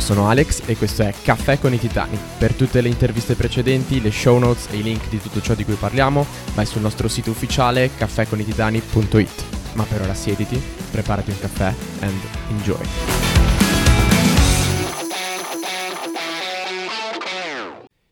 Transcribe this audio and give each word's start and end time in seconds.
Io 0.00 0.06
sono 0.06 0.30
Alex 0.30 0.62
e 0.64 0.78
questo 0.78 1.02
è 1.02 1.12
Caffè 1.22 1.58
con 1.58 1.74
i 1.74 1.78
Titani. 1.78 2.18
Per 2.38 2.54
tutte 2.54 2.80
le 2.80 2.88
interviste 2.88 3.34
precedenti, 3.34 4.00
le 4.00 4.10
show 4.10 4.38
notes 4.38 4.68
e 4.70 4.78
i 4.78 4.82
link 4.82 5.10
di 5.10 5.20
tutto 5.20 5.42
ciò 5.42 5.54
di 5.54 5.62
cui 5.62 5.74
parliamo, 5.74 6.24
vai 6.54 6.64
sul 6.64 6.80
nostro 6.80 7.06
sito 7.06 7.28
ufficiale 7.28 7.90
caffèconititani.it. 7.94 9.44
Ma 9.74 9.82
per 9.82 10.00
ora 10.00 10.14
siediti, 10.14 10.58
preparati 10.90 11.30
un 11.30 11.38
caffè 11.38 11.74
and 12.00 12.20
enjoy. 12.48 12.80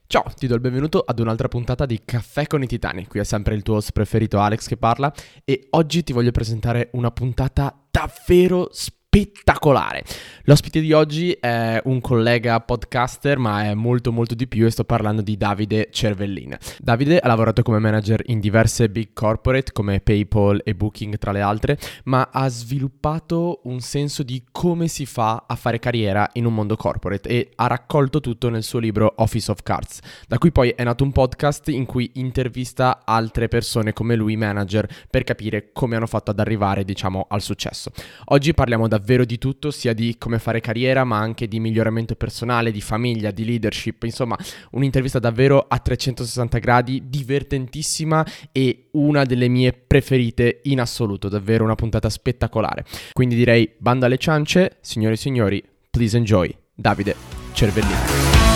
Ciao, 0.06 0.24
ti 0.36 0.46
do 0.46 0.55
il 0.55 0.60
benvenuto 0.60 1.02
ad 1.06 1.18
un'altra 1.20 1.48
puntata 1.48 1.86
di 1.86 2.02
Caffè 2.05 2.46
con 2.46 2.62
i 2.62 2.66
Titani. 2.66 3.06
Qui 3.06 3.20
è 3.20 3.24
sempre 3.24 3.55
il 3.55 3.62
tuo 3.62 3.77
host 3.77 3.92
preferito 3.92 4.38
Alex 4.41 4.66
che 4.66 4.77
parla 4.77 5.10
e 5.42 5.68
oggi 5.70 6.02
ti 6.02 6.12
voglio 6.12 6.32
presentare 6.32 6.91
una 6.92 7.10
puntata 7.10 7.74
davvero 7.91 8.68
speciale 8.73 8.96
spettacolare. 9.18 10.04
L'ospite 10.45 10.80
di 10.80 10.92
oggi 10.92 11.32
è 11.32 11.80
un 11.84 12.00
collega 12.00 12.60
podcaster, 12.60 13.38
ma 13.38 13.64
è 13.64 13.74
molto 13.74 14.12
molto 14.12 14.34
di 14.34 14.46
più 14.46 14.64
e 14.64 14.70
sto 14.70 14.84
parlando 14.84 15.20
di 15.20 15.36
Davide 15.36 15.88
Cervellin. 15.90 16.56
Davide 16.78 17.18
ha 17.18 17.26
lavorato 17.26 17.62
come 17.62 17.78
manager 17.78 18.23
in 18.26 18.40
diverse 18.40 18.88
big 18.88 19.09
corporate 19.12 19.73
come 19.73 20.00
PayPal 20.00 20.62
e 20.64 20.74
Booking 20.74 21.18
tra 21.18 21.32
le 21.32 21.40
altre, 21.40 21.78
ma 22.04 22.30
ha 22.32 22.48
sviluppato 22.48 23.60
un 23.64 23.80
senso 23.80 24.23
di 24.23 24.45
come 24.50 24.88
si 24.88 25.04
fa 25.04 25.45
a 25.46 25.54
fare 25.54 25.78
carriera 25.78 26.28
in 26.34 26.46
un 26.46 26.54
mondo 26.54 26.76
corporate 26.76 27.28
e 27.28 27.50
ha 27.56 27.66
raccolto 27.66 28.20
tutto 28.20 28.48
nel 28.48 28.62
suo 28.62 28.78
libro 28.78 29.12
Office 29.16 29.50
of 29.50 29.62
Cards, 29.62 29.98
da 30.26 30.38
cui 30.38 30.52
poi 30.52 30.70
è 30.70 30.84
nato 30.84 31.04
un 31.04 31.12
podcast 31.12 31.68
in 31.68 31.84
cui 31.84 32.10
intervista 32.14 33.02
altre 33.04 33.48
persone 33.48 33.92
come 33.92 34.14
lui, 34.14 34.37
manager, 34.37 34.88
per 35.10 35.24
capire 35.24 35.70
come 35.73 35.96
hanno 35.96 36.06
fatto 36.06 36.30
ad 36.30 36.38
arrivare, 36.38 36.84
diciamo, 36.84 37.26
al 37.28 37.42
successo. 37.42 37.90
Oggi 38.26 38.54
parliamo 38.54 38.88
da 38.88 38.98
davvero 39.09 39.24
di 39.24 39.38
tutto, 39.38 39.70
sia 39.70 39.95
di 39.95 40.16
come 40.18 40.38
fare 40.38 40.60
carriera, 40.60 41.02
ma 41.04 41.16
anche 41.16 41.48
di 41.48 41.60
miglioramento 41.60 42.14
personale, 42.14 42.70
di 42.70 42.82
famiglia, 42.82 43.30
di 43.30 43.46
leadership. 43.46 44.02
Insomma, 44.02 44.37
un'intervista 44.73 45.18
davvero 45.18 45.65
a 45.66 45.78
360 45.78 46.59
gradi, 46.59 47.04
divertentissima 47.06 48.26
e 48.52 48.88
una 48.92 49.24
delle 49.24 49.48
mie 49.48 49.73
preferite 49.73 50.60
in 50.65 50.80
assoluto. 50.80 51.30
Davvero 51.30 51.65
una 51.65 51.74
puntata 51.74 52.10
spettacolare. 52.10 52.84
Quindi 53.12 53.34
direi 53.34 53.70
banda 53.78 54.06
alle 54.06 54.18
ciance, 54.18 54.76
signori 54.82 55.15
e 55.15 55.16
signori, 55.16 55.65
please 55.90 56.16
enjoy. 56.16 56.54
Davide 56.74 57.16
Cervellino. 57.52 58.48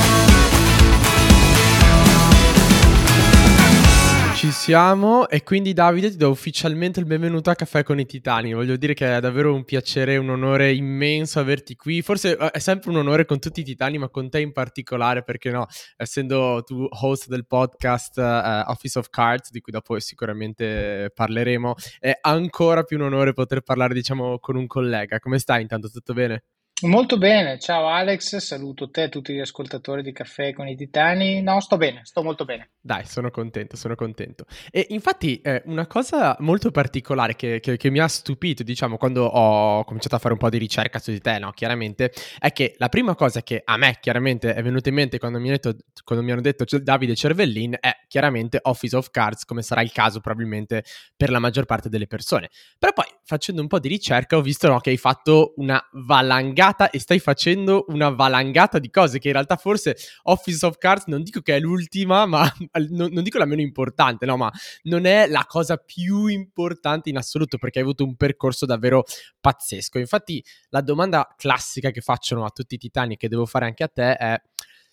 Ci 4.42 4.50
siamo 4.50 5.28
e 5.28 5.44
quindi 5.44 5.72
Davide 5.72 6.10
ti 6.10 6.16
do 6.16 6.28
ufficialmente 6.28 6.98
il 6.98 7.06
benvenuto 7.06 7.50
a 7.50 7.54
Caffè 7.54 7.84
con 7.84 8.00
i 8.00 8.06
Titani. 8.06 8.52
Voglio 8.52 8.74
dire 8.74 8.92
che 8.92 9.18
è 9.18 9.20
davvero 9.20 9.54
un 9.54 9.62
piacere, 9.62 10.16
un 10.16 10.30
onore 10.30 10.72
immenso 10.72 11.38
averti 11.38 11.76
qui. 11.76 12.02
Forse 12.02 12.36
eh, 12.36 12.50
è 12.50 12.58
sempre 12.58 12.90
un 12.90 12.96
onore 12.96 13.24
con 13.24 13.38
tutti 13.38 13.60
i 13.60 13.62
Titani, 13.62 13.98
ma 13.98 14.08
con 14.08 14.28
te 14.30 14.40
in 14.40 14.50
particolare, 14.50 15.22
perché 15.22 15.52
no, 15.52 15.66
essendo 15.96 16.60
tu 16.66 16.84
host 16.90 17.28
del 17.28 17.46
podcast 17.46 18.16
uh, 18.16 18.68
Office 18.68 18.98
of 18.98 19.10
Cards, 19.10 19.52
di 19.52 19.60
cui 19.60 19.70
dopo 19.70 19.96
sicuramente 20.00 21.12
parleremo, 21.14 21.74
è 22.00 22.18
ancora 22.22 22.82
più 22.82 22.96
un 22.96 23.04
onore 23.04 23.34
poter 23.34 23.60
parlare, 23.60 23.94
diciamo, 23.94 24.40
con 24.40 24.56
un 24.56 24.66
collega. 24.66 25.20
Come 25.20 25.38
stai 25.38 25.62
intanto? 25.62 25.88
Tutto 25.88 26.14
bene? 26.14 26.42
Molto 26.82 27.16
bene, 27.16 27.60
ciao 27.60 27.86
Alex, 27.86 28.38
saluto 28.38 28.90
te 28.90 29.04
e 29.04 29.08
tutti 29.08 29.32
gli 29.32 29.38
ascoltatori 29.38 30.02
di 30.02 30.12
Caffè 30.12 30.52
con 30.52 30.66
i 30.66 30.74
Titani. 30.74 31.40
No, 31.40 31.60
sto 31.60 31.76
bene, 31.76 32.00
sto 32.02 32.24
molto 32.24 32.44
bene. 32.44 32.70
Dai, 32.80 33.04
sono 33.06 33.30
contento, 33.30 33.76
sono 33.76 33.94
contento. 33.94 34.46
E 34.68 34.86
infatti 34.88 35.40
eh, 35.40 35.62
una 35.66 35.86
cosa 35.86 36.34
molto 36.40 36.72
particolare 36.72 37.36
che, 37.36 37.60
che, 37.60 37.76
che, 37.76 37.90
mi 37.90 38.00
ha 38.00 38.08
stupito, 38.08 38.64
diciamo, 38.64 38.96
quando 38.96 39.24
ho 39.24 39.84
cominciato 39.84 40.16
a 40.16 40.18
fare 40.18 40.34
un 40.34 40.40
po' 40.40 40.50
di 40.50 40.58
ricerca 40.58 40.98
su 40.98 41.12
di 41.12 41.20
te, 41.20 41.38
no, 41.38 41.52
chiaramente, 41.52 42.12
è 42.40 42.50
che 42.50 42.74
la 42.78 42.88
prima 42.88 43.14
cosa 43.14 43.42
che 43.42 43.62
a 43.64 43.76
me 43.76 43.98
chiaramente 44.00 44.52
è 44.52 44.62
venuta 44.62 44.88
in 44.88 44.96
mente 44.96 45.20
quando 45.20 45.38
mi, 45.38 45.50
detto, 45.50 45.76
quando 46.02 46.24
mi 46.24 46.32
hanno 46.32 46.40
detto 46.40 46.64
Davide 46.80 47.14
Cervellin 47.14 47.76
è 47.78 47.92
chiaramente 48.08 48.58
Office 48.60 48.96
of 48.96 49.10
Cards, 49.10 49.44
come 49.44 49.62
sarà 49.62 49.82
il 49.82 49.92
caso 49.92 50.18
probabilmente 50.18 50.82
per 51.16 51.30
la 51.30 51.38
maggior 51.38 51.64
parte 51.64 51.88
delle 51.88 52.08
persone. 52.08 52.50
Però 52.76 52.92
poi, 52.92 53.06
facendo 53.32 53.62
un 53.62 53.66
po' 53.66 53.78
di 53.78 53.88
ricerca, 53.88 54.36
ho 54.36 54.42
visto 54.42 54.68
no, 54.68 54.78
che 54.80 54.90
hai 54.90 54.98
fatto 54.98 55.54
una 55.56 55.82
valangata 55.92 56.90
e 56.90 56.98
stai 56.98 57.18
facendo 57.18 57.86
una 57.88 58.10
valangata 58.10 58.78
di 58.78 58.90
cose 58.90 59.18
che 59.18 59.28
in 59.28 59.32
realtà 59.32 59.56
forse 59.56 59.96
Office 60.24 60.66
of 60.66 60.76
Cards 60.76 61.06
non 61.06 61.22
dico 61.22 61.40
che 61.40 61.56
è 61.56 61.58
l'ultima, 61.58 62.26
ma 62.26 62.42
non, 62.90 63.10
non 63.10 63.22
dico 63.22 63.38
la 63.38 63.46
meno 63.46 63.62
importante, 63.62 64.26
no, 64.26 64.36
ma 64.36 64.52
non 64.82 65.06
è 65.06 65.26
la 65.28 65.46
cosa 65.48 65.78
più 65.78 66.26
importante 66.26 67.08
in 67.08 67.16
assoluto 67.16 67.56
perché 67.56 67.78
hai 67.78 67.84
avuto 67.84 68.04
un 68.04 68.16
percorso 68.16 68.66
davvero 68.66 69.04
pazzesco. 69.40 69.98
Infatti 69.98 70.44
la 70.68 70.82
domanda 70.82 71.26
classica 71.34 71.90
che 71.90 72.02
facciano 72.02 72.44
a 72.44 72.50
tutti 72.50 72.74
i 72.74 72.78
titani 72.78 73.16
che 73.16 73.28
devo 73.28 73.46
fare 73.46 73.64
anche 73.64 73.82
a 73.82 73.88
te 73.88 74.14
è 74.14 74.38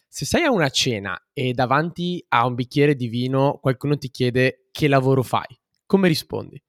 se 0.07 0.23
sei 0.23 0.44
a 0.44 0.51
una 0.51 0.69
cena 0.69 1.22
e 1.33 1.51
davanti 1.51 2.23
a 2.29 2.45
un 2.45 2.55
bicchiere 2.55 2.95
di 2.95 3.07
vino 3.07 3.59
qualcuno 3.61 3.97
ti 3.97 4.09
chiede 4.09 4.69
che 4.72 4.88
lavoro 4.88 5.23
fai, 5.23 5.59
come 5.85 6.07
rispondi? 6.07 6.61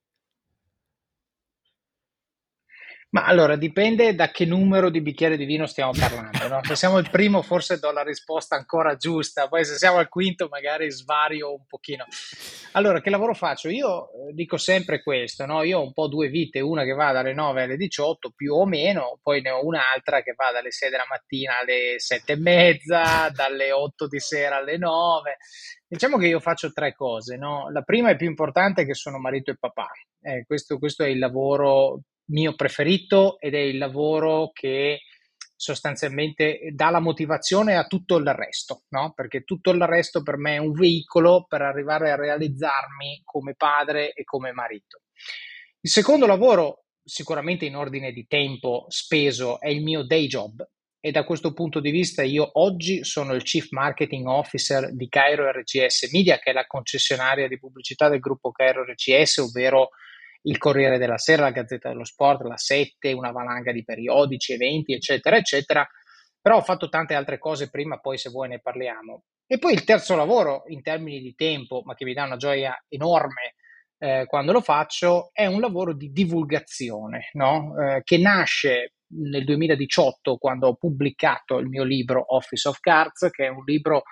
Ma 3.12 3.25
allora 3.25 3.56
dipende 3.56 4.15
da 4.15 4.31
che 4.31 4.44
numero 4.44 4.88
di 4.88 5.00
bicchieri 5.00 5.37
di 5.37 5.44
vino 5.44 5.66
stiamo 5.66 5.91
parlando. 5.98 6.47
No? 6.47 6.60
Se 6.62 6.76
siamo 6.76 6.98
il 6.98 7.10
primo, 7.10 7.43
forse 7.43 7.81
do 7.81 7.91
la 7.91 8.04
risposta 8.04 8.54
ancora 8.54 8.94
giusta, 8.94 9.48
poi 9.48 9.65
se 9.65 9.75
siamo 9.75 9.98
al 9.98 10.09
quinto, 10.09 10.47
magari 10.48 10.88
svario 10.93 11.53
un 11.53 11.66
pochino. 11.66 12.04
Allora, 12.72 13.00
che 13.00 13.10
lavoro 13.10 13.34
faccio? 13.34 13.69
Io 13.69 14.04
eh, 14.04 14.32
dico 14.32 14.59
sempre 14.59 15.03
questo: 15.03 15.44
no? 15.44 15.65
io 15.65 15.81
ho 15.81 15.82
un 15.82 15.93
po' 15.93 16.06
due 16.06 16.28
vite, 16.28 16.60
una 16.60 16.84
che 16.84 16.93
va 16.93 17.10
dalle 17.10 17.34
9 17.34 17.65
alle 17.65 17.76
18 17.76 18.31
più 18.31 18.54
o 18.54 18.65
meno, 18.65 19.19
poi 19.21 19.41
ne 19.41 19.50
ho 19.50 19.66
un'altra 19.66 20.22
che 20.22 20.34
va 20.37 20.53
dalle 20.53 20.71
6 20.71 20.91
della 20.91 21.06
mattina 21.09 21.59
alle 21.59 21.94
7 21.98 22.32
e 22.32 22.37
mezza, 22.37 23.28
dalle 23.34 23.72
8 23.72 24.06
di 24.06 24.21
sera 24.21 24.59
alle 24.59 24.78
9. 24.78 25.37
Diciamo 25.88 26.16
che 26.16 26.28
io 26.28 26.38
faccio 26.38 26.72
tre 26.72 26.94
cose. 26.94 27.37
No? 27.37 27.71
La 27.72 27.82
prima 27.82 28.10
è 28.10 28.16
più 28.16 28.28
importante, 28.28 28.87
che 28.87 28.94
sono 28.94 29.19
marito 29.19 29.50
e 29.50 29.56
papà. 29.59 29.88
Eh, 30.22 30.44
questo, 30.47 30.78
questo 30.78 31.03
è 31.03 31.09
il 31.09 31.19
lavoro 31.19 32.03
mio 32.30 32.54
preferito 32.54 33.38
ed 33.38 33.54
è 33.54 33.58
il 33.58 33.78
lavoro 33.78 34.50
che 34.52 35.02
sostanzialmente 35.54 36.70
dà 36.72 36.88
la 36.88 37.00
motivazione 37.00 37.76
a 37.76 37.86
tutto 37.86 38.16
il 38.16 38.32
resto, 38.32 38.84
no? 38.88 39.12
Perché 39.14 39.42
tutto 39.42 39.70
il 39.70 39.82
resto 39.82 40.22
per 40.22 40.38
me 40.38 40.54
è 40.54 40.58
un 40.58 40.72
veicolo 40.72 41.44
per 41.46 41.60
arrivare 41.60 42.10
a 42.10 42.16
realizzarmi 42.16 43.20
come 43.24 43.54
padre 43.54 44.12
e 44.12 44.24
come 44.24 44.52
marito. 44.52 45.02
Il 45.80 45.91
secondo 45.91 46.26
lavoro, 46.26 46.84
sicuramente 47.04 47.66
in 47.66 47.76
ordine 47.76 48.12
di 48.12 48.26
tempo 48.26 48.86
speso, 48.88 49.60
è 49.60 49.68
il 49.68 49.82
mio 49.82 50.02
day 50.02 50.26
job 50.26 50.66
e 50.98 51.10
da 51.10 51.24
questo 51.24 51.54
punto 51.54 51.80
di 51.80 51.91
vista 51.91 52.22
io 52.22 52.50
oggi 52.60 53.04
sono 53.04 53.34
il 53.34 53.42
Chief 53.42 53.70
Marketing 53.70 54.26
Officer 54.26 54.94
di 54.94 55.08
Cairo 55.08 55.50
RCS 55.50 56.10
Media, 56.12 56.38
che 56.38 56.50
è 56.50 56.52
la 56.52 56.66
concessionaria 56.66 57.48
di 57.48 57.58
pubblicità 57.58 58.08
del 58.08 58.20
gruppo 58.20 58.50
Cairo 58.50 58.84
RCS, 58.84 59.38
ovvero 59.38 59.91
il 60.43 60.59
Corriere 60.59 60.99
della 60.99 61.19
Sera, 61.19 61.43
la 61.43 61.51
Gazzetta 61.51 61.89
dello 61.89 62.05
Sport, 62.05 62.43
la 62.43 62.56
7, 62.56 63.12
una 63.12 63.31
valanga 63.31 63.73
di 63.73 63.84
periodici, 63.84 64.53
eventi, 64.53 64.93
eccetera, 64.93 65.37
eccetera. 65.37 65.87
Però 66.41 66.56
ho 66.56 66.62
fatto 66.62 66.89
tante 66.89 67.15
altre 67.15 67.39
cose 67.39 67.69
prima, 67.69 67.99
poi 67.99 68.17
se 68.17 68.31
vuoi 68.31 68.49
ne 68.49 68.61
parliamo. 68.61 69.25
E 69.47 69.59
poi 69.59 69.73
il 69.73 69.84
terzo 69.84 70.15
lavoro, 70.17 70.62
in 70.69 70.81
termini 70.83 71.21
di 71.21 71.34
tempo, 71.34 71.83
ma 71.84 71.95
che 71.95 72.05
mi 72.05 72.15
dà 72.15 72.25
una 72.25 72.37
gioia 72.37 72.77
enorme 72.89 73.55
eh, 73.99 74.25
quando 74.27 74.53
lo 74.53 74.62
faccio, 74.62 75.31
è 75.33 75.45
un 75.47 75.61
lavoro 75.61 75.93
di 75.93 76.11
divulgazione, 76.11 77.28
no? 77.33 77.75
eh, 77.78 78.03
che 78.03 78.17
nasce 78.17 78.95
nel 79.12 79.45
2018 79.45 80.37
quando 80.37 80.69
ho 80.69 80.75
pubblicato 80.75 81.59
il 81.59 81.67
mio 81.67 81.84
libro 81.84 82.34
Office 82.34 82.69
of 82.69 82.81
Cards, 82.81 83.28
che 83.31 83.47
è 83.47 83.49
un 83.49 83.62
libro 83.65 84.05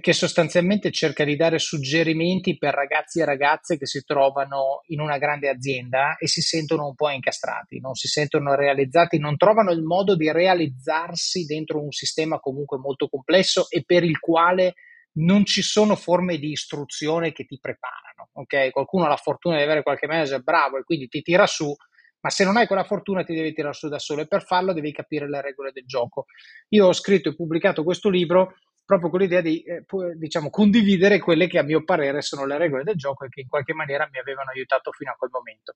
che 0.00 0.12
sostanzialmente 0.12 0.90
cerca 0.90 1.22
di 1.22 1.36
dare 1.36 1.60
suggerimenti 1.60 2.58
per 2.58 2.74
ragazzi 2.74 3.20
e 3.20 3.24
ragazze 3.24 3.78
che 3.78 3.86
si 3.86 4.02
trovano 4.04 4.80
in 4.86 5.00
una 5.00 5.16
grande 5.16 5.48
azienda 5.48 6.16
e 6.16 6.26
si 6.26 6.40
sentono 6.40 6.88
un 6.88 6.96
po' 6.96 7.08
incastrati, 7.08 7.78
non 7.78 7.94
si 7.94 8.08
sentono 8.08 8.56
realizzati, 8.56 9.20
non 9.20 9.36
trovano 9.36 9.70
il 9.70 9.82
modo 9.82 10.16
di 10.16 10.32
realizzarsi 10.32 11.44
dentro 11.44 11.80
un 11.80 11.92
sistema 11.92 12.40
comunque 12.40 12.78
molto 12.78 13.06
complesso 13.06 13.70
e 13.70 13.84
per 13.86 14.02
il 14.02 14.18
quale 14.18 14.74
non 15.18 15.44
ci 15.44 15.62
sono 15.62 15.94
forme 15.94 16.38
di 16.38 16.50
istruzione 16.50 17.30
che 17.30 17.44
ti 17.44 17.58
preparano. 17.60 18.30
Okay? 18.32 18.70
Qualcuno 18.70 19.04
ha 19.04 19.08
la 19.08 19.16
fortuna 19.16 19.56
di 19.56 19.62
avere 19.62 19.84
qualche 19.84 20.08
manager 20.08 20.42
bravo 20.42 20.78
e 20.78 20.82
quindi 20.82 21.06
ti 21.06 21.22
tira 21.22 21.46
su, 21.46 21.72
ma 22.20 22.28
se 22.28 22.42
non 22.42 22.56
hai 22.56 22.66
quella 22.66 22.82
fortuna 22.82 23.22
ti 23.22 23.34
devi 23.36 23.52
tirare 23.52 23.72
su 23.72 23.88
da 23.88 24.00
solo 24.00 24.22
e 24.22 24.26
per 24.26 24.44
farlo 24.44 24.72
devi 24.72 24.90
capire 24.90 25.28
le 25.28 25.40
regole 25.40 25.70
del 25.70 25.86
gioco. 25.86 26.24
Io 26.70 26.88
ho 26.88 26.92
scritto 26.92 27.28
e 27.28 27.36
pubblicato 27.36 27.84
questo 27.84 28.08
libro 28.08 28.56
proprio 28.86 29.10
con 29.10 29.20
l'idea 29.20 29.42
di 29.42 29.62
eh, 29.62 29.84
diciamo, 30.14 30.48
condividere 30.48 31.18
quelle 31.18 31.48
che 31.48 31.58
a 31.58 31.62
mio 31.62 31.84
parere 31.84 32.22
sono 32.22 32.46
le 32.46 32.56
regole 32.56 32.84
del 32.84 32.94
gioco 32.94 33.24
e 33.24 33.28
che 33.28 33.40
in 33.42 33.48
qualche 33.48 33.74
maniera 33.74 34.08
mi 34.10 34.18
avevano 34.18 34.50
aiutato 34.50 34.92
fino 34.92 35.10
a 35.10 35.16
quel 35.16 35.30
momento. 35.30 35.74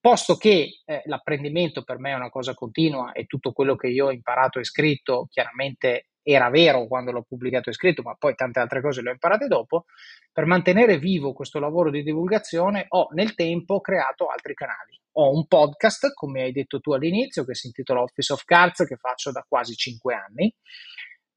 Posto 0.00 0.36
che 0.36 0.82
eh, 0.84 1.02
l'apprendimento 1.06 1.82
per 1.82 1.98
me 1.98 2.12
è 2.12 2.14
una 2.14 2.30
cosa 2.30 2.54
continua 2.54 3.12
e 3.12 3.26
tutto 3.26 3.52
quello 3.52 3.74
che 3.74 3.88
io 3.88 4.06
ho 4.06 4.12
imparato 4.12 4.60
e 4.60 4.64
scritto 4.64 5.26
chiaramente 5.28 6.06
era 6.22 6.50
vero 6.50 6.86
quando 6.88 7.12
l'ho 7.12 7.22
pubblicato 7.22 7.70
e 7.70 7.72
scritto, 7.72 8.02
ma 8.02 8.14
poi 8.14 8.34
tante 8.34 8.58
altre 8.58 8.80
cose 8.80 9.00
le 9.00 9.10
ho 9.10 9.12
imparate 9.12 9.46
dopo, 9.46 9.84
per 10.32 10.44
mantenere 10.44 10.98
vivo 10.98 11.32
questo 11.32 11.60
lavoro 11.60 11.88
di 11.88 12.02
divulgazione 12.02 12.86
ho 12.88 13.08
nel 13.12 13.34
tempo 13.34 13.80
creato 13.80 14.26
altri 14.26 14.54
canali. 14.54 15.00
Ho 15.18 15.32
un 15.32 15.46
podcast, 15.46 16.12
come 16.14 16.42
hai 16.42 16.52
detto 16.52 16.80
tu 16.80 16.92
all'inizio, 16.92 17.44
che 17.44 17.54
si 17.54 17.68
intitola 17.68 18.02
Office 18.02 18.32
of 18.32 18.44
Cards, 18.44 18.84
che 18.86 18.96
faccio 18.96 19.30
da 19.30 19.44
quasi 19.48 19.74
cinque 19.74 20.14
anni. 20.14 20.52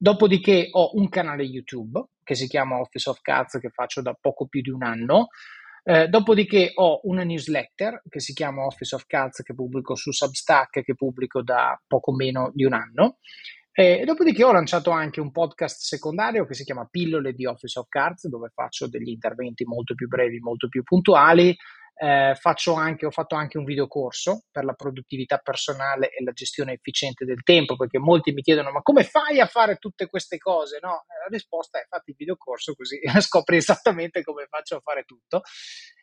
Dopodiché 0.02 0.68
ho 0.70 0.92
un 0.94 1.10
canale 1.10 1.42
YouTube 1.42 2.02
che 2.24 2.34
si 2.34 2.48
chiama 2.48 2.78
Office 2.80 3.10
of 3.10 3.20
Cards, 3.20 3.58
che 3.58 3.68
faccio 3.68 4.00
da 4.00 4.16
poco 4.18 4.46
più 4.46 4.62
di 4.62 4.70
un 4.70 4.82
anno. 4.82 5.26
Eh, 5.82 6.08
dopodiché 6.08 6.70
ho 6.74 7.00
una 7.02 7.22
newsletter 7.22 8.00
che 8.08 8.18
si 8.18 8.32
chiama 8.32 8.64
Office 8.64 8.94
of 8.94 9.04
Cards 9.06 9.42
che 9.42 9.52
pubblico 9.52 9.94
su 9.96 10.10
Substack 10.10 10.82
che 10.82 10.94
pubblico 10.94 11.42
da 11.42 11.78
poco 11.86 12.14
meno 12.14 12.50
di 12.54 12.64
un 12.64 12.72
anno. 12.72 13.18
E 13.70 14.04
dopodiché 14.06 14.42
ho 14.42 14.52
lanciato 14.52 14.90
anche 14.90 15.20
un 15.20 15.32
podcast 15.32 15.82
secondario 15.82 16.46
che 16.46 16.54
si 16.54 16.64
chiama 16.64 16.88
Pillole 16.90 17.34
di 17.34 17.44
Office 17.44 17.78
of 17.78 17.88
Cards, 17.88 18.26
dove 18.28 18.48
faccio 18.54 18.88
degli 18.88 19.10
interventi 19.10 19.64
molto 19.64 19.94
più 19.94 20.08
brevi, 20.08 20.38
molto 20.38 20.68
più 20.68 20.82
puntuali. 20.82 21.54
Eh, 22.02 22.34
anche, 22.76 23.04
ho 23.04 23.10
fatto 23.10 23.34
anche 23.34 23.58
un 23.58 23.64
videocorso 23.64 24.44
per 24.50 24.64
la 24.64 24.72
produttività 24.72 25.36
personale 25.36 26.08
e 26.10 26.24
la 26.24 26.32
gestione 26.32 26.72
efficiente 26.72 27.26
del 27.26 27.42
tempo, 27.42 27.76
perché 27.76 27.98
molti 27.98 28.32
mi 28.32 28.40
chiedono: 28.40 28.70
ma 28.70 28.80
come 28.80 29.04
fai 29.04 29.38
a 29.38 29.46
fare 29.46 29.76
tutte 29.76 30.06
queste 30.06 30.38
cose? 30.38 30.78
No, 30.80 31.04
la 31.06 31.26
risposta 31.28 31.78
è 31.78 31.84
fatti 31.86 32.10
il 32.10 32.16
videocorso 32.16 32.74
così 32.74 32.98
scopri 33.20 33.56
esattamente 33.56 34.22
come 34.22 34.46
faccio 34.48 34.76
a 34.76 34.80
fare 34.82 35.04
tutto. 35.04 35.42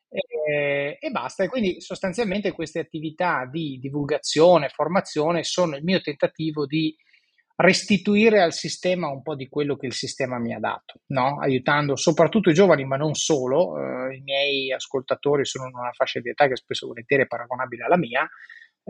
E, 0.09 0.97
e, 0.99 1.09
basta. 1.09 1.43
E 1.43 1.47
quindi 1.49 1.81
sostanzialmente 1.81 2.51
queste 2.51 2.79
attività 2.79 3.47
di 3.51 3.79
divulgazione, 3.81 4.69
formazione 4.69 5.43
sono 5.43 5.75
il 5.75 5.83
mio 5.83 5.99
tentativo 5.99 6.67
di 6.67 6.95
restituire 7.57 8.41
al 8.41 8.53
sistema 8.53 9.09
un 9.09 9.23
po' 9.23 9.35
di 9.35 9.49
quello 9.49 9.75
che 9.75 9.87
il 9.87 9.93
sistema 9.93 10.37
mi 10.37 10.53
ha 10.53 10.59
dato, 10.59 11.01
no? 11.07 11.39
aiutando 11.39 11.95
soprattutto 11.95 12.51
i 12.51 12.53
giovani, 12.53 12.85
ma 12.85 12.97
non 12.97 13.15
solo. 13.15 13.77
Eh, 13.77 14.17
I 14.17 14.21
miei 14.21 14.71
ascoltatori 14.71 15.43
sono 15.43 15.67
in 15.67 15.75
una 15.75 15.91
fascia 15.91 16.19
di 16.19 16.29
età 16.29 16.47
che 16.47 16.55
spesso 16.55 16.87
volentieri 16.87 17.23
è 17.23 17.27
paragonabile 17.27 17.85
alla 17.85 17.97
mia. 17.97 18.29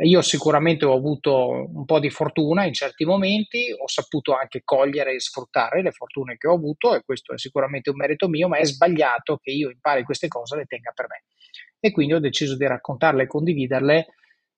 Io 0.04 0.22
sicuramente 0.22 0.86
ho 0.86 0.94
avuto 0.94 1.70
un 1.74 1.86
po' 1.86 2.00
di 2.00 2.12
fortuna 2.12 2.66
in 2.66 2.74
certi 2.74 3.04
momenti, 3.04 3.74
ho 3.76 3.88
saputo 3.88 4.36
anche 4.36 4.62
cogliere 4.64 5.16
e 5.16 5.20
sfruttare 5.20 5.82
le 5.82 5.90
fortune 5.92 6.38
che 6.38 6.48
ho 6.48 6.54
avuto 6.54 6.94
e 6.94 7.02
questo 7.04 7.34
è 7.34 7.38
sicuramente 7.40 7.90
un 7.90 7.96
merito 7.96 8.28
mio, 8.28 8.48
ma 8.48 8.58
è 8.58 8.66
sbagliato 8.66 9.40
che 9.42 9.50
io 9.50 9.72
impari 9.72 10.04
queste 10.04 10.28
cose 10.28 10.54
e 10.54 10.58
le 10.60 10.66
tenga 10.66 10.92
per 10.94 11.08
me. 11.10 11.24
E 11.80 11.92
quindi 11.92 12.14
ho 12.14 12.20
deciso 12.20 12.56
di 12.56 12.68
raccontarle 12.68 13.24
e 13.24 13.28
condividerle 13.28 14.08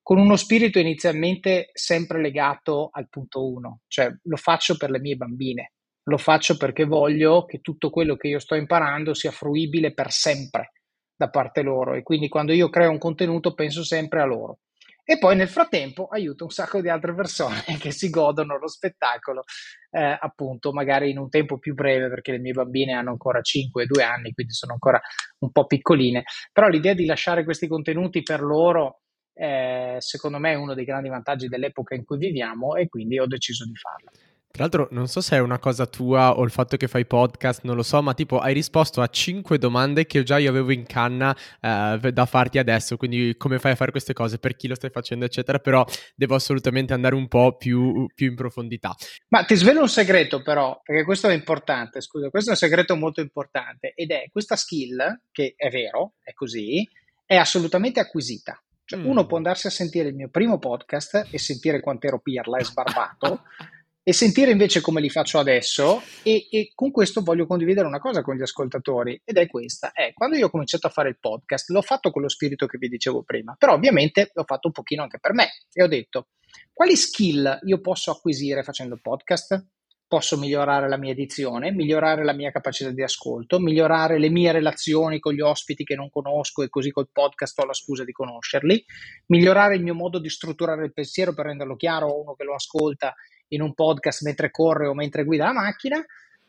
con 0.10 0.18
uno 0.18 0.38
spirito 0.38 0.80
inizialmente 0.80 1.70
sempre 1.72 2.20
legato 2.20 2.90
al 2.92 3.10
punto 3.10 3.48
uno, 3.48 3.82
cioè 3.86 4.12
lo 4.24 4.38
faccio 4.38 4.76
per 4.76 4.90
le 4.90 5.00
mie 5.00 5.16
bambine, 5.16 5.74
lo 6.06 6.18
faccio 6.18 6.58
perché 6.58 6.86
voglio 6.86 7.46
che 7.46 7.60
tutto 7.62 7.92
quello 7.92 8.16
che 8.16 8.30
io 8.30 8.40
sto 8.40 8.56
imparando 8.56 9.14
sia 9.14 9.30
fruibile 9.30 9.94
per 9.94 10.10
sempre 10.10 10.72
da 11.16 11.30
parte 11.30 11.62
loro 11.62 11.94
e 11.94 12.02
quindi 12.02 12.28
quando 12.28 12.54
io 12.54 12.70
creo 12.70 12.90
un 12.90 12.98
contenuto 12.98 13.54
penso 13.54 13.84
sempre 13.84 14.20
a 14.20 14.26
loro. 14.26 14.62
E 15.04 15.20
poi 15.20 15.36
nel 15.36 15.48
frattempo 15.48 16.08
aiuto 16.08 16.46
un 16.46 16.50
sacco 16.50 16.82
di 16.82 16.90
altre 16.90 17.14
persone 17.14 17.62
che 17.78 17.92
si 17.92 18.10
godono 18.10 18.58
lo 18.58 18.68
spettacolo, 18.68 19.44
eh, 19.92 20.18
appunto, 20.20 20.72
magari 20.72 21.12
in 21.12 21.20
un 21.20 21.30
tempo 21.30 21.60
più 21.60 21.76
breve, 21.76 22.10
perché 22.10 22.32
le 22.32 22.40
mie 22.40 22.54
bambine 22.54 22.94
hanno 22.94 23.12
ancora 23.12 23.42
5 23.42 23.84
e 23.84 23.86
2 23.86 24.02
anni, 24.02 24.34
quindi 24.34 24.54
sono 24.54 24.74
ancora 24.74 25.00
un 25.40 25.52
po' 25.52 25.68
piccoline. 25.68 26.24
Però 26.52 26.68
l'idea 26.68 26.96
di 26.96 27.06
lasciare 27.06 27.44
questi 27.44 27.68
contenuti 27.68 28.24
per 28.24 28.42
loro 28.42 29.02
eh, 29.40 29.96
secondo 30.00 30.38
me 30.38 30.52
è 30.52 30.56
uno 30.56 30.74
dei 30.74 30.84
grandi 30.84 31.08
vantaggi 31.08 31.48
dell'epoca 31.48 31.96
in 31.96 32.04
cui 32.04 32.18
viviamo 32.18 32.76
e 32.76 32.90
quindi 32.90 33.20
ho 33.20 33.26
deciso 33.26 33.66
di 33.66 33.76
farlo. 33.76 34.12
Tra 34.52 34.64
l'altro, 34.64 34.88
non 34.92 35.08
so 35.08 35.22
se 35.22 35.36
è 35.36 35.40
una 35.40 35.60
cosa 35.60 35.86
tua 35.86 36.36
o 36.36 36.44
il 36.44 36.50
fatto 36.50 36.76
che 36.76 36.88
fai 36.88 37.06
podcast, 37.06 37.62
non 37.64 37.76
lo 37.76 37.84
so, 37.84 38.02
ma 38.02 38.16
tipo 38.16 38.40
hai 38.40 38.54
risposto 38.54 39.00
a 39.00 39.08
cinque 39.08 39.60
domande 39.60 40.08
che 40.08 40.24
già 40.24 40.40
io 40.40 40.50
avevo 40.50 40.72
in 40.72 40.86
canna 40.86 41.34
eh, 41.62 42.12
da 42.12 42.26
farti 42.26 42.58
adesso, 42.58 42.98
quindi 42.98 43.36
come 43.38 43.60
fai 43.60 43.74
a 43.74 43.76
fare 43.76 43.92
queste 43.92 44.12
cose, 44.12 44.40
per 44.40 44.56
chi 44.56 44.68
lo 44.68 44.76
stai 44.76 44.90
facendo, 44.90 45.24
eccetera, 45.24 45.60
però 45.60 45.86
devo 46.16 46.36
assolutamente 46.36 46.94
andare 46.94 47.14
un 47.16 47.28
po' 47.28 47.56
più, 47.56 48.08
più 48.14 48.28
in 48.28 48.36
profondità. 48.36 48.94
Ma 49.30 49.46
ti 49.46 49.56
svelo 49.56 49.82
un 49.82 49.88
segreto 49.88 50.42
però, 50.42 50.82
perché 50.84 51.06
questo 51.06 51.30
è 51.30 51.34
importante, 51.34 52.02
scusa, 52.02 52.30
questo 52.30 52.50
è 52.50 52.54
un 52.54 52.60
segreto 52.60 52.96
molto 52.98 53.22
importante 53.22 53.94
ed 53.96 54.10
è 54.10 54.28
questa 54.32 54.56
skill, 54.56 55.22
che 55.32 55.54
è 55.56 55.70
vero, 55.70 56.16
è 56.24 56.34
così, 56.34 56.86
è 57.26 57.36
assolutamente 57.36 58.00
acquisita. 58.00 58.62
Cioè, 58.90 58.98
mm. 58.98 59.06
Uno 59.06 59.28
può 59.28 59.38
andarsi 59.38 59.68
a 59.68 59.70
sentire 59.70 60.10
il 60.10 60.16
mio 60.16 60.30
primo 60.30 60.58
podcast 60.58 61.28
e 61.30 61.38
sentire 61.38 61.80
quanto 61.80 62.08
ero 62.08 62.20
pirla 62.20 62.58
e 62.58 62.64
sbarbato. 62.64 63.44
e 64.02 64.14
sentire 64.14 64.50
invece 64.50 64.82
come 64.82 65.00
li 65.00 65.12
faccio 65.12 65.38
adesso 65.38 66.02
e, 66.24 66.48
e, 66.50 66.72
con 66.74 66.90
questo 66.90 67.22
voglio 67.22 67.46
condividere 67.46 67.86
una 67.86 68.00
cosa 68.00 68.24
con 68.24 68.36
gli 68.36 68.42
ascoltatori 68.42 69.22
ed 69.24 69.38
è 69.38 69.46
questa, 69.46 69.92
è 69.92 70.12
quando 70.14 70.38
io 70.38 70.48
ho 70.48 70.50
cominciato 70.50 70.88
a 70.88 70.90
fare 70.90 71.10
il 71.10 71.20
podcast 71.20 71.70
l'ho 71.70 71.84
fatto 71.84 72.10
con 72.10 72.24
lo 72.24 72.30
spirito 72.30 72.66
che 72.66 72.80
vi 72.80 72.88
dicevo 72.88 73.22
prima, 73.22 73.54
però 73.56 73.74
ovviamente 73.74 74.32
l'ho 74.34 74.46
fatto 74.46 74.68
un 74.68 74.74
pochino 74.74 75.04
anche 75.04 75.20
per 75.20 75.34
me 75.34 75.50
e 75.72 75.84
ho 75.84 75.88
detto 75.88 76.30
quali 76.74 76.96
skill 76.96 77.60
io 77.66 77.82
posso 77.82 78.10
acquisire 78.10 78.64
facendo 78.64 78.98
podcast? 79.00 79.64
Posso 80.10 80.38
migliorare 80.38 80.90
la 80.90 80.98
mia 80.98 81.12
edizione, 81.12 81.72
migliorare 81.72 82.24
la 82.24 82.34
mia 82.34 82.50
capacità 82.50 82.90
di 82.90 83.04
ascolto, 83.04 83.60
migliorare 83.60 84.18
le 84.18 84.30
mie 84.30 84.52
relazioni 84.52 85.20
con 85.20 85.34
gli 85.34 85.40
ospiti 85.40 85.84
che 85.84 85.94
non 85.94 86.10
conosco 86.10 86.64
e 86.64 86.70
così 86.70 86.90
col 86.90 87.10
podcast 87.12 87.60
ho 87.60 87.66
la 87.66 87.74
scusa 87.74 88.04
di 88.04 88.12
conoscerli, 88.12 88.84
migliorare 89.28 89.76
il 89.76 89.84
mio 89.84 89.94
modo 89.94 90.18
di 90.18 90.28
strutturare 90.28 90.84
il 90.84 90.94
pensiero 90.94 91.36
per 91.36 91.46
renderlo 91.46 91.76
chiaro 91.76 92.08
a 92.08 92.16
uno 92.16 92.34
che 92.34 92.44
lo 92.44 92.56
ascolta 92.56 93.14
in 93.50 93.62
un 93.62 93.76
podcast 93.76 94.24
mentre 94.24 94.50
corre 94.50 94.88
o 94.88 94.96
mentre 94.96 95.24
guida 95.24 95.46
la 95.46 95.54
macchina 95.54 96.04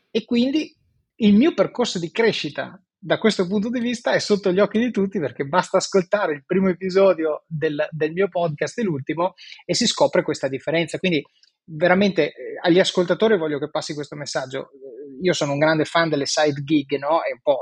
e 0.09 0.25
quindi 0.25 0.75
il 1.17 1.35
mio 1.35 1.53
percorso 1.53 1.99
di 1.99 2.09
crescita 2.09 2.81
da 3.03 3.17
questo 3.17 3.47
punto 3.47 3.69
di 3.69 3.79
vista 3.79 4.11
è 4.11 4.19
sotto 4.19 4.51
gli 4.51 4.59
occhi 4.59 4.77
di 4.79 4.91
tutti 4.91 5.19
perché 5.19 5.43
basta 5.43 5.77
ascoltare 5.77 6.33
il 6.33 6.45
primo 6.45 6.69
episodio 6.69 7.43
del, 7.47 7.87
del 7.89 8.11
mio 8.11 8.27
podcast 8.27 8.77
e 8.77 8.83
l'ultimo 8.83 9.33
e 9.65 9.73
si 9.73 9.87
scopre 9.87 10.21
questa 10.21 10.47
differenza. 10.47 10.99
Quindi 10.99 11.23
veramente 11.73 12.27
eh, 12.27 12.33
agli 12.61 12.79
ascoltatori 12.79 13.37
voglio 13.37 13.59
che 13.59 13.69
passi 13.69 13.93
questo 13.93 14.15
messaggio. 14.15 14.71
Eh, 14.71 15.19
io 15.21 15.33
sono 15.33 15.53
un 15.53 15.59
grande 15.59 15.85
fan 15.85 16.09
delle 16.09 16.25
side 16.25 16.63
gig, 16.63 16.97
no? 16.97 17.23
E 17.23 17.33
un 17.33 17.41
po' 17.41 17.59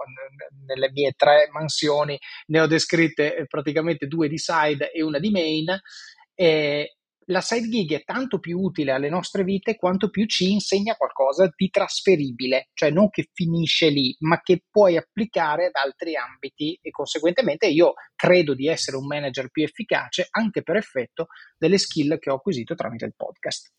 nelle 0.65 0.91
mie 0.91 1.13
tre 1.15 1.49
mansioni 1.51 2.17
ne 2.47 2.59
ho 2.61 2.67
descritte 2.67 3.35
eh, 3.35 3.45
praticamente 3.47 4.07
due 4.07 4.27
di 4.27 4.37
side 4.37 4.91
e 4.91 5.03
una 5.03 5.19
di 5.19 5.29
main. 5.29 5.77
E 6.33 6.95
la 7.29 7.41
side 7.41 7.67
gig 7.67 7.93
è 7.93 8.03
tanto 8.03 8.39
più 8.39 8.57
utile 8.59 8.91
alle 8.91 9.09
nostre 9.09 9.43
vite 9.43 9.75
quanto 9.75 10.09
più 10.09 10.25
ci 10.25 10.51
insegna 10.51 10.95
qualcosa 10.95 11.51
di 11.55 11.69
trasferibile, 11.69 12.69
cioè 12.73 12.89
non 12.89 13.09
che 13.09 13.29
finisce 13.31 13.89
lì, 13.89 14.15
ma 14.19 14.41
che 14.41 14.63
puoi 14.67 14.97
applicare 14.97 15.67
ad 15.67 15.75
altri 15.75 16.15
ambiti 16.15 16.79
e 16.81 16.89
conseguentemente 16.89 17.67
io 17.67 17.93
credo 18.15 18.55
di 18.55 18.67
essere 18.67 18.97
un 18.97 19.05
manager 19.05 19.49
più 19.51 19.63
efficace 19.63 20.27
anche 20.31 20.63
per 20.63 20.77
effetto 20.77 21.27
delle 21.55 21.77
skill 21.77 22.17
che 22.17 22.31
ho 22.31 22.35
acquisito 22.35 22.73
tramite 22.73 23.05
il 23.05 23.13
podcast. 23.15 23.69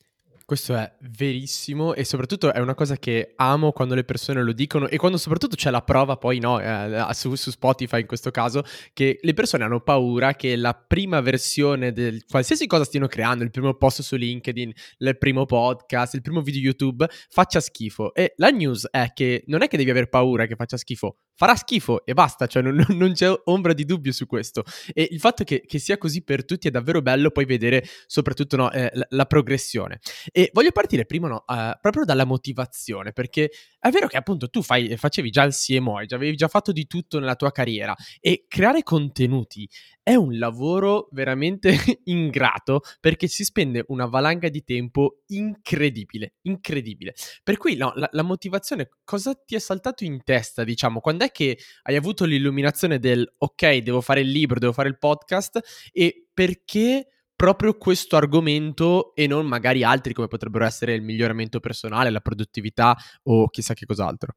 Questo 0.51 0.75
è 0.75 0.93
verissimo 1.03 1.95
e 1.95 2.05
soprattutto 2.05 2.53
è 2.53 2.59
una 2.59 2.75
cosa 2.75 2.97
che 2.97 3.35
amo 3.37 3.71
quando 3.71 3.95
le 3.95 4.03
persone 4.03 4.43
lo 4.43 4.53
dicono 4.53 4.89
e 4.89 4.97
quando 4.97 5.17
soprattutto 5.17 5.55
c'è 5.55 5.71
la 5.71 5.83
prova 5.83 6.17
poi 6.17 6.41
no, 6.41 6.59
eh, 6.61 7.07
su, 7.13 7.37
su, 7.37 7.53
Spotify 7.53 8.01
in 8.01 8.07
questo 8.09 8.33
caso, 8.33 8.65
che 8.93 9.21
le 9.23 9.33
persone 9.33 9.63
hanno 9.63 9.79
paura 9.79 10.35
che 10.35 10.57
la 10.57 10.75
prima 10.75 11.21
versione 11.21 11.93
del 11.93 12.25
qualsiasi 12.29 12.67
cosa 12.67 12.83
stiano 12.83 13.07
creando, 13.07 13.45
il 13.45 13.53
primo 13.53 13.75
post 13.75 14.03
su 14.03 14.17
LinkedIn, 14.17 14.73
il 14.99 15.19
primo 15.19 15.47
podcast, 15.47 16.15
il 16.15 16.21
primo 16.21 16.43
video 16.43 16.63
YouTube, 16.63 17.09
faccia 17.29 17.61
schifo. 17.61 18.13
E 18.13 18.33
la 18.39 18.49
news 18.49 18.89
è 18.91 19.13
che 19.15 19.45
non 19.47 19.63
è 19.63 19.69
che 19.69 19.77
devi 19.77 19.91
aver 19.91 20.09
paura 20.09 20.47
che 20.47 20.57
faccia 20.57 20.77
schifo, 20.77 21.19
farà 21.41 21.55
schifo 21.55 22.05
e 22.05 22.13
basta, 22.13 22.47
cioè 22.47 22.61
non, 22.61 22.85
non 22.89 23.13
c'è 23.13 23.33
ombra 23.45 23.73
di 23.73 23.85
dubbio 23.85 24.13
su 24.13 24.27
questo. 24.27 24.65
E 24.93 25.07
il 25.11 25.21
fatto 25.21 25.45
che, 25.45 25.63
che, 25.65 25.79
sia 25.79 25.97
così 25.97 26.23
per 26.23 26.45
tutti 26.45 26.67
è 26.67 26.71
davvero 26.71 27.03
bello 27.03 27.31
poi 27.31 27.45
vedere 27.45 27.85
soprattutto 28.07 28.57
no, 28.57 28.73
eh, 28.73 28.91
la, 28.93 29.07
la, 29.11 29.25
progressione. 29.27 30.01
E 30.33 30.40
voglio 30.53 30.71
partire 30.71 31.05
prima 31.05 31.29
no, 31.29 31.45
uh, 31.47 31.77
proprio 31.81 32.05
dalla 32.05 32.25
motivazione, 32.25 33.13
perché 33.13 33.51
è 33.79 33.91
vero 33.91 34.07
che 34.07 34.17
appunto 34.17 34.49
tu 34.49 34.63
fai, 34.63 34.97
facevi 34.97 35.31
già 35.31 35.43
il 35.43 35.53
CMO, 35.53 35.99
avevi 35.99 36.37
già 36.37 36.49
fatto 36.49 36.73
di 36.73 36.87
tutto 36.87 37.19
nella 37.19 37.35
tua 37.35 37.51
carriera 37.51 37.95
e 38.21 38.47
creare 38.49 38.83
contenuti 38.83 39.69
è 40.03 40.15
un 40.15 40.39
lavoro 40.39 41.09
veramente 41.13 41.73
ingrato 42.05 42.81
perché 43.01 43.29
si 43.29 43.45
spende 43.45 43.85
una 43.89 44.07
valanga 44.07 44.49
di 44.49 44.65
tempo 44.65 45.23
incredibile, 45.29 46.35
incredibile. 46.43 47.15
Per 47.43 47.57
cui 47.57 47.77
no, 47.77 47.93
la, 47.95 48.09
la, 48.11 48.23
motivazione, 48.23 48.89
cosa 49.05 49.35
ti 49.35 49.55
è 49.55 49.59
saltato 49.59 50.05
in 50.05 50.23
testa, 50.25 50.65
diciamo? 50.65 51.01
Quando 51.01 51.25
è 51.25 51.31
che 51.31 51.59
hai 51.83 51.97
avuto 51.97 52.25
l'illuminazione 52.25 52.99
del 52.99 53.31
ok, 53.39 53.77
devo 53.79 54.01
fare 54.01 54.21
il 54.21 54.31
libro, 54.31 54.59
devo 54.59 54.73
fare 54.73 54.89
il 54.89 54.99
podcast 54.99 55.61
e 55.93 56.29
perché 56.33 57.07
proprio 57.41 57.79
questo 57.79 58.17
argomento 58.17 59.15
e 59.15 59.27
non 59.27 59.47
magari 59.47 59.83
altri 59.83 60.13
come 60.13 60.29
potrebbero 60.29 60.67
essere 60.67 60.93
il 60.93 61.01
miglioramento 61.01 61.59
personale, 61.59 62.11
la 62.11 62.21
produttività 62.21 62.95
o 63.23 63.49
chissà 63.49 63.73
che 63.73 63.87
cos'altro? 63.87 64.35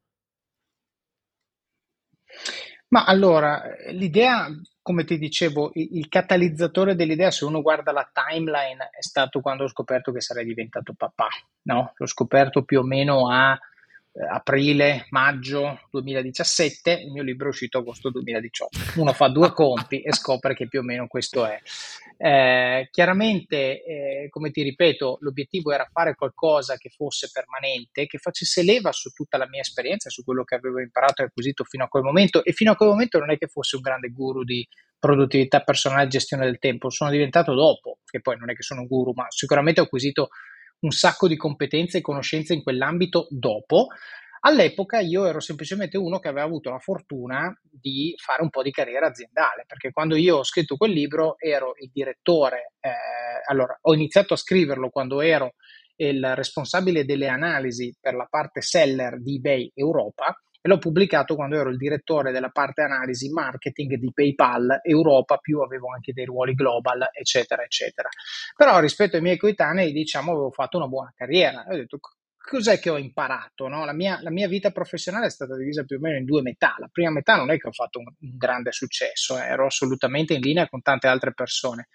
Ma 2.88 3.04
allora, 3.04 3.62
l'idea 3.92 4.48
come 4.82 5.04
ti 5.04 5.18
dicevo, 5.18 5.72
il, 5.74 6.08
catalizzatore 6.08 6.96
dell'idea, 6.96 7.30
se 7.30 7.44
uno 7.44 7.62
guarda 7.62 7.92
la 7.92 8.10
timeline, 8.10 8.90
è 8.98 9.02
stato 9.02 9.42
quando 9.42 9.66
ho 9.66 9.68
scoperto 9.68 10.14
che 10.14 10.22
sarei 10.22 10.46
diventato 10.46 10.94
papà. 10.94 11.28
No? 11.64 11.92
L'ho 11.98 12.06
scoperto 12.06 12.64
più 12.64 12.80
o 12.80 12.84
meno 12.84 13.30
a 13.30 13.60
aprile, 14.30 15.08
maggio 15.10 15.80
2017, 15.90 16.92
il 16.92 17.12
mio 17.12 17.24
libro 17.24 17.48
è 17.48 17.50
uscito 17.50 17.80
agosto 17.80 18.10
2018. 18.10 19.00
Uno 19.00 19.14
fa 19.14 19.28
due 19.28 19.52
conti 19.54 20.02
e 20.02 20.14
scopre 20.14 20.54
che 20.54 20.68
più 20.68 20.80
o 20.80 20.84
meno 20.84 21.08
questo 21.08 21.46
è. 21.46 21.60
Eh, 22.18 22.90
chiaramente, 22.92 23.84
eh, 23.84 24.28
come 24.30 24.52
ti 24.52 24.62
ripeto, 24.62 25.18
l'obiettivo 25.22 25.72
era 25.72 25.88
fare 25.92 26.16
qualcosa 26.16 26.78
che 26.78 26.90
fosse 26.90 27.30
permanente, 27.34 28.06
che 28.06 28.20
facesse 28.20 28.64
leva 28.64 28.92
su 28.92 29.10
tutta 29.10 29.38
la 29.38 29.48
mia 29.48 29.62
esperienza, 29.62 30.10
su 30.10 30.24
quello 30.24 30.44
che 30.44 30.56
avevo 30.56 30.80
imparato 30.80 31.22
e 31.22 31.26
acquisito 31.26 31.64
fino 31.64 31.86
a 31.86 31.88
quel 31.88 32.04
momento. 32.04 32.44
E 32.44 32.54
fino 32.54 32.72
a 32.72 32.76
quel 32.76 32.90
momento 32.90 33.18
non 33.18 33.32
è 33.32 33.38
che 33.38 33.48
fosse 33.48 33.76
un 33.76 33.82
grande 33.82 34.10
guru 34.10 34.44
di 34.44 34.66
produttività 35.00 35.62
personale 35.62 36.06
e 36.06 36.08
gestione 36.08 36.46
del 36.46 36.60
tempo, 36.60 36.90
sono 36.90 37.10
diventato 37.10 37.54
dopo, 37.54 37.98
che 38.06 38.22
poi 38.22 38.38
non 38.38 38.50
è 38.50 38.54
che 38.54 38.62
sono 38.62 38.82
un 38.82 38.88
guru, 38.88 39.12
ma 39.14 39.26
sicuramente 39.28 39.82
ho 39.82 39.84
acquisito 39.84 40.30
un 40.84 40.92
sacco 40.92 41.28
di 41.28 41.36
competenze 41.36 41.98
e 41.98 42.02
conoscenze 42.02 42.54
in 42.54 42.64
quell'ambito 42.64 43.28
dopo. 43.30 43.88
All'epoca 44.46 45.00
io 45.00 45.26
ero 45.26 45.40
semplicemente 45.40 45.98
uno 45.98 46.20
che 46.20 46.28
aveva 46.28 46.46
avuto 46.46 46.70
la 46.70 46.80
fortuna 46.80 47.58
di 47.62 48.14
fare 48.18 48.42
un 48.42 48.50
po' 48.50 48.62
di 48.62 48.72
carriera 48.72 49.08
aziendale, 49.08 49.64
perché 49.66 49.92
quando 49.92 50.18
io 50.18 50.38
ho 50.38 50.44
scritto 50.44 50.76
quel 50.76 50.92
libro 50.92 51.38
ero 51.40 51.74
il 51.80 51.90
direttore, 51.94 52.74
eh, 52.82 52.92
allora 53.48 53.78
ho 53.82 53.94
iniziato 53.94 54.34
a 54.34 54.38
scriverlo 54.38 54.90
quando 54.90 55.22
ero 55.22 55.54
il 55.96 56.36
responsabile 56.36 57.06
delle 57.06 57.28
analisi 57.28 57.96
per 58.02 58.16
la 58.16 58.28
parte 58.30 58.62
seller 58.62 59.22
di 59.22 59.36
eBay 59.36 59.72
Europa 59.76 60.36
e 60.66 60.70
l'ho 60.70 60.78
pubblicato 60.78 61.36
quando 61.36 61.58
ero 61.58 61.70
il 61.70 61.76
direttore 61.76 62.32
della 62.32 62.48
parte 62.48 62.84
analisi 62.84 63.30
marketing 63.30 63.96
di 63.96 64.14
PayPal 64.14 64.80
Europa, 64.82 65.36
più 65.36 65.60
avevo 65.60 65.90
anche 65.90 66.14
dei 66.14 66.24
ruoli 66.24 66.54
global, 66.54 67.10
eccetera, 67.12 67.64
eccetera. 67.64 68.08
Però 68.56 68.80
rispetto 68.80 69.18
ai 69.18 69.22
miei 69.22 69.36
coetanei, 69.36 69.92
diciamo, 69.92 70.32
avevo 70.32 70.52
fatto 70.52 70.78
una 70.78 70.88
buona 70.88 71.12
carriera. 71.14 71.66
Ho 71.68 71.76
detto, 71.76 72.00
cos'è 72.38 72.80
che 72.80 72.90
ho 72.90 72.98
imparato? 72.98 73.68
No? 73.68 73.84
La, 73.84 73.92
mia, 73.92 74.20
la, 74.22 74.32
mia, 74.32 74.48
vita 74.48 74.72
professionale 74.72 75.26
è 75.26 75.32
stata 75.32 75.58
divisa 75.58 75.84
più 75.84 75.98
o 75.98 76.00
meno 76.00 76.16
in 76.16 76.24
due 76.24 76.42
metà. 76.42 76.76
La 76.78 76.88
prima 76.90 77.12
metà 77.12 77.36
non 77.36 77.52
è 77.52 77.58
che 77.58 77.68
ho 77.68 77.74
fatto 77.74 78.00
un, 78.00 78.06
un 78.06 78.38
grande 78.38 78.72
successo, 78.72 79.38
eh, 79.38 79.42
ero 79.42 79.66
assolutamente 79.66 80.34
in 80.34 80.40
linea 80.40 80.70
con 80.70 80.82
tante 80.82 81.08
altre 81.08 81.34
persone. 81.34 81.90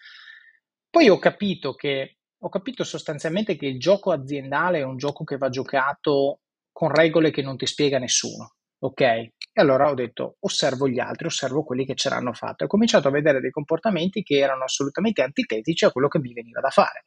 Poi 0.91 1.09
ho 1.09 1.19
capito 1.19 1.73
che 1.73 2.19
ho 2.39 2.49
capito 2.51 2.85
sostanzialmente 2.85 3.57
che 3.57 3.65
il 3.65 3.81
gioco 3.81 4.13
aziendale 4.13 4.81
è 4.81 4.85
un 4.85 4.99
gioco 4.99 5.25
che 5.25 5.39
va 5.39 5.49
giocato 5.49 6.41
con 6.71 6.95
regole 6.95 7.31
che 7.31 7.41
non 7.41 7.57
ti 7.57 7.65
spiega 7.65 7.99
nessuno. 7.99 8.58
Ok? 8.81 9.01
E 9.01 9.33
allora 9.55 9.91
ho 9.91 9.95
detto, 9.95 10.37
osservo 10.41 10.89
gli 10.89 11.01
altri, 11.01 11.27
osservo 11.27 11.65
quelli 11.65 11.85
che 11.85 11.95
ce 11.95 12.09
l'hanno 12.09 12.33
fatto. 12.33 12.63
E 12.63 12.67
ho 12.67 12.69
cominciato 12.69 13.09
a 13.09 13.11
vedere 13.11 13.41
dei 13.41 13.51
comportamenti 13.51 14.23
che 14.23 14.39
erano 14.39 14.65
assolutamente 14.65 15.23
antitetici 15.23 15.85
a 15.85 15.91
quello 15.91 16.09
che 16.09 16.21
mi 16.21 16.33
veniva 16.33 16.61
da 16.61 16.71
fare 16.71 17.07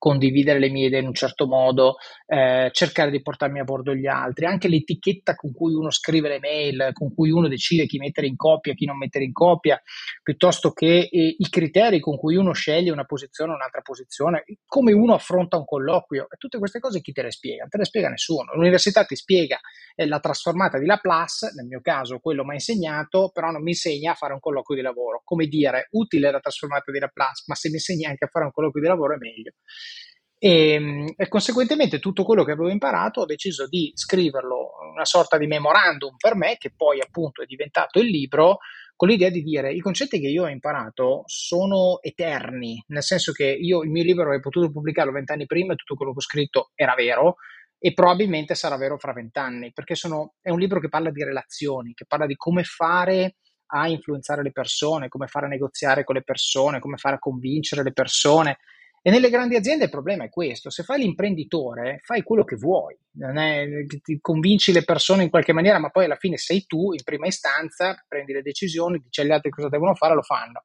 condividere 0.00 0.58
le 0.58 0.70
mie 0.70 0.86
idee 0.86 1.00
in 1.00 1.08
un 1.08 1.14
certo 1.14 1.46
modo, 1.46 1.96
eh, 2.26 2.70
cercare 2.72 3.10
di 3.10 3.20
portarmi 3.20 3.60
a 3.60 3.64
bordo 3.64 3.94
gli 3.94 4.06
altri, 4.06 4.46
anche 4.46 4.66
l'etichetta 4.66 5.34
con 5.34 5.52
cui 5.52 5.74
uno 5.74 5.90
scrive 5.90 6.30
le 6.30 6.38
mail, 6.40 6.90
con 6.94 7.12
cui 7.14 7.30
uno 7.30 7.48
decide 7.48 7.84
chi 7.84 7.98
mettere 7.98 8.26
in 8.26 8.36
copia, 8.36 8.72
chi 8.72 8.86
non 8.86 8.96
mettere 8.96 9.24
in 9.24 9.32
copia, 9.32 9.78
piuttosto 10.22 10.72
che 10.72 11.06
eh, 11.10 11.36
i 11.38 11.48
criteri 11.50 12.00
con 12.00 12.16
cui 12.16 12.36
uno 12.36 12.52
sceglie 12.52 12.90
una 12.90 13.04
posizione 13.04 13.52
o 13.52 13.56
un'altra 13.56 13.82
posizione, 13.82 14.44
come 14.64 14.94
uno 14.94 15.12
affronta 15.12 15.58
un 15.58 15.66
colloquio, 15.66 16.24
e 16.30 16.36
tutte 16.38 16.58
queste 16.58 16.80
cose 16.80 17.02
chi 17.02 17.12
te 17.12 17.22
le 17.22 17.30
spiega? 17.30 17.66
te 17.68 17.76
le 17.76 17.84
spiega 17.84 18.08
nessuno. 18.08 18.54
L'università 18.54 19.04
ti 19.04 19.16
spiega 19.16 19.60
eh, 19.94 20.06
la 20.06 20.18
trasformata 20.18 20.78
di 20.78 20.86
Laplace, 20.86 21.52
nel 21.54 21.66
mio 21.66 21.82
caso 21.82 22.20
quello 22.20 22.42
mi 22.42 22.52
ha 22.52 22.54
insegnato, 22.54 23.30
però 23.34 23.50
non 23.50 23.62
mi 23.62 23.72
insegna 23.72 24.12
a 24.12 24.14
fare 24.14 24.32
un 24.32 24.40
colloquio 24.40 24.78
di 24.78 24.82
lavoro. 24.82 25.20
Come 25.24 25.46
dire, 25.46 25.88
utile 25.90 26.30
la 26.30 26.40
trasformata 26.40 26.90
di 26.90 26.98
Laplace, 26.98 27.44
ma 27.48 27.54
se 27.54 27.68
mi 27.68 27.74
insegna 27.74 28.08
anche 28.08 28.24
a 28.24 28.28
fare 28.28 28.46
un 28.46 28.52
colloquio 28.52 28.82
di 28.82 28.88
lavoro 28.88 29.14
è 29.14 29.18
meglio. 29.18 29.52
E, 30.42 30.72
ehm, 30.72 31.12
e, 31.18 31.28
conseguentemente 31.28 31.98
tutto 31.98 32.24
quello 32.24 32.44
che 32.44 32.52
avevo 32.52 32.70
imparato 32.70 33.20
ho 33.20 33.26
deciso 33.26 33.68
di 33.68 33.92
scriverlo 33.94 34.70
una 34.90 35.04
sorta 35.04 35.36
di 35.36 35.46
memorandum 35.46 36.16
per 36.16 36.34
me 36.34 36.56
che 36.56 36.72
poi 36.74 36.98
appunto 36.98 37.42
è 37.42 37.44
diventato 37.44 37.98
il 38.00 38.06
libro 38.06 38.60
con 38.96 39.08
l'idea 39.08 39.28
di 39.28 39.42
dire 39.42 39.70
i 39.70 39.80
concetti 39.80 40.18
che 40.18 40.28
io 40.28 40.44
ho 40.44 40.48
imparato 40.48 41.24
sono 41.26 42.00
eterni 42.00 42.82
nel 42.86 43.02
senso 43.02 43.32
che 43.32 43.44
io 43.44 43.82
il 43.82 43.90
mio 43.90 44.02
libro 44.02 44.22
avrei 44.22 44.40
potuto 44.40 44.70
pubblicarlo 44.70 45.12
vent'anni 45.12 45.44
prima 45.44 45.74
e 45.74 45.76
tutto 45.76 45.94
quello 45.94 46.12
che 46.12 46.18
ho 46.18 46.22
scritto 46.22 46.70
era 46.74 46.94
vero 46.94 47.36
e 47.78 47.92
probabilmente 47.92 48.54
sarà 48.54 48.78
vero 48.78 48.96
fra 48.96 49.12
vent'anni 49.12 49.72
perché 49.74 49.94
sono, 49.94 50.36
è 50.40 50.48
un 50.48 50.58
libro 50.58 50.80
che 50.80 50.88
parla 50.88 51.10
di 51.10 51.22
relazioni 51.22 51.92
che 51.92 52.06
parla 52.06 52.24
di 52.24 52.36
come 52.36 52.64
fare 52.64 53.36
a 53.72 53.88
influenzare 53.88 54.42
le 54.42 54.52
persone 54.52 55.08
come 55.08 55.26
fare 55.26 55.44
a 55.44 55.50
negoziare 55.50 56.02
con 56.02 56.14
le 56.14 56.22
persone 56.22 56.80
come 56.80 56.96
fare 56.96 57.16
a 57.16 57.18
convincere 57.18 57.82
le 57.82 57.92
persone 57.92 58.56
e 59.02 59.10
nelle 59.10 59.30
grandi 59.30 59.56
aziende 59.56 59.84
il 59.84 59.90
problema 59.90 60.24
è 60.24 60.28
questo, 60.28 60.68
se 60.68 60.82
fai 60.82 61.00
l'imprenditore 61.00 62.00
fai 62.02 62.22
quello 62.22 62.44
che 62.44 62.56
vuoi, 62.56 62.96
è, 63.18 63.66
convinci 64.20 64.72
le 64.72 64.84
persone 64.84 65.22
in 65.22 65.30
qualche 65.30 65.52
maniera, 65.54 65.78
ma 65.78 65.90
poi 65.90 66.04
alla 66.04 66.16
fine 66.16 66.36
sei 66.36 66.66
tu 66.66 66.92
in 66.92 67.02
prima 67.02 67.26
istanza, 67.26 68.04
prendi 68.06 68.32
le 68.32 68.42
decisioni, 68.42 68.98
dici 68.98 69.20
agli 69.22 69.30
altri 69.30 69.50
cosa 69.50 69.68
devono 69.68 69.94
fare, 69.94 70.14
lo 70.14 70.22
fanno. 70.22 70.64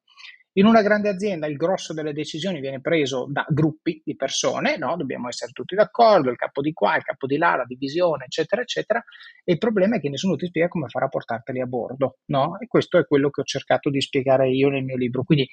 In 0.58 0.64
una 0.64 0.80
grande 0.80 1.10
azienda 1.10 1.46
il 1.46 1.56
grosso 1.56 1.92
delle 1.92 2.14
decisioni 2.14 2.60
viene 2.60 2.80
preso 2.80 3.26
da 3.28 3.44
gruppi 3.46 4.00
di 4.02 4.16
persone, 4.16 4.78
no? 4.78 4.96
dobbiamo 4.96 5.28
essere 5.28 5.52
tutti 5.52 5.74
d'accordo, 5.74 6.30
il 6.30 6.38
capo 6.38 6.62
di 6.62 6.72
qua, 6.72 6.96
il 6.96 7.02
capo 7.02 7.26
di 7.26 7.36
là, 7.36 7.56
la 7.56 7.66
divisione, 7.66 8.24
eccetera, 8.24 8.62
eccetera. 8.62 9.04
E 9.44 9.52
il 9.52 9.58
problema 9.58 9.96
è 9.96 10.00
che 10.00 10.08
nessuno 10.08 10.34
ti 10.34 10.46
spiega 10.46 10.68
come 10.68 10.88
fare 10.88 11.04
a 11.04 11.08
portarteli 11.08 11.60
a 11.60 11.66
bordo. 11.66 12.20
No? 12.30 12.58
E 12.58 12.68
questo 12.68 12.96
è 12.96 13.04
quello 13.04 13.28
che 13.28 13.42
ho 13.42 13.44
cercato 13.44 13.90
di 13.90 14.00
spiegare 14.00 14.48
io 14.48 14.70
nel 14.70 14.82
mio 14.82 14.96
libro. 14.96 15.24
Quindi 15.24 15.46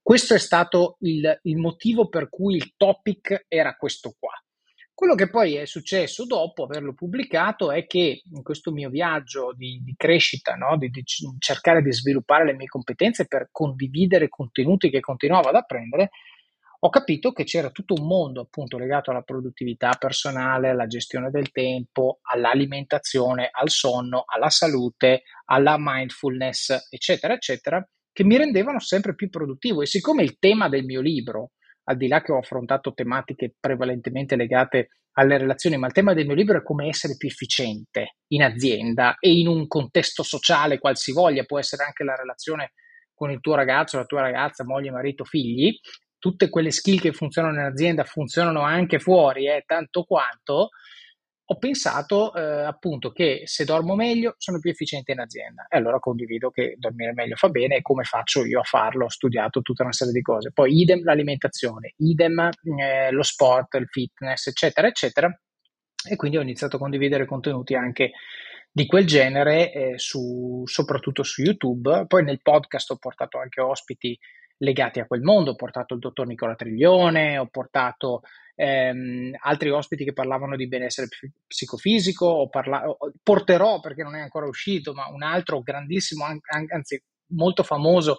questo 0.00 0.32
è 0.32 0.38
stato 0.38 0.96
il, 1.00 1.38
il 1.42 1.56
motivo 1.58 2.08
per 2.08 2.30
cui 2.30 2.56
il 2.56 2.72
topic 2.78 3.44
era 3.48 3.76
questo 3.76 4.14
qua. 4.18 4.32
Quello 4.96 5.14
che 5.14 5.28
poi 5.28 5.56
è 5.56 5.66
successo 5.66 6.24
dopo 6.24 6.64
averlo 6.64 6.94
pubblicato 6.94 7.70
è 7.70 7.86
che 7.86 8.22
in 8.32 8.42
questo 8.42 8.72
mio 8.72 8.88
viaggio 8.88 9.52
di, 9.54 9.82
di 9.84 9.92
crescita, 9.94 10.54
no? 10.54 10.78
di, 10.78 10.88
di, 10.88 11.04
cercare 11.38 11.82
di 11.82 11.92
sviluppare 11.92 12.46
le 12.46 12.54
mie 12.54 12.66
competenze 12.66 13.26
per 13.26 13.50
condividere 13.52 14.30
contenuti 14.30 14.88
che 14.88 15.00
continuavo 15.00 15.50
ad 15.50 15.56
apprendere, 15.56 16.08
ho 16.78 16.88
capito 16.88 17.32
che 17.32 17.44
c'era 17.44 17.68
tutto 17.68 17.92
un 17.92 18.06
mondo 18.06 18.40
appunto 18.40 18.78
legato 18.78 19.10
alla 19.10 19.20
produttività 19.20 19.90
personale, 19.98 20.70
alla 20.70 20.86
gestione 20.86 21.28
del 21.28 21.50
tempo, 21.50 22.20
all'alimentazione, 22.22 23.50
al 23.52 23.68
sonno, 23.68 24.24
alla 24.26 24.48
salute, 24.48 25.24
alla 25.44 25.76
mindfulness, 25.78 26.88
eccetera, 26.88 27.34
eccetera, 27.34 27.86
che 28.10 28.24
mi 28.24 28.38
rendevano 28.38 28.80
sempre 28.80 29.14
più 29.14 29.28
produttivo. 29.28 29.82
E 29.82 29.86
siccome 29.86 30.22
il 30.22 30.38
tema 30.38 30.70
del 30.70 30.86
mio 30.86 31.02
libro 31.02 31.50
al 31.88 31.96
di 31.96 32.08
là 32.08 32.22
che 32.22 32.32
ho 32.32 32.38
affrontato 32.38 32.92
tematiche 32.92 33.54
prevalentemente 33.58 34.36
legate 34.36 34.88
alle 35.18 35.38
relazioni, 35.38 35.76
ma 35.78 35.86
il 35.86 35.92
tema 35.92 36.12
del 36.12 36.26
mio 36.26 36.34
libro 36.34 36.58
è 36.58 36.62
come 36.62 36.88
essere 36.88 37.16
più 37.16 37.28
efficiente 37.28 38.16
in 38.28 38.42
azienda 38.42 39.16
e 39.18 39.32
in 39.32 39.48
un 39.48 39.66
contesto 39.66 40.22
sociale 40.22 40.78
qualsivoglia, 40.78 41.44
può 41.44 41.58
essere 41.58 41.84
anche 41.84 42.04
la 42.04 42.14
relazione 42.14 42.72
con 43.14 43.30
il 43.30 43.40
tuo 43.40 43.54
ragazzo, 43.54 43.96
la 43.96 44.04
tua 44.04 44.20
ragazza, 44.20 44.64
moglie, 44.64 44.90
marito, 44.90 45.24
figli, 45.24 45.74
tutte 46.18 46.50
quelle 46.50 46.70
skill 46.70 47.00
che 47.00 47.12
funzionano 47.12 47.60
in 47.60 47.66
azienda 47.66 48.04
funzionano 48.04 48.60
anche 48.60 48.98
fuori, 48.98 49.46
eh, 49.46 49.62
tanto 49.64 50.04
quanto, 50.04 50.70
ho 51.48 51.58
pensato 51.58 52.34
eh, 52.34 52.64
appunto 52.64 53.12
che 53.12 53.42
se 53.44 53.64
dormo 53.64 53.94
meglio 53.94 54.34
sono 54.36 54.58
più 54.58 54.70
efficiente 54.70 55.12
in 55.12 55.20
azienda 55.20 55.66
e 55.68 55.76
allora 55.76 56.00
condivido 56.00 56.50
che 56.50 56.74
dormire 56.76 57.12
meglio 57.12 57.36
fa 57.36 57.48
bene 57.48 57.76
e 57.76 57.82
come 57.82 58.02
faccio 58.02 58.44
io 58.44 58.60
a 58.60 58.64
farlo, 58.64 59.04
ho 59.04 59.10
studiato 59.10 59.62
tutta 59.62 59.84
una 59.84 59.92
serie 59.92 60.12
di 60.12 60.22
cose. 60.22 60.50
Poi 60.52 60.80
idem 60.80 61.04
l'alimentazione, 61.04 61.94
idem 61.98 62.50
eh, 62.80 63.12
lo 63.12 63.22
sport, 63.22 63.74
il 63.74 63.86
fitness, 63.86 64.48
eccetera, 64.48 64.88
eccetera. 64.88 65.40
E 66.08 66.16
quindi 66.16 66.36
ho 66.36 66.42
iniziato 66.42 66.76
a 66.76 66.80
condividere 66.80 67.26
contenuti 67.26 67.74
anche 67.74 68.12
di 68.72 68.86
quel 68.86 69.06
genere, 69.06 69.72
eh, 69.72 69.98
su, 69.98 70.62
soprattutto 70.66 71.22
su 71.22 71.42
YouTube. 71.42 72.06
Poi 72.08 72.24
nel 72.24 72.42
podcast 72.42 72.90
ho 72.90 72.96
portato 72.96 73.38
anche 73.38 73.60
ospiti 73.60 74.18
legati 74.58 74.98
a 74.98 75.06
quel 75.06 75.22
mondo. 75.22 75.52
Ho 75.52 75.56
portato 75.56 75.94
il 75.94 76.00
dottor 76.00 76.26
Nicola 76.26 76.56
Triglione, 76.56 77.38
ho 77.38 77.46
portato 77.46 78.22
ehm, 78.56 79.36
altri 79.42 79.70
ospiti 79.70 80.04
che 80.04 80.12
parlavano 80.12 80.56
di 80.56 80.66
benessere 80.66 81.08
psicofisico, 81.46 82.48
parla- 82.48 82.84
porterò 83.22 83.78
perché 83.80 84.02
non 84.02 84.16
è 84.16 84.20
ancora 84.20 84.46
uscito, 84.46 84.92
ma 84.92 85.08
un 85.08 85.22
altro 85.22 85.62
grandissimo, 85.62 86.24
anzi 86.68 87.00
molto 87.28 87.62
famoso 87.62 88.18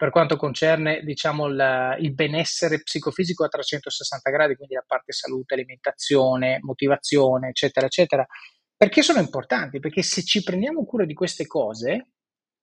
per 0.00 0.10
quanto 0.10 0.36
concerne 0.36 1.02
diciamo, 1.02 1.46
il, 1.46 1.96
il, 2.00 2.14
benessere 2.14 2.80
psicofisico 2.80 3.44
a 3.44 3.48
360 3.48 4.30
gradi, 4.30 4.56
quindi 4.56 4.74
la 4.74 4.84
parte 4.86 5.12
salute, 5.12 5.52
alimentazione, 5.52 6.58
motivazione, 6.62 7.48
eccetera, 7.48 7.84
eccetera. 7.84 8.26
Perché 8.74 9.02
sono 9.02 9.20
importanti? 9.20 9.78
Perché 9.78 10.02
se 10.02 10.22
ci 10.22 10.42
prendiamo 10.42 10.86
cura 10.86 11.04
di 11.04 11.12
queste 11.12 11.46
cose, 11.46 12.12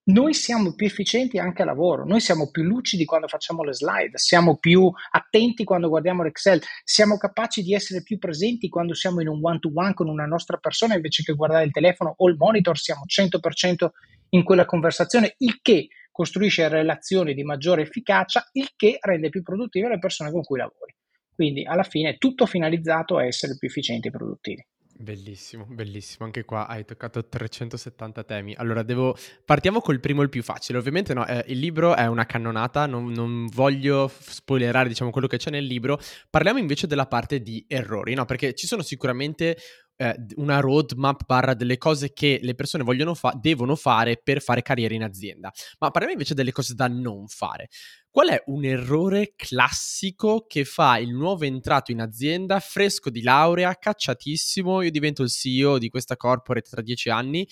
noi 0.07 0.33
siamo 0.33 0.73
più 0.73 0.85
efficienti 0.85 1.37
anche 1.37 1.63
a 1.63 1.65
lavoro, 1.65 2.05
noi 2.05 2.21
siamo 2.21 2.49
più 2.49 2.63
lucidi 2.63 3.03
quando 3.03 3.27
facciamo 3.27 3.63
le 3.63 3.73
slide, 3.73 4.17
siamo 4.17 4.57
più 4.57 4.89
attenti 5.11 5.63
quando 5.63 5.89
guardiamo 5.89 6.23
l'Excel, 6.23 6.61
siamo 6.83 7.17
capaci 7.17 7.61
di 7.61 7.73
essere 7.73 8.03
più 8.03 8.17
presenti 8.17 8.69
quando 8.69 8.93
siamo 8.93 9.19
in 9.19 9.27
un 9.27 9.39
one-to-one 9.41 9.93
con 9.93 10.07
una 10.07 10.25
nostra 10.25 10.57
persona 10.57 10.95
invece 10.95 11.23
che 11.23 11.33
guardare 11.33 11.65
il 11.65 11.71
telefono 11.71 12.13
o 12.15 12.29
il 12.29 12.37
monitor, 12.37 12.77
siamo 12.77 13.01
100% 13.05 13.87
in 14.29 14.43
quella 14.43 14.65
conversazione, 14.65 15.35
il 15.39 15.59
che 15.61 15.87
costruisce 16.11 16.67
relazioni 16.69 17.33
di 17.33 17.43
maggiore 17.43 17.81
efficacia, 17.81 18.47
il 18.53 18.69
che 18.75 18.97
rende 19.01 19.29
più 19.29 19.43
produttive 19.43 19.89
le 19.89 19.99
persone 19.99 20.31
con 20.31 20.41
cui 20.41 20.57
lavori. 20.57 20.95
Quindi 21.33 21.65
alla 21.65 21.83
fine 21.83 22.11
è 22.11 22.17
tutto 22.17 22.45
finalizzato 22.45 23.17
a 23.17 23.25
essere 23.25 23.57
più 23.57 23.67
efficienti 23.67 24.07
e 24.07 24.11
produttivi. 24.11 24.65
Bellissimo, 24.99 25.65
bellissimo. 25.69 26.25
Anche 26.25 26.43
qua 26.43 26.65
hai 26.65 26.83
toccato 26.83 27.23
370 27.27 28.23
temi. 28.23 28.55
Allora, 28.55 28.81
devo... 28.81 29.15
partiamo 29.45 29.79
col 29.79 29.99
primo, 29.99 30.23
il 30.23 30.29
più 30.29 30.41
facile. 30.41 30.79
Ovviamente 30.79 31.13
no, 31.13 31.25
eh, 31.27 31.43
il 31.49 31.59
libro 31.59 31.95
è 31.95 32.07
una 32.07 32.25
cannonata, 32.25 32.87
non, 32.87 33.11
non, 33.11 33.45
voglio 33.45 34.11
spoilerare, 34.19 34.87
diciamo, 34.87 35.11
quello 35.11 35.27
che 35.27 35.37
c'è 35.37 35.51
nel 35.51 35.65
libro. 35.65 35.99
Parliamo 36.31 36.57
invece 36.57 36.87
della 36.87 37.05
parte 37.05 37.41
di 37.43 37.63
errori, 37.67 38.15
no? 38.15 38.25
Perché 38.25 38.55
ci 38.55 38.65
sono 38.65 38.81
sicuramente 38.81 39.57
eh, 39.97 40.15
una 40.37 40.59
roadmap 40.59 41.25
barra 41.27 41.53
delle 41.53 41.77
cose 41.77 42.11
che 42.11 42.39
le 42.41 42.55
persone 42.55 42.83
fa- 43.13 43.37
devono 43.39 43.75
fare 43.75 44.19
per 44.23 44.41
fare 44.41 44.63
carriera 44.63 44.95
in 44.95 45.03
azienda. 45.03 45.51
Ma 45.77 45.91
parliamo 45.91 46.13
invece 46.13 46.33
delle 46.33 46.51
cose 46.51 46.73
da 46.73 46.87
non 46.87 47.27
fare. 47.27 47.67
Qual 48.17 48.29
è 48.29 48.43
un 48.47 48.65
errore 48.65 49.33
classico 49.35 50.47
che 50.47 50.65
fa 50.65 50.97
il 50.97 51.13
nuovo 51.13 51.45
entrato 51.45 51.91
in 51.91 52.01
azienda, 52.01 52.59
fresco 52.59 53.11
di 53.11 53.21
laurea, 53.21 53.75
cacciatissimo, 53.75 54.81
io 54.81 54.89
divento 54.89 55.21
il 55.21 55.29
CEO 55.29 55.77
di 55.77 55.89
questa 55.89 56.17
corporate 56.17 56.67
tra 56.67 56.81
dieci 56.81 57.11
anni? 57.11 57.47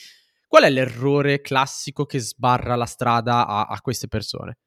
Qual 0.47 0.63
è 0.63 0.71
l'errore 0.71 1.41
classico 1.41 2.07
che 2.07 2.17
sbarra 2.17 2.75
la 2.75 2.87
strada 2.87 3.45
a, 3.45 3.65
a 3.65 3.79
queste 3.79 4.07
persone? 4.07 4.57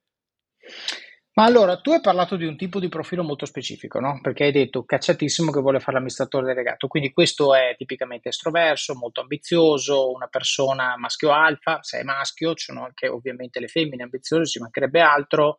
Ma 1.32 1.42
allora, 1.42 1.80
tu 1.80 1.90
hai 1.90 2.00
parlato 2.00 2.36
di 2.36 2.44
un 2.44 2.56
tipo 2.56 2.78
di 2.78 2.88
profilo 2.88 3.24
molto 3.24 3.44
specifico, 3.44 3.98
no? 3.98 4.20
Perché 4.22 4.44
hai 4.44 4.52
detto 4.52 4.84
cacciatissimo 4.84 5.50
che 5.50 5.60
vuole 5.60 5.80
fare 5.80 5.94
l'amministratore 5.94 6.46
delegato, 6.46 6.86
quindi 6.86 7.10
questo 7.10 7.56
è 7.56 7.74
tipicamente 7.76 8.28
estroverso, 8.28 8.94
molto 8.94 9.20
ambizioso, 9.20 10.12
una 10.12 10.28
persona 10.28 10.96
maschio 10.96 11.32
alfa, 11.32 11.82
se 11.82 11.98
è 11.98 12.02
maschio, 12.04 12.54
ci 12.54 12.66
sono 12.66 12.84
anche 12.84 13.08
ovviamente 13.08 13.58
le 13.58 13.66
femmine 13.66 14.04
ambiziose, 14.04 14.46
ci 14.46 14.60
mancherebbe 14.60 15.00
altro, 15.00 15.58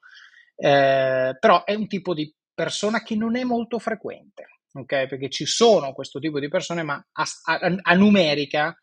eh, 0.61 1.37
però 1.39 1.63
è 1.63 1.73
un 1.73 1.87
tipo 1.87 2.13
di 2.13 2.33
persona 2.53 3.01
che 3.01 3.15
non 3.15 3.37
è 3.37 3.43
molto 3.43 3.79
frequente, 3.79 4.59
ok? 4.73 5.07
Perché 5.07 5.29
ci 5.29 5.45
sono 5.45 5.93
questo 5.93 6.19
tipo 6.19 6.39
di 6.39 6.49
persone, 6.49 6.83
ma 6.83 6.95
a, 6.95 7.25
a, 7.45 7.75
a 7.81 7.93
numerica 7.95 8.77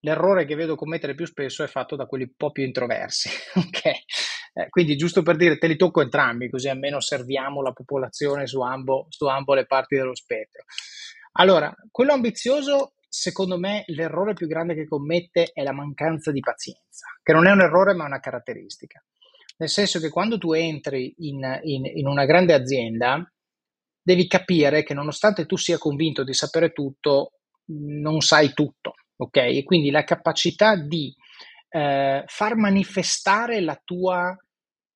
l'errore 0.00 0.44
che 0.44 0.54
vedo 0.54 0.76
commettere 0.76 1.16
più 1.16 1.26
spesso 1.26 1.64
è 1.64 1.66
fatto 1.66 1.96
da 1.96 2.06
quelli 2.06 2.24
un 2.24 2.34
po' 2.36 2.52
più 2.52 2.64
introversi, 2.64 3.28
ok? 3.58 3.84
Eh, 4.54 4.68
quindi 4.70 4.96
giusto 4.96 5.22
per 5.22 5.36
dire, 5.36 5.58
te 5.58 5.66
li 5.66 5.76
tocco 5.76 6.00
entrambi, 6.00 6.48
così 6.48 6.68
almeno 6.68 7.00
serviamo 7.00 7.60
la 7.60 7.72
popolazione 7.72 8.46
su 8.46 8.60
ambo, 8.60 9.06
su 9.10 9.26
ambo 9.26 9.54
le 9.54 9.66
parti 9.66 9.96
dello 9.96 10.14
spettro. 10.14 10.62
Allora, 11.38 11.74
quello 11.90 12.12
ambizioso, 12.12 12.94
secondo 13.08 13.58
me, 13.58 13.82
l'errore 13.88 14.32
più 14.32 14.46
grande 14.46 14.74
che 14.74 14.86
commette 14.86 15.50
è 15.52 15.62
la 15.64 15.72
mancanza 15.72 16.30
di 16.30 16.40
pazienza, 16.40 17.06
che 17.22 17.32
non 17.32 17.46
è 17.48 17.50
un 17.50 17.60
errore 17.60 17.94
ma 17.94 18.04
è 18.04 18.06
una 18.06 18.20
caratteristica. 18.20 19.04
Nel 19.58 19.68
senso 19.68 19.98
che 20.00 20.10
quando 20.10 20.38
tu 20.38 20.52
entri 20.52 21.14
in, 21.18 21.60
in, 21.62 21.84
in 21.86 22.06
una 22.06 22.24
grande 22.24 22.52
azienda, 22.52 23.24
devi 24.02 24.26
capire 24.26 24.82
che 24.82 24.94
nonostante 24.94 25.46
tu 25.46 25.56
sia 25.56 25.78
convinto 25.78 26.22
di 26.22 26.34
sapere 26.34 26.72
tutto, 26.72 27.32
non 27.68 28.20
sai 28.20 28.52
tutto, 28.52 28.94
ok? 29.16 29.36
E 29.36 29.64
quindi 29.64 29.90
la 29.90 30.04
capacità 30.04 30.76
di 30.76 31.14
eh, 31.70 32.22
far 32.26 32.56
manifestare 32.56 33.60
la 33.60 33.80
tua 33.82 34.36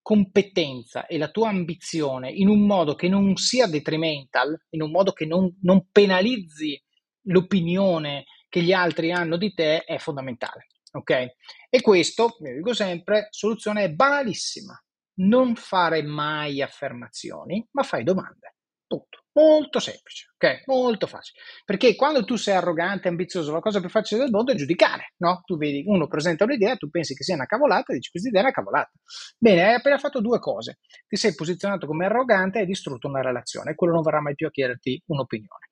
competenza 0.02 1.06
e 1.06 1.18
la 1.18 1.30
tua 1.30 1.48
ambizione 1.48 2.30
in 2.30 2.48
un 2.48 2.66
modo 2.66 2.94
che 2.94 3.08
non 3.08 3.36
sia 3.36 3.66
detrimental, 3.66 4.56
in 4.70 4.82
un 4.82 4.90
modo 4.90 5.12
che 5.12 5.26
non, 5.26 5.56
non 5.62 5.88
penalizzi 5.90 6.80
l'opinione 7.24 8.24
che 8.48 8.62
gli 8.62 8.72
altri 8.72 9.12
hanno 9.12 9.36
di 9.36 9.52
te, 9.54 9.84
è 9.84 9.98
fondamentale. 9.98 10.69
Ok? 10.92 11.26
E 11.68 11.80
questo, 11.80 12.36
mi 12.40 12.52
dico 12.54 12.72
sempre, 12.74 13.28
soluzione 13.30 13.84
è 13.84 13.90
banalissima. 13.90 14.78
Non 15.20 15.54
fare 15.54 16.02
mai 16.02 16.62
affermazioni, 16.62 17.66
ma 17.72 17.82
fai 17.82 18.04
domande. 18.04 18.54
Tutto. 18.86 19.18
Molto 19.32 19.78
semplice, 19.78 20.32
ok? 20.34 20.62
Molto 20.66 21.06
facile. 21.06 21.40
Perché 21.64 21.94
quando 21.94 22.24
tu 22.24 22.34
sei 22.34 22.56
arrogante, 22.56 23.06
ambizioso, 23.06 23.52
la 23.52 23.60
cosa 23.60 23.78
più 23.78 23.88
facile 23.88 24.22
del 24.22 24.30
mondo 24.32 24.50
è 24.50 24.56
giudicare, 24.56 25.14
no? 25.18 25.42
Tu 25.44 25.56
vedi, 25.56 25.84
uno 25.86 26.08
presenta 26.08 26.42
un'idea, 26.42 26.74
tu 26.74 26.90
pensi 26.90 27.14
che 27.14 27.22
sia 27.22 27.36
una 27.36 27.46
cavolata, 27.46 27.92
dici 27.92 28.10
questa 28.10 28.28
idea 28.28 28.40
è 28.40 28.44
una 28.44 28.52
cavolata. 28.52 28.90
Bene, 29.38 29.64
hai 29.64 29.74
appena 29.74 29.98
fatto 29.98 30.20
due 30.20 30.40
cose. 30.40 30.80
Ti 31.06 31.16
sei 31.16 31.36
posizionato 31.36 31.86
come 31.86 32.06
arrogante 32.06 32.58
e 32.58 32.62
hai 32.62 32.66
distrutto 32.66 33.06
una 33.06 33.20
relazione, 33.22 33.76
quello 33.76 33.92
non 33.92 34.02
verrà 34.02 34.20
mai 34.20 34.34
più 34.34 34.48
a 34.48 34.50
chiederti 34.50 35.00
un'opinione. 35.06 35.68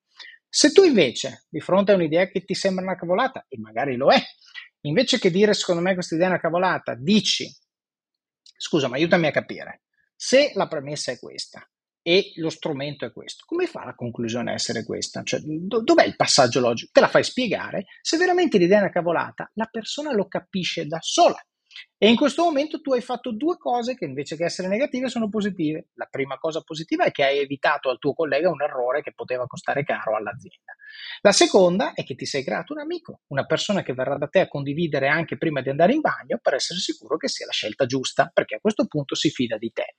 Se 0.47 0.71
tu 0.71 0.83
invece, 0.83 1.45
di 1.49 1.59
fronte 1.59 1.91
a 1.91 1.95
un'idea 1.95 2.27
che 2.27 2.45
ti 2.45 2.55
sembra 2.55 2.83
una 2.83 2.95
cavolata, 2.95 3.45
e 3.49 3.59
magari 3.59 3.97
lo 3.97 4.09
è, 4.11 4.19
invece 4.81 5.19
che 5.19 5.31
dire 5.31 5.53
secondo 5.53 5.81
me 5.81 5.93
questa 5.93 6.15
idea 6.15 6.27
è 6.27 6.31
una 6.31 6.39
cavolata, 6.39 6.95
dici, 6.95 7.49
scusa, 8.57 8.87
ma 8.87 8.95
aiutami 8.95 9.27
a 9.27 9.31
capire, 9.31 9.83
se 10.15 10.51
la 10.55 10.67
premessa 10.67 11.11
è 11.11 11.19
questa, 11.19 11.67
e 12.01 12.31
lo 12.35 12.49
strumento 12.49 13.05
è 13.05 13.11
questo. 13.11 13.43
Come 13.45 13.67
fa 13.67 13.85
la 13.85 13.95
conclusione 13.95 14.51
a 14.51 14.53
essere 14.53 14.83
questa? 14.83 15.21
Cioè, 15.23 15.41
do- 15.41 15.83
dov'è 15.83 16.05
il 16.05 16.15
passaggio 16.15 16.59
logico? 16.59 16.91
Te 16.93 17.01
la 17.01 17.07
fai 17.07 17.23
spiegare? 17.23 17.85
Se 18.01 18.17
veramente 18.17 18.57
l'idea 18.57 18.79
è 18.79 18.81
una 18.81 18.91
cavolata, 18.91 19.49
la 19.55 19.65
persona 19.65 20.11
lo 20.13 20.27
capisce 20.27 20.85
da 20.85 20.97
sola. 21.01 21.39
E 21.97 22.07
in 22.07 22.15
questo 22.15 22.43
momento 22.43 22.81
tu 22.81 22.93
hai 22.93 23.01
fatto 23.01 23.31
due 23.31 23.57
cose 23.57 23.95
che 23.95 24.05
invece 24.05 24.35
che 24.35 24.45
essere 24.45 24.67
negative 24.67 25.09
sono 25.09 25.27
positive. 25.29 25.89
La 25.95 26.07
prima 26.09 26.37
cosa 26.37 26.61
positiva 26.61 27.03
è 27.03 27.11
che 27.11 27.23
hai 27.23 27.39
evitato 27.39 27.89
al 27.89 27.99
tuo 27.99 28.13
collega 28.13 28.49
un 28.49 28.61
errore 28.61 29.01
che 29.01 29.13
poteva 29.13 29.47
costare 29.47 29.83
caro 29.83 30.15
all'azienda. 30.15 30.75
La 31.21 31.31
seconda 31.31 31.93
è 31.93 32.03
che 32.03 32.15
ti 32.15 32.25
sei 32.25 32.43
creato 32.43 32.73
un 32.73 32.79
amico, 32.79 33.21
una 33.27 33.45
persona 33.45 33.81
che 33.81 33.93
verrà 33.93 34.17
da 34.17 34.27
te 34.27 34.39
a 34.39 34.47
condividere 34.47 35.07
anche 35.07 35.37
prima 35.37 35.61
di 35.61 35.69
andare 35.69 35.93
in 35.93 36.01
bagno 36.01 36.39
per 36.41 36.53
essere 36.53 36.79
sicuro 36.79 37.17
che 37.17 37.27
sia 37.27 37.45
la 37.45 37.51
scelta 37.51 37.85
giusta, 37.85 38.31
perché 38.33 38.55
a 38.55 38.59
questo 38.59 38.87
punto 38.87 39.15
si 39.15 39.29
fida 39.29 39.57
di 39.57 39.71
te. 39.71 39.95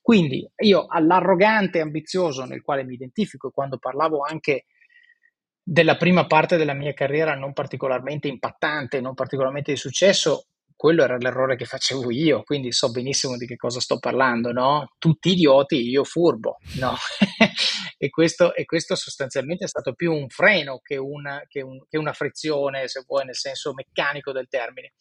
Quindi 0.00 0.48
io 0.56 0.86
all'arrogante 0.86 1.78
e 1.78 1.82
ambizioso 1.82 2.44
nel 2.44 2.62
quale 2.62 2.84
mi 2.84 2.94
identifico 2.94 3.50
quando 3.50 3.78
parlavo 3.78 4.20
anche 4.20 4.64
della 5.62 5.96
prima 5.96 6.26
parte 6.26 6.58
della 6.58 6.74
mia 6.74 6.92
carriera 6.92 7.34
non 7.34 7.54
particolarmente 7.54 8.28
impattante, 8.28 9.00
non 9.00 9.14
particolarmente 9.14 9.72
di 9.72 9.78
successo, 9.78 10.48
quello 10.84 11.02
era 11.02 11.16
l'errore 11.16 11.56
che 11.56 11.64
facevo 11.64 12.10
io, 12.10 12.42
quindi 12.42 12.70
so 12.70 12.90
benissimo 12.90 13.38
di 13.38 13.46
che 13.46 13.56
cosa 13.56 13.80
sto 13.80 13.98
parlando, 13.98 14.52
no? 14.52 14.92
Tutti 14.98 15.30
idioti, 15.30 15.76
io 15.76 16.04
furbo, 16.04 16.58
no? 16.74 16.94
e, 17.96 18.10
questo, 18.10 18.54
e, 18.54 18.66
questo, 18.66 18.94
sostanzialmente 18.94 19.64
è 19.64 19.66
stato 19.66 19.94
più 19.94 20.12
un 20.12 20.28
freno 20.28 20.80
che 20.82 20.98
una, 20.98 21.42
che 21.48 21.62
un, 21.62 21.82
che 21.88 21.96
una 21.96 22.12
frizione, 22.12 22.86
se 22.86 23.02
vuoi, 23.06 23.24
nel 23.24 23.34
senso 23.34 23.72
meccanico 23.72 24.30
del 24.30 24.46
termine. 24.46 24.92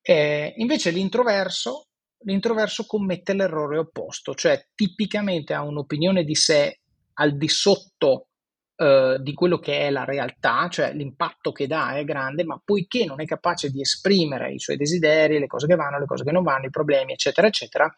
Eh, 0.00 0.54
invece 0.56 0.90
l'introverso, 0.90 1.88
l'introverso 2.24 2.86
commette 2.86 3.34
l'errore 3.34 3.76
opposto, 3.76 4.32
cioè 4.32 4.64
tipicamente 4.74 5.52
ha 5.52 5.62
un'opinione 5.62 6.24
di 6.24 6.34
sé 6.34 6.78
al 7.16 7.36
di 7.36 7.48
sotto 7.50 8.28
eh, 8.76 9.18
di 9.20 9.34
quello 9.34 9.58
che 9.58 9.80
è 9.80 9.90
la 9.90 10.04
realtà, 10.04 10.68
cioè 10.68 10.92
l'impatto 10.92 11.52
che 11.52 11.66
dà 11.66 11.96
è 11.96 12.04
grande, 12.04 12.44
ma 12.44 12.60
poiché 12.64 13.04
non 13.04 13.20
è 13.20 13.24
capace 13.24 13.70
di 13.70 13.80
esprimere 13.80 14.52
i 14.52 14.58
suoi 14.58 14.76
desideri, 14.76 15.38
le 15.38 15.46
cose 15.46 15.66
che 15.66 15.74
vanno, 15.74 15.98
le 15.98 16.06
cose 16.06 16.24
che 16.24 16.32
non 16.32 16.42
vanno, 16.42 16.66
i 16.66 16.70
problemi, 16.70 17.12
eccetera, 17.12 17.46
eccetera, 17.46 17.92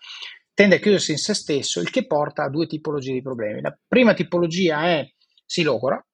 tende 0.53 0.77
a 0.77 0.79
chiudersi 0.79 1.13
in 1.13 1.19
se 1.19 1.35
stesso, 1.35 1.81
il 1.81 1.91
che 1.91 2.07
porta 2.07 2.45
a 2.45 2.51
due 2.51 2.67
tipologie 2.67 3.13
di 3.13 3.23
problemi. 3.23 3.61
La 3.61 3.77
prima 3.87 4.15
tipologia 4.15 4.85
è 4.85 5.09
si 5.45 5.63
logora, 5.63 6.05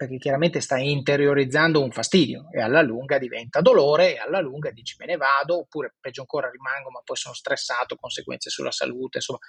perché 0.00 0.16
chiaramente 0.16 0.60
sta 0.60 0.78
interiorizzando 0.78 1.82
un 1.82 1.90
fastidio 1.90 2.48
e 2.50 2.62
alla 2.62 2.80
lunga 2.80 3.18
diventa 3.18 3.60
dolore 3.60 4.14
e 4.14 4.18
alla 4.18 4.40
lunga 4.40 4.70
dici 4.70 4.96
me 4.98 5.04
ne 5.04 5.16
vado, 5.18 5.58
oppure 5.58 5.94
peggio 6.00 6.22
ancora 6.22 6.48
rimango 6.48 6.90
ma 6.90 7.02
poi 7.04 7.16
sono 7.16 7.34
stressato, 7.34 7.96
conseguenze 7.96 8.48
sulla 8.48 8.70
salute, 8.70 9.18
insomma, 9.18 9.40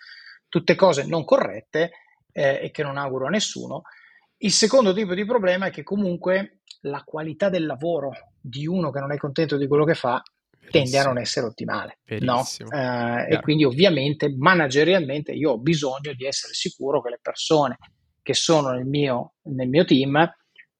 tutte 0.49 0.75
cose 0.75 1.05
non 1.05 1.23
corrette 1.23 1.91
eh, 2.33 2.59
e 2.63 2.71
che 2.71 2.83
non 2.83 2.97
auguro 2.97 3.27
a 3.27 3.29
nessuno. 3.29 3.83
Il 4.43 4.51
secondo 4.51 4.91
tipo 4.93 5.13
di 5.13 5.23
problema 5.23 5.67
è 5.67 5.69
che 5.69 5.83
comunque 5.83 6.61
la 6.81 7.03
qualità 7.03 7.49
del 7.49 7.67
lavoro 7.67 8.11
di 8.41 8.65
uno 8.65 8.89
che 8.89 8.99
non 8.99 9.11
è 9.11 9.17
contento 9.17 9.55
di 9.55 9.67
quello 9.67 9.85
che 9.85 9.93
fa 9.93 10.21
tende 10.71 10.97
a 10.97 11.03
non 11.03 11.19
essere 11.19 11.45
ottimale. 11.45 11.99
No? 12.21 12.43
Eh, 12.73 13.35
e 13.35 13.39
quindi 13.41 13.65
ovviamente 13.65 14.33
managerialmente 14.35 15.31
io 15.31 15.51
ho 15.51 15.59
bisogno 15.59 16.13
di 16.15 16.25
essere 16.25 16.53
sicuro 16.53 17.01
che 17.01 17.09
le 17.09 17.19
persone 17.21 17.77
che 18.23 18.33
sono 18.33 18.71
nel 18.71 18.85
mio, 18.85 19.33
nel 19.43 19.67
mio 19.69 19.85
team 19.85 20.27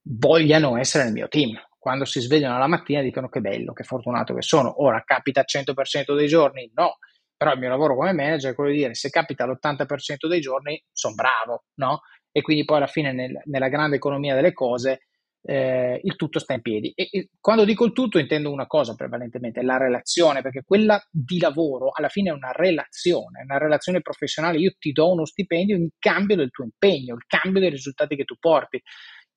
vogliano 0.04 0.78
essere 0.78 1.04
nel 1.04 1.14
mio 1.14 1.28
team. 1.28 1.52
Quando 1.78 2.06
si 2.06 2.20
svegliano 2.20 2.58
la 2.58 2.68
mattina 2.68 3.02
dicono 3.02 3.30
che 3.30 3.42
bello, 3.42 3.74
che 3.74 3.84
fortunato 3.84 4.34
che 4.34 4.42
sono. 4.42 4.84
Ora 4.84 5.04
capita 5.04 5.44
100% 5.46 6.16
dei 6.16 6.28
giorni? 6.28 6.72
No, 6.74 6.98
però 7.38 7.54
il 7.54 7.60
mio 7.60 7.70
lavoro 7.70 7.96
come 7.96 8.14
manager 8.14 8.52
è 8.52 8.56
quello 8.56 8.72
di 8.72 8.78
dire 8.78 8.96
se 8.96 9.10
capita 9.10 9.46
l'80% 9.46 10.28
dei 10.28 10.40
giorni 10.42 10.84
sono 10.92 11.14
bravo, 11.14 11.66
no? 11.76 12.02
E 12.32 12.42
quindi 12.42 12.66
poi 12.66 12.78
alla 12.78 12.88
fine 12.88 13.12
nel, 13.12 13.42
nella 13.46 13.70
grande 13.70 13.98
economia 13.98 14.36
delle 14.36 14.54
cose 14.54 15.02
eh, 15.44 16.00
il 16.04 16.16
tutto 16.16 16.40
sta 16.40 16.54
in 16.54 16.62
piedi. 16.62 16.92
E, 16.96 17.08
e, 17.12 17.30
quando 17.40 17.66
dico 17.66 17.86
il 17.86 17.94
tutto 17.94 18.20
intendo 18.20 18.52
una 18.52 18.68
cosa 18.68 18.96
prevalentemente, 18.96 19.62
la 19.64 19.78
relazione, 19.78 20.42
perché 20.42 20.64
quella 20.64 21.02
di 21.10 21.40
lavoro 21.40 21.92
alla 21.92 22.10
fine 22.10 22.30
è 22.30 22.34
una 22.34 22.52
relazione, 22.52 23.42
una 23.44 23.58
relazione 23.58 24.02
professionale. 24.02 24.60
Io 24.60 24.74
ti 24.78 24.92
do 24.92 25.12
uno 25.12 25.26
stipendio 25.26 25.76
in 25.76 25.90
cambio 25.98 26.36
del 26.36 26.52
tuo 26.52 26.64
impegno, 26.64 27.16
il 27.16 27.26
cambio 27.26 27.62
dei 27.62 27.70
risultati 27.70 28.16
che 28.16 28.24
tu 28.24 28.36
porti. 28.40 28.82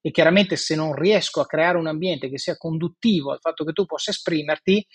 E 0.01 0.11
chiaramente 0.11 0.57
se 0.57 0.77
non 0.77 0.95
riesco 0.95 1.41
a 1.41 1.47
creare 1.47 1.79
un 1.79 1.87
ambiente 1.87 2.29
che 2.29 2.39
sia 2.39 2.57
conduttivo 2.59 3.33
al 3.33 3.39
fatto 3.41 3.65
che 3.65 3.73
tu 3.73 3.87
possa 3.87 4.11
esprimerti, 4.11 4.87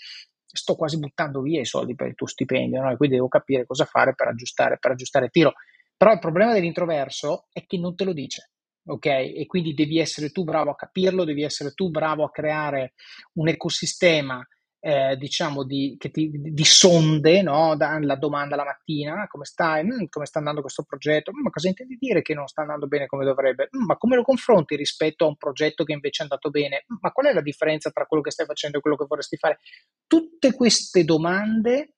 sto 0.46 0.76
quasi 0.76 1.00
buttando 1.00 1.42
via 1.42 1.60
i 1.60 1.66
soldi 1.66 1.96
per 1.96 2.08
il 2.08 2.16
tuo 2.16 2.28
stipendio, 2.28 2.82
no? 2.82 2.92
e 2.92 2.98
quindi 2.98 3.16
devo 3.16 3.28
capire 3.28 3.66
cosa 3.66 3.86
fare 3.86 4.14
per 4.14 4.28
aggiustare, 4.28 4.78
per 4.80 4.92
aggiustare 4.92 5.26
il 5.26 5.32
tiro. 5.32 5.54
Però 6.00 6.14
il 6.14 6.20
problema 6.20 6.54
dell'introverso 6.54 7.48
è 7.52 7.66
che 7.66 7.78
non 7.78 7.94
te 7.94 8.06
lo 8.06 8.14
dice, 8.14 8.52
ok? 8.86 9.06
E 9.06 9.44
quindi 9.48 9.74
devi 9.74 10.00
essere 10.00 10.30
tu 10.30 10.46
bravo 10.46 10.72
a 10.72 10.76
capirlo, 10.76 11.26
devi 11.26 11.44
essere 11.44 11.74
tu 11.74 11.90
bravo 11.90 12.24
a 12.24 12.32
creare 12.32 12.94
un 13.34 13.50
ecosistema 13.50 14.42
eh, 14.80 15.18
diciamo 15.18 15.66
di, 15.66 15.98
ti, 15.98 16.32
di 16.32 16.64
sonde, 16.64 17.42
no? 17.42 17.76
la 17.76 18.16
domanda 18.16 18.56
la 18.56 18.64
mattina, 18.64 19.28
come 19.28 19.44
stai? 19.44 19.84
Mm, 19.84 20.06
come 20.08 20.26
sta 20.26 20.40
andando 20.40 20.62
questo 20.62 20.84
progetto? 20.84 21.32
Mm, 21.34 21.42
ma 21.42 21.50
cosa 21.50 21.68
intendi 21.68 21.98
dire 22.00 22.22
che 22.22 22.34
non 22.34 22.48
sta 22.48 22.62
andando 22.62 22.88
bene 22.88 23.06
come 23.06 23.26
dovrebbe? 23.26 23.68
Mm, 23.76 23.84
ma 23.84 23.98
come 23.98 24.16
lo 24.16 24.24
confronti 24.24 24.78
rispetto 24.78 25.26
a 25.26 25.28
un 25.28 25.36
progetto 25.36 25.84
che 25.84 25.92
invece 25.92 26.22
è 26.22 26.24
andato 26.24 26.50
bene? 26.50 26.86
Mm, 26.94 26.98
ma 27.02 27.12
qual 27.12 27.28
è 27.28 27.34
la 27.34 27.42
differenza 27.42 27.92
tra 27.92 28.06
quello 28.06 28.24
che 28.24 28.32
stai 28.32 28.46
facendo 28.46 28.78
e 28.78 28.82
quello 28.82 28.96
che 28.96 29.06
vorresti 29.06 29.36
fare? 29.36 29.60
Tutte 30.08 30.54
queste 30.54 31.04
domande 31.04 31.96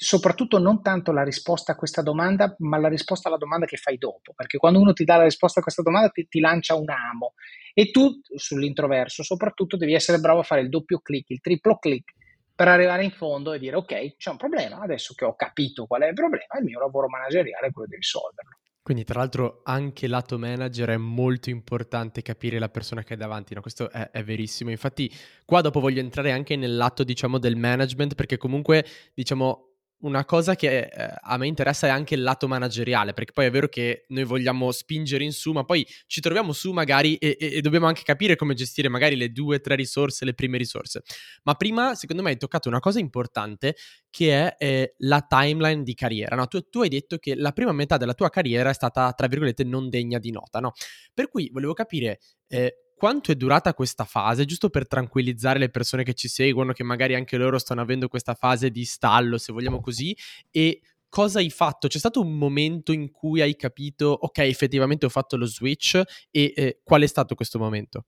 soprattutto 0.00 0.60
non 0.60 0.80
tanto 0.80 1.10
la 1.10 1.24
risposta 1.24 1.72
a 1.72 1.74
questa 1.74 2.02
domanda, 2.02 2.54
ma 2.58 2.78
la 2.78 2.86
risposta 2.86 3.26
alla 3.26 3.36
domanda 3.36 3.66
che 3.66 3.76
fai 3.76 3.98
dopo, 3.98 4.32
perché 4.32 4.56
quando 4.56 4.78
uno 4.78 4.92
ti 4.92 5.02
dà 5.02 5.16
la 5.16 5.24
risposta 5.24 5.58
a 5.58 5.62
questa 5.64 5.82
domanda 5.82 6.08
ti, 6.10 6.28
ti 6.28 6.38
lancia 6.38 6.76
un 6.76 6.88
amo 6.88 7.34
e 7.74 7.90
tu 7.90 8.20
sull'introverso 8.22 9.24
soprattutto 9.24 9.76
devi 9.76 9.94
essere 9.94 10.20
bravo 10.20 10.38
a 10.38 10.44
fare 10.44 10.60
il 10.60 10.68
doppio 10.68 11.00
clic, 11.00 11.30
il 11.30 11.40
triplo 11.40 11.78
clic 11.78 12.12
per 12.54 12.68
arrivare 12.68 13.02
in 13.02 13.10
fondo 13.10 13.52
e 13.52 13.58
dire 13.58 13.74
ok, 13.74 14.16
c'è 14.16 14.30
un 14.30 14.36
problema, 14.36 14.78
adesso 14.78 15.14
che 15.14 15.24
ho 15.24 15.34
capito 15.34 15.86
qual 15.86 16.02
è 16.02 16.06
il 16.06 16.14
problema, 16.14 16.58
il 16.58 16.64
mio 16.64 16.78
lavoro 16.78 17.08
manageriale 17.08 17.66
è 17.66 17.72
quello 17.72 17.88
di 17.88 17.96
risolverlo. 17.96 18.56
Quindi, 18.80 19.04
tra 19.04 19.18
l'altro, 19.18 19.60
anche 19.64 20.06
lato 20.06 20.38
manager 20.38 20.88
è 20.88 20.96
molto 20.96 21.50
importante 21.50 22.22
capire 22.22 22.58
la 22.58 22.70
persona 22.70 23.02
che 23.02 23.14
è 23.14 23.16
davanti, 23.18 23.52
no? 23.52 23.60
Questo 23.60 23.90
è, 23.90 24.10
è, 24.10 24.24
verissimo. 24.24 24.70
Infatti, 24.70 25.14
qua 25.44 25.60
dopo 25.60 25.78
voglio 25.78 26.00
entrare 26.00 26.32
anche 26.32 26.56
nel 26.56 26.74
lato, 26.74 27.04
diciamo, 27.04 27.36
del 27.36 27.56
management, 27.56 28.14
perché 28.14 28.38
comunque, 28.38 28.86
diciamo, 29.12 29.67
una 30.00 30.24
cosa 30.24 30.54
che 30.54 30.80
eh, 30.80 31.14
a 31.20 31.36
me 31.36 31.46
interessa 31.46 31.86
è 31.86 31.90
anche 31.90 32.14
il 32.14 32.22
lato 32.22 32.46
manageriale, 32.46 33.12
perché 33.12 33.32
poi 33.32 33.46
è 33.46 33.50
vero 33.50 33.68
che 33.68 34.04
noi 34.08 34.24
vogliamo 34.24 34.70
spingere 34.70 35.24
in 35.24 35.32
su, 35.32 35.52
ma 35.52 35.64
poi 35.64 35.86
ci 36.06 36.20
troviamo 36.20 36.52
su 36.52 36.72
magari 36.72 37.16
e, 37.16 37.36
e, 37.38 37.56
e 37.56 37.60
dobbiamo 37.60 37.86
anche 37.86 38.02
capire 38.02 38.36
come 38.36 38.54
gestire 38.54 38.88
magari 38.88 39.16
le 39.16 39.32
due 39.32 39.56
o 39.56 39.60
tre 39.60 39.74
risorse, 39.74 40.24
le 40.24 40.34
prime 40.34 40.56
risorse. 40.56 41.02
Ma 41.42 41.54
prima, 41.54 41.94
secondo 41.94 42.22
me, 42.22 42.30
hai 42.30 42.36
toccato 42.36 42.68
una 42.68 42.80
cosa 42.80 43.00
importante 43.00 43.76
che 44.10 44.32
è 44.32 44.56
eh, 44.58 44.94
la 44.98 45.26
timeline 45.28 45.82
di 45.82 45.94
carriera. 45.94 46.36
No? 46.36 46.46
Tu, 46.46 46.68
tu, 46.68 46.82
hai 46.82 46.88
detto 46.88 47.18
che 47.18 47.34
la 47.34 47.52
prima 47.52 47.72
metà 47.72 47.96
della 47.96 48.14
tua 48.14 48.30
carriera 48.30 48.70
è 48.70 48.74
stata, 48.74 49.12
tra 49.12 49.26
virgolette, 49.26 49.64
non 49.64 49.88
degna 49.88 50.18
di 50.18 50.30
nota, 50.30 50.60
no? 50.60 50.72
Per 51.12 51.28
cui 51.28 51.48
volevo 51.52 51.72
capire... 51.72 52.20
Eh, 52.46 52.82
quanto 52.98 53.32
è 53.32 53.36
durata 53.36 53.72
questa 53.72 54.04
fase, 54.04 54.44
giusto 54.44 54.68
per 54.68 54.86
tranquillizzare 54.86 55.58
le 55.58 55.70
persone 55.70 56.02
che 56.02 56.14
ci 56.14 56.28
seguono, 56.28 56.72
che 56.72 56.82
magari 56.82 57.14
anche 57.14 57.38
loro 57.38 57.58
stanno 57.58 57.80
avendo 57.80 58.08
questa 58.08 58.34
fase 58.34 58.70
di 58.70 58.84
stallo, 58.84 59.38
se 59.38 59.52
vogliamo 59.52 59.80
così, 59.80 60.14
e 60.50 60.82
cosa 61.08 61.38
hai 61.38 61.48
fatto? 61.48 61.88
C'è 61.88 61.98
stato 61.98 62.20
un 62.20 62.36
momento 62.36 62.92
in 62.92 63.10
cui 63.10 63.40
hai 63.40 63.56
capito, 63.56 64.08
ok, 64.08 64.38
effettivamente 64.38 65.06
ho 65.06 65.08
fatto 65.08 65.36
lo 65.36 65.46
switch 65.46 66.02
e 66.30 66.52
eh, 66.54 66.80
qual 66.82 67.02
è 67.02 67.06
stato 67.06 67.34
questo 67.34 67.58
momento? 67.58 68.04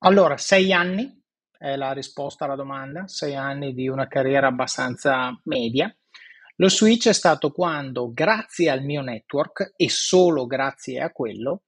Allora, 0.00 0.36
sei 0.36 0.72
anni 0.72 1.22
è 1.56 1.76
la 1.76 1.92
risposta 1.92 2.46
alla 2.46 2.56
domanda, 2.56 3.06
sei 3.06 3.36
anni 3.36 3.72
di 3.72 3.88
una 3.88 4.08
carriera 4.08 4.48
abbastanza 4.48 5.38
media. 5.44 5.94
Lo 6.56 6.68
switch 6.68 7.08
è 7.08 7.12
stato 7.12 7.52
quando, 7.52 8.12
grazie 8.12 8.68
al 8.68 8.82
mio 8.82 9.00
network 9.00 9.74
e 9.76 9.88
solo 9.88 10.46
grazie 10.46 11.00
a 11.00 11.10
quello, 11.10 11.62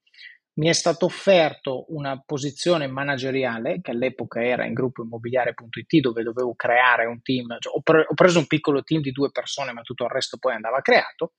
mi 0.55 0.69
è 0.69 0.73
stato 0.73 1.07
offerto 1.07 1.87
una 1.89 2.21
posizione 2.25 2.87
manageriale 2.87 3.81
che 3.81 3.93
all'epoca 3.93 4.43
era 4.43 4.67
in 4.67 4.75
gruppo 4.75 5.03
immobiliare.it 5.03 6.01
dove 6.01 6.23
dovevo 6.23 6.55
creare 6.55 7.07
un 7.07 7.23
team, 7.23 7.57
cioè 7.59 7.73
ho, 7.75 7.81
pre- 7.81 8.07
ho, 8.09 8.15
preso 8.15 8.39
un 8.39 8.47
piccolo 8.47 8.83
team 8.83 9.01
di 9.01 9.13
due 9.13 9.31
persone 9.31 9.73
ma 9.73 9.81
tutto 9.81 10.05
il 10.05 10.11
resto 10.11 10.37
poi 10.37 10.55
andava 10.55 10.81
creato 10.81 11.33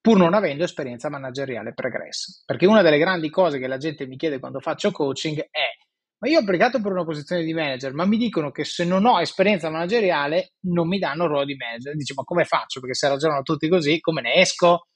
pur 0.00 0.18
non 0.18 0.34
avendo 0.34 0.64
esperienza 0.64 1.08
manageriale 1.08 1.74
pregressa. 1.74 2.42
Perché 2.44 2.66
una 2.66 2.82
delle 2.82 2.98
grandi 2.98 3.30
cose 3.30 3.58
che 3.58 3.68
la 3.68 3.78
gente 3.78 4.06
mi 4.06 4.16
chiede 4.16 4.38
quando 4.38 4.60
faccio 4.60 4.90
coaching 4.90 5.38
è 5.50 5.70
ma 6.18 6.28
io 6.28 6.38
ho 6.38 6.42
applicato 6.42 6.80
per 6.80 6.92
una 6.92 7.04
posizione 7.04 7.42
di 7.42 7.52
manager 7.52 7.92
ma 7.94 8.04
mi 8.04 8.16
dicono 8.16 8.52
che 8.52 8.64
se 8.64 8.84
non 8.84 9.04
ho 9.06 9.20
esperienza 9.20 9.70
manageriale 9.70 10.52
non 10.66 10.86
mi 10.86 11.00
danno 11.00 11.24
il 11.24 11.30
ruolo 11.30 11.44
di 11.44 11.56
manager. 11.56 11.96
Dice 11.96 12.14
ma 12.14 12.22
come 12.22 12.44
faccio? 12.44 12.78
Perché 12.78 12.94
se 12.94 13.08
ragionano 13.08 13.42
tutti 13.42 13.68
così 13.68 13.98
come 13.98 14.20
ne 14.20 14.34
esco 14.34 14.86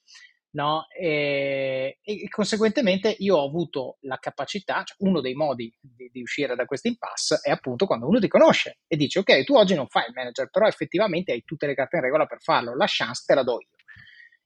no? 0.57 0.87
E, 0.89 1.99
e, 2.03 2.29
conseguentemente 2.29 3.15
io 3.19 3.37
ho 3.37 3.47
avuto 3.47 3.99
la 4.01 4.17
capacità, 4.17 4.83
cioè 4.83 4.97
uno 5.01 5.21
dei 5.21 5.35
modi 5.35 5.73
di, 5.79 6.09
di, 6.11 6.23
uscire 6.23 6.57
da 6.57 6.65
questo 6.65 6.89
impasse 6.89 7.41
è 7.43 7.51
appunto 7.51 7.87
quando 7.87 8.09
uno 8.09 8.19
ti 8.19 8.27
conosce 8.27 8.79
e 8.89 8.97
dice 8.97 9.19
ok, 9.21 9.45
tu 9.45 9.55
oggi 9.55 9.75
non 9.75 9.87
fai 9.87 10.07
il 10.09 10.15
manager, 10.15 10.49
però 10.51 10.67
effettivamente 10.67 11.33
hai 11.33 11.45
tutte 11.45 11.67
le 11.67 11.75
carte 11.75 11.97
in 11.97 12.03
regola 12.03 12.25
per 12.25 12.41
farlo, 12.41 12.75
la 12.75 12.87
chance 12.89 13.23
te 13.27 13.35
la 13.35 13.43
do 13.43 13.61
io. 13.61 13.69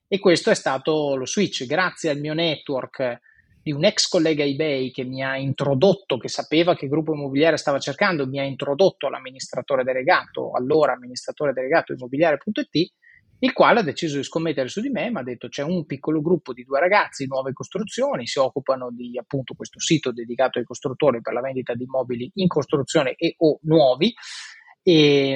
E 0.08 0.18
questo 0.18 0.50
è 0.50 0.54
stato 0.54 1.14
lo 1.14 1.24
switch, 1.24 1.64
grazie 1.66 2.10
al 2.10 2.18
mio 2.18 2.34
network 2.34 3.20
di 3.62 3.70
un 3.70 3.84
ex 3.84 4.08
collega 4.08 4.42
eBay 4.42 4.90
che 4.90 5.04
mi 5.04 5.22
ha 5.22 5.36
introdotto, 5.36 6.18
che 6.18 6.28
sapeva 6.28 6.74
che 6.74 6.88
gruppo 6.88 7.12
immobiliare 7.14 7.56
stava 7.56 7.78
cercando, 7.78 8.26
mi 8.26 8.40
ha 8.40 8.42
introdotto 8.42 9.06
all'amministratore 9.06 9.84
delegato, 9.84 10.50
allora 10.52 10.94
amministratore 10.94 11.52
delegato 11.52 11.92
immobiliare.it 11.92 12.92
il 13.40 13.52
quale 13.52 13.80
ha 13.80 13.82
deciso 13.82 14.16
di 14.16 14.22
scommettere 14.22 14.68
su 14.68 14.80
di 14.80 14.90
me, 14.90 15.10
mi 15.10 15.18
ha 15.18 15.22
detto 15.22 15.48
c'è 15.48 15.62
un 15.62 15.86
piccolo 15.86 16.20
gruppo 16.20 16.52
di 16.52 16.64
due 16.64 16.80
ragazzi, 16.80 17.26
nuove 17.26 17.52
costruzioni, 17.52 18.26
si 18.26 18.38
occupano 18.38 18.90
di 18.90 19.18
appunto 19.18 19.54
questo 19.54 19.80
sito 19.80 20.12
dedicato 20.12 20.58
ai 20.58 20.64
costruttori 20.64 21.20
per 21.20 21.32
la 21.32 21.40
vendita 21.40 21.74
di 21.74 21.84
immobili 21.84 22.30
in 22.34 22.48
costruzione 22.48 23.14
e 23.16 23.34
o 23.38 23.58
nuovi 23.62 24.14
e, 24.82 25.32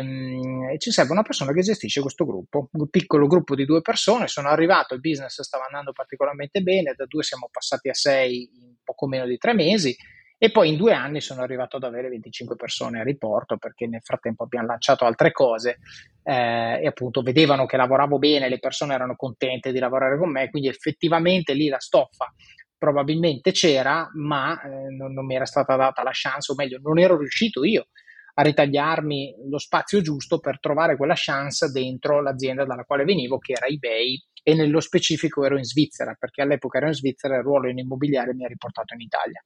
e, 0.73 0.79
ci 0.79 0.91
serve 0.91 1.13
una 1.13 1.23
persona 1.23 1.53
che 1.53 1.61
gestisce 1.61 2.01
questo 2.01 2.25
gruppo, 2.25 2.69
un 2.73 2.89
piccolo 2.89 3.27
gruppo 3.27 3.55
di 3.55 3.65
due 3.65 3.81
persone, 3.81 4.27
sono 4.27 4.49
arrivato, 4.49 4.95
il 4.95 5.01
business 5.01 5.41
stava 5.41 5.65
andando 5.67 5.93
particolarmente 5.93 6.61
bene, 6.63 6.95
da 6.97 7.05
due 7.07 7.23
siamo 7.23 7.49
passati 7.51 7.89
a 7.89 7.95
sei 7.95 8.51
in 8.53 8.75
poco 8.83 9.07
meno 9.07 9.27
di 9.27 9.37
tre 9.37 9.55
mesi 9.55 9.95
e 10.45 10.51
poi 10.51 10.69
in 10.69 10.77
due 10.77 10.93
anni 10.93 11.23
sono 11.23 11.41
arrivato 11.41 11.79
ad 11.79 11.85
avere 11.85 12.11
25 12.11 12.55
persone 12.55 13.01
a 13.01 13.03
riporto 13.03 13.57
perché 13.57 13.87
nel 13.87 14.03
frattempo 14.03 14.45
abbiamo 14.45 14.67
lanciato 14.67 15.07
altre 15.07 15.33
cose 15.33 15.79
eh, 16.23 16.81
e 16.83 16.87
appunto 16.87 17.23
vedevano 17.23 17.65
che 17.65 17.79
lavoravo 17.79 18.19
bene, 18.19 18.51
le 18.51 18.59
persone 18.59 18.93
erano 18.93 19.17
contente 19.17 19.73
di 19.73 19.79
lavorare 19.79 20.19
con 20.19 20.31
me, 20.31 20.51
quindi 20.51 20.69
effettivamente 20.69 21.55
lì 21.55 21.69
la 21.69 21.81
stoffa 21.81 22.31
probabilmente 22.77 23.53
c'era, 23.53 24.11
ma 24.17 24.61
eh, 24.61 24.91
non, 24.95 25.15
non 25.15 25.25
mi 25.25 25.35
era 25.35 25.47
stata 25.47 25.77
data 25.77 26.03
la 26.03 26.11
chance, 26.13 26.53
o 26.53 26.55
meglio, 26.55 26.79
non 26.83 26.99
ero 26.99 27.17
riuscito 27.17 27.65
io 27.65 27.87
a 28.35 28.43
ritagliarmi 28.43 29.49
lo 29.49 29.57
spazio 29.57 30.03
giusto 30.03 30.41
per 30.41 30.61
trovare 30.61 30.99
quella 30.99 31.15
chance 31.17 31.71
dentro 31.71 32.21
l'azienda 32.21 32.67
dalla 32.67 32.85
quale 32.85 33.05
venivo, 33.05 33.39
che 33.39 33.53
era 33.53 33.65
eBay, 33.65 34.23
e 34.43 34.55
nello 34.55 34.81
specifico 34.81 35.43
ero 35.43 35.57
in 35.57 35.65
Svizzera, 35.65 36.15
perché 36.19 36.43
all'epoca 36.43 36.77
ero 36.77 36.89
in 36.89 36.93
Svizzera 36.93 37.37
e 37.37 37.39
il 37.39 37.45
ruolo 37.45 37.71
in 37.71 37.79
immobiliare 37.79 38.35
mi 38.35 38.45
ha 38.45 38.49
riportato 38.49 38.93
in 38.93 39.01
Italia. 39.01 39.43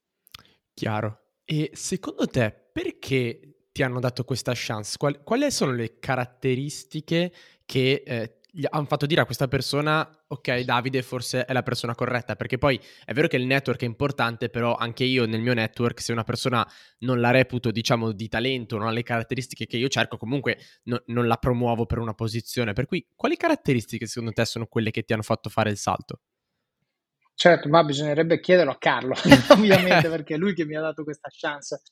Chiaro. 0.78 1.18
E 1.44 1.70
secondo 1.74 2.26
te 2.28 2.54
perché 2.72 3.64
ti 3.72 3.82
hanno 3.82 3.98
dato 3.98 4.22
questa 4.22 4.52
chance? 4.54 4.96
Qual- 4.96 5.24
quali 5.24 5.50
sono 5.50 5.72
le 5.72 5.98
caratteristiche 5.98 7.32
che 7.64 8.04
eh, 8.06 8.34
hanno 8.70 8.84
fatto 8.86 9.04
dire 9.06 9.22
a 9.22 9.24
questa 9.24 9.48
persona, 9.48 10.08
ok, 10.28 10.60
Davide 10.60 11.02
forse 11.02 11.44
è 11.46 11.52
la 11.52 11.64
persona 11.64 11.96
corretta? 11.96 12.36
Perché 12.36 12.58
poi 12.58 12.78
è 13.04 13.12
vero 13.12 13.26
che 13.26 13.36
il 13.38 13.46
network 13.46 13.80
è 13.82 13.86
importante, 13.86 14.50
però 14.50 14.76
anche 14.76 15.02
io 15.02 15.26
nel 15.26 15.40
mio 15.40 15.52
network, 15.52 16.00
se 16.00 16.12
una 16.12 16.22
persona 16.22 16.64
non 16.98 17.20
la 17.20 17.32
reputo, 17.32 17.72
diciamo, 17.72 18.12
di 18.12 18.28
talento, 18.28 18.76
non 18.78 18.86
ha 18.86 18.90
le 18.92 19.02
caratteristiche 19.02 19.66
che 19.66 19.78
io 19.78 19.88
cerco, 19.88 20.16
comunque 20.16 20.58
no- 20.84 21.02
non 21.06 21.26
la 21.26 21.38
promuovo 21.38 21.86
per 21.86 21.98
una 21.98 22.14
posizione. 22.14 22.72
Per 22.72 22.86
cui, 22.86 23.04
quali 23.16 23.36
caratteristiche 23.36 24.06
secondo 24.06 24.32
te 24.32 24.44
sono 24.44 24.66
quelle 24.66 24.92
che 24.92 25.02
ti 25.02 25.12
hanno 25.12 25.22
fatto 25.22 25.48
fare 25.50 25.70
il 25.70 25.76
salto? 25.76 26.20
Certo, 27.40 27.68
ma 27.68 27.84
bisognerebbe 27.84 28.40
chiederlo 28.40 28.72
a 28.72 28.78
Carlo, 28.78 29.14
ovviamente, 29.54 30.08
perché 30.08 30.34
è 30.34 30.36
lui 30.36 30.54
che 30.54 30.64
mi 30.64 30.74
ha 30.74 30.80
dato 30.80 31.04
questa 31.04 31.28
chance. 31.30 31.82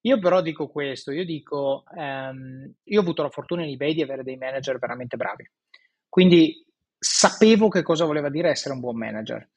Io 0.00 0.18
però 0.18 0.40
dico 0.42 0.66
questo, 0.66 1.12
io 1.12 1.24
dico, 1.24 1.84
ehm, 1.96 2.72
io 2.82 2.98
ho 2.98 3.02
avuto 3.02 3.22
la 3.22 3.30
fortuna 3.30 3.62
in 3.62 3.70
eBay 3.70 3.94
di 3.94 4.02
avere 4.02 4.24
dei 4.24 4.36
manager 4.36 4.76
veramente 4.78 5.16
bravi, 5.16 5.48
quindi 6.08 6.64
sapevo 6.98 7.68
che 7.68 7.82
cosa 7.84 8.06
voleva 8.06 8.28
dire 8.28 8.50
essere 8.50 8.74
un 8.74 8.80
buon 8.80 8.96
manager. 8.96 9.48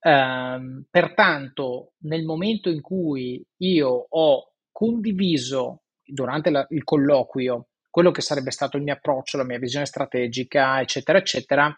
Um, 0.00 0.84
pertanto, 0.90 1.92
nel 1.98 2.24
momento 2.24 2.68
in 2.68 2.80
cui 2.80 3.40
io 3.58 4.06
ho 4.08 4.52
condiviso 4.72 5.82
durante 6.04 6.50
la, 6.50 6.66
il 6.70 6.82
colloquio 6.82 7.68
quello 7.88 8.10
che 8.10 8.20
sarebbe 8.20 8.50
stato 8.50 8.76
il 8.78 8.82
mio 8.82 8.94
approccio, 8.94 9.36
la 9.36 9.44
mia 9.44 9.58
visione 9.60 9.86
strategica, 9.86 10.80
eccetera, 10.80 11.18
eccetera, 11.18 11.72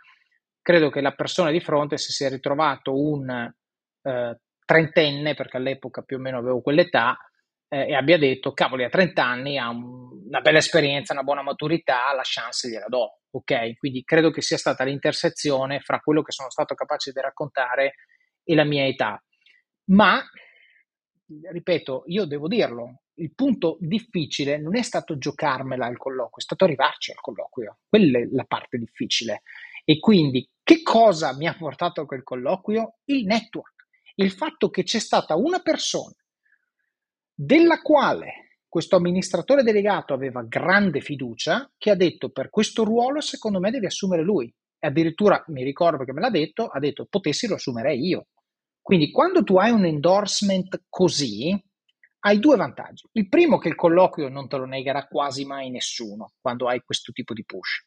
credo 0.64 0.88
che 0.88 1.02
la 1.02 1.12
persona 1.12 1.50
di 1.50 1.60
fronte 1.60 1.98
si 1.98 2.10
sia 2.10 2.30
ritrovato 2.30 2.98
un 2.98 3.52
eh, 4.02 4.40
trentenne, 4.64 5.34
perché 5.34 5.58
all'epoca 5.58 6.00
più 6.00 6.16
o 6.16 6.20
meno 6.20 6.38
avevo 6.38 6.62
quell'età, 6.62 7.18
eh, 7.68 7.88
e 7.88 7.94
abbia 7.94 8.16
detto, 8.16 8.54
cavoli, 8.54 8.82
a 8.82 8.88
30 8.88 9.22
anni 9.22 9.58
ha 9.58 9.68
un, 9.68 10.24
una 10.26 10.40
bella 10.40 10.58
esperienza, 10.58 11.12
una 11.12 11.22
buona 11.22 11.42
maturità, 11.42 12.14
la 12.14 12.22
chance 12.24 12.70
gliela 12.70 12.86
do, 12.88 13.20
ok? 13.30 13.76
Quindi 13.76 14.04
credo 14.04 14.30
che 14.30 14.40
sia 14.40 14.56
stata 14.56 14.84
l'intersezione 14.84 15.80
fra 15.80 16.00
quello 16.00 16.22
che 16.22 16.32
sono 16.32 16.48
stato 16.48 16.74
capace 16.74 17.12
di 17.12 17.20
raccontare 17.20 17.96
e 18.42 18.54
la 18.54 18.64
mia 18.64 18.86
età. 18.86 19.22
Ma, 19.90 20.24
ripeto, 21.52 22.04
io 22.06 22.24
devo 22.24 22.48
dirlo, 22.48 23.02
il 23.16 23.34
punto 23.34 23.76
difficile 23.80 24.56
non 24.56 24.76
è 24.76 24.82
stato 24.82 25.18
giocarmela 25.18 25.84
al 25.84 25.98
colloquio, 25.98 26.38
è 26.38 26.40
stato 26.40 26.64
arrivarci 26.64 27.10
al 27.10 27.20
colloquio. 27.20 27.80
Quella 27.86 28.18
è 28.18 28.28
la 28.32 28.44
parte 28.44 28.78
difficile. 28.78 29.42
E 29.84 29.98
quindi 29.98 30.48
che 30.64 30.82
cosa 30.82 31.36
mi 31.36 31.46
ha 31.46 31.54
portato 31.54 32.00
a 32.00 32.06
quel 32.06 32.22
colloquio? 32.22 32.96
Il 33.04 33.26
network. 33.26 33.86
Il 34.14 34.32
fatto 34.32 34.70
che 34.70 34.82
c'è 34.82 34.98
stata 34.98 35.36
una 35.36 35.60
persona 35.60 36.14
della 37.34 37.82
quale 37.82 38.60
questo 38.66 38.96
amministratore 38.96 39.62
delegato 39.62 40.14
aveva 40.14 40.42
grande 40.42 41.00
fiducia, 41.00 41.70
che 41.76 41.90
ha 41.90 41.94
detto 41.94 42.30
per 42.30 42.48
questo 42.48 42.82
ruolo 42.82 43.20
secondo 43.20 43.60
me 43.60 43.70
devi 43.70 43.84
assumere 43.84 44.22
lui. 44.22 44.52
E 44.78 44.86
addirittura 44.86 45.44
mi 45.48 45.62
ricordo 45.62 46.02
che 46.02 46.14
me 46.14 46.22
l'ha 46.22 46.30
detto, 46.30 46.66
ha 46.68 46.78
detto 46.78 47.06
potessi 47.10 47.46
lo 47.46 47.56
assumerei 47.56 48.00
io. 48.00 48.28
Quindi 48.80 49.10
quando 49.10 49.44
tu 49.44 49.58
hai 49.58 49.70
un 49.70 49.84
endorsement 49.84 50.84
così, 50.88 51.62
hai 52.20 52.38
due 52.38 52.56
vantaggi. 52.56 53.06
Il 53.12 53.28
primo 53.28 53.58
è 53.58 53.60
che 53.60 53.68
il 53.68 53.74
colloquio 53.74 54.30
non 54.30 54.48
te 54.48 54.56
lo 54.56 54.64
negherà 54.64 55.06
quasi 55.08 55.44
mai 55.44 55.68
nessuno 55.68 56.32
quando 56.40 56.68
hai 56.68 56.80
questo 56.80 57.12
tipo 57.12 57.34
di 57.34 57.44
push. 57.44 57.84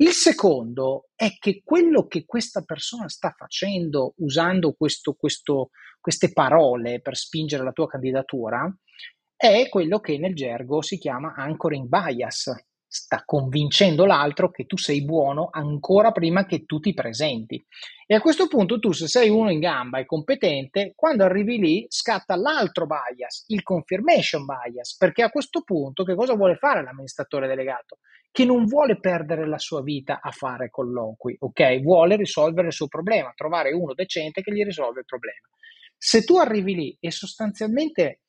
Il 0.00 0.12
secondo 0.12 1.08
è 1.16 1.36
che 1.40 1.62
quello 1.64 2.06
che 2.06 2.24
questa 2.24 2.62
persona 2.62 3.08
sta 3.08 3.34
facendo 3.36 4.14
usando 4.18 4.72
questo, 4.74 5.14
questo, 5.14 5.70
queste 6.00 6.32
parole 6.32 7.00
per 7.00 7.16
spingere 7.16 7.64
la 7.64 7.72
tua 7.72 7.88
candidatura 7.88 8.72
è 9.34 9.68
quello 9.68 9.98
che 9.98 10.16
nel 10.16 10.36
gergo 10.36 10.82
si 10.82 10.98
chiama 10.98 11.34
anchoring 11.34 11.88
bias. 11.88 12.67
Sta 12.90 13.22
convincendo 13.26 14.06
l'altro 14.06 14.50
che 14.50 14.64
tu 14.64 14.78
sei 14.78 15.04
buono 15.04 15.50
ancora 15.52 16.10
prima 16.10 16.46
che 16.46 16.64
tu 16.64 16.80
ti 16.80 16.94
presenti. 16.94 17.62
E 18.06 18.14
a 18.14 18.20
questo 18.22 18.48
punto 18.48 18.78
tu, 18.78 18.92
se 18.92 19.06
sei 19.06 19.28
uno 19.28 19.50
in 19.50 19.58
gamba 19.58 19.98
e 19.98 20.06
competente, 20.06 20.94
quando 20.96 21.22
arrivi 21.22 21.58
lì 21.58 21.84
scatta 21.90 22.34
l'altro 22.34 22.86
bias, 22.86 23.44
il 23.48 23.62
confirmation 23.62 24.46
bias, 24.46 24.96
perché 24.96 25.22
a 25.22 25.28
questo 25.28 25.60
punto 25.62 26.02
che 26.02 26.14
cosa 26.14 26.34
vuole 26.34 26.56
fare 26.56 26.82
l'amministratore 26.82 27.46
delegato? 27.46 27.98
Che 28.32 28.46
non 28.46 28.64
vuole 28.64 28.98
perdere 28.98 29.46
la 29.46 29.58
sua 29.58 29.82
vita 29.82 30.20
a 30.22 30.30
fare 30.30 30.70
colloqui, 30.70 31.36
ok? 31.40 31.82
Vuole 31.82 32.16
risolvere 32.16 32.68
il 32.68 32.72
suo 32.72 32.88
problema, 32.88 33.34
trovare 33.36 33.74
uno 33.74 33.92
decente 33.92 34.40
che 34.40 34.50
gli 34.50 34.64
risolve 34.64 35.00
il 35.00 35.06
problema. 35.06 35.46
Se 35.94 36.24
tu 36.24 36.38
arrivi 36.38 36.74
lì 36.74 36.96
e 36.98 37.10
sostanzialmente 37.10 38.20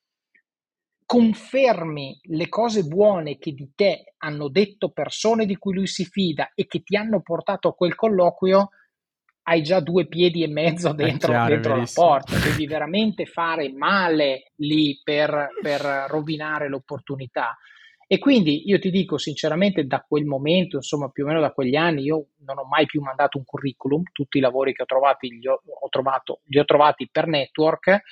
confermi 1.09 2.19
le 2.25 2.49
cose 2.49 2.83
buone 2.83 3.39
che 3.39 3.53
di 3.53 3.71
te 3.73 4.13
hanno 4.19 4.47
detto 4.47 4.91
persone 4.91 5.47
di 5.47 5.55
cui 5.55 5.73
lui 5.73 5.87
si 5.87 6.05
fida 6.05 6.51
e 6.53 6.67
che 6.67 6.83
ti 6.83 6.95
hanno 6.95 7.23
portato 7.23 7.69
a 7.69 7.73
quel 7.73 7.95
colloquio, 7.95 8.69
hai 9.47 9.63
già 9.63 9.79
due 9.79 10.05
piedi 10.05 10.43
e 10.43 10.47
mezzo 10.47 10.93
dentro, 10.93 11.31
chiaro, 11.31 11.49
dentro 11.49 11.75
la 11.77 11.89
porta, 11.91 12.37
devi 12.37 12.67
veramente 12.67 13.25
fare 13.25 13.71
male 13.71 14.51
lì 14.57 15.01
per, 15.03 15.49
per 15.59 15.81
rovinare 16.09 16.69
l'opportunità. 16.69 17.57
E 18.05 18.19
quindi 18.19 18.69
io 18.69 18.77
ti 18.77 18.91
dico 18.91 19.17
sinceramente, 19.17 19.87
da 19.87 20.05
quel 20.07 20.25
momento, 20.25 20.75
insomma, 20.75 21.09
più 21.09 21.23
o 21.23 21.27
meno 21.27 21.39
da 21.39 21.53
quegli 21.53 21.75
anni, 21.75 22.03
io 22.03 22.27
non 22.45 22.59
ho 22.59 22.65
mai 22.65 22.85
più 22.85 23.01
mandato 23.01 23.39
un 23.39 23.45
curriculum. 23.45 24.03
Tutti 24.11 24.37
i 24.37 24.41
lavori 24.41 24.73
che 24.73 24.83
ho, 24.83 24.85
trovati, 24.85 25.29
li 25.29 25.47
ho, 25.47 25.59
ho 25.63 25.89
trovato, 25.89 26.41
li 26.45 26.59
ho 26.59 26.65
trovati 26.65 27.09
per 27.11 27.25
network. 27.25 28.03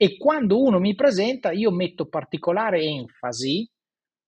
E 0.00 0.16
quando 0.16 0.62
uno 0.62 0.78
mi 0.78 0.94
presenta, 0.94 1.50
io 1.50 1.72
metto 1.72 2.06
particolare 2.08 2.80
enfasi 2.80 3.68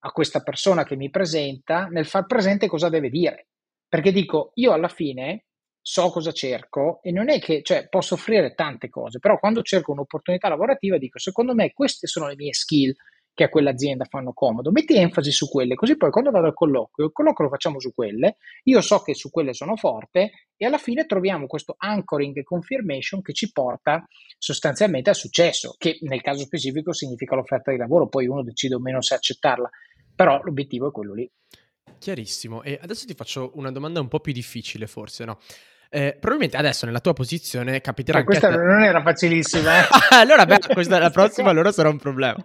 a 0.00 0.11
questa 0.11 0.40
persona 0.40 0.83
che 0.83 0.96
mi 0.96 1.11
presenta 1.11 1.87
nel 1.87 2.06
far 2.06 2.26
presente 2.26 2.66
cosa 2.66 2.88
deve 2.88 3.09
dire. 3.09 3.50
Perché 3.87 4.11
dico, 4.11 4.50
io 4.54 4.72
alla 4.72 4.88
fine 4.88 5.44
so 5.80 6.11
cosa 6.11 6.33
cerco 6.33 7.00
e 7.02 7.12
non 7.12 7.30
è 7.30 7.38
che, 7.38 7.62
cioè, 7.62 7.88
posso 7.88 8.14
offrire 8.14 8.54
tante 8.54 8.88
cose, 8.88 9.20
però 9.20 9.38
quando 9.38 9.62
cerco 9.62 9.92
un'opportunità 9.92 10.48
lavorativa 10.48 10.98
dico, 10.98 11.20
secondo 11.20 11.54
me 11.54 11.72
queste 11.72 12.09
sono 12.09 12.26
le 12.26 12.35
mie 12.35 12.52
skill 12.52 12.92
che 13.33 13.45
a 13.45 13.49
quell'azienda 13.49 14.05
fanno 14.05 14.33
comodo, 14.33 14.71
metti 14.71 14.97
enfasi 14.97 15.31
su 15.31 15.49
quelle, 15.49 15.75
così 15.75 15.97
poi 15.97 16.11
quando 16.11 16.31
vado 16.31 16.47
al 16.47 16.55
colloquio, 16.55 17.07
il 17.07 17.12
colloquio 17.12 17.49
lo 17.49 17.53
facciamo 17.53 17.81
su 17.81 17.95
quelle, 17.95 18.37
io 18.64 18.81
so 18.81 19.01
che 19.01 19.14
su 19.14 19.31
quelle 19.31 19.55
sono 19.55 19.77
forte 19.77 20.49
e 20.57 20.66
alla 20.66 20.79
fine 20.79 21.07
troviamo 21.07 21.47
questo 21.47 21.75
anchoring 21.79 22.37
e 22.37 22.43
confirmation 22.43 23.23
che 23.23 23.33
ci 23.33 23.51
porta 23.51 24.07
sostanzialmente 24.38 25.11
al 25.11 25.16
successo, 25.16 25.75
che 25.79 25.99
nel 26.03 26.21
caso 26.21 26.40
specifico 26.40 26.93
significa 26.93 27.35
l'offerta 27.35 27.71
di 27.71 27.79
lavoro, 27.79 28.09
poi 28.09 28.27
uno 28.27 28.43
decide 28.43 28.75
o 28.75 28.81
meno 28.81 29.01
se 29.01 29.14
accettarla, 29.14 29.71
però 30.14 30.40
l'obiettivo 30.43 30.88
è 30.88 30.90
quello 30.90 31.14
lì. 31.14 31.31
Chiarissimo. 31.99 32.62
E 32.62 32.79
adesso 32.81 33.07
ti 33.07 33.14
faccio 33.14 33.53
una 33.55 33.71
domanda 33.71 34.01
un 34.01 34.09
po' 34.09 34.21
più 34.21 34.33
difficile, 34.33 34.87
forse, 34.87 35.25
no? 35.25 35.38
Eh, 35.92 36.12
probabilmente 36.20 36.57
adesso 36.57 36.87
nella 36.87 37.00
tua 37.00 37.12
posizione 37.14 37.81
capiterà 37.81 38.18
cioè, 38.22 38.26
anche 38.29 38.46
questa 38.46 38.62
non 38.62 38.83
era 38.83 39.03
facilissima. 39.03 39.81
Eh? 39.81 39.88
allora, 40.14 40.46
beh, 40.46 40.61
questa, 40.72 41.00
la 41.00 41.11
prossima 41.11 41.50
allora 41.50 41.72
sarà 41.72 41.88
un 41.88 41.98
problema. 41.98 42.40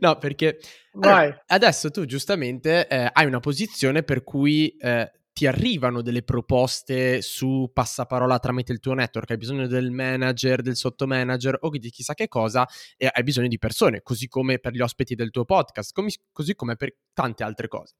No, 0.00 0.18
perché 0.18 0.58
allora, 1.00 1.44
adesso 1.46 1.92
tu 1.92 2.04
giustamente 2.06 2.88
eh, 2.88 3.08
hai 3.12 3.26
una 3.26 3.38
posizione 3.38 4.02
per 4.02 4.24
cui 4.24 4.76
eh, 4.80 5.12
ti 5.32 5.46
arrivano 5.46 6.02
delle 6.02 6.24
proposte 6.24 7.22
su 7.22 7.70
passaparola 7.72 8.40
tramite 8.40 8.72
il 8.72 8.80
tuo 8.80 8.94
network, 8.94 9.30
hai 9.30 9.36
bisogno 9.36 9.68
del 9.68 9.92
manager, 9.92 10.60
del 10.60 10.74
sottomanager 10.74 11.56
o 11.60 11.70
di 11.70 11.90
chissà 11.90 12.14
che 12.14 12.26
cosa 12.26 12.66
e 12.96 13.08
hai 13.12 13.22
bisogno 13.22 13.46
di 13.46 13.58
persone, 13.58 14.02
così 14.02 14.26
come 14.26 14.58
per 14.58 14.72
gli 14.72 14.80
ospiti 14.80 15.14
del 15.14 15.30
tuo 15.30 15.44
podcast, 15.44 15.92
com- 15.92 16.08
così 16.32 16.56
come 16.56 16.74
per 16.74 16.92
tante 17.12 17.44
altre 17.44 17.68
cose 17.68 17.94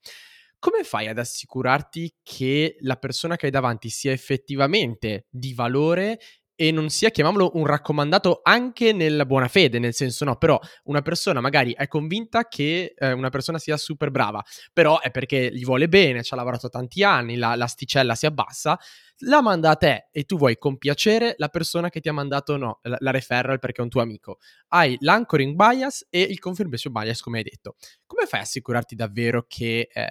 come 0.59 0.85
fai 0.85 1.09
ad 1.09 1.19
assicurarti 1.19 2.17
che 2.23 2.77
la 2.81 2.97
persona 2.97 3.37
che 3.37 3.47
hai 3.47 3.53
davanti 3.53 3.89
sia 3.89 4.13
effettivamente 4.13 5.27
di 5.31 5.55
valore 5.55 6.19
e 6.61 6.73
non 6.73 6.89
sia, 6.89 7.11
chiamiamolo, 7.11 7.53
un 7.55 7.67
raccomandato 7.67 8.41
anche 8.43 8.93
nella 8.93 9.25
buona 9.25 9.47
fede, 9.47 9.79
nel 9.79 9.95
senso 9.95 10.25
no, 10.25 10.35
però 10.35 10.59
una 10.85 11.03
persona 11.03 11.41
magari 11.41 11.73
è 11.73 11.87
convinta 11.87 12.49
che 12.49 12.95
eh, 12.99 13.13
una 13.13 13.31
persona 13.31 13.59
sia 13.59 13.77
super 13.77 14.11
brava, 14.11 14.43
però 14.73 14.99
è 14.99 15.13
perché 15.13 15.53
gli 15.53 15.65
vuole 15.65 15.89
bene, 15.89 16.25
ci 16.25 16.35
ha 16.35 16.37
lavorato 16.37 16.69
tanti 16.69 17.05
anni, 17.05 17.37
la, 17.37 17.55
l'asticella 17.55 18.17
si 18.17 18.27
abbassa, 18.27 18.77
la 19.19 19.41
manda 19.41 19.71
a 19.71 19.77
te 19.77 20.09
e 20.11 20.25
tu 20.25 20.37
vuoi 20.37 20.59
compiacere 20.59 21.35
la 21.37 21.49
persona 21.49 21.91
che 21.91 22.01
ti 22.01 22.09
ha 22.09 22.13
mandato 22.13 22.57
no, 22.57 22.81
la, 22.83 22.97
la 22.99 23.13
referral 23.13 23.61
perché 23.61 23.81
è 23.81 23.85
un 23.85 23.91
tuo 23.91 24.03
amico. 24.03 24.39
Hai 24.69 24.97
l'anchoring 24.99 25.55
bias 25.55 26.09
e 26.11 26.23
il 26.23 26.41
confirmation 26.41 26.93
bias, 26.93 27.21
come 27.21 27.39
hai 27.39 27.45
detto. 27.45 27.77
Come 28.05 28.27
fai 28.27 28.41
a 28.41 28.43
assicurarti 28.43 28.97
davvero 28.97 29.45
che, 29.47 29.89
eh, 29.93 30.09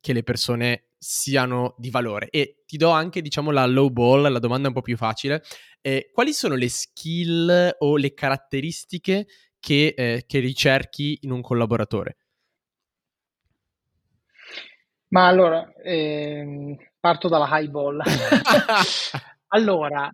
che 0.00 0.12
le 0.14 0.22
persone 0.22 0.84
siano 1.00 1.74
di 1.78 1.90
valore? 1.90 2.28
E 2.30 2.62
ti 2.66 2.76
do 2.76 2.90
anche, 2.90 3.22
diciamo, 3.22 3.50
la 3.50 3.64
low 3.66 3.88
ball, 3.88 4.30
la 4.30 4.38
domanda 4.38 4.68
un 4.68 4.74
po' 4.74 4.82
più 4.82 4.96
facile. 4.96 5.42
Eh, 5.80 6.10
quali 6.12 6.34
sono 6.34 6.54
le 6.54 6.68
skill 6.68 7.74
o 7.78 7.96
le 7.96 8.12
caratteristiche 8.12 9.26
che, 9.58 9.94
eh, 9.96 10.24
che 10.26 10.38
ricerchi 10.40 11.18
in 11.22 11.30
un 11.30 11.40
collaboratore? 11.40 12.16
Ma 15.08 15.26
allora, 15.26 15.72
ehm, 15.82 16.76
parto 17.00 17.28
dalla 17.28 17.48
high 17.50 17.68
ball. 17.68 18.00
allora, 19.48 20.10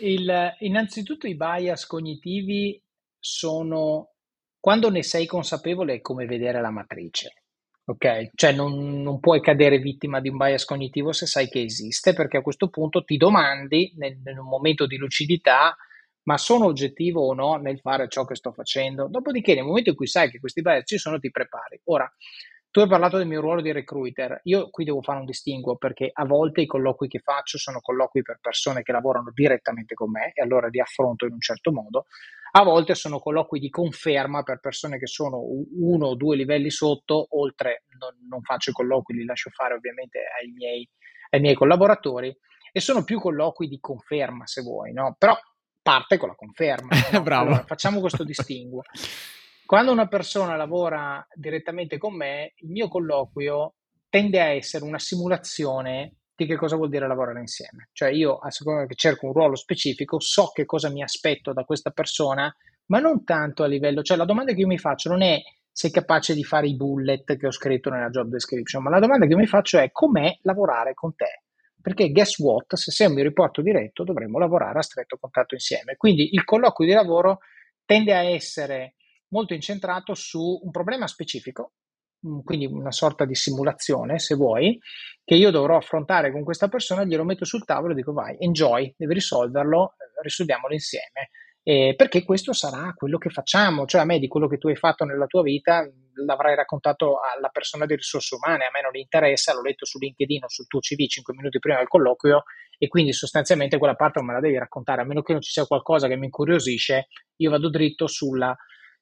il, 0.00 0.54
innanzitutto 0.60 1.26
i 1.26 1.36
bias 1.36 1.84
cognitivi 1.84 2.80
sono, 3.18 4.12
quando 4.58 4.88
ne 4.88 5.02
sei 5.02 5.26
consapevole, 5.26 5.94
è 5.94 6.00
come 6.00 6.24
vedere 6.24 6.60
la 6.60 6.70
matrice. 6.70 7.42
Ok? 7.90 8.32
Cioè 8.34 8.52
non, 8.52 9.00
non, 9.00 9.18
puoi 9.18 9.40
cadere 9.40 9.78
vittima 9.78 10.20
di 10.20 10.28
un 10.28 10.36
bias 10.36 10.66
cognitivo 10.66 11.12
se 11.12 11.24
sai 11.24 11.48
che 11.48 11.62
esiste, 11.62 12.12
perché 12.12 12.36
a 12.36 12.42
questo 12.42 12.68
punto 12.68 13.02
ti 13.02 13.16
domandi, 13.16 13.94
nel, 13.96 14.18
in 14.24 14.38
momento 14.40 14.86
di 14.86 14.98
lucidità, 14.98 15.74
ma 16.24 16.36
sono 16.36 16.66
oggettivo 16.66 17.26
o 17.26 17.32
no 17.32 17.56
nel 17.56 17.80
fare 17.80 18.08
ciò 18.08 18.26
che 18.26 18.34
sto 18.34 18.52
facendo? 18.52 19.08
Dopodiché, 19.08 19.54
nel 19.54 19.64
momento 19.64 19.88
in 19.88 19.96
cui 19.96 20.06
sai 20.06 20.30
che 20.30 20.38
questi 20.38 20.60
bias 20.60 20.82
ci 20.84 20.98
sono, 20.98 21.18
ti 21.18 21.30
prepari. 21.30 21.80
Ora, 21.84 22.12
tu 22.70 22.80
hai 22.80 22.88
parlato 22.88 23.16
del 23.16 23.26
mio 23.26 23.40
ruolo 23.40 23.62
di 23.62 23.72
recruiter, 23.72 24.40
io 24.44 24.68
qui 24.68 24.84
devo 24.84 25.00
fare 25.00 25.20
un 25.20 25.24
distinguo 25.24 25.76
perché 25.76 26.10
a 26.12 26.26
volte 26.26 26.60
i 26.60 26.66
colloqui 26.66 27.08
che 27.08 27.20
faccio 27.20 27.56
sono 27.56 27.80
colloqui 27.80 28.20
per 28.20 28.38
persone 28.42 28.82
che 28.82 28.92
lavorano 28.92 29.30
direttamente 29.32 29.94
con 29.94 30.10
me 30.10 30.32
e 30.34 30.42
allora 30.42 30.68
li 30.68 30.78
affronto 30.78 31.24
in 31.24 31.32
un 31.32 31.40
certo 31.40 31.72
modo, 31.72 32.04
a 32.52 32.62
volte 32.62 32.94
sono 32.94 33.18
colloqui 33.18 33.58
di 33.58 33.68
conferma 33.68 34.42
per 34.42 34.60
persone 34.60 34.98
che 34.98 35.06
sono 35.06 35.40
uno 35.40 36.06
o 36.06 36.14
due 36.14 36.36
livelli 36.36 36.70
sotto, 36.70 37.26
oltre 37.38 37.84
non, 37.98 38.14
non 38.28 38.42
faccio 38.42 38.70
i 38.70 38.72
colloqui, 38.72 39.14
li 39.14 39.24
lascio 39.24 39.50
fare 39.50 39.74
ovviamente 39.74 40.20
ai 40.40 40.50
miei, 40.50 40.88
ai 41.30 41.40
miei 41.40 41.54
collaboratori 41.54 42.34
e 42.72 42.80
sono 42.80 43.04
più 43.04 43.20
colloqui 43.20 43.68
di 43.68 43.80
conferma 43.80 44.46
se 44.46 44.62
vuoi, 44.62 44.92
no? 44.92 45.14
però 45.18 45.36
parte 45.82 46.16
con 46.18 46.28
la 46.28 46.34
conferma. 46.34 46.88
No? 47.12 47.22
Bravo. 47.22 47.46
Allora, 47.48 47.64
facciamo 47.64 48.00
questo 48.00 48.24
distinguo. 48.24 48.82
Quando 49.64 49.92
una 49.92 50.06
persona 50.06 50.56
lavora 50.56 51.26
direttamente 51.34 51.98
con 51.98 52.14
me, 52.14 52.52
il 52.56 52.70
mio 52.70 52.88
colloquio 52.88 53.74
tende 54.08 54.40
a 54.40 54.48
essere 54.48 54.84
una 54.84 54.98
simulazione 54.98 56.16
di 56.38 56.46
che 56.46 56.56
cosa 56.56 56.76
vuol 56.76 56.88
dire 56.88 57.08
lavorare 57.08 57.40
insieme. 57.40 57.88
Cioè 57.92 58.10
io, 58.10 58.36
a 58.36 58.48
seconda 58.52 58.86
che 58.86 58.94
cerco 58.94 59.26
un 59.26 59.32
ruolo 59.32 59.56
specifico, 59.56 60.20
so 60.20 60.52
che 60.54 60.64
cosa 60.66 60.88
mi 60.88 61.02
aspetto 61.02 61.52
da 61.52 61.64
questa 61.64 61.90
persona, 61.90 62.54
ma 62.86 63.00
non 63.00 63.24
tanto 63.24 63.64
a 63.64 63.66
livello, 63.66 64.02
cioè 64.02 64.16
la 64.16 64.24
domanda 64.24 64.52
che 64.52 64.60
io 64.60 64.68
mi 64.68 64.78
faccio 64.78 65.08
non 65.08 65.22
è 65.22 65.40
sei 65.72 65.90
capace 65.90 66.34
di 66.34 66.44
fare 66.44 66.68
i 66.68 66.76
bullet 66.76 67.36
che 67.36 67.46
ho 67.46 67.50
scritto 67.50 67.90
nella 67.90 68.08
job 68.08 68.28
description, 68.28 68.84
ma 68.84 68.90
la 68.90 69.00
domanda 69.00 69.26
che 69.26 69.32
io 69.32 69.38
mi 69.38 69.46
faccio 69.46 69.78
è 69.78 69.90
com'è 69.90 70.38
lavorare 70.42 70.94
con 70.94 71.12
te? 71.16 71.42
Perché 71.80 72.12
guess 72.12 72.38
what? 72.38 72.76
Se 72.76 72.92
sei 72.92 73.08
un 73.08 73.14
mio 73.14 73.24
riporto 73.24 73.60
diretto 73.60 74.04
dovremmo 74.04 74.38
lavorare 74.38 74.78
a 74.78 74.82
stretto 74.82 75.16
contatto 75.18 75.54
insieme. 75.54 75.96
Quindi 75.96 76.34
il 76.34 76.44
colloquio 76.44 76.88
di 76.88 76.94
lavoro 76.94 77.40
tende 77.84 78.14
a 78.14 78.22
essere 78.22 78.94
molto 79.30 79.54
incentrato 79.54 80.14
su 80.14 80.60
un 80.62 80.70
problema 80.70 81.08
specifico, 81.08 81.72
quindi 82.44 82.66
una 82.66 82.92
sorta 82.92 83.24
di 83.24 83.34
simulazione, 83.34 84.18
se 84.18 84.34
vuoi, 84.34 84.78
che 85.24 85.34
io 85.34 85.50
dovrò 85.50 85.76
affrontare 85.76 86.32
con 86.32 86.42
questa 86.42 86.68
persona, 86.68 87.04
glielo 87.04 87.24
metto 87.24 87.44
sul 87.44 87.64
tavolo 87.64 87.92
e 87.92 87.96
dico 87.96 88.12
vai, 88.12 88.36
enjoy, 88.38 88.94
devi 88.96 89.14
risolverlo, 89.14 89.94
eh, 89.98 90.22
risolviamolo 90.22 90.72
insieme. 90.72 91.30
Eh, 91.62 91.94
perché 91.96 92.24
questo 92.24 92.54
sarà 92.54 92.94
quello 92.94 93.18
che 93.18 93.28
facciamo, 93.28 93.84
cioè 93.84 94.00
a 94.00 94.04
me 94.04 94.18
di 94.18 94.26
quello 94.26 94.48
che 94.48 94.56
tu 94.56 94.68
hai 94.68 94.76
fatto 94.76 95.04
nella 95.04 95.26
tua 95.26 95.42
vita 95.42 95.86
l'avrai 96.24 96.54
raccontato 96.54 97.18
alla 97.20 97.48
persona 97.48 97.84
di 97.84 97.94
risorse 97.94 98.34
umane, 98.36 98.64
a 98.64 98.70
me 98.72 98.80
non 98.80 98.96
interessa, 98.96 99.52
l'ho 99.52 99.62
letto 99.62 99.84
su 99.84 99.98
LinkedIn 99.98 100.44
o 100.44 100.48
sul 100.48 100.66
tuo 100.66 100.80
CV 100.80 101.06
5 101.06 101.34
minuti 101.34 101.58
prima 101.58 101.76
del 101.76 101.86
colloquio 101.86 102.44
e 102.78 102.88
quindi 102.88 103.12
sostanzialmente 103.12 103.78
quella 103.78 103.94
parte 103.94 104.18
non 104.18 104.28
me 104.28 104.34
la 104.34 104.40
devi 104.40 104.56
raccontare, 104.56 105.02
a 105.02 105.04
meno 105.04 105.22
che 105.22 105.32
non 105.32 105.42
ci 105.42 105.50
sia 105.50 105.66
qualcosa 105.66 106.08
che 106.08 106.16
mi 106.16 106.24
incuriosisce, 106.26 107.08
io 107.36 107.50
vado 107.50 107.68
dritto 107.68 108.06
sulla, 108.06 108.56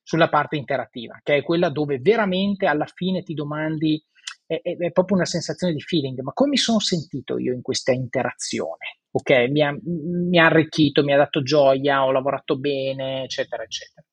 sulla 0.07 0.29
parte 0.29 0.55
interattiva, 0.55 1.19
che 1.23 1.37
è 1.37 1.43
quella 1.43 1.69
dove 1.69 1.99
veramente 1.99 2.67
alla 2.67 2.87
fine 2.87 3.25
ti 3.25 3.35
domandi, 3.35 4.01
è, 4.47 4.61
è, 4.63 4.77
è 4.77 4.93
proprio 4.93 5.17
una 5.17 5.27
sensazione 5.27 5.73
di 5.73 5.81
feeling, 5.81 6.21
ma 6.21 6.33
come 6.33 6.51
mi 6.51 6.57
sono 6.57 6.79
sentito 6.79 7.39
io 7.39 7.53
in 7.53 7.63
questa 7.63 7.91
interazione? 7.91 9.01
ok, 9.17 9.49
mi 9.49 9.63
ha, 9.63 9.75
mi 9.83 10.39
ha 10.39 10.45
arricchito, 10.45 11.03
mi 11.03 11.15
ha 11.15 11.17
dato 11.17 11.43
gioia, 11.43 12.05
ho 12.05 12.13
lavorato 12.13 12.59
bene, 12.59 13.25
eccetera, 13.25 13.63
eccetera. 13.63 14.07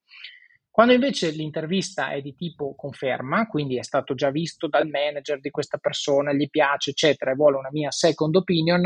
Quando 0.70 0.94
invece 0.94 1.30
l'intervista 1.32 2.12
è 2.12 2.22
di 2.22 2.34
tipo 2.36 2.74
conferma, 2.74 3.46
quindi 3.48 3.78
è 3.78 3.84
stato 3.84 4.16
già 4.16 4.32
visto 4.32 4.68
dal 4.68 4.88
manager 4.88 5.40
di 5.40 5.52
questa 5.52 5.78
persona, 5.78 6.34
gli 6.34 6.50
piace, 6.50 6.92
eccetera, 6.92 7.32
e 7.32 7.36
vuole 7.36 7.58
una 7.58 7.70
mia 7.72 7.92
second 7.92 8.36
opinion, 8.36 8.82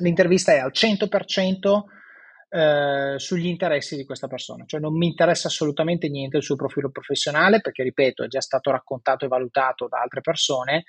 l'intervista 0.00 0.52
è 0.52 0.58
al 0.58 0.72
100% 0.74 1.82
eh, 2.50 3.14
sugli 3.16 3.46
interessi 3.46 3.96
di 3.96 4.04
questa 4.04 4.26
persona, 4.26 4.64
cioè 4.66 4.80
non 4.80 4.96
mi 4.96 5.06
interessa 5.06 5.48
assolutamente 5.48 6.08
niente 6.08 6.36
il 6.36 6.42
suo 6.42 6.56
profilo 6.56 6.90
professionale, 6.90 7.60
perché 7.60 7.82
ripeto, 7.82 8.24
è 8.24 8.28
già 8.28 8.40
stato 8.40 8.70
raccontato 8.70 9.24
e 9.24 9.28
valutato 9.28 9.88
da 9.88 10.00
altre 10.00 10.20
persone, 10.20 10.84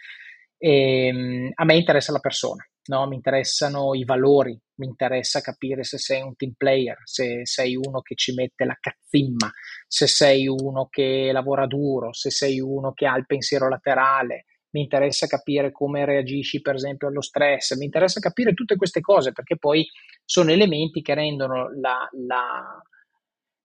e, 0.58 1.08
ehm, 1.08 1.52
a 1.56 1.66
me 1.66 1.76
interessa 1.76 2.12
la 2.12 2.20
persona 2.20 2.66
no? 2.86 3.08
mi 3.08 3.16
interessano 3.16 3.94
i 3.94 4.04
valori, 4.04 4.58
mi 4.76 4.88
interessa 4.88 5.42
capire 5.42 5.84
se 5.84 5.98
sei 5.98 6.22
un 6.22 6.36
team 6.36 6.54
player, 6.58 6.98
se 7.04 7.42
sei 7.44 7.76
uno 7.76 8.02
che 8.02 8.16
ci 8.16 8.34
mette 8.34 8.66
la 8.66 8.78
cazzimma, 8.80 9.52
se 9.88 10.08
sei 10.08 10.48
uno 10.48 10.88
che 10.90 11.30
lavora 11.32 11.68
duro, 11.68 12.14
se 12.14 12.32
sei 12.32 12.60
uno 12.60 12.94
che 12.94 13.06
ha 13.06 13.18
il 13.18 13.26
pensiero 13.26 13.70
laterale, 13.70 14.46
mi 14.72 14.82
interessa 14.82 15.28
capire 15.28 15.72
come 15.72 16.06
reagisci 16.06 16.62
per 16.62 16.76
esempio 16.76 17.08
allo 17.08 17.22
stress, 17.22 17.76
mi 17.76 17.86
interessa 17.86 18.20
capire 18.20 18.54
tutte 18.54 18.76
queste 18.76 19.02
cose 19.02 19.32
perché 19.32 19.58
poi 19.58 19.86
sono 20.26 20.52
elementi 20.52 21.02
che 21.02 21.14
rendono 21.14 21.70
la, 21.80 22.08
la 22.28 22.82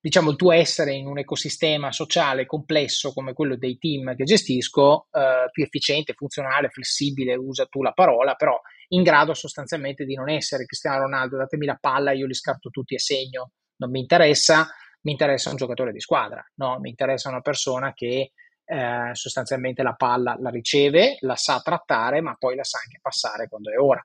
diciamo, 0.07 0.31
il 0.31 0.37
tuo 0.37 0.53
essere 0.53 0.95
in 0.95 1.09
un 1.09 1.19
ecosistema 1.19 1.91
sociale 1.91 2.47
complesso 2.47 3.13
come 3.13 3.33
quello 3.33 3.57
dei 3.57 3.77
team 3.77 4.15
che 4.15 4.23
gestisco 4.23 5.09
eh, 5.11 5.49
più 5.51 5.65
efficiente, 5.65 6.13
funzionale, 6.13 6.69
flessibile, 6.69 7.35
usa 7.35 7.67
tu 7.67 7.83
la 7.83 7.91
parola, 7.91 8.35
però 8.35 8.57
in 8.91 9.03
grado 9.03 9.35
sostanzialmente 9.35 10.05
di 10.05 10.15
non 10.15 10.31
essere 10.31 10.65
Cristiano 10.65 11.01
Ronaldo, 11.01 11.37
datemi 11.37 11.67
la 11.67 11.79
palla, 11.81 12.13
io 12.13 12.27
li 12.27 12.35
scarto 12.35 12.71
tutti 12.71 12.95
e 12.95 13.01
segno, 13.01 13.51
non 13.79 13.91
mi 13.91 13.99
interessa, 13.99 14.69
mi 15.03 15.11
interessa 15.11 15.51
un 15.51 15.57
giocatore 15.57 15.91
di 15.91 16.01
squadra, 16.01 16.41
no? 16.55 16.79
mi 16.79 16.91
interessa 16.91 17.29
una 17.29 17.41
persona 17.41 17.93
che 17.93 18.31
eh, 18.67 19.11
sostanzialmente 19.13 19.83
la 19.83 19.95
palla 19.95 20.37
la 20.39 20.51
riceve, 20.51 21.17
la 21.21 21.37
sa 21.37 21.61
trattare, 21.61 22.21
ma 22.21 22.35
poi 22.39 22.57
la 22.57 22.65
sa 22.65 22.79
anche 22.83 22.99
passare 23.01 23.49
quando 23.49 23.71
è 23.71 23.79
ora 23.79 24.05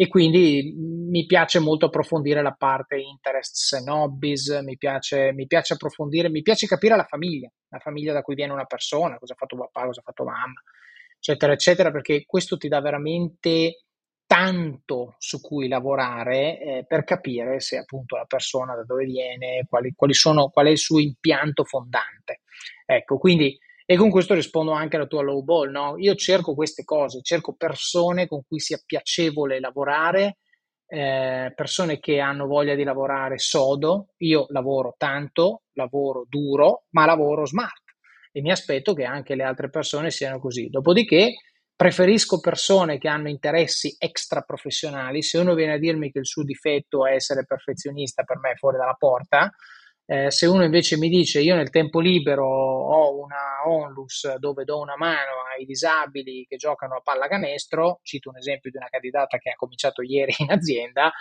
e 0.00 0.08
quindi 0.08 0.72
mi 0.78 1.26
piace 1.26 1.58
molto 1.58 1.84
approfondire 1.84 2.40
la 2.40 2.54
parte 2.56 2.96
interests 2.96 3.74
and 3.74 3.86
hobbies, 3.86 4.48
mi 4.62 4.78
piace, 4.78 5.30
mi 5.34 5.46
piace 5.46 5.74
approfondire, 5.74 6.30
mi 6.30 6.40
piace 6.40 6.66
capire 6.66 6.96
la 6.96 7.04
famiglia, 7.04 7.50
la 7.68 7.80
famiglia 7.80 8.14
da 8.14 8.22
cui 8.22 8.34
viene 8.34 8.54
una 8.54 8.64
persona, 8.64 9.18
cosa 9.18 9.34
ha 9.34 9.36
fatto 9.36 9.58
papà, 9.58 9.84
cosa 9.84 10.00
ha 10.00 10.02
fatto 10.02 10.24
mamma, 10.24 10.62
eccetera, 11.18 11.52
eccetera, 11.52 11.90
perché 11.90 12.24
questo 12.24 12.56
ti 12.56 12.66
dà 12.66 12.80
veramente 12.80 13.82
tanto 14.24 15.16
su 15.18 15.42
cui 15.42 15.68
lavorare 15.68 16.58
eh, 16.58 16.84
per 16.88 17.04
capire 17.04 17.60
se 17.60 17.76
appunto 17.76 18.16
la 18.16 18.24
persona 18.24 18.74
da 18.74 18.84
dove 18.84 19.04
viene, 19.04 19.66
quali, 19.68 19.92
quali 19.94 20.14
sono, 20.14 20.48
qual 20.48 20.68
è 20.68 20.70
il 20.70 20.78
suo 20.78 20.98
impianto 20.98 21.64
fondante. 21.64 22.40
Ecco, 22.86 23.18
quindi 23.18 23.54
e 23.90 23.96
con 23.96 24.08
questo 24.08 24.34
rispondo 24.34 24.70
anche 24.70 24.94
alla 24.94 25.08
tua 25.08 25.20
low 25.22 25.42
ball, 25.42 25.68
no? 25.68 25.94
Io 25.98 26.14
cerco 26.14 26.54
queste 26.54 26.84
cose, 26.84 27.22
cerco 27.22 27.56
persone 27.56 28.28
con 28.28 28.44
cui 28.46 28.60
sia 28.60 28.80
piacevole 28.86 29.58
lavorare, 29.58 30.36
eh, 30.86 31.52
persone 31.56 31.98
che 31.98 32.20
hanno 32.20 32.46
voglia 32.46 32.76
di 32.76 32.84
lavorare 32.84 33.38
sodo. 33.38 34.10
Io 34.18 34.46
lavoro 34.50 34.94
tanto, 34.96 35.62
lavoro 35.72 36.24
duro, 36.28 36.84
ma 36.90 37.04
lavoro 37.04 37.44
smart 37.46 37.82
e 38.30 38.40
mi 38.42 38.52
aspetto 38.52 38.94
che 38.94 39.02
anche 39.02 39.34
le 39.34 39.42
altre 39.42 39.70
persone 39.70 40.12
siano 40.12 40.38
così. 40.38 40.68
Dopodiché 40.68 41.32
preferisco 41.74 42.38
persone 42.38 42.96
che 42.96 43.08
hanno 43.08 43.28
interessi 43.28 43.96
extra 43.98 44.42
professionali. 44.42 45.20
Se 45.20 45.36
uno 45.36 45.54
viene 45.54 45.72
a 45.72 45.78
dirmi 45.78 46.12
che 46.12 46.20
il 46.20 46.26
suo 46.26 46.44
difetto 46.44 47.06
è 47.06 47.14
essere 47.14 47.44
perfezionista, 47.44 48.22
per 48.22 48.38
me 48.38 48.52
è 48.52 48.56
fuori 48.56 48.76
dalla 48.76 48.94
porta 48.96 49.50
eh, 50.12 50.28
se 50.32 50.46
uno 50.46 50.64
invece 50.64 50.96
mi 50.96 51.08
dice 51.08 51.40
io 51.40 51.54
nel 51.54 51.70
tempo 51.70 52.00
libero 52.00 52.44
ho 52.44 53.16
una 53.16 53.68
onlus 53.68 54.34
dove 54.38 54.64
do 54.64 54.80
una 54.80 54.96
mano 54.96 55.44
ai 55.56 55.64
disabili 55.64 56.44
che 56.48 56.56
giocano 56.56 56.96
a 56.96 57.00
pallacanestro, 57.00 58.00
cito 58.02 58.30
un 58.30 58.36
esempio 58.36 58.72
di 58.72 58.76
una 58.76 58.88
candidata 58.88 59.38
che 59.38 59.50
ha 59.50 59.54
cominciato 59.54 60.02
ieri 60.02 60.34
in 60.38 60.50
azienda, 60.50 61.12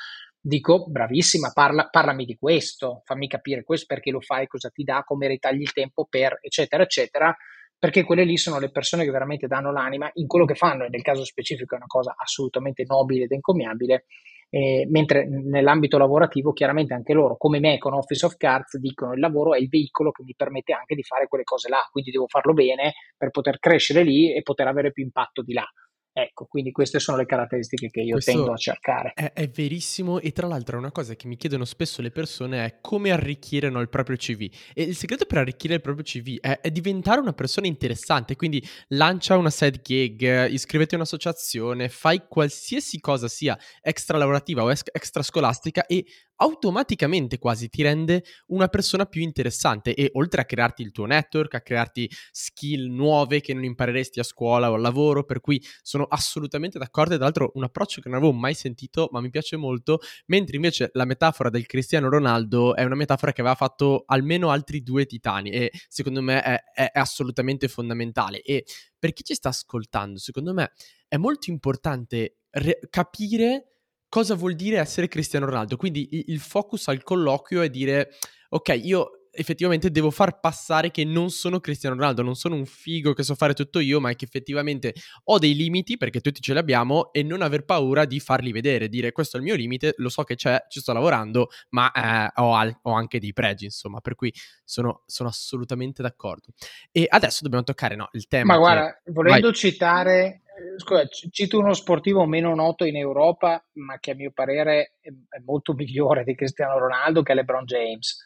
dico 0.41 0.89
bravissima, 0.89 1.51
parla, 1.53 1.87
parlami 1.87 2.25
di 2.25 2.35
questo, 2.35 3.03
fammi 3.05 3.27
capire 3.27 3.63
questo 3.63 3.85
perché 3.87 4.09
lo 4.09 4.21
fai, 4.21 4.47
cosa 4.47 4.69
ti 4.71 4.83
dà, 4.83 5.03
come 5.03 5.27
ritagli 5.27 5.61
il 5.61 5.71
tempo 5.71 6.07
per, 6.09 6.39
eccetera, 6.41 6.81
eccetera, 6.81 7.35
perché 7.77 8.03
quelle 8.03 8.23
lì 8.23 8.37
sono 8.37 8.57
le 8.57 8.71
persone 8.71 9.03
che 9.03 9.11
veramente 9.11 9.45
danno 9.45 9.71
l'anima. 9.71 10.09
In 10.15 10.25
quello 10.25 10.45
che 10.45 10.55
fanno 10.55 10.85
e 10.85 10.89
nel 10.89 11.03
caso 11.03 11.23
specifico 11.23 11.75
è 11.75 11.77
una 11.77 11.85
cosa 11.85 12.15
assolutamente 12.17 12.85
nobile 12.87 13.25
ed 13.25 13.33
encomiabile 13.33 14.05
eh, 14.49 14.87
mentre 14.89 15.27
nell'ambito 15.27 15.97
lavorativo 15.97 16.53
chiaramente 16.53 16.93
anche 16.93 17.13
loro, 17.13 17.37
come 17.37 17.59
me 17.59 17.77
con 17.77 17.93
Office 17.93 18.25
of 18.25 18.35
Cards, 18.37 18.77
dicono 18.77 19.13
il 19.13 19.19
lavoro 19.19 19.53
è 19.53 19.59
il 19.59 19.69
veicolo 19.69 20.11
che 20.11 20.23
mi 20.23 20.33
permette 20.35 20.73
anche 20.73 20.95
di 20.95 21.03
fare 21.03 21.27
quelle 21.27 21.43
cose 21.43 21.69
là, 21.69 21.87
quindi 21.91 22.11
devo 22.11 22.27
farlo 22.27 22.53
bene 22.53 22.93
per 23.17 23.29
poter 23.29 23.59
crescere 23.59 24.03
lì 24.03 24.33
e 24.33 24.41
poter 24.41 24.67
avere 24.67 24.91
più 24.91 25.03
impatto 25.03 25.41
di 25.41 25.53
là. 25.53 25.65
Ecco, 26.11 26.45
quindi 26.45 26.71
queste 26.71 26.99
sono 26.99 27.17
le 27.17 27.25
caratteristiche 27.25 27.87
che 27.87 28.01
io 28.01 28.13
Questo 28.13 28.31
tendo 28.31 28.51
a 28.51 28.57
cercare. 28.57 29.11
È, 29.13 29.31
è, 29.31 29.47
verissimo 29.47 30.19
e 30.19 30.31
tra 30.31 30.47
l'altro 30.47 30.77
una 30.77 30.91
cosa 30.91 31.15
che 31.15 31.27
mi 31.27 31.37
chiedono 31.37 31.65
spesso 31.65 32.01
le 32.01 32.11
persone 32.11 32.65
è 32.65 32.77
come 32.81 33.11
arricchire 33.11 33.69
no, 33.69 33.79
il 33.79 33.89
proprio 33.89 34.17
CV. 34.17 34.49
E 34.73 34.83
il 34.83 34.95
segreto 34.95 35.25
per 35.25 35.37
arricchire 35.37 35.75
il 35.75 35.81
proprio 35.81 36.03
CV 36.03 36.39
è, 36.39 36.61
è, 36.61 36.71
diventare 36.71 37.21
una 37.21 37.33
persona 37.33 37.67
interessante, 37.67 38.35
quindi 38.35 38.61
lancia 38.89 39.37
una 39.37 39.51
side 39.51 39.81
gig, 39.81 40.49
iscrivete 40.49 40.95
a 40.95 40.97
un'associazione, 40.97 41.89
fai 41.89 42.23
qualsiasi 42.27 42.99
cosa 42.99 43.27
sia 43.27 43.57
extra 43.81 44.17
lavorativa 44.17 44.63
o 44.63 44.71
extra 44.71 45.21
scolastica 45.21 45.85
e 45.85 46.05
automaticamente 46.41 47.37
quasi 47.37 47.69
ti 47.69 47.81
rende 47.81 48.23
una 48.47 48.67
persona 48.67 49.05
più 49.05 49.21
interessante 49.21 49.93
e 49.93 50.09
oltre 50.13 50.41
a 50.41 50.45
crearti 50.45 50.81
il 50.81 50.91
tuo 50.91 51.05
network, 51.05 51.55
a 51.55 51.61
crearti 51.61 52.09
skill 52.31 52.89
nuove 52.89 53.41
che 53.41 53.53
non 53.53 53.63
impareresti 53.63 54.19
a 54.19 54.23
scuola 54.23 54.71
o 54.71 54.75
al 54.75 54.81
lavoro, 54.81 55.23
per 55.23 55.41
cui 55.41 55.61
sono 55.81 56.05
assolutamente 56.05 56.77
d'accordo. 56.79 57.13
E 57.13 57.15
tra 57.15 57.25
l'altro 57.25 57.51
un 57.55 57.63
approccio 57.63 58.01
che 58.01 58.09
non 58.09 58.17
avevo 58.17 58.33
mai 58.33 58.53
sentito 58.53 59.09
ma 59.11 59.21
mi 59.21 59.29
piace 59.29 59.57
molto, 59.57 59.99
mentre 60.27 60.55
invece 60.55 60.89
la 60.93 61.05
metafora 61.05 61.49
del 61.49 61.65
Cristiano 61.65 62.09
Ronaldo 62.09 62.75
è 62.75 62.83
una 62.83 62.95
metafora 62.95 63.33
che 63.33 63.41
aveva 63.41 63.55
fatto 63.55 64.03
almeno 64.05 64.49
altri 64.49 64.81
due 64.81 65.05
titani 65.05 65.49
e 65.49 65.71
secondo 65.87 66.21
me 66.21 66.41
è, 66.41 66.63
è 66.73 66.91
assolutamente 66.93 67.67
fondamentale. 67.67 68.41
E 68.41 68.65
per 68.97 69.13
chi 69.13 69.23
ci 69.23 69.33
sta 69.33 69.49
ascoltando, 69.49 70.19
secondo 70.19 70.53
me 70.53 70.71
è 71.07 71.17
molto 71.17 71.49
importante 71.49 72.37
re- 72.51 72.79
capire 72.89 73.69
cosa 74.09 74.35
vuol 74.35 74.55
dire 74.55 74.77
essere 74.77 75.07
Cristiano 75.07 75.45
Ronaldo. 75.45 75.77
Quindi 75.77 76.25
il 76.27 76.39
focus 76.39 76.87
al 76.87 77.03
colloquio 77.03 77.61
è 77.61 77.69
dire, 77.69 78.09
ok, 78.49 78.79
io 78.83 79.11
effettivamente 79.31 79.91
devo 79.91 80.11
far 80.11 80.39
passare 80.39 80.91
che 80.91 81.05
non 81.05 81.29
sono 81.29 81.59
Cristiano 81.59 81.95
Ronaldo, 81.95 82.21
non 82.21 82.35
sono 82.35 82.55
un 82.55 82.65
figo 82.65 83.13
che 83.13 83.23
so 83.23 83.35
fare 83.35 83.53
tutto 83.53 83.79
io, 83.79 83.99
ma 83.99 84.13
che 84.13 84.25
effettivamente 84.25 84.93
ho 85.25 85.37
dei 85.37 85.55
limiti, 85.55 85.97
perché 85.97 86.19
tutti 86.19 86.41
ce 86.41 86.53
li 86.53 86.59
abbiamo, 86.59 87.13
e 87.13 87.23
non 87.23 87.41
aver 87.41 87.63
paura 87.63 88.05
di 88.05 88.19
farli 88.19 88.51
vedere, 88.51 88.89
dire 88.89 89.11
questo 89.11 89.37
è 89.37 89.39
il 89.39 89.45
mio 89.45 89.55
limite, 89.55 89.93
lo 89.97 90.09
so 90.09 90.23
che 90.23 90.35
c'è, 90.35 90.65
ci 90.67 90.79
sto 90.79 90.93
lavorando, 90.93 91.49
ma 91.69 91.91
eh, 91.91 92.31
ho, 92.41 92.55
al- 92.55 92.77
ho, 92.81 92.91
anche 92.91 93.19
dei 93.19 93.33
pregi, 93.33 93.65
insomma, 93.65 94.01
per 94.01 94.15
cui 94.15 94.33
sono, 94.63 95.03
sono, 95.05 95.29
assolutamente 95.29 96.01
d'accordo. 96.01 96.47
E 96.91 97.05
adesso 97.07 97.39
dobbiamo 97.43 97.63
toccare 97.63 97.95
no, 97.95 98.09
il 98.13 98.27
tema. 98.27 98.53
Ma 98.53 98.59
guarda, 98.59 99.01
volendo 99.05 99.47
Vai. 99.47 99.55
citare 99.55 100.41
scusa, 100.77 101.05
cito 101.07 101.59
uno 101.59 101.73
sportivo 101.73 102.25
meno 102.25 102.53
noto 102.55 102.85
in 102.85 102.95
Europa, 102.95 103.63
ma 103.73 103.99
che 103.99 104.11
a 104.11 104.15
mio 104.15 104.31
parere 104.31 104.95
è, 104.99 105.09
molto 105.43 105.73
migliore 105.75 106.23
di 106.23 106.35
Cristiano 106.35 106.77
Ronaldo, 106.77 107.21
che 107.21 107.31
è 107.31 107.35
LeBron 107.35 107.65
James. 107.65 108.17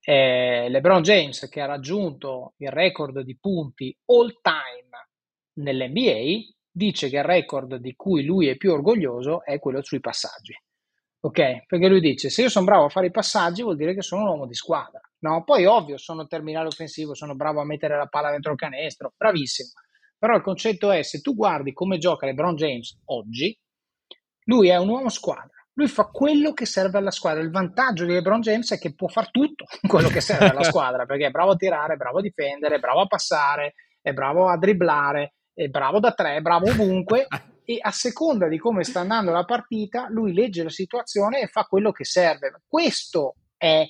Eh, 0.00 0.68
LeBron 0.68 1.02
James, 1.02 1.48
che 1.48 1.60
ha 1.60 1.66
raggiunto 1.66 2.54
il 2.58 2.70
record 2.70 3.20
di 3.20 3.38
punti 3.38 3.96
all 4.06 4.40
time 4.40 5.08
nell'NBA, 5.54 6.54
dice 6.70 7.08
che 7.08 7.18
il 7.18 7.24
record 7.24 7.76
di 7.76 7.94
cui 7.94 8.24
lui 8.24 8.48
è 8.48 8.56
più 8.56 8.72
orgoglioso 8.72 9.44
è 9.44 9.58
quello 9.58 9.82
sui 9.82 10.00
passaggi. 10.00 10.54
Ok? 11.24 11.66
Perché 11.66 11.88
lui 11.88 12.00
dice: 12.00 12.30
Se 12.30 12.42
io 12.42 12.48
sono 12.48 12.64
bravo 12.64 12.86
a 12.86 12.88
fare 12.88 13.06
i 13.06 13.10
passaggi, 13.12 13.62
vuol 13.62 13.76
dire 13.76 13.94
che 13.94 14.02
sono 14.02 14.22
un 14.22 14.28
uomo 14.28 14.46
di 14.46 14.54
squadra. 14.54 15.00
no? 15.20 15.44
Poi 15.44 15.66
ovvio, 15.66 15.96
sono 15.98 16.26
terminale 16.26 16.66
offensivo, 16.66 17.14
sono 17.14 17.36
bravo 17.36 17.60
a 17.60 17.64
mettere 17.64 17.96
la 17.96 18.06
palla 18.06 18.30
dentro 18.30 18.52
il 18.52 18.58
canestro, 18.58 19.12
bravissimo. 19.16 19.70
Però 20.22 20.36
il 20.36 20.42
concetto 20.42 20.92
è, 20.92 21.02
se 21.02 21.20
tu 21.20 21.34
guardi 21.34 21.72
come 21.72 21.98
gioca 21.98 22.26
LeBron 22.26 22.54
James 22.54 22.96
oggi, 23.06 23.58
lui 24.44 24.68
è 24.68 24.76
un 24.76 24.88
uomo 24.88 25.08
squadra. 25.08 25.50
Lui 25.72 25.88
fa 25.88 26.04
quello 26.04 26.52
che 26.52 26.64
serve 26.64 26.98
alla 26.98 27.10
squadra. 27.10 27.42
Il 27.42 27.50
vantaggio 27.50 28.04
di 28.04 28.12
LeBron 28.12 28.40
James 28.40 28.70
è 28.70 28.78
che 28.78 28.94
può 28.94 29.08
fare 29.08 29.30
tutto 29.32 29.64
quello 29.84 30.08
che 30.08 30.20
serve 30.20 30.50
alla 30.50 30.62
squadra, 30.62 31.06
perché 31.06 31.26
è 31.26 31.30
bravo 31.30 31.50
a 31.50 31.56
tirare, 31.56 31.94
è 31.94 31.96
bravo 31.96 32.18
a 32.18 32.22
difendere, 32.22 32.76
è 32.76 32.78
bravo 32.78 33.00
a 33.00 33.06
passare, 33.08 33.74
è 34.00 34.12
bravo 34.12 34.46
a 34.46 34.56
dribblare, 34.56 35.34
è 35.52 35.66
bravo 35.66 35.98
da 35.98 36.12
tre, 36.12 36.36
è 36.36 36.40
bravo 36.40 36.70
ovunque 36.70 37.26
e 37.64 37.78
a 37.80 37.90
seconda 37.90 38.46
di 38.46 38.58
come 38.58 38.84
sta 38.84 39.00
andando 39.00 39.32
la 39.32 39.44
partita, 39.44 40.06
lui 40.08 40.32
legge 40.32 40.62
la 40.62 40.70
situazione 40.70 41.40
e 41.40 41.48
fa 41.48 41.64
quello 41.64 41.90
che 41.90 42.04
serve. 42.04 42.60
Questo 42.64 43.38
è 43.56 43.84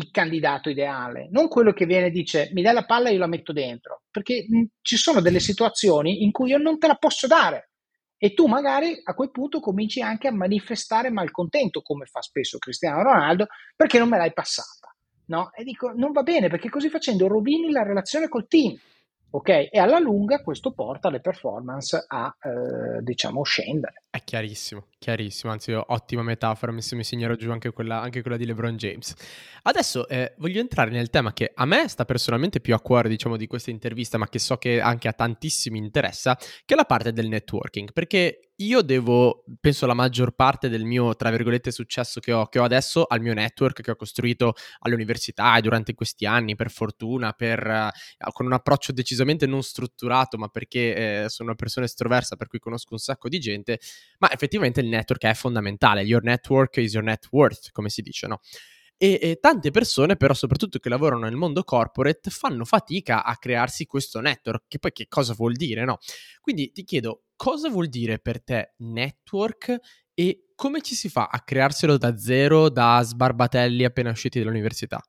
il 0.00 0.10
candidato 0.10 0.70
ideale, 0.70 1.28
non 1.30 1.48
quello 1.48 1.72
che 1.72 1.86
viene 1.86 2.06
e 2.06 2.10
dice 2.10 2.50
mi 2.52 2.62
dai 2.62 2.74
la 2.74 2.84
palla 2.84 3.10
e 3.10 3.12
io 3.12 3.18
la 3.18 3.26
metto 3.26 3.52
dentro, 3.52 4.02
perché 4.10 4.46
mh, 4.48 4.62
ci 4.80 4.96
sono 4.96 5.20
delle 5.20 5.40
situazioni 5.40 6.24
in 6.24 6.30
cui 6.32 6.50
io 6.50 6.58
non 6.58 6.78
te 6.78 6.86
la 6.86 6.94
posso 6.94 7.26
dare 7.26 7.70
e 8.16 8.34
tu 8.34 8.46
magari 8.46 9.00
a 9.02 9.14
quel 9.14 9.30
punto 9.30 9.60
cominci 9.60 10.02
anche 10.02 10.28
a 10.28 10.32
manifestare 10.32 11.10
malcontento, 11.10 11.80
come 11.80 12.04
fa 12.04 12.20
spesso 12.20 12.58
Cristiano 12.58 13.02
Ronaldo, 13.02 13.46
perché 13.74 13.98
non 13.98 14.08
me 14.08 14.18
l'hai 14.18 14.32
passata. 14.32 14.94
No? 15.26 15.52
E 15.52 15.62
dico 15.62 15.92
non 15.94 16.10
va 16.10 16.22
bene 16.22 16.48
perché 16.48 16.68
così 16.68 16.90
facendo 16.90 17.28
rovini 17.28 17.70
la 17.70 17.84
relazione 17.84 18.28
col 18.28 18.48
team 18.48 18.76
ok? 19.30 19.68
E 19.70 19.78
alla 19.78 19.98
lunga 19.98 20.42
questo 20.42 20.72
porta 20.72 21.10
le 21.10 21.20
performance 21.20 22.04
a, 22.06 22.34
eh, 22.42 23.02
diciamo, 23.02 23.42
scendere. 23.42 24.02
È 24.10 24.22
chiarissimo, 24.22 24.86
chiarissimo, 24.98 25.52
anzi 25.52 25.72
ottima 25.72 26.22
metafora, 26.22 26.72
mi, 26.72 26.82
mi 26.92 27.04
segnerò 27.04 27.34
giù 27.34 27.50
anche 27.50 27.70
quella, 27.70 28.00
anche 28.00 28.22
quella, 28.22 28.36
di 28.36 28.44
LeBron 28.46 28.76
James. 28.76 29.14
Adesso 29.62 30.08
eh, 30.08 30.34
voglio 30.38 30.60
entrare 30.60 30.90
nel 30.90 31.10
tema 31.10 31.32
che 31.32 31.52
a 31.54 31.64
me 31.64 31.88
sta 31.88 32.04
personalmente 32.04 32.60
più 32.60 32.74
a 32.74 32.80
cuore, 32.80 33.08
diciamo, 33.08 33.36
di 33.36 33.46
questa 33.46 33.70
intervista, 33.70 34.18
ma 34.18 34.28
che 34.28 34.38
so 34.38 34.56
che 34.56 34.80
anche 34.80 35.08
a 35.08 35.12
tantissimi 35.12 35.78
interessa, 35.78 36.36
che 36.36 36.74
è 36.74 36.76
la 36.76 36.84
parte 36.84 37.12
del 37.12 37.28
networking, 37.28 37.92
perché 37.92 38.49
io 38.60 38.82
devo, 38.82 39.44
penso 39.60 39.86
la 39.86 39.94
maggior 39.94 40.32
parte 40.34 40.68
del 40.68 40.84
mio, 40.84 41.16
tra 41.16 41.30
virgolette, 41.30 41.70
successo 41.70 42.20
che 42.20 42.32
ho, 42.32 42.46
che 42.46 42.58
ho, 42.58 42.64
adesso 42.64 43.04
al 43.04 43.20
mio 43.20 43.32
network 43.32 43.80
che 43.80 43.90
ho 43.90 43.96
costruito 43.96 44.54
all'università 44.80 45.56
e 45.56 45.62
durante 45.62 45.94
questi 45.94 46.26
anni, 46.26 46.56
per 46.56 46.70
fortuna, 46.70 47.32
per, 47.32 47.66
uh, 47.66 48.30
con 48.32 48.46
un 48.46 48.52
approccio 48.52 48.92
decisamente 48.92 49.46
non 49.46 49.62
strutturato, 49.62 50.36
ma 50.36 50.48
perché 50.48 51.24
eh, 51.24 51.28
sono 51.28 51.48
una 51.48 51.58
persona 51.58 51.86
estroversa, 51.86 52.36
per 52.36 52.48
cui 52.48 52.58
conosco 52.58 52.92
un 52.92 52.98
sacco 52.98 53.28
di 53.28 53.38
gente, 53.38 53.80
ma 54.18 54.30
effettivamente 54.30 54.80
il 54.80 54.88
network 54.88 55.22
è 55.22 55.34
fondamentale, 55.34 56.02
your 56.02 56.22
network 56.22 56.76
is 56.76 56.92
your 56.92 57.04
net 57.04 57.28
worth, 57.30 57.70
come 57.72 57.88
si 57.88 58.02
dice, 58.02 58.26
no? 58.26 58.40
E, 59.02 59.18
e, 59.22 59.38
tante 59.40 59.70
persone, 59.70 60.16
però, 60.16 60.34
soprattutto 60.34 60.78
che 60.78 60.90
lavorano 60.90 61.24
nel 61.24 61.34
mondo 61.34 61.64
corporate, 61.64 62.28
fanno 62.28 62.66
fatica 62.66 63.24
a 63.24 63.34
crearsi 63.38 63.86
questo 63.86 64.20
network, 64.20 64.64
che 64.68 64.78
poi 64.78 64.92
che 64.92 65.06
cosa 65.08 65.32
vuol 65.32 65.54
dire, 65.54 65.86
no? 65.86 65.96
Quindi 66.42 66.70
ti 66.70 66.84
chiedo, 66.84 67.22
cosa 67.40 67.70
vuol 67.70 67.88
dire 67.88 68.18
per 68.18 68.44
te 68.44 68.74
network 68.80 69.74
e 70.12 70.50
come 70.54 70.82
ci 70.82 70.94
si 70.94 71.08
fa 71.08 71.30
a 71.32 71.40
crearselo 71.40 71.96
da 71.96 72.18
zero, 72.18 72.68
da 72.68 73.00
sbarbatelli 73.00 73.82
appena 73.82 74.10
usciti 74.10 74.40
dall'università? 74.40 75.00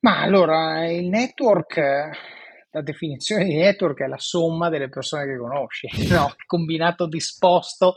Ma 0.00 0.22
allora, 0.22 0.90
il 0.90 1.06
network, 1.06 1.76
la 2.70 2.80
definizione 2.80 3.44
di 3.44 3.56
network 3.56 4.00
è 4.00 4.06
la 4.06 4.16
somma 4.16 4.70
delle 4.70 4.88
persone 4.88 5.26
che 5.26 5.36
conosci, 5.36 5.86
no? 6.08 6.32
combinato 6.46 7.06
disposto 7.06 7.96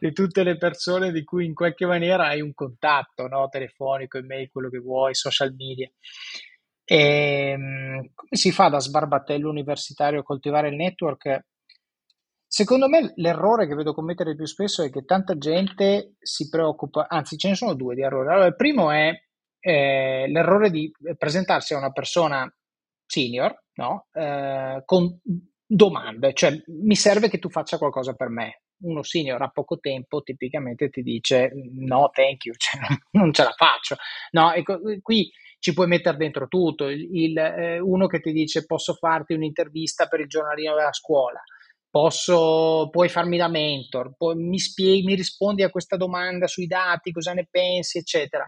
di 0.00 0.12
tutte 0.12 0.42
le 0.42 0.56
persone 0.56 1.12
di 1.12 1.22
cui 1.22 1.44
in 1.44 1.54
qualche 1.54 1.86
maniera 1.86 2.26
hai 2.26 2.40
un 2.40 2.52
contatto, 2.52 3.28
no? 3.28 3.48
telefonico, 3.48 4.18
email, 4.18 4.50
quello 4.50 4.70
che 4.70 4.78
vuoi, 4.78 5.14
social 5.14 5.54
media. 5.54 5.88
E, 6.84 7.50
ehm, 7.50 8.10
come 8.14 8.30
si 8.30 8.50
fa 8.52 8.68
da 8.68 8.80
sbarbatello 8.80 9.48
universitario 9.48 10.20
a 10.20 10.24
coltivare 10.24 10.68
il 10.68 10.76
network? 10.76 11.44
Secondo 12.46 12.88
me 12.88 13.12
l'errore 13.16 13.66
che 13.66 13.74
vedo 13.74 13.94
commettere 13.94 14.36
più 14.36 14.44
spesso 14.44 14.82
è 14.82 14.90
che 14.90 15.04
tanta 15.04 15.38
gente 15.38 16.16
si 16.20 16.48
preoccupa, 16.48 17.06
anzi 17.08 17.38
ce 17.38 17.48
ne 17.48 17.54
sono 17.54 17.74
due 17.74 17.94
di 17.94 18.02
errori. 18.02 18.28
Allora, 18.28 18.46
il 18.46 18.56
primo 18.56 18.90
è 18.90 19.10
eh, 19.58 20.26
l'errore 20.28 20.70
di 20.70 20.92
presentarsi 21.16 21.72
a 21.72 21.78
una 21.78 21.92
persona 21.92 22.52
senior 23.06 23.62
no? 23.74 24.06
eh, 24.12 24.82
con 24.84 25.18
domande, 25.64 26.34
cioè 26.34 26.52
mi 26.66 26.94
serve 26.94 27.28
che 27.28 27.38
tu 27.38 27.48
faccia 27.48 27.78
qualcosa 27.78 28.14
per 28.14 28.28
me. 28.28 28.62
Uno 28.82 29.02
senior 29.02 29.40
a 29.40 29.48
poco 29.48 29.78
tempo 29.78 30.22
tipicamente 30.22 30.90
ti 30.90 31.02
dice 31.02 31.52
no, 31.72 32.10
thank 32.12 32.44
you, 32.44 32.54
cioè, 32.58 32.80
non 33.12 33.32
ce 33.32 33.44
la 33.44 33.54
faccio. 33.56 33.96
No, 34.32 34.52
ecco, 34.52 34.78
qui 35.00 35.30
ci 35.62 35.74
puoi 35.74 35.86
mettere 35.86 36.16
dentro 36.16 36.48
tutto, 36.48 36.88
il, 36.88 37.38
eh, 37.38 37.78
uno 37.78 38.08
che 38.08 38.18
ti 38.18 38.32
dice 38.32 38.66
posso 38.66 38.94
farti 38.94 39.32
un'intervista 39.32 40.08
per 40.08 40.18
il 40.18 40.26
giornalino 40.26 40.74
della 40.74 40.92
scuola, 40.92 41.40
posso, 41.88 42.88
puoi 42.90 43.08
farmi 43.08 43.36
da 43.36 43.46
mentor, 43.46 44.16
poi 44.16 44.34
mi, 44.34 44.58
spieghi, 44.58 45.04
mi 45.04 45.14
rispondi 45.14 45.62
a 45.62 45.70
questa 45.70 45.96
domanda 45.96 46.48
sui 46.48 46.66
dati, 46.66 47.12
cosa 47.12 47.32
ne 47.32 47.46
pensi, 47.48 47.98
eccetera. 47.98 48.44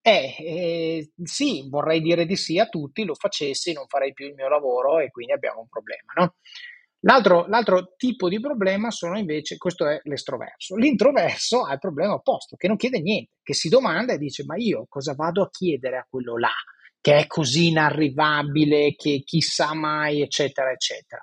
Eh, 0.00 0.36
eh, 0.38 1.10
sì, 1.24 1.68
vorrei 1.68 2.00
dire 2.00 2.24
di 2.24 2.36
sì 2.36 2.60
a 2.60 2.68
tutti, 2.68 3.04
lo 3.04 3.14
facessi, 3.14 3.72
non 3.72 3.88
farei 3.88 4.12
più 4.12 4.26
il 4.26 4.34
mio 4.34 4.48
lavoro 4.48 5.00
e 5.00 5.10
quindi 5.10 5.32
abbiamo 5.32 5.58
un 5.58 5.68
problema, 5.68 6.12
no? 6.18 6.34
L'altro, 7.06 7.46
l'altro, 7.48 7.92
tipo 7.96 8.30
di 8.30 8.40
problema 8.40 8.90
sono 8.90 9.18
invece, 9.18 9.58
questo 9.58 9.86
è 9.86 10.00
l'estroverso. 10.04 10.74
L'introverso 10.76 11.62
ha 11.62 11.74
il 11.74 11.78
problema 11.78 12.14
opposto, 12.14 12.56
che 12.56 12.66
non 12.66 12.76
chiede 12.76 13.00
niente, 13.00 13.32
che 13.42 13.52
si 13.52 13.68
domanda 13.68 14.14
e 14.14 14.18
dice 14.18 14.44
ma 14.44 14.56
io 14.56 14.86
cosa 14.88 15.14
vado 15.14 15.42
a 15.42 15.50
chiedere 15.50 15.98
a 15.98 16.06
quello 16.08 16.38
là, 16.38 16.54
che 17.00 17.16
è 17.18 17.26
così 17.26 17.68
inarrivabile, 17.68 18.94
che 18.94 19.22
chissà 19.22 19.74
mai, 19.74 20.22
eccetera, 20.22 20.70
eccetera. 20.70 21.22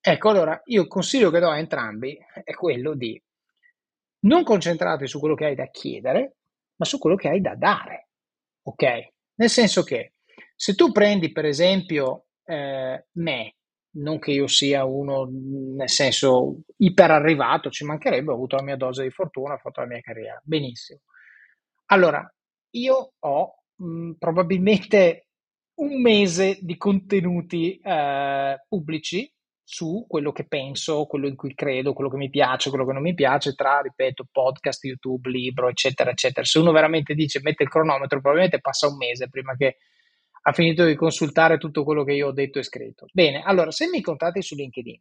Ecco, 0.00 0.30
allora 0.30 0.60
io 0.64 0.82
il 0.82 0.88
consiglio 0.88 1.30
che 1.30 1.38
do 1.38 1.48
a 1.48 1.58
entrambi 1.58 2.18
è 2.42 2.52
quello 2.54 2.94
di 2.94 3.20
non 4.20 4.42
concentrarti 4.42 5.06
su 5.06 5.20
quello 5.20 5.36
che 5.36 5.44
hai 5.44 5.54
da 5.54 5.68
chiedere, 5.70 6.38
ma 6.74 6.84
su 6.84 6.98
quello 6.98 7.14
che 7.14 7.28
hai 7.28 7.40
da 7.40 7.54
dare. 7.54 8.08
Ok? 8.62 9.10
Nel 9.34 9.50
senso 9.50 9.84
che 9.84 10.14
se 10.56 10.74
tu 10.74 10.90
prendi 10.90 11.30
per 11.30 11.44
esempio 11.44 12.26
eh, 12.44 13.06
me, 13.12 13.54
non 13.92 14.18
che 14.18 14.32
io 14.32 14.46
sia 14.46 14.84
uno, 14.84 15.28
nel 15.30 15.88
senso, 15.88 16.60
iper 16.76 17.10
arrivato, 17.10 17.70
ci 17.70 17.84
mancherebbe, 17.84 18.30
ho 18.30 18.34
avuto 18.34 18.56
la 18.56 18.62
mia 18.62 18.76
dose 18.76 19.02
di 19.02 19.10
fortuna, 19.10 19.54
ho 19.54 19.58
fatto 19.58 19.80
la 19.80 19.86
mia 19.86 20.00
carriera, 20.00 20.40
benissimo. 20.44 21.00
Allora, 21.86 22.26
io 22.70 23.12
ho 23.18 23.54
mh, 23.76 24.12
probabilmente 24.18 25.28
un 25.78 26.00
mese 26.00 26.58
di 26.60 26.76
contenuti 26.76 27.78
eh, 27.78 28.64
pubblici 28.68 29.32
su 29.62 30.06
quello 30.08 30.32
che 30.32 30.46
penso, 30.46 31.04
quello 31.04 31.28
in 31.28 31.36
cui 31.36 31.54
credo, 31.54 31.92
quello 31.92 32.08
che 32.08 32.16
mi 32.16 32.30
piace, 32.30 32.70
quello 32.70 32.86
che 32.86 32.92
non 32.94 33.02
mi 33.02 33.14
piace, 33.14 33.54
tra, 33.54 33.80
ripeto, 33.80 34.26
podcast, 34.30 34.82
YouTube, 34.84 35.28
libro, 35.28 35.68
eccetera, 35.68 36.10
eccetera. 36.10 36.46
Se 36.46 36.58
uno 36.58 36.72
veramente 36.72 37.14
dice 37.14 37.40
mette 37.42 37.64
il 37.64 37.68
cronometro, 37.68 38.20
probabilmente 38.20 38.60
passa 38.60 38.88
un 38.88 38.96
mese 38.96 39.28
prima 39.28 39.54
che 39.56 39.76
ha 40.42 40.52
finito 40.52 40.84
di 40.84 40.94
consultare 40.94 41.58
tutto 41.58 41.84
quello 41.84 42.04
che 42.04 42.12
io 42.12 42.28
ho 42.28 42.32
detto 42.32 42.58
e 42.58 42.62
scritto. 42.62 43.06
Bene, 43.12 43.42
allora 43.42 43.70
se 43.70 43.88
mi 43.88 44.00
contatti 44.00 44.42
su 44.42 44.54
LinkedIn 44.54 45.00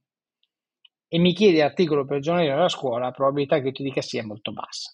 e 1.07 1.19
mi 1.19 1.33
chiedi 1.33 1.61
articolo 1.61 2.05
per 2.05 2.17
il 2.17 2.23
giornale 2.23 2.47
della 2.47 2.69
scuola, 2.69 3.05
la 3.05 3.11
probabilità 3.11 3.61
che 3.61 3.71
ti 3.71 3.83
dica 3.83 4.01
è 4.01 4.21
molto 4.21 4.51
bassa. 4.51 4.91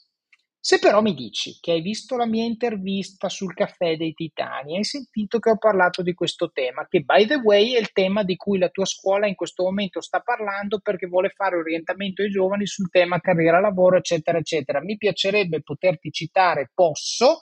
Se 0.66 0.80
però 0.80 1.02
mi 1.02 1.14
dici 1.14 1.58
che 1.60 1.74
hai 1.74 1.82
visto 1.82 2.16
la 2.16 2.26
mia 2.26 2.46
intervista 2.46 3.28
sul 3.28 3.54
caffè 3.54 3.98
dei 3.98 4.14
titani, 4.14 4.78
hai 4.78 4.86
sentito 4.86 5.38
che 5.38 5.50
ho 5.50 5.58
parlato 5.58 6.02
di 6.02 6.14
questo 6.14 6.52
tema, 6.54 6.88
che 6.88 7.02
by 7.02 7.26
the 7.26 7.36
way 7.44 7.74
è 7.74 7.80
il 7.80 7.92
tema 7.92 8.24
di 8.24 8.38
cui 8.38 8.58
la 8.58 8.70
tua 8.70 8.86
scuola 8.86 9.28
in 9.28 9.36
questo 9.36 9.64
momento 9.64 10.00
sta 10.00 10.22
parlando 10.22 10.80
perché 10.80 11.08
vuole 11.08 11.34
fare 11.36 11.58
orientamento 11.58 12.22
ai 12.22 12.30
giovani 12.30 12.66
sul 12.66 12.90
tema 12.90 13.20
carriera, 13.20 13.60
lavoro, 13.60 13.98
eccetera, 13.98 14.38
eccetera. 14.38 14.80
Mi 14.80 14.96
piacerebbe 14.96 15.62
poterti 15.62 16.12
citare, 16.12 16.72
posso, 16.74 17.40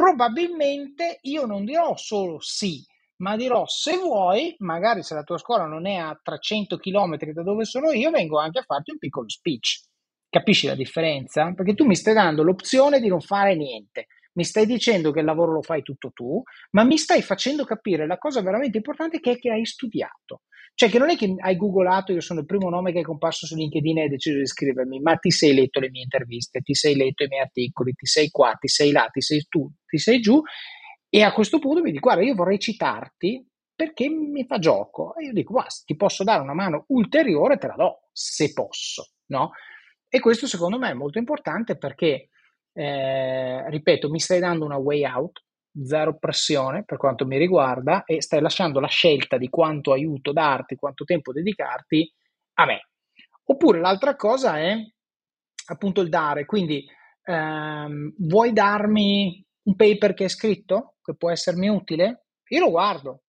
probabilmente 0.00 1.18
io 1.24 1.44
non 1.44 1.66
dirò 1.66 1.94
solo 1.94 2.38
sì, 2.40 2.82
ma 3.16 3.36
dirò 3.36 3.66
se 3.66 3.98
vuoi, 3.98 4.54
magari 4.60 5.02
se 5.02 5.12
la 5.12 5.22
tua 5.22 5.36
scuola 5.36 5.66
non 5.66 5.86
è 5.86 5.96
a 5.96 6.18
300 6.22 6.78
km 6.78 7.18
da 7.32 7.42
dove 7.42 7.66
sono 7.66 7.90
io, 7.90 8.10
vengo 8.10 8.38
anche 8.38 8.60
a 8.60 8.64
farti 8.66 8.92
un 8.92 8.98
piccolo 8.98 9.28
speech. 9.28 9.82
Capisci 10.30 10.66
la 10.66 10.74
differenza? 10.74 11.52
Perché 11.54 11.74
tu 11.74 11.84
mi 11.84 11.96
stai 11.96 12.14
dando 12.14 12.42
l'opzione 12.42 12.98
di 12.98 13.08
non 13.08 13.20
fare 13.20 13.54
niente. 13.54 14.06
Mi 14.32 14.44
stai 14.44 14.66
dicendo 14.66 15.10
che 15.10 15.20
il 15.20 15.24
lavoro 15.24 15.52
lo 15.52 15.62
fai 15.62 15.82
tutto 15.82 16.10
tu, 16.12 16.42
ma 16.70 16.84
mi 16.84 16.96
stai 16.98 17.22
facendo 17.22 17.64
capire 17.64 18.06
la 18.06 18.18
cosa 18.18 18.42
veramente 18.42 18.76
importante 18.76 19.20
che 19.20 19.32
è 19.32 19.38
che 19.38 19.50
hai 19.50 19.64
studiato. 19.64 20.42
Cioè 20.74 20.88
che 20.88 20.98
non 20.98 21.10
è 21.10 21.16
che 21.16 21.34
hai 21.38 21.56
googolato, 21.56 22.12
io 22.12 22.20
sono 22.20 22.40
il 22.40 22.46
primo 22.46 22.70
nome 22.70 22.92
che 22.92 23.00
è 23.00 23.02
comparso 23.02 23.44
su 23.44 23.56
LinkedIn 23.56 23.98
e 23.98 24.02
hai 24.02 24.08
deciso 24.08 24.38
di 24.38 24.46
scrivermi, 24.46 25.00
ma 25.00 25.16
ti 25.16 25.30
sei 25.30 25.52
letto 25.52 25.80
le 25.80 25.90
mie 25.90 26.02
interviste, 26.02 26.60
ti 26.60 26.74
sei 26.74 26.94
letto 26.94 27.24
i 27.24 27.28
miei 27.28 27.42
articoli, 27.42 27.92
ti 27.92 28.06
sei 28.06 28.30
qua, 28.30 28.54
ti 28.58 28.68
sei 28.68 28.92
là, 28.92 29.08
ti 29.12 29.20
sei 29.20 29.44
tu, 29.48 29.70
ti 29.84 29.98
sei 29.98 30.20
giù 30.20 30.40
e 31.12 31.22
a 31.22 31.32
questo 31.32 31.58
punto 31.58 31.82
mi 31.82 31.90
dico, 31.90 32.06
guarda, 32.06 32.22
io 32.22 32.36
vorrei 32.36 32.60
citarti 32.60 33.44
perché 33.74 34.08
mi 34.08 34.46
fa 34.46 34.58
gioco. 34.58 35.16
E 35.16 35.24
io 35.24 35.32
dico, 35.32 35.52
guarda, 35.52 35.70
ti 35.84 35.96
posso 35.96 36.22
dare 36.22 36.40
una 36.40 36.54
mano 36.54 36.84
ulteriore, 36.88 37.58
te 37.58 37.66
la 37.66 37.74
do, 37.74 38.08
se 38.12 38.52
posso, 38.52 39.10
no? 39.26 39.50
E 40.08 40.20
questo 40.20 40.46
secondo 40.46 40.78
me 40.78 40.90
è 40.90 40.94
molto 40.94 41.18
importante 41.18 41.76
perché 41.76 42.28
eh, 42.72 43.68
ripeto, 43.70 44.08
mi 44.10 44.20
stai 44.20 44.40
dando 44.40 44.64
una 44.64 44.76
way 44.76 45.04
out, 45.04 45.42
zero 45.84 46.18
pressione 46.18 46.84
per 46.84 46.98
quanto 46.98 47.26
mi 47.26 47.38
riguarda 47.38 48.04
e 48.04 48.20
stai 48.22 48.40
lasciando 48.40 48.80
la 48.80 48.88
scelta 48.88 49.36
di 49.38 49.48
quanto 49.48 49.92
aiuto 49.92 50.32
darti, 50.32 50.76
quanto 50.76 51.04
tempo 51.04 51.32
dedicarti 51.32 52.10
a 52.54 52.64
me. 52.66 52.88
Oppure 53.44 53.80
l'altra 53.80 54.16
cosa 54.16 54.58
è 54.58 54.76
appunto 55.66 56.00
il 56.00 56.08
dare, 56.08 56.44
quindi 56.44 56.84
ehm, 57.24 58.14
vuoi 58.18 58.52
darmi 58.52 59.44
un 59.62 59.76
paper 59.76 60.14
che 60.14 60.24
è 60.24 60.28
scritto, 60.28 60.96
che 61.02 61.14
può 61.16 61.30
essermi 61.30 61.68
utile? 61.68 62.26
Io 62.48 62.60
lo 62.60 62.70
guardo. 62.70 63.22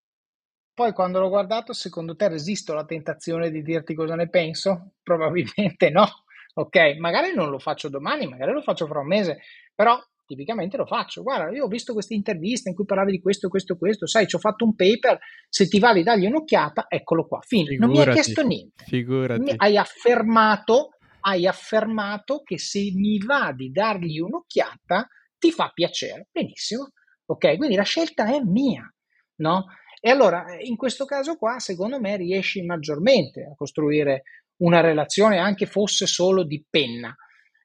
Poi 0.73 0.93
quando 0.93 1.19
l'ho 1.19 1.29
guardato, 1.29 1.73
secondo 1.73 2.15
te 2.15 2.27
resisto 2.29 2.71
alla 2.71 2.85
tentazione 2.85 3.51
di 3.51 3.61
dirti 3.61 3.93
cosa 3.93 4.15
ne 4.15 4.29
penso? 4.29 4.93
Probabilmente 5.03 5.89
no. 5.89 6.20
Ok, 6.54 6.97
magari 6.97 7.34
non 7.34 7.49
lo 7.49 7.60
faccio 7.60 7.89
domani, 7.89 8.28
magari 8.28 8.52
lo 8.52 8.62
faccio 8.62 8.86
fra 8.86 8.99
un 8.99 9.08
mese, 9.08 9.39
però 9.74 9.99
tipicamente 10.26 10.78
lo 10.78 10.86
faccio. 10.86 11.24
Guarda, 11.24 11.52
io 11.52 11.66
ho 11.66 11.68
visto 11.68 11.93
queste 11.93 12.14
interviste 12.14 12.70
in 12.70 12.76
cui 12.76 12.86
parlavi 12.86 13.12
di 13.12 13.22
questo, 13.22 13.49
questo, 13.49 13.78
questo, 13.78 14.08
sai, 14.08 14.28
ci 14.28 14.36
ho 14.36 14.39
fatto 14.39 14.64
un 14.64 14.76
paper, 14.76 15.20
se 15.49 15.68
ti 15.68 15.80
va 15.80 15.93
di 15.93 16.04
dargli 16.04 16.26
un'occhiata, 16.26 16.86
eccolo 16.88 17.28
qua, 17.28 17.39
fine. 17.41 17.70
Figurati, 17.70 17.82
non 17.82 17.89
mi 17.89 18.08
hai 18.08 18.14
chiesto 18.14 18.43
niente. 18.43 18.84
Figurati. 18.86 19.54
hai 19.58 19.78
affermato, 19.78 20.91
hai 21.22 21.47
affermato 21.47 22.41
che 22.43 22.58
se 22.58 22.80
mi 22.95 23.18
va 23.20 23.52
di 23.54 23.72
dargli 23.72 24.20
un'occhiata, 24.20 25.08
ti 25.38 25.52
fa 25.52 25.70
piacere. 25.74 26.28
Benissimo. 26.32 26.91
Ok, 27.26 27.58
quindi 27.58 27.76
la 27.76 27.84
scelta 27.84 28.26
è 28.26 28.41
mia, 28.41 28.89
no? 29.38 29.66
E 29.99 30.10
allora, 30.10 30.45
in 30.60 30.76
questo 30.78 31.06
caso 31.06 31.36
qua, 31.36 31.60
secondo 31.60 31.99
me, 31.99 32.18
riesci 32.18 32.64
maggiormente 32.64 33.43
a 33.43 33.56
costruire 33.56 34.24
una 34.62 34.82
relazione, 34.82 35.38
anche 35.38 35.66
fosse 35.66 36.05
solo 36.05 36.43
di 36.43 36.66
penna. 36.70 37.16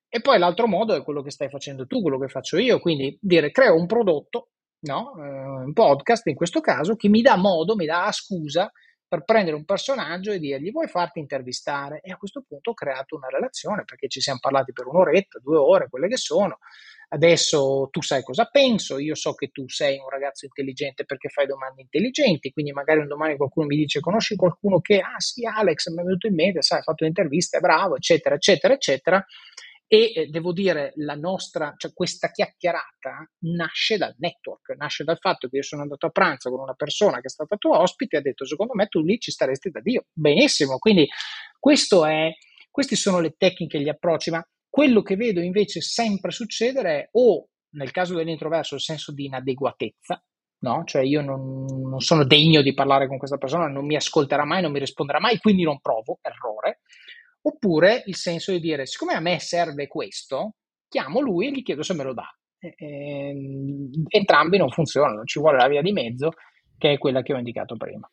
E 0.09 0.21
poi 0.21 0.39
l'altro 0.39 0.67
modo 0.67 0.95
è 0.95 1.03
quello 1.03 1.23
che 1.23 1.31
stai 1.31 1.49
facendo 1.49 1.87
tu, 1.87 2.01
quello 2.01 2.19
che 2.19 2.29
faccio 2.29 2.59
io, 2.59 2.79
quindi 2.79 3.19
dire 3.21 3.51
creo 3.51 3.75
un 3.75 3.87
prodotto, 3.87 4.51
no? 4.81 5.13
uh, 5.15 5.65
un 5.65 5.73
podcast 5.73 6.27
in 6.27 6.35
questo 6.35 6.61
caso, 6.61 6.97
che 6.97 7.09
mi 7.09 7.23
dà 7.23 7.37
modo, 7.37 7.75
mi 7.77 7.87
dà 7.87 8.11
scusa 8.13 8.71
per 9.09 9.25
prendere 9.25 9.57
un 9.57 9.65
personaggio 9.65 10.33
e 10.33 10.39
dirgli 10.39 10.71
vuoi 10.71 10.89
farti 10.89 11.19
intervistare? 11.19 12.01
E 12.03 12.11
a 12.11 12.17
questo 12.17 12.45
punto 12.47 12.71
ho 12.71 12.75
creato 12.75 13.17
una 13.17 13.29
relazione 13.29 13.85
perché 13.85 14.09
ci 14.09 14.21
siamo 14.21 14.39
parlati 14.41 14.73
per 14.73 14.87
un'oretta, 14.87 15.39
due 15.39 15.59
ore, 15.59 15.89
quelle 15.89 16.09
che 16.09 16.17
sono. 16.17 16.59
Adesso 17.09 17.89
tu 17.93 18.03
sai 18.03 18.23
cosa 18.25 18.47
penso, 18.47 18.99
io 18.99 19.15
so 19.15 19.35
che 19.35 19.49
tu 19.49 19.69
sei 19.69 19.97
un 19.99 20.09
ragazzo 20.09 20.45
intelligente 20.45 21.05
perché 21.05 21.29
fai 21.29 21.47
domande 21.47 21.83
intelligenti, 21.83 22.51
quindi 22.51 22.73
magari 22.73 22.99
un 22.99 23.07
domani 23.07 23.37
qualcuno 23.37 23.67
mi 23.67 23.77
dice 23.77 24.01
conosci 24.01 24.35
qualcuno 24.35 24.81
che, 24.81 24.99
ah 24.99 25.19
sì 25.19 25.47
Alex, 25.47 25.89
mi 25.91 26.01
è 26.01 26.05
venuto 26.05 26.27
in 26.27 26.35
mente, 26.35 26.63
sai, 26.63 26.81
ha 26.81 26.83
fatto 26.83 27.05
un'intervista, 27.05 27.59
è 27.59 27.61
bravo, 27.61 27.97
eccetera, 27.97 28.35
eccetera, 28.35 28.75
eccetera. 28.75 29.25
E 29.89 30.13
eh, 30.17 30.27
devo 30.27 30.53
dire, 30.53 30.93
la 30.97 31.15
nostra, 31.15 31.73
cioè 31.77 31.93
questa 31.93 32.33
chiacchierata 32.33 33.31
nasce 33.45 33.97
dal 33.97 34.17
network, 34.19 34.75
nasce 34.77 35.05
dal 35.05 35.19
fatto 35.21 35.49
che 35.49 35.57
io 35.59 35.63
sono 35.63 35.83
andato 35.83 36.07
a 36.07 36.11
pranzo 36.11 36.51
con 36.51 36.59
una 36.59 36.75
persona 36.75 37.21
che 37.21 37.27
è 37.27 37.31
stata 37.31 37.57
tua 37.57 37.81
ospite 37.81 38.17
e 38.17 38.19
ha 38.19 38.23
detto, 38.23 38.45
secondo 38.45 38.75
me 38.75 38.89
tu 38.89 39.01
lì 39.03 39.21
ci 39.21 39.31
staresti 39.31 39.71
da 39.71 39.81
Dio. 39.81 40.07
Benissimo, 40.13 40.79
quindi 40.79 41.05
è, 41.05 42.31
queste 42.69 42.97
sono 42.97 43.21
le 43.21 43.35
tecniche, 43.39 43.81
gli 43.81 43.89
approcci, 43.89 44.31
ma 44.31 44.45
quello 44.77 45.01
che 45.01 45.17
vedo 45.17 45.41
invece 45.41 45.81
sempre 45.81 46.31
succedere 46.31 46.99
è 46.99 47.09
o 47.13 47.49
nel 47.77 47.91
caso 47.93 48.15
dell'introverso 48.15 48.75
il 48.75 48.83
senso 48.83 49.11
di 49.11 49.25
inadeguatezza, 49.25 50.23
no? 50.59 50.85
Cioè 50.85 51.01
io 51.01 51.23
non, 51.23 51.65
non, 51.65 52.01
sono 52.01 52.27
degno 52.27 52.61
di 52.61 52.75
parlare 52.75 53.09
con 53.09 53.17
questa 53.17 53.39
persona, 53.39 53.69
non 53.69 53.87
mi 53.87 53.97
ascolterà 53.97 54.45
mai, 54.45 54.61
non 54.61 54.73
mi 54.73 54.79
risponderà 54.79 55.19
mai, 55.19 55.39
quindi 55.39 55.63
non 55.63 55.81
provo, 55.81 56.19
errore. 56.21 56.81
Oppure 57.41 58.03
il 58.05 58.17
senso 58.17 58.53
di 58.53 58.61
dire, 58.61 58.85
siccome 58.85 59.15
a 59.15 59.21
me 59.21 59.41
serve 59.41 59.87
questo, 59.87 60.57
chiamo 60.89 61.21
lui 61.21 61.47
e 61.47 61.53
gli 61.53 61.63
chiedo 61.63 61.83
se 61.83 61.95
me 61.95 62.05
lo 62.05 62.13
dà. 62.13 62.29
E, 62.59 62.75
e, 62.77 63.35
entrambi 64.09 64.59
non 64.59 64.69
funzionano, 64.69 65.25
ci 65.25 65.39
vuole 65.39 65.57
la 65.57 65.69
via 65.69 65.81
di 65.81 65.93
mezzo, 65.93 66.33
che 66.77 66.93
è 66.93 66.99
quella 66.99 67.23
che 67.23 67.33
ho 67.33 67.39
indicato 67.39 67.79
prima. 67.79 68.07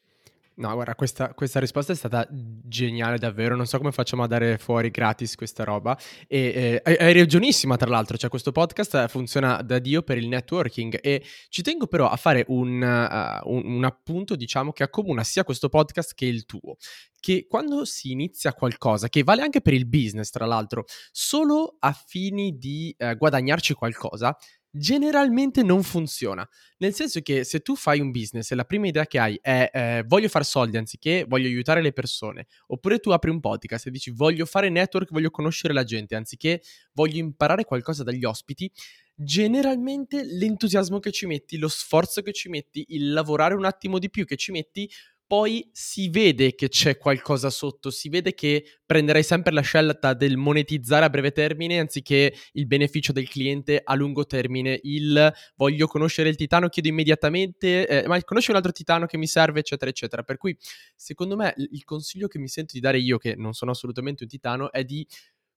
No, 0.56 0.72
guarda, 0.74 0.94
questa, 0.94 1.34
questa, 1.34 1.60
risposta 1.60 1.94
è 1.94 1.96
stata 1.96 2.28
geniale 2.30 3.18
davvero, 3.18 3.56
non 3.56 3.66
so 3.66 3.80
come 3.80 3.92
facciamo 3.92 4.22
a 4.22 4.28
dare 4.28 4.60
fuori 4.60 4.92
gratis 4.92 5.36
questa 5.36 5.64
roba. 5.64 5.98
E 6.28 6.82
eh, 6.84 6.98
hai 7.00 7.14
ragionissima 7.14 7.76
tra 7.76 7.90
l'altro, 7.90 8.18
cioè 8.18 8.30
questo 8.30 8.52
podcast 8.52 9.08
funziona 9.08 9.64
da 9.64 9.80
Dio 9.80 10.04
per 10.04 10.20
il 10.20 10.28
networking. 10.28 11.00
E 11.02 11.24
ci 11.50 11.64
tengo 11.64 11.88
però 11.88 12.08
a 12.08 12.18
fare 12.18 12.46
un, 12.50 12.82
uh, 12.82 13.50
un, 13.52 13.66
un 13.66 13.84
appunto 13.84 14.36
diciamo 14.36 14.72
che 14.72 14.84
accomuna 14.84 15.24
sia 15.24 15.44
questo 15.44 15.70
podcast 15.70 16.14
che 16.14 16.26
il 16.26 16.46
tuo, 16.46 16.78
che 17.20 17.48
quando 17.50 17.84
si 17.84 18.12
inizia 18.12 18.54
qualcosa, 18.54 19.10
che 19.10 19.24
vale 19.24 19.42
anche 19.42 19.62
per 19.62 19.74
il 19.74 19.88
business 19.88 20.30
tra 20.30 20.46
l'altro, 20.46 20.86
solo 21.12 21.78
a 21.80 21.94
fini 21.94 22.60
di 22.60 22.96
uh, 23.00 23.18
guadagnarci 23.18 23.74
qualcosa, 23.74 24.38
generalmente 24.76 25.62
non 25.62 25.84
funziona. 25.84 26.48
Nel 26.78 26.96
senso 26.96 27.22
che 27.22 27.44
se 27.44 27.60
tu 27.60 27.76
fai 27.76 28.00
un 28.00 28.10
business 28.10 28.52
e 28.52 28.56
la 28.56 28.66
prima 28.66 28.88
idea 28.88 29.06
che 29.06 29.20
hai 29.20 29.40
è 29.40 29.70
eh, 29.72 30.04
voglio 30.08 30.28
fare 30.28 30.44
soldi 30.44 30.78
anziché 30.78 31.26
voglio 31.28 31.48
aiutare 31.48 31.82
le 31.82 31.94
persone, 31.94 32.48
oppure 32.68 32.98
tu 32.98 33.12
apri 33.12 33.30
un 33.30 33.40
podcast 33.40 33.88
e 33.88 33.92
dici 33.92 34.10
voglio 34.10 34.46
fare 34.46 34.70
network, 34.70 35.12
voglio 35.12 35.30
conoscere 35.30 35.74
la 35.74 35.84
gente, 35.84 36.16
anziché 36.16 36.62
voglio 36.94 37.20
imparare 37.20 37.66
qualcosa 37.66 38.04
dagli 38.04 38.26
ospiti, 38.26 38.72
generalmente 39.16 40.24
l'entusiasmo 40.24 41.00
che 41.00 41.12
ci 41.12 41.28
metti, 41.28 41.58
lo 41.58 41.68
sforzo 41.68 42.22
che 42.24 42.34
ci 42.34 42.50
metti, 42.50 42.84
il 42.90 43.14
lavorare 43.14 43.54
un 43.54 43.66
attimo 43.66 44.00
di 44.00 44.10
più 44.10 44.26
che 44.26 44.36
ci 44.38 44.52
metti 44.52 44.90
poi 45.34 45.68
si 45.72 46.10
vede 46.10 46.54
che 46.54 46.70
c'è 46.70 46.96
qualcosa 47.00 47.50
sotto, 47.50 47.90
si 47.90 48.08
vede 48.08 48.36
che 48.36 48.82
prenderai 48.86 49.24
sempre 49.24 49.52
la 49.52 49.62
scelta 49.62 50.14
del 50.14 50.38
monetizzare 50.38 51.06
a 51.06 51.10
breve 51.10 51.32
termine 51.32 51.80
anziché 51.80 52.32
il 52.52 52.68
beneficio 52.68 53.12
del 53.12 53.28
cliente 53.28 53.82
a 53.84 53.96
lungo 53.96 54.28
termine, 54.28 54.80
il 54.84 55.34
voglio 55.56 55.88
conoscere 55.88 56.30
il 56.30 56.36
titano, 56.36 56.70
chiedo 56.70 56.90
immediatamente, 56.90 57.88
eh, 57.88 58.08
ma 58.08 58.22
conosci 58.22 58.52
un 58.52 58.58
altro 58.58 58.72
titano 58.72 59.08
che 59.08 59.18
mi 59.18 59.26
serve, 59.26 59.62
eccetera, 59.62 59.90
eccetera. 59.90 60.22
Per 60.22 60.38
cui, 60.38 60.56
secondo 60.96 61.36
me, 61.36 61.56
il 61.58 61.84
consiglio 61.84 62.28
che 62.28 62.38
mi 62.38 62.48
sento 62.48 62.74
di 62.76 62.80
dare 62.80 63.00
io, 63.00 63.18
che 63.18 63.34
non 63.36 63.54
sono 63.54 63.72
assolutamente 63.72 64.22
un 64.22 64.30
titano, 64.30 64.72
è 64.72 64.84
di 64.84 65.04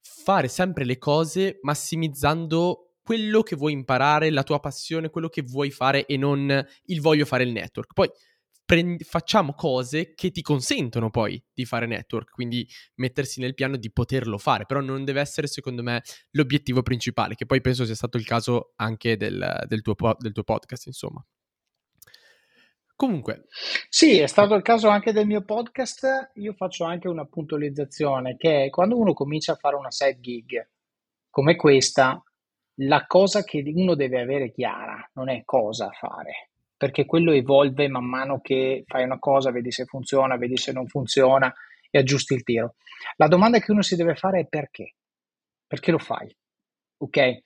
fare 0.01 0.49
sempre 0.49 0.87
le 0.87 0.97
cose 0.97 1.59
massimizzando 1.61 2.93
quello 3.03 3.43
che 3.43 3.57
vuoi 3.57 3.73
imparare, 3.73 4.31
la 4.31 4.43
tua 4.43 4.59
passione, 4.59 5.11
quello 5.11 5.29
che 5.29 5.43
vuoi 5.43 5.71
fare 5.71 6.07
e 6.07 6.17
non 6.17 6.67
il 6.87 7.01
voglio 7.03 7.27
fare 7.27 7.45
il 7.45 7.53
network. 7.53 7.93
Poi 7.93 8.11
Prendi, 8.67 9.05
facciamo 9.05 9.55
cose 9.55 10.13
che 10.15 10.33
ti 10.33 10.43
consentono 10.43 11.09
poi 11.09 11.41
di 11.55 11.65
fare 11.65 11.87
network, 11.87 12.33
quindi 12.33 12.67
mettersi 12.97 13.39
nel 13.39 13.55
piano 13.55 13.77
di 13.77 13.93
poterlo 13.93 14.39
fare, 14.39 14.67
però 14.67 14.81
non 14.81 15.05
deve 15.05 15.21
essere 15.21 15.47
secondo 15.47 15.85
me 15.85 16.03
l'obiettivo 16.33 16.83
principale, 16.83 17.37
che 17.37 17.47
poi 17.47 17.61
penso 17.61 17.85
sia 17.85 17.95
stato 17.95 18.17
il 18.17 18.27
caso 18.27 18.73
anche 18.75 19.17
del, 19.17 19.65
del, 19.69 19.83
tuo, 19.83 19.95
del 20.19 20.33
tuo 20.33 20.43
podcast, 20.43 20.87
insomma. 20.87 21.25
Comunque. 22.97 23.45
Sì, 23.89 24.19
è 24.19 24.27
stato 24.27 24.55
il 24.55 24.63
caso 24.63 24.89
anche 24.89 25.13
del 25.13 25.27
mio 25.27 25.45
podcast. 25.45 26.33
Io 26.35 26.55
faccio 26.55 26.83
anche 26.85 27.07
una 27.07 27.27
puntualizzazione 27.27 28.37
che 28.37 28.69
quando 28.71 28.99
uno 28.99 29.13
comincia 29.13 29.53
a 29.53 29.57
fare 29.57 29.77
una 29.77 29.93
side 29.93 30.19
gig 30.19 30.71
come 31.31 31.55
questa, 31.55 32.21
la 32.81 33.07
cosa 33.07 33.45
che 33.45 33.63
uno 33.65 33.95
deve 33.95 34.21
avere 34.21 34.51
chiara 34.51 35.09
non 35.13 35.29
è 35.29 35.45
cosa 35.45 35.91
fare, 35.91 36.51
perché 36.77 37.05
quello 37.05 37.33
evolve 37.33 37.89
man 37.89 38.05
mano 38.05 38.41
che 38.41 38.85
fai 38.87 39.05
una 39.05 39.19
cosa, 39.19 39.51
vedi 39.51 39.71
se 39.71 39.85
funziona, 39.85 40.37
vedi 40.37 40.57
se 40.57 40.73
non 40.73 40.87
funziona 40.87 41.53
e 41.91 41.99
aggiusti 41.99 42.35
il 42.35 42.43
tiro. 42.43 42.75
La 43.17 43.29
domanda 43.29 43.59
che 43.59 43.73
uno 43.73 43.83
si 43.83 43.97
deve 43.97 44.15
fare 44.15 44.41
è 44.41 44.47
perché? 44.47 44.95
Perché 45.67 45.91
lo 45.91 45.99
fai? 45.99 46.35
Ok? 46.99 47.43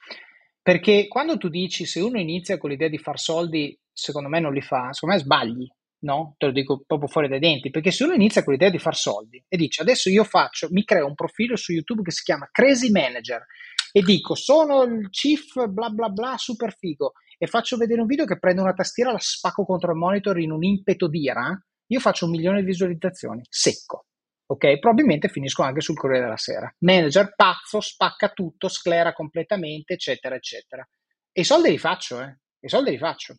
Perché 0.62 1.08
quando 1.08 1.38
tu 1.38 1.48
dici 1.48 1.86
se 1.86 2.00
uno 2.00 2.18
inizia 2.18 2.58
con 2.58 2.70
l'idea 2.70 2.88
di 2.88 2.98
far 2.98 3.18
soldi, 3.18 3.78
secondo 3.92 4.28
me 4.28 4.40
non 4.40 4.52
li 4.52 4.60
fa, 4.60 4.92
secondo 4.92 5.16
me 5.16 5.20
sbagli, 5.22 5.68
no? 6.00 6.34
Te 6.36 6.46
lo 6.46 6.52
dico 6.52 6.82
proprio 6.86 7.08
fuori 7.08 7.28
dai 7.28 7.38
denti, 7.38 7.70
perché 7.70 7.90
se 7.90 8.04
uno 8.04 8.14
inizia 8.14 8.44
con 8.44 8.52
l'idea 8.52 8.70
di 8.70 8.78
far 8.78 8.96
soldi 8.96 9.42
e 9.48 9.56
dice 9.56 9.82
adesso 9.82 10.10
io 10.10 10.24
faccio, 10.24 10.68
mi 10.70 10.84
creo 10.84 11.06
un 11.06 11.14
profilo 11.14 11.56
su 11.56 11.72
YouTube 11.72 12.02
che 12.02 12.10
si 12.10 12.22
chiama 12.22 12.48
Crazy 12.50 12.90
Manager 12.90 13.44
e 13.92 14.02
dico 14.02 14.34
sono 14.34 14.82
il 14.82 15.10
chief 15.10 15.66
bla 15.66 15.88
bla 15.88 16.08
bla 16.08 16.36
super 16.36 16.76
figo 16.76 17.14
e 17.42 17.46
faccio 17.46 17.78
vedere 17.78 18.02
un 18.02 18.06
video 18.06 18.26
che 18.26 18.38
prendo 18.38 18.60
una 18.60 18.74
tastiera, 18.74 19.12
la 19.12 19.18
spacco 19.18 19.64
contro 19.64 19.92
il 19.92 19.96
monitor 19.96 20.38
in 20.38 20.50
un 20.50 20.62
impeto 20.62 21.08
di 21.08 21.20
ira, 21.22 21.58
io 21.86 21.98
faccio 21.98 22.26
un 22.26 22.32
milione 22.32 22.60
di 22.60 22.66
visualizzazioni, 22.66 23.40
secco. 23.48 24.04
Ok, 24.44 24.78
probabilmente 24.78 25.28
finisco 25.28 25.62
anche 25.62 25.80
sul 25.80 25.96
Corriere 25.96 26.24
della 26.24 26.36
Sera. 26.36 26.70
Manager 26.80 27.34
pazzo, 27.34 27.80
spacca 27.80 28.28
tutto, 28.28 28.68
sclera 28.68 29.14
completamente, 29.14 29.94
eccetera, 29.94 30.34
eccetera. 30.34 30.86
E 31.32 31.40
i 31.40 31.44
soldi 31.44 31.70
li 31.70 31.78
faccio, 31.78 32.20
eh. 32.20 32.36
I 32.60 32.68
soldi 32.68 32.90
li 32.90 32.98
faccio. 32.98 33.36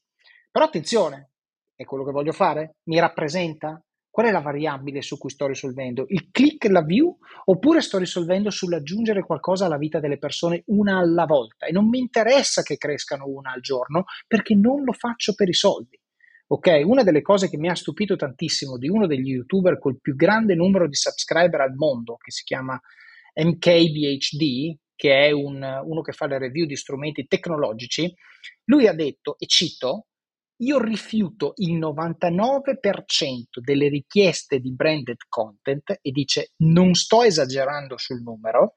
Però 0.49 0.66
attenzione, 0.66 1.34
è 1.76 1.84
quello 1.84 2.04
che 2.04 2.12
voglio 2.12 2.32
fare? 2.32 2.78
Mi 2.86 2.99
rappresenta? 2.99 3.80
Qual 4.12 4.26
è 4.26 4.32
la 4.32 4.41
variabile 4.41 5.01
su 5.01 5.18
cui 5.18 5.30
sto 5.30 5.47
risolvendo? 5.47 6.03
Il 6.09 6.32
click, 6.32 6.66
la 6.66 6.84
view? 6.84 7.18
Oppure 7.45 7.80
sto 7.80 7.97
risolvendo 7.97 8.49
sull'aggiungere 8.49 9.24
qualcosa 9.24 9.66
alla 9.66 9.78
vita 9.78 10.01
delle 10.01 10.18
persone 10.18 10.64
una 10.66 10.97
alla 10.97 11.24
volta? 11.26 11.66
E 11.66 11.72
non 11.72 11.88
mi 11.88 11.99
interessa 11.99 12.62
che 12.62 12.76
crescano 12.76 13.26
una 13.28 13.53
al 13.53 13.62
giorno 13.62 14.03
perché 14.28 14.53
non 14.53 14.84
lo 14.84 14.91
faccio 14.91 15.34
per 15.34 15.47
i 15.47 15.53
soldi. 15.53 15.97
Ok, 16.47 16.82
una 16.84 17.03
delle 17.03 17.22
cose 17.22 17.49
che 17.49 17.57
mi 17.57 17.70
ha 17.70 17.76
stupito 17.76 18.18
tantissimo 18.18 18.78
di 18.78 18.89
uno 18.89 19.07
degli 19.07 19.30
youtuber 19.30 19.80
col 19.80 20.01
più 20.01 20.14
grande 20.14 20.55
numero 20.55 20.89
di 20.89 20.95
subscriber 20.95 21.62
al 21.62 21.74
mondo, 21.76 22.18
che 22.18 22.32
si 22.32 22.43
chiama 22.43 22.78
MKBHD, 23.34 24.78
che 24.93 25.28
è 25.28 25.32
un, 25.32 25.64
uno 25.86 26.01
che 26.01 26.12
fa 26.12 26.28
le 26.28 26.38
review 26.38 26.66
di 26.66 26.76
strumenti 26.76 27.28
tecnologici, 27.28 28.14
lui 28.66 28.88
ha 28.88 28.93
detto, 28.93 29.38
e 29.39 29.45
cito, 29.45 30.07
io 30.62 30.80
rifiuto 30.80 31.53
il 31.57 31.78
99% 31.78 33.59
delle 33.62 33.89
richieste 33.89 34.59
di 34.59 34.74
branded 34.74 35.18
content 35.28 35.97
e 36.01 36.12
dice 36.12 36.51
non 36.57 36.93
sto 36.93 37.24
esagerando 37.24 37.97
sul 37.97 38.22
numero 38.22 38.76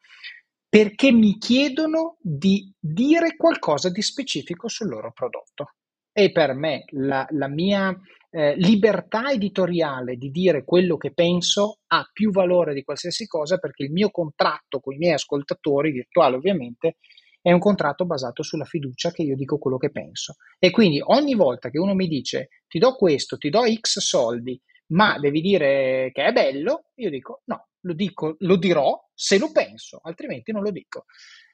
perché 0.69 1.13
mi 1.13 1.39
chiedono 1.39 2.17
di 2.21 2.73
dire 2.79 3.37
qualcosa 3.37 3.91
di 3.91 4.03
specifico 4.03 4.67
sul 4.67 4.89
loro 4.89 5.13
prodotto. 5.13 5.75
E 6.13 6.33
per 6.33 6.55
me 6.55 6.85
la, 6.91 7.25
la 7.31 7.49
mia 7.49 7.97
eh, 8.31 8.57
libertà 8.57 9.31
editoriale 9.31 10.17
di 10.17 10.31
dire 10.31 10.65
quello 10.65 10.97
che 10.97 11.13
penso 11.13 11.79
ha 11.89 12.09
più 12.13 12.33
valore 12.33 12.75
di 12.75 12.83
qualsiasi 12.83 13.29
cosa 13.29 13.59
perché 13.59 13.85
il 13.85 13.93
mio 13.93 14.11
contratto 14.11 14.81
con 14.81 14.95
i 14.95 14.99
miei 14.99 15.15
ascoltatori, 15.15 15.93
virtuali 15.93 16.35
ovviamente, 16.35 16.97
è 17.45 17.53
un 17.53 17.59
contratto 17.59 18.07
basato 18.07 18.43
sulla 18.43 18.65
fiducia 18.65 19.11
che 19.11 19.21
io 19.21 19.37
dico 19.37 19.59
quello 19.59 19.77
che 19.77 19.91
penso. 19.91 20.37
E 20.59 20.71
quindi 20.71 20.99
ogni 21.05 21.35
volta 21.35 21.69
che 21.69 21.79
uno 21.79 21.95
mi 21.95 22.09
dice 22.09 22.49
ti 22.67 22.79
do 22.79 22.95
questo, 22.97 23.37
ti 23.37 23.51
do 23.51 23.65
X 23.71 23.99
soldi, 23.99 24.59
ma 24.93 25.19
devi 25.19 25.43
dire 25.43 26.11
che 26.15 26.25
è 26.25 26.33
bello, 26.33 26.87
io 26.95 27.11
dico 27.11 27.43
no, 27.45 27.69
lo, 27.81 27.93
dico, 27.93 28.37
lo 28.39 28.57
dirò 28.57 28.99
se 29.13 29.37
lo 29.37 29.53
penso, 29.53 30.01
altrimenti 30.03 30.53
non 30.53 30.63
lo 30.63 30.71
dico. 30.71 31.05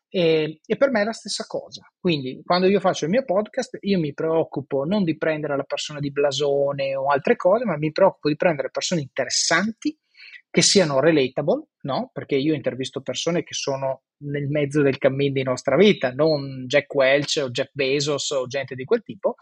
E, 0.08 0.60
e, 0.64 0.76
per 0.76 0.90
me 0.90 1.00
è 1.00 1.04
la 1.04 1.12
stessa 1.12 1.44
cosa. 1.48 1.84
Quindi, 1.98 2.40
quando 2.44 2.68
io 2.68 2.78
faccio 2.78 3.06
il 3.06 3.10
mio 3.10 3.24
podcast, 3.24 3.78
io 3.80 3.98
mi 3.98 4.14
preoccupo 4.14 4.84
non 4.84 5.02
di 5.02 5.16
prendere 5.16 5.56
la 5.56 5.64
persona 5.64 5.98
di 5.98 6.12
blasone 6.12 6.94
o 6.94 7.08
altre 7.08 7.34
cose, 7.34 7.64
ma 7.64 7.76
mi 7.76 7.90
preoccupo 7.90 8.28
di 8.28 8.36
prendere 8.36 8.70
persone 8.70 9.00
interessanti 9.00 9.98
che 10.48 10.62
siano 10.62 11.00
relatable, 11.00 11.66
no? 11.82 12.10
Perché 12.12 12.36
io 12.36 12.54
intervisto 12.54 13.00
persone 13.00 13.42
che 13.42 13.54
sono 13.54 14.02
nel 14.20 14.48
mezzo 14.48 14.82
del 14.82 14.98
cammino 14.98 15.34
di 15.34 15.42
nostra 15.42 15.76
vita, 15.76 16.12
non 16.12 16.66
Jack 16.66 16.94
Welch 16.94 17.40
o 17.42 17.50
Jeff 17.50 17.70
Bezos 17.72 18.30
o 18.30 18.46
gente 18.46 18.74
di 18.74 18.84
quel 18.84 19.02
tipo, 19.02 19.36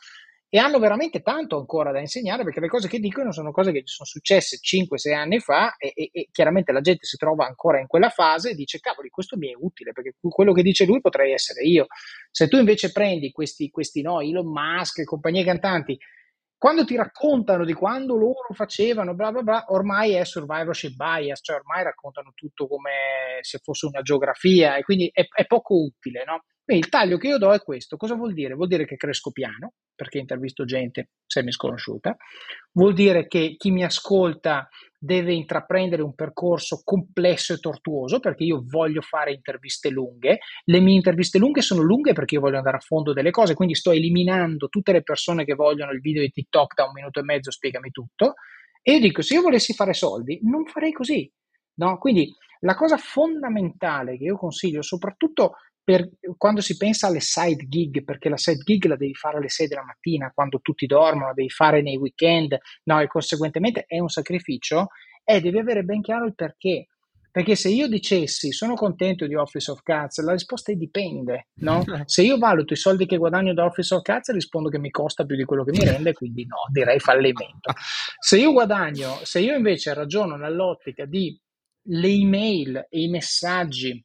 e 0.51 0.59
hanno 0.59 0.79
veramente 0.79 1.21
tanto 1.21 1.59
ancora 1.59 1.93
da 1.93 2.01
insegnare 2.01 2.43
perché 2.43 2.61
le 2.61 2.69
cose 2.69 2.89
che 2.89 2.99
dicono 2.99 3.33
sono 3.33 3.53
cose 3.53 3.71
che 3.71 3.83
sono 3.85 4.09
successe 4.09 4.57
5-6 4.57 5.15
anni 5.15 5.41
fa 5.41 5.77
e, 5.77 5.93
e, 5.95 6.09
e, 6.11 6.29
chiaramente 6.33 6.73
la 6.73 6.81
gente 6.81 7.05
si 7.05 7.19
trova 7.19 7.47
ancora 7.47 7.81
in 7.81 7.87
quella 7.87 8.09
fase 8.09 8.51
e 8.51 8.55
dice 8.55 8.81
cavoli 8.81 9.11
questo 9.11 9.37
mi 9.37 9.51
è 9.51 9.55
utile 9.55 9.93
perché 9.93 10.15
quello 10.21 10.55
che 10.55 10.63
dice 10.63 10.87
lui 10.87 11.03
potrei 11.03 11.33
essere 11.33 11.65
io 11.65 11.87
se 12.31 12.49
tu 12.49 12.57
invece 12.57 12.93
prendi 12.93 13.31
questi, 13.31 13.69
questi 13.69 14.01
no, 14.01 14.21
Elon 14.23 14.51
Musk 14.51 15.01
e 15.01 15.05
compagnie 15.05 15.45
cantanti 15.45 15.99
quando 16.59 16.85
ti 16.85 16.97
raccontano 16.97 17.65
di 17.65 17.73
quando 17.73 18.17
loro 18.17 18.53
facevano 18.53 19.15
bla 19.15 19.31
bla 19.31 19.43
bla 19.43 19.65
ormai 19.69 20.13
è 20.13 20.25
survivorship 20.25 20.95
bias 20.97 21.39
cioè 21.41 21.57
ormai 21.57 21.85
raccontano 21.85 22.33
tutto 22.35 22.67
come 22.67 23.39
se 23.43 23.59
fosse 23.63 23.87
una 23.87 24.03
geografia 24.03 24.77
e 24.77 24.83
quindi 24.83 25.09
è, 25.13 25.27
è 25.33 25.47
poco 25.47 25.77
utile 25.77 26.25
no? 26.27 26.43
Quindi 26.69 26.85
il 26.85 26.93
taglio 26.93 27.17
che 27.17 27.29
io 27.29 27.39
do 27.39 27.51
è 27.51 27.63
questo. 27.63 27.97
Cosa 27.97 28.15
vuol 28.15 28.35
dire? 28.35 28.53
Vuol 28.53 28.69
dire 28.69 28.85
che 28.85 28.97
cresco 28.99 29.31
piano, 29.31 29.73
perché 29.95 30.19
intervisto 30.19 30.67
gente 30.67 31.13
semi 31.25 31.51
sconosciuta. 31.51 32.15
Vuol 32.73 32.93
dire 32.93 33.27
che 33.27 33.55
chi 33.57 33.71
mi 33.71 33.85
ascolta 33.85 34.69
deve 34.99 35.33
intraprendere 35.33 36.03
un 36.03 36.15
percorso 36.15 36.83
complesso 36.85 37.55
e 37.55 37.59
tortuoso, 37.59 38.21
perché 38.21 38.45
io 38.45 38.63
voglio 38.67 39.01
fare 39.01 39.33
interviste 39.33 39.89
lunghe. 39.89 40.41
Le 40.65 40.81
mie 40.81 40.97
interviste 40.97 41.39
lunghe 41.39 41.63
sono 41.63 41.81
lunghe 41.81 42.13
perché 42.13 42.35
io 42.35 42.43
voglio 42.43 42.59
andare 42.59 42.77
a 42.77 42.81
fondo 42.81 43.15
delle 43.15 43.31
cose, 43.31 43.55
quindi 43.55 43.75
sto 43.75 43.93
eliminando 43.93 44.69
tutte 44.69 44.93
le 44.93 45.03
persone 45.03 45.47
che 45.47 45.55
vogliono 45.55 45.93
il 45.93 46.03
video 46.03 46.21
di 46.21 46.31
TikTok 46.31 46.75
da 46.75 46.85
un 46.85 46.93
minuto 46.93 47.19
e 47.19 47.23
mezzo, 47.23 47.51
spiegami 47.51 47.91
tutto. 47.91 48.35
E 48.83 48.93
io 48.93 49.01
dico, 49.01 49.23
se 49.23 49.33
io 49.33 49.41
volessi 49.41 49.73
fare 49.73 49.95
soldi, 49.95 50.39
non 50.43 50.67
farei 50.67 50.93
così. 50.93 51.33
No? 51.77 51.97
Quindi 51.97 52.31
la 52.61 52.75
cosa 52.75 52.99
fondamentale 52.99 54.19
che 54.19 54.25
io 54.25 54.37
consiglio, 54.37 54.83
soprattutto 54.83 55.55
per, 55.89 56.07
quando 56.37 56.61
si 56.61 56.77
pensa 56.77 57.07
alle 57.07 57.21
side 57.21 57.67
gig, 57.67 58.05
perché 58.05 58.29
la 58.29 58.37
side 58.37 58.63
gig 58.63 58.85
la 58.85 58.97
devi 58.97 59.15
fare 59.15 59.39
alle 59.39 59.49
6 59.49 59.69
della 59.69 59.85
mattina, 59.85 60.31
quando 60.35 60.61
tutti 60.61 60.85
dormono, 60.85 61.29
la 61.29 61.33
devi 61.33 61.49
fare 61.49 61.81
nei 61.81 61.97
weekend, 61.97 62.59
no, 62.85 63.01
e 63.01 63.07
conseguentemente 63.07 63.87
è 63.87 63.99
un 63.99 64.11
sacrificio, 64.11 64.89
e 65.25 65.41
devi 65.41 65.59
avere 65.59 65.85
ben 65.85 66.03
chiaro 66.03 66.27
il 66.27 66.35
perché. 66.35 66.89
Perché 67.31 67.57
se 67.57 67.71
io 67.71 67.89
dicessi 67.89 68.53
sono 68.53 68.75
contento 68.75 69.27
di 69.27 69.35
Office 69.35 69.71
of 69.71 69.81
Cats, 69.83 70.23
la 70.23 70.33
risposta 70.33 70.73
è 70.73 70.75
dipende, 70.75 71.49
no? 71.61 71.83
Se 72.05 72.21
io 72.21 72.37
valuto 72.37 72.75
i 72.75 72.77
soldi 72.77 73.07
che 73.07 73.17
guadagno 73.17 73.55
da 73.55 73.65
Office 73.65 73.95
of 73.95 74.03
Cats, 74.03 74.31
rispondo 74.33 74.69
che 74.69 74.79
mi 74.79 74.91
costa 74.91 75.25
più 75.25 75.37
di 75.37 75.45
quello 75.45 75.65
che 75.65 75.71
mi 75.71 75.85
rende, 75.85 76.13
quindi 76.13 76.45
no, 76.45 76.57
direi 76.71 76.99
fallimento. 76.99 77.73
Se 78.19 78.39
io 78.39 78.53
guadagno, 78.53 79.21
se 79.23 79.41
io 79.41 79.55
invece 79.55 79.95
ragiono 79.95 80.37
nell'ottica 80.37 81.07
di 81.07 81.39
le 81.91 82.09
email 82.09 82.87
e 82.91 83.01
i 83.01 83.09
messaggi 83.09 84.05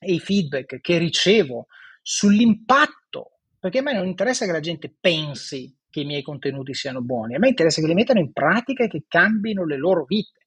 e 0.00 0.12
i 0.12 0.20
feedback 0.20 0.80
che 0.80 0.98
ricevo 0.98 1.66
sull'impatto, 2.02 3.38
perché 3.58 3.78
a 3.78 3.82
me 3.82 3.94
non 3.94 4.06
interessa 4.06 4.44
che 4.44 4.52
la 4.52 4.60
gente 4.60 4.94
pensi 5.00 5.74
che 5.88 6.00
i 6.00 6.04
miei 6.04 6.22
contenuti 6.22 6.74
siano 6.74 7.00
buoni, 7.00 7.34
a 7.34 7.38
me 7.38 7.48
interessa 7.48 7.80
che 7.80 7.86
li 7.86 7.94
mettano 7.94 8.20
in 8.20 8.32
pratica 8.32 8.84
e 8.84 8.88
che 8.88 9.04
cambino 9.08 9.64
le 9.64 9.76
loro 9.76 10.04
vite. 10.04 10.40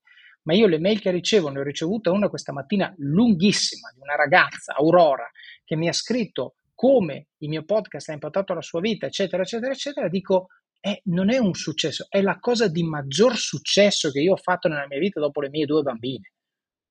Ma 0.44 0.54
io 0.54 0.68
le 0.68 0.80
mail 0.80 1.02
che 1.02 1.12
ricevo, 1.12 1.50
ne 1.50 1.60
ho 1.60 1.64
ricevuta 1.64 2.12
una 2.12 2.30
questa 2.30 2.54
mattina 2.54 2.94
lunghissima 2.98 3.92
di 3.94 4.00
una 4.00 4.16
ragazza, 4.16 4.76
Aurora, 4.76 5.30
che 5.66 5.76
mi 5.76 5.90
ha 5.90 5.94
scritto 5.94 6.56
come 6.74 7.28
il 7.40 7.50
mio 7.50 7.64
podcast 7.64 8.10
ha 8.10 8.14
impattato 8.14 8.54
la 8.54 8.62
sua 8.62 8.80
vita, 8.80 9.08
eccetera, 9.08 9.42
eccetera, 9.42 9.72
eccetera, 9.72 10.08
dico, 10.08 10.48
eh, 10.80 11.02
non 11.06 11.32
è 11.32 11.38
un 11.38 11.54
successo, 11.54 12.06
è 12.08 12.22
la 12.22 12.40
cosa 12.40 12.68
di 12.68 12.84
maggior 12.84 13.36
successo 13.36 14.12
che 14.12 14.20
io 14.20 14.34
ho 14.34 14.38
fatto 14.38 14.68
nella 14.68 14.86
mia 14.88 15.00
vita 15.00 15.20
dopo 15.20 15.42
le 15.42 15.50
mie 15.50 15.66
due 15.66 15.82
bambine. 15.82 16.32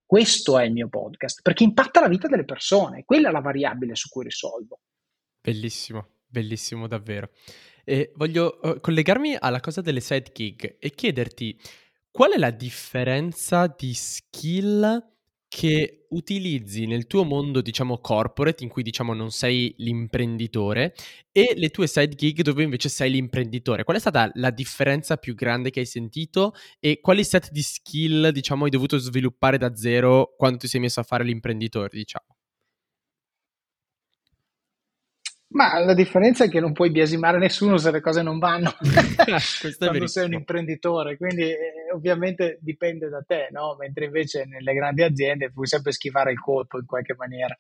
Questo 0.06 0.56
è 0.56 0.64
il 0.64 0.72
mio 0.72 0.88
podcast, 0.88 1.42
perché 1.42 1.64
impatta 1.64 2.00
la 2.00 2.06
vita 2.06 2.28
delle 2.28 2.44
persone, 2.44 3.04
quella 3.04 3.28
è 3.28 3.32
la 3.32 3.40
variabile 3.40 3.96
su 3.96 4.08
cui 4.08 4.22
risolvo. 4.22 4.78
Bellissimo, 5.40 6.10
bellissimo 6.24 6.86
davvero. 6.86 7.30
E 7.84 8.12
voglio 8.14 8.60
uh, 8.62 8.80
collegarmi 8.80 9.36
alla 9.38 9.58
cosa 9.58 9.80
delle 9.80 10.00
side 10.00 10.30
gig 10.32 10.76
e 10.78 10.90
chiederti 10.90 11.58
qual 12.08 12.32
è 12.32 12.38
la 12.38 12.50
differenza 12.50 13.66
di 13.66 13.94
skill 13.94 15.15
che 15.56 16.04
utilizzi 16.10 16.84
nel 16.84 17.06
tuo 17.06 17.24
mondo, 17.24 17.62
diciamo, 17.62 17.96
corporate, 17.96 18.62
in 18.62 18.68
cui, 18.68 18.82
diciamo, 18.82 19.14
non 19.14 19.30
sei 19.30 19.74
l'imprenditore, 19.78 20.92
e 21.32 21.54
le 21.56 21.70
tue 21.70 21.86
side 21.86 22.14
gig 22.14 22.42
dove 22.42 22.62
invece 22.62 22.90
sei 22.90 23.10
l'imprenditore. 23.10 23.82
Qual 23.82 23.96
è 23.96 24.00
stata 24.00 24.30
la 24.34 24.50
differenza 24.50 25.16
più 25.16 25.34
grande 25.34 25.70
che 25.70 25.80
hai 25.80 25.86
sentito 25.86 26.52
e 26.78 27.00
quali 27.00 27.24
set 27.24 27.50
di 27.52 27.62
skill, 27.62 28.28
diciamo, 28.32 28.64
hai 28.64 28.70
dovuto 28.70 28.98
sviluppare 28.98 29.56
da 29.56 29.74
zero 29.74 30.34
quando 30.36 30.58
ti 30.58 30.68
sei 30.68 30.80
messo 30.82 31.00
a 31.00 31.04
fare 31.04 31.24
l'imprenditore, 31.24 31.88
diciamo? 31.90 32.36
Ma 35.48 35.78
la 35.78 35.94
differenza 35.94 36.44
è 36.44 36.50
che 36.50 36.60
non 36.60 36.72
puoi 36.72 36.90
biasimare 36.90 37.38
nessuno 37.38 37.78
se 37.78 37.90
le 37.90 38.00
cose 38.00 38.20
non 38.20 38.38
vanno 38.38 38.74
quando 39.78 40.06
sei 40.06 40.26
un 40.26 40.34
imprenditore, 40.34 41.16
quindi 41.16 41.44
eh, 41.44 41.85
ovviamente 41.96 42.58
dipende 42.60 43.08
da 43.08 43.22
te, 43.26 43.48
no? 43.50 43.76
mentre 43.78 44.06
invece 44.06 44.44
nelle 44.44 44.72
grandi 44.72 45.02
aziende 45.02 45.50
puoi 45.50 45.66
sempre 45.66 45.92
schivare 45.92 46.32
il 46.32 46.40
colpo 46.40 46.78
in 46.78 46.86
qualche 46.86 47.14
maniera. 47.14 47.56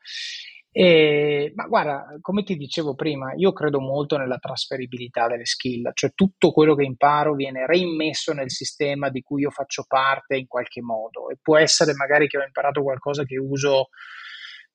E, 0.78 1.52
ma 1.54 1.64
guarda, 1.64 2.18
come 2.20 2.42
ti 2.42 2.54
dicevo 2.54 2.94
prima, 2.94 3.32
io 3.34 3.54
credo 3.54 3.80
molto 3.80 4.18
nella 4.18 4.36
trasferibilità 4.36 5.26
delle 5.26 5.46
skill, 5.46 5.90
cioè 5.94 6.12
tutto 6.14 6.52
quello 6.52 6.74
che 6.74 6.84
imparo 6.84 7.34
viene 7.34 7.64
reimmesso 7.66 8.34
nel 8.34 8.50
sistema 8.50 9.08
di 9.08 9.22
cui 9.22 9.40
io 9.40 9.50
faccio 9.50 9.84
parte 9.88 10.36
in 10.36 10.46
qualche 10.46 10.82
modo 10.82 11.30
e 11.30 11.38
può 11.40 11.56
essere 11.56 11.94
magari 11.94 12.26
che 12.26 12.36
ho 12.36 12.44
imparato 12.44 12.82
qualcosa 12.82 13.24
che 13.24 13.38
uso 13.38 13.88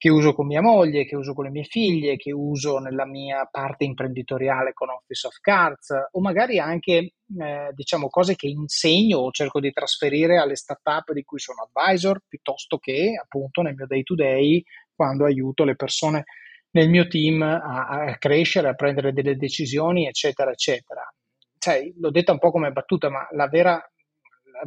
che 0.01 0.09
uso 0.09 0.33
con 0.33 0.47
mia 0.47 0.63
moglie, 0.63 1.05
che 1.05 1.15
uso 1.15 1.35
con 1.35 1.43
le 1.43 1.51
mie 1.51 1.63
figlie, 1.63 2.15
che 2.15 2.31
uso 2.31 2.79
nella 2.79 3.05
mia 3.05 3.45
parte 3.45 3.83
imprenditoriale 3.83 4.73
con 4.73 4.89
Office 4.89 5.27
of 5.27 5.37
Cards 5.39 5.93
o 6.13 6.19
magari 6.19 6.57
anche 6.57 7.11
eh, 7.37 7.69
diciamo 7.71 8.09
cose 8.09 8.35
che 8.35 8.47
insegno 8.47 9.19
o 9.19 9.29
cerco 9.29 9.59
di 9.59 9.71
trasferire 9.71 10.39
alle 10.39 10.55
startup 10.55 11.11
di 11.13 11.21
cui 11.21 11.37
sono 11.37 11.69
advisor 11.71 12.19
piuttosto 12.27 12.79
che 12.79 13.11
appunto 13.21 13.61
nel 13.61 13.75
mio 13.75 13.85
day 13.85 14.01
to 14.01 14.15
day 14.15 14.63
quando 14.95 15.25
aiuto 15.25 15.65
le 15.65 15.75
persone 15.75 16.23
nel 16.71 16.89
mio 16.89 17.05
team 17.07 17.43
a, 17.43 17.59
a 17.85 18.17
crescere, 18.17 18.69
a 18.69 18.73
prendere 18.73 19.13
delle 19.13 19.35
decisioni 19.35 20.07
eccetera 20.07 20.49
eccetera. 20.49 21.07
Cioè, 21.59 21.91
l'ho 21.99 22.09
detta 22.09 22.31
un 22.31 22.39
po' 22.39 22.49
come 22.49 22.71
battuta, 22.71 23.11
ma 23.11 23.27
la 23.33 23.47
vera 23.47 23.79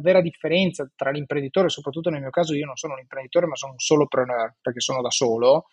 vera 0.01 0.21
differenza 0.21 0.89
tra 0.95 1.11
l'imprenditore, 1.11 1.69
soprattutto 1.69 2.09
nel 2.09 2.21
mio 2.21 2.29
caso 2.29 2.53
io 2.53 2.65
non 2.65 2.75
sono 2.75 2.93
un 2.93 2.99
imprenditore 2.99 3.47
ma 3.47 3.55
sono 3.55 3.73
un 3.73 3.79
solopreneur 3.79 4.55
perché 4.61 4.79
sono 4.79 5.01
da 5.01 5.11
solo, 5.11 5.65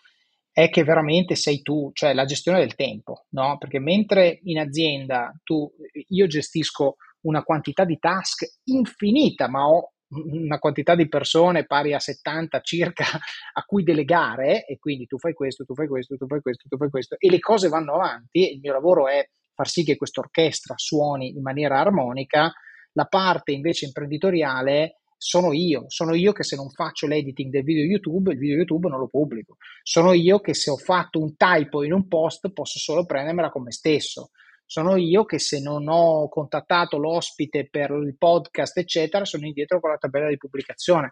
è 0.53 0.69
che 0.69 0.85
veramente 0.85 1.35
sei 1.35 1.63
tu, 1.63 1.91
cioè 1.95 2.13
la 2.13 2.27
gestione 2.27 2.59
del 2.59 2.75
tempo, 2.75 3.25
no? 3.31 3.57
Perché 3.59 3.79
mentre 3.79 4.41
in 4.45 4.59
azienda 4.59 5.33
tu, 5.43 5.71
io 6.09 6.27
gestisco 6.27 6.97
una 7.23 7.43
quantità 7.43 7.85
di 7.85 7.99
task 7.99 8.45
infinita, 8.65 9.49
ma 9.49 9.67
ho 9.67 9.93
una 10.15 10.59
quantità 10.59 10.95
di 10.95 11.09
persone 11.09 11.65
pari 11.65 11.95
a 11.95 11.99
70 11.99 12.61
circa 12.61 13.05
a 13.55 13.63
cui 13.65 13.83
delegare 13.83 14.67
e 14.67 14.79
quindi 14.79 15.07
tu 15.07 15.19
fai 15.19 15.33
questo, 15.33 15.65
tu 15.65 15.75
fai 15.75 15.89
questo, 15.89 16.17
tu 16.17 16.27
fai 16.27 16.41
questo, 16.41 16.69
tu 16.69 16.77
fai 16.77 16.91
questo 16.91 17.17
e 17.19 17.31
le 17.31 17.39
cose 17.39 17.69
vanno 17.69 17.95
avanti 17.95 18.47
e 18.47 18.53
il 18.53 18.61
mio 18.61 18.73
lavoro 18.73 19.09
è 19.09 19.27
far 19.55 19.69
sì 19.69 19.85
che 19.85 19.97
questa 19.97 20.21
orchestra 20.21 20.75
suoni 20.77 21.31
in 21.31 21.43
maniera 21.43 21.81
armonica 21.81 22.53
la 22.93 23.05
parte 23.05 23.53
invece 23.53 23.87
imprenditoriale 23.87 24.99
sono 25.17 25.53
io, 25.53 25.85
sono 25.87 26.15
io 26.15 26.33
che 26.33 26.43
se 26.43 26.57
non 26.57 26.69
faccio 26.71 27.07
l'editing 27.07 27.51
del 27.51 27.63
video 27.63 27.85
YouTube, 27.85 28.33
il 28.33 28.39
video 28.39 28.57
YouTube 28.57 28.89
non 28.89 28.99
lo 28.99 29.09
pubblico, 29.09 29.57
sono 29.83 30.13
io 30.13 30.41
che 30.41 30.53
se 30.53 30.71
ho 30.71 30.77
fatto 30.77 31.21
un 31.21 31.37
typo 31.37 31.85
in 31.85 31.93
un 31.93 32.09
post 32.09 32.51
posso 32.53 32.79
solo 32.81 33.07
prendermela 33.07 33.51
con 33.51 33.63
me 33.63 33.71
stesso, 33.71 34.31
sono 34.67 34.97
io 34.97 35.25
che 35.25 35.39
se 35.39 35.61
non 35.61 35.87
ho 35.89 36.29
contattato 36.29 36.97
l'ospite 36.97 37.69
per 37.71 37.91
il 37.91 38.17
podcast, 38.17 38.79
eccetera, 38.79 39.25
sono 39.25 39.47
indietro 39.47 39.81
con 39.81 39.91
la 39.91 39.99
tabella 39.99 40.29
di 40.29 40.39
pubblicazione. 40.39 41.11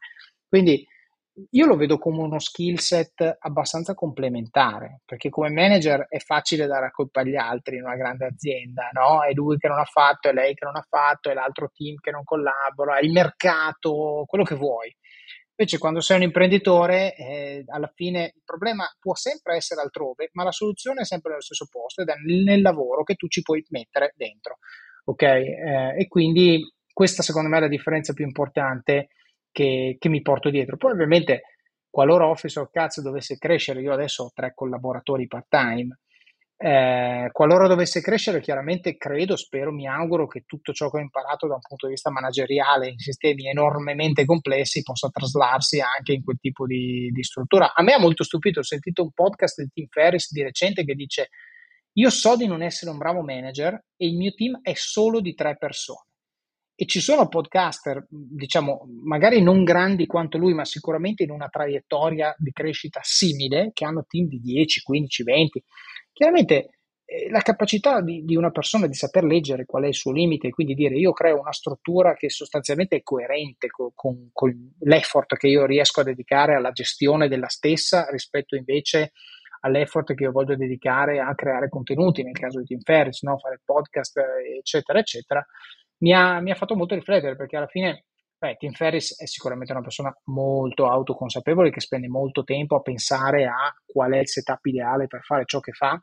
Quindi 0.48 0.84
io 1.50 1.66
lo 1.66 1.76
vedo 1.76 1.98
come 1.98 2.22
uno 2.22 2.38
skill 2.38 2.76
set 2.76 3.36
abbastanza 3.38 3.94
complementare, 3.94 5.00
perché 5.04 5.28
come 5.28 5.50
manager 5.50 6.06
è 6.08 6.18
facile 6.18 6.66
dare 6.66 6.86
la 6.86 6.90
colpa 6.90 7.20
agli 7.20 7.36
altri 7.36 7.76
in 7.76 7.84
una 7.84 7.96
grande 7.96 8.26
azienda, 8.26 8.90
no? 8.92 9.22
È 9.22 9.32
lui 9.32 9.56
che 9.56 9.68
non 9.68 9.78
ha 9.78 9.84
fatto, 9.84 10.28
è 10.28 10.32
lei 10.32 10.54
che 10.54 10.64
non 10.64 10.76
ha 10.76 10.84
fatto, 10.88 11.30
è 11.30 11.34
l'altro 11.34 11.70
team 11.72 11.96
che 12.00 12.10
non 12.10 12.24
collabora, 12.24 12.98
è 12.98 13.04
il 13.04 13.12
mercato, 13.12 14.24
quello 14.26 14.44
che 14.44 14.54
vuoi. 14.54 14.94
Invece 15.60 15.78
quando 15.78 16.00
sei 16.00 16.16
un 16.16 16.22
imprenditore, 16.22 17.14
eh, 17.14 17.64
alla 17.66 17.90
fine 17.94 18.32
il 18.34 18.42
problema 18.44 18.86
può 18.98 19.14
sempre 19.14 19.56
essere 19.56 19.82
altrove, 19.82 20.30
ma 20.32 20.42
la 20.42 20.52
soluzione 20.52 21.02
è 21.02 21.04
sempre 21.04 21.30
nello 21.30 21.42
stesso 21.42 21.66
posto 21.70 22.00
ed 22.00 22.08
è 22.08 22.14
nel, 22.24 22.62
lavoro 22.62 23.02
che 23.02 23.14
tu 23.14 23.28
ci 23.28 23.42
puoi 23.42 23.62
mettere 23.68 24.14
dentro. 24.16 24.58
Ok? 25.04 25.22
Eh, 25.22 25.94
e 25.98 26.08
quindi 26.08 26.62
questa 26.92 27.22
secondo 27.22 27.50
me 27.50 27.58
è 27.58 27.60
la 27.60 27.68
differenza 27.68 28.14
più 28.14 28.24
importante 28.24 29.08
che, 29.50 29.96
che 29.98 30.08
mi 30.08 30.22
porto 30.22 30.50
dietro. 30.50 30.76
Poi 30.76 30.92
ovviamente 30.92 31.42
qualora 31.88 32.26
Office 32.28 32.58
of 32.58 32.70
Cats 32.70 33.00
dovesse 33.00 33.36
crescere, 33.36 33.80
io 33.80 33.92
adesso 33.92 34.24
ho 34.24 34.30
tre 34.34 34.52
collaboratori 34.54 35.26
part-time, 35.26 35.98
eh, 36.62 37.30
qualora 37.32 37.66
dovesse 37.66 38.02
crescere, 38.02 38.40
chiaramente 38.40 38.98
credo, 38.98 39.34
spero, 39.34 39.72
mi 39.72 39.88
auguro 39.88 40.26
che 40.26 40.42
tutto 40.44 40.72
ciò 40.72 40.90
che 40.90 40.98
ho 40.98 41.00
imparato 41.00 41.46
da 41.46 41.54
un 41.54 41.60
punto 41.66 41.86
di 41.86 41.92
vista 41.92 42.10
manageriale 42.10 42.88
in 42.88 42.98
sistemi 42.98 43.48
enormemente 43.48 44.26
complessi 44.26 44.82
possa 44.82 45.08
traslarsi 45.08 45.80
anche 45.80 46.12
in 46.12 46.22
quel 46.22 46.36
tipo 46.38 46.66
di, 46.66 47.08
di 47.12 47.22
struttura. 47.22 47.72
A 47.72 47.82
me 47.82 47.94
ha 47.94 47.98
molto 47.98 48.24
stupito, 48.24 48.60
ho 48.60 48.62
sentito 48.62 49.02
un 49.02 49.10
podcast 49.10 49.62
di 49.62 49.70
Tim 49.72 49.86
Ferris 49.88 50.30
di 50.32 50.42
recente 50.42 50.84
che 50.84 50.94
dice 50.94 51.28
io 51.94 52.10
so 52.10 52.36
di 52.36 52.46
non 52.46 52.62
essere 52.62 52.90
un 52.90 52.98
bravo 52.98 53.22
manager 53.22 53.72
e 53.96 54.06
il 54.06 54.16
mio 54.16 54.32
team 54.32 54.60
è 54.62 54.74
solo 54.74 55.20
di 55.20 55.34
tre 55.34 55.56
persone. 55.56 56.09
E 56.80 56.86
ci 56.86 57.00
sono 57.00 57.28
podcaster, 57.28 58.06
diciamo, 58.08 58.88
magari 59.02 59.42
non 59.42 59.64
grandi 59.64 60.06
quanto 60.06 60.38
lui, 60.38 60.54
ma 60.54 60.64
sicuramente 60.64 61.22
in 61.22 61.30
una 61.30 61.48
traiettoria 61.50 62.34
di 62.38 62.52
crescita 62.52 63.00
simile, 63.02 63.68
che 63.74 63.84
hanno 63.84 64.06
team 64.08 64.28
di 64.28 64.40
10, 64.40 64.80
15, 64.80 65.22
20. 65.22 65.62
Chiaramente 66.10 66.70
eh, 67.04 67.28
la 67.28 67.42
capacità 67.42 68.00
di, 68.00 68.24
di, 68.24 68.34
una 68.34 68.50
persona 68.50 68.86
di 68.86 68.94
saper 68.94 69.24
leggere 69.24 69.66
qual 69.66 69.82
è 69.82 69.88
il 69.88 69.94
suo 69.94 70.10
limite 70.10 70.46
e 70.46 70.50
quindi 70.52 70.72
dire 70.72 70.94
io 70.94 71.12
creo 71.12 71.40
una 71.40 71.52
struttura 71.52 72.14
che 72.14 72.30
sostanzialmente 72.30 72.96
è 72.96 73.02
coerente 73.02 73.66
con, 73.68 73.90
con, 73.94 74.30
con 74.32 74.72
l'effort 74.78 75.36
che 75.36 75.48
io 75.48 75.66
riesco 75.66 76.00
a 76.00 76.04
dedicare 76.04 76.54
alla 76.54 76.70
gestione 76.70 77.28
della 77.28 77.48
stessa 77.48 78.06
rispetto 78.08 78.56
invece 78.56 79.12
all'effort 79.60 80.14
che 80.14 80.22
io 80.22 80.32
voglio 80.32 80.56
dedicare 80.56 81.20
a 81.20 81.34
creare 81.34 81.68
contenuti, 81.68 82.22
nel 82.22 82.38
caso 82.38 82.60
di 82.60 82.64
Tim 82.64 82.80
Ferris, 82.80 83.20
no? 83.20 83.36
fare 83.36 83.60
podcast, 83.62 84.18
eccetera, 84.56 84.98
eccetera 84.98 85.46
mi 86.00 86.12
ha, 86.12 86.40
mi 86.40 86.50
ha 86.50 86.54
fatto 86.54 86.76
molto 86.76 86.94
riflettere 86.94 87.36
perché 87.36 87.56
alla 87.56 87.66
fine 87.66 88.04
beh, 88.38 88.56
Tim 88.56 88.72
Ferris 88.72 89.20
è 89.20 89.26
sicuramente 89.26 89.72
una 89.72 89.82
persona 89.82 90.14
molto 90.24 90.88
autoconsapevole 90.88 91.70
che 91.70 91.80
spende 91.80 92.08
molto 92.08 92.42
tempo 92.42 92.76
a 92.76 92.80
pensare 92.80 93.44
a 93.46 93.74
qual 93.84 94.12
è 94.12 94.18
il 94.18 94.28
setup 94.28 94.64
ideale 94.64 95.06
per 95.06 95.22
fare 95.22 95.44
ciò 95.44 95.60
che 95.60 95.72
fa 95.72 96.02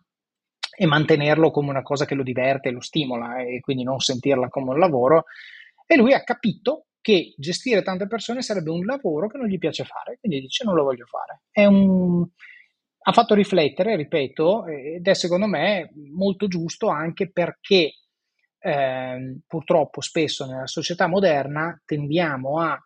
e 0.79 0.85
mantenerlo 0.85 1.49
come 1.49 1.69
una 1.69 1.81
cosa 1.81 2.05
che 2.05 2.13
lo 2.13 2.21
diverte 2.21 2.69
e 2.69 2.71
lo 2.71 2.81
stimola 2.81 3.39
e 3.39 3.59
quindi 3.59 3.83
non 3.83 3.99
sentirla 3.99 4.49
come 4.49 4.71
un 4.71 4.79
lavoro. 4.79 5.23
E 5.87 5.95
lui 5.95 6.13
ha 6.13 6.23
capito 6.23 6.87
che 7.01 7.33
gestire 7.37 7.81
tante 7.81 8.05
persone 8.05 8.43
sarebbe 8.43 8.69
un 8.69 8.85
lavoro 8.85 9.27
che 9.27 9.37
non 9.37 9.47
gli 9.47 9.57
piace 9.57 9.85
fare, 9.85 10.17
quindi 10.19 10.41
dice 10.41 10.63
non 10.63 10.75
lo 10.75 10.83
voglio 10.83 11.05
fare. 11.05 11.41
Un... 11.67 12.27
Ha 12.99 13.11
fatto 13.13 13.33
riflettere, 13.33 13.95
ripeto, 13.95 14.67
ed 14.67 15.07
è 15.07 15.13
secondo 15.15 15.47
me 15.47 15.89
molto 16.11 16.47
giusto 16.47 16.89
anche 16.89 17.31
perché 17.31 17.93
eh, 18.67 19.39
purtroppo 19.47 20.01
spesso 20.01 20.45
nella 20.45 20.67
società 20.67 21.07
moderna 21.07 21.81
tendiamo 21.85 22.59
a 22.59 22.77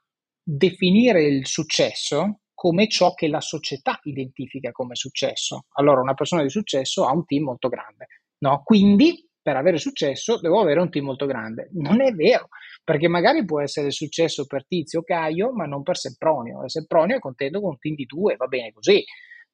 definire 0.44 1.24
il 1.24 1.48
successo 1.48 2.42
come 2.54 2.88
ciò 2.88 3.16
che 3.16 3.28
la 3.28 3.42
società 3.42 4.00
identifica 4.04 4.72
come 4.72 4.94
successo. 4.94 5.66
Allora 5.74 6.02
una 6.02 6.14
persona 6.14 6.44
di 6.44 6.50
successo 6.50 7.08
ha 7.08 7.12
un 7.12 7.26
team 7.26 7.46
molto 7.46 7.68
grande, 7.68 8.08
no? 8.44 8.62
Quindi 8.64 9.28
per 9.42 9.56
avere 9.56 9.80
successo 9.80 10.40
devo 10.40 10.62
avere 10.62 10.82
un 10.82 10.92
team 10.92 11.06
molto 11.06 11.26
grande. 11.26 11.70
Non 11.74 12.00
è 12.00 12.12
vero, 12.12 12.50
perché 12.84 13.08
magari 13.08 13.44
può 13.44 13.60
essere 13.60 13.90
successo 13.90 14.46
per 14.46 14.68
Tizio 14.68 15.00
o 15.00 15.04
Caio, 15.04 15.52
ma 15.52 15.66
non 15.66 15.82
per 15.82 15.98
Sempronio. 15.98 16.64
E 16.64 16.70
Sempronio 16.70 17.16
è 17.16 17.20
contento 17.20 17.60
con 17.60 17.72
un 17.72 17.80
team 17.80 17.96
di 17.96 18.06
due, 18.06 18.36
va 18.36 18.46
bene 18.46 18.72
così. 18.72 19.04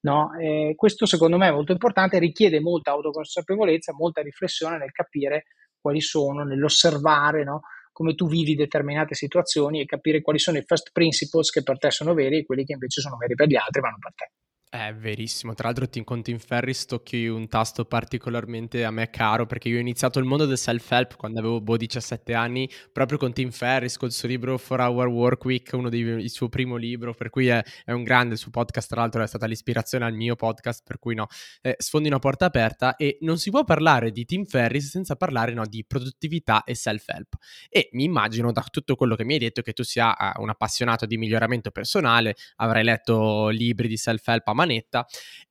No? 0.01 0.31
Eh, 0.37 0.73
questo 0.75 1.05
secondo 1.05 1.37
me 1.37 1.47
è 1.47 1.51
molto 1.51 1.71
importante, 1.71 2.19
richiede 2.19 2.59
molta 2.59 2.91
autoconsapevolezza, 2.91 3.93
molta 3.93 4.21
riflessione 4.21 4.77
nel 4.77 4.91
capire 4.91 5.45
quali 5.87 6.01
sono, 6.01 6.43
nell'osservare 6.43 7.45
no? 7.45 7.61
come 7.93 8.13
tu 8.13 8.27
vivi 8.27 8.55
determinate 8.55 9.15
situazioni 9.15 9.79
e 9.79 9.85
capire 9.85 10.21
quali 10.21 10.37
sono 10.37 10.57
i 10.57 10.63
first 10.65 10.91
principles 10.91 11.49
che 11.49 11.63
per 11.63 11.79
te 11.79 11.91
sono 11.91 12.13
veri 12.13 12.39
e 12.39 12.45
quelli 12.45 12.65
che 12.65 12.73
invece 12.73 12.99
sono 12.99 13.15
veri 13.15 13.35
per 13.35 13.47
gli 13.47 13.55
altri 13.55 13.81
non 13.81 13.97
per 13.97 14.13
te. 14.13 14.31
È 14.69 14.93
verissimo, 14.93 15.53
tra 15.53 15.67
l'altro 15.67 15.87
ti 15.87 16.03
con 16.03 16.21
Tim 16.21 16.39
Ferris 16.39 16.83
tocchi 16.83 17.25
un 17.25 17.47
tasto 17.47 17.85
particolarmente 17.85 18.83
a 18.83 18.91
me 18.91 19.09
caro 19.09 19.45
perché 19.45 19.69
io 19.69 19.77
ho 19.77 19.79
iniziato 19.79 20.19
il 20.19 20.25
mondo 20.25 20.45
del 20.45 20.57
self-help 20.57 21.15
quando 21.15 21.39
avevo 21.39 21.61
boh, 21.61 21.77
17 21.77 22.33
anni 22.33 22.69
proprio 22.91 23.17
con 23.17 23.31
Tim 23.31 23.49
Ferris, 23.49 23.95
col 23.95 24.11
suo 24.11 24.27
libro 24.27 24.57
4 24.57 24.83
Hour 24.83 25.07
Work 25.07 25.45
Week, 25.45 25.69
uno 25.71 25.87
dei 25.87 26.01
il 26.01 26.29
suo 26.29 26.49
primo 26.49 26.75
libro, 26.75 27.13
per 27.13 27.29
cui 27.29 27.47
è, 27.47 27.63
è, 27.85 27.93
un 27.93 28.03
grande, 28.03 28.33
il 28.33 28.39
suo 28.39 28.51
podcast 28.51 28.89
tra 28.89 28.99
l'altro 28.99 29.23
è 29.23 29.27
stata 29.27 29.45
l'ispirazione 29.45 30.03
al 30.03 30.13
mio 30.13 30.35
podcast, 30.35 30.83
per 30.85 30.99
cui 30.99 31.15
no, 31.15 31.27
eh, 31.61 31.77
sfondi 31.79 32.09
una 32.09 32.19
porta 32.19 32.43
aperta 32.43 32.97
e 32.97 33.19
non 33.21 33.37
si 33.37 33.51
può 33.51 33.63
parlare 33.63 34.11
di 34.11 34.25
Tim 34.25 34.43
Ferris 34.43 34.89
senza 34.89 35.15
parlare 35.15 35.53
no, 35.53 35.65
di 35.65 35.85
produttività 35.87 36.65
e 36.65 36.75
self-help. 36.75 37.35
E 37.69 37.87
mi 37.93 38.03
immagino 38.03 38.51
da 38.51 38.65
tutto 38.69 38.97
quello 38.97 39.15
che 39.15 39.23
mi 39.23 39.33
hai 39.33 39.39
detto 39.39 39.61
che 39.61 39.71
tu 39.71 39.83
sia 39.83 40.09
uh, 40.09 40.41
un 40.41 40.49
appassionato 40.49 41.05
di 41.05 41.15
miglioramento 41.15 41.71
personale, 41.71 42.35
avrai 42.57 42.83
letto 42.83 43.47
libri 43.47 43.87
di 43.87 43.95
self-help 43.95 44.45
a 44.49 44.55
manetta. 44.67 45.05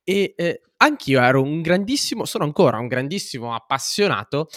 E 0.04 0.34
eh, 0.36 0.60
anch'io 0.76 1.20
ero 1.20 1.42
un 1.42 1.62
grandissimo, 1.62 2.24
sono 2.24 2.44
ancora 2.44 2.78
un 2.78 2.86
grandissimo 2.86 3.54
appassionato 3.54 4.48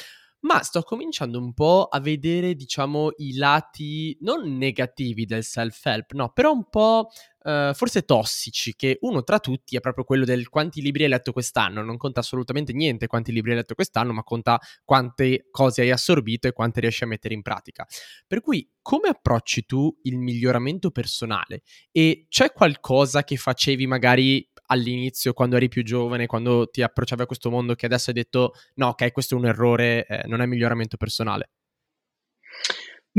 ma 0.42 0.62
sto 0.64 0.84
cominciando 0.84 1.38
un 1.38 1.54
po' 1.54 1.88
a 1.92 2.00
vedere, 2.00 2.56
diciamo, 2.56 3.12
i 3.18 3.36
lati 3.36 4.18
non 4.22 4.56
negativi 4.58 5.26
del 5.26 5.44
self-help, 5.44 6.14
no, 6.14 6.32
però 6.32 6.52
un 6.52 6.70
po' 6.70 7.10
eh, 7.44 7.72
forse 7.74 8.04
tossici, 8.04 8.76
che 8.76 8.98
uno 9.02 9.24
tra 9.24 9.40
tutti 9.40 9.76
è 9.76 9.80
proprio 9.80 10.04
quello 10.04 10.26
del 10.26 10.50
quanti 10.50 10.82
libri 10.82 11.04
hai 11.04 11.10
letto 11.10 11.32
quest'anno. 11.32 11.84
Non 11.84 11.98
conta 11.98 12.20
assolutamente 12.20 12.74
niente 12.74 13.08
quanti 13.08 13.32
libri 13.32 13.52
hai 13.52 13.58
letto 13.58 13.76
quest'anno, 13.76 14.14
ma 14.14 14.24
conta 14.24 14.60
quante 14.84 15.48
cose 15.52 15.82
hai 15.82 15.92
assorbito 15.92 16.48
e 16.48 16.52
quante 16.52 16.80
riesci 16.82 17.04
a 17.04 17.08
mettere 17.08 17.34
in 17.34 17.42
pratica. 17.42 17.86
Per 18.28 18.42
cui, 18.42 18.70
come 18.82 19.10
approcci 19.10 19.66
tu 19.66 19.96
il 20.04 20.18
miglioramento 20.18 20.92
personale? 20.92 21.62
E 21.92 22.26
c'è 22.30 22.52
qualcosa 22.52 23.24
che 23.24 23.38
facevi 23.38 23.88
magari 23.88 24.48
all'inizio, 24.72 25.34
quando 25.34 25.56
eri 25.56 25.68
più 25.68 25.84
giovane, 25.84 26.28
quando 26.28 26.68
ti 26.70 26.82
approcciavi 26.82 27.24
a 27.24 27.26
questo 27.26 27.50
mondo, 27.50 27.76
che 27.76 27.86
adesso 27.86 28.10
hai 28.10 28.16
detto 28.16 28.54
no, 28.76 28.88
ok, 28.90 29.12
questo 29.12 29.36
è 29.36 29.38
un 29.38 29.46
errore, 29.48 30.06
eh, 30.06 30.28
non 30.28 30.42
è 30.42 30.46
miglioramento 30.46 30.98
personale? 30.98 31.50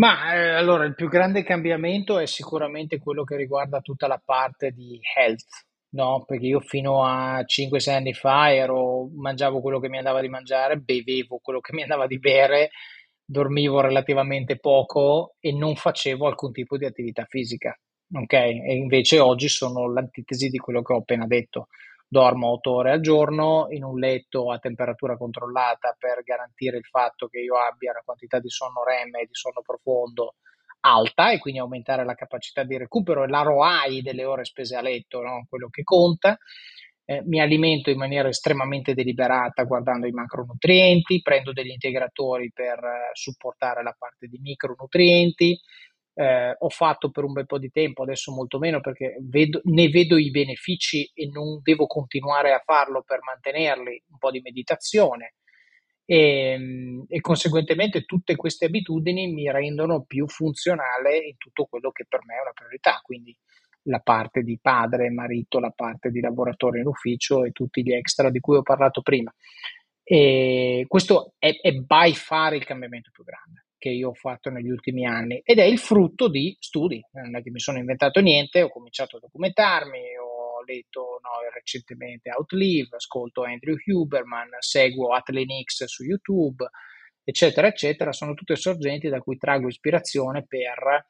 Ma 0.01 0.35
eh, 0.35 0.49
allora 0.55 0.85
il 0.85 0.95
più 0.95 1.09
grande 1.09 1.43
cambiamento 1.43 2.19
è 2.19 2.27
sicuramente 2.27 2.99
quello 2.99 3.23
che 3.23 3.37
riguarda 3.37 3.81
tutta 3.81 4.07
la 4.07 4.21
parte 4.25 4.71
di 4.71 4.99
health, 5.15 5.45
no? 5.91 6.25
Perché 6.27 6.47
io 6.47 6.61
fino 6.61 7.05
a 7.05 7.45
5-6 7.45 7.91
anni 7.93 8.15
fa 8.15 8.51
ero, 8.51 9.11
mangiavo 9.15 9.61
quello 9.61 9.79
che 9.79 9.91
mi 9.91 9.99
andava 9.99 10.23
di 10.23 10.29
mangiare, 10.29 10.79
bevevo 10.79 11.39
quello 11.43 11.61
che 11.61 11.75
mi 11.75 11.83
andava 11.83 12.07
di 12.07 12.19
bere, 12.19 12.71
dormivo 13.23 13.81
relativamente 13.81 14.59
poco 14.59 15.35
e 15.39 15.53
non 15.53 15.77
facevo 15.77 16.27
alcun 16.27 16.53
tipo 16.53 16.79
di 16.79 16.87
attività 16.87 17.27
fisica 17.29 17.79
ok? 18.13 18.33
E 18.33 18.75
invece 18.75 19.19
oggi 19.19 19.49
sono 19.49 19.93
l'antitesi 19.93 20.49
di 20.49 20.59
quello 20.59 20.83
che 20.83 20.93
ho 20.93 20.99
appena 20.99 21.27
detto. 21.27 21.69
Dormo 22.13 22.49
8 22.55 22.73
ore 22.73 22.91
al 22.91 23.01
giorno 23.01 23.69
in 23.71 23.85
un 23.85 23.97
letto 23.97 24.51
a 24.51 24.59
temperatura 24.59 25.17
controllata 25.17 25.95
per 25.97 26.25
garantire 26.25 26.77
il 26.77 26.85
fatto 26.85 27.29
che 27.29 27.39
io 27.39 27.55
abbia 27.55 27.93
una 27.93 28.03
quantità 28.05 28.41
di 28.41 28.49
sonno 28.49 28.83
REM 28.83 29.15
e 29.15 29.27
di 29.27 29.35
sonno 29.35 29.63
profondo 29.65 30.35
alta 30.81 31.31
e 31.31 31.39
quindi 31.39 31.61
aumentare 31.61 32.05
la 32.05 32.15
capacità 32.15 32.65
di 32.65 32.77
recupero 32.77 33.23
e 33.23 33.29
la 33.29 33.43
ROI 33.43 34.03
delle 34.03 34.25
ore 34.25 34.45
spese 34.45 34.75
a 34.75 34.81
letto, 34.81 35.21
no? 35.21 35.47
quello 35.49 35.69
che 35.69 35.85
conta. 35.85 36.37
Eh, 37.05 37.23
mi 37.27 37.41
alimento 37.41 37.91
in 37.91 37.99
maniera 37.99 38.29
estremamente 38.29 38.93
deliberata 38.93 39.63
guardando 39.63 40.09
i 40.09 40.13
macronutrienti, 40.13 41.21
prendo 41.23 41.53
degli 41.53 41.71
integratori 41.71 42.51
per 42.53 42.79
eh, 42.79 43.11
supportare 43.13 43.85
la 43.85 43.95
parte 43.97 44.27
di 44.27 44.39
micronutrienti, 44.39 45.61
eh, 46.21 46.55
ho 46.59 46.69
fatto 46.69 47.11
per 47.11 47.25
un 47.25 47.33
bel 47.33 47.47
po' 47.47 47.59
di 47.59 47.71
tempo, 47.71 48.03
adesso 48.03 48.31
molto 48.31 48.59
meno 48.59 48.81
perché 48.81 49.17
vedo, 49.23 49.63
ne 49.65 49.89
vedo 49.89 50.19
i 50.19 50.31
benefici 50.31 51.11
e 51.15 51.31
non 51.33 51.61
devo 51.63 51.87
continuare 51.87 52.53
a 52.53 52.63
farlo 52.63 53.03
per 53.03 53.21
mantenerli, 53.23 54.05
un 54.11 54.19
po' 54.19 54.31
di 54.31 54.41
meditazione. 54.41 55.35
e, 56.05 57.05
e, 57.09 57.21
conseguentemente 57.21 58.05
tutte 58.05 58.37
queste 58.37 58.67
abitudini 58.67 59.33
mi 59.33 59.51
rendono 59.51 60.03
più 60.03 60.27
funzionale 60.29 61.17
in 61.17 61.37
tutto 61.39 61.67
quello 61.67 61.91
che 61.91 62.05
per 62.07 62.21
me 62.25 62.37
è 62.37 62.41
una 62.43 62.53
priorità, 62.53 63.01
quindi 63.03 63.35
la 63.85 64.01
parte 64.01 64.43
di 64.43 64.59
padre, 64.61 65.09
marito, 65.11 65.59
la 65.61 65.73
parte 65.75 66.11
di 66.11 66.21
lavoratore 66.21 66.81
in 66.81 66.87
ufficio 66.87 67.45
e 67.45 67.53
tutti 67.53 67.83
gli 67.83 67.93
extra 67.93 68.29
di 68.31 68.41
cui 68.41 68.57
ho 68.57 68.63
parlato 68.63 69.01
prima. 69.03 69.33
E 70.03 70.85
questo 70.89 71.35
è, 71.39 71.53
è 71.61 71.73
by 71.73 72.13
far 72.13 72.55
il 72.55 72.65
cambiamento 72.65 73.11
più 73.13 73.25
grande 73.25 73.65
che 73.81 73.89
io 73.89 74.11
ho 74.11 74.15
fatto 74.15 74.51
negli 74.51 74.69
ultimi 74.69 75.07
anni 75.07 75.41
ed 75.43 75.59
è 75.59 75.65
il 75.65 75.79
frutto 75.79 76.29
di 76.29 76.55
studi, 76.61 77.03
non 77.13 77.35
è 77.35 77.43
che 77.43 77.51
mi 77.51 77.59
sono 77.59 77.79
inventato 77.79 78.21
niente, 78.21 78.61
ho 78.63 78.69
cominciato 78.69 79.17
a 79.17 79.21
documentarmi, 79.21 79.99
ho 80.19 80.63
letto 80.65 81.19
no, 81.23 81.31
recentemente 81.53 82.31
Outlive, 82.31 82.97
ascolto 82.97 83.43
Andrew 83.43 83.77
Huberman, 83.83 84.51
seguo 84.59 85.15
Atlenix 85.15 85.85
su 85.85 86.05
YouTube, 86.05 86.69
eccetera, 87.25 87.69
eccetera. 87.69 88.13
Sono 88.13 88.35
tutte 88.35 88.55
sorgenti 88.55 89.09
da 89.09 89.21
cui 89.21 89.39
trago 89.39 89.69
ispirazione 89.69 90.45
per, 90.47 91.07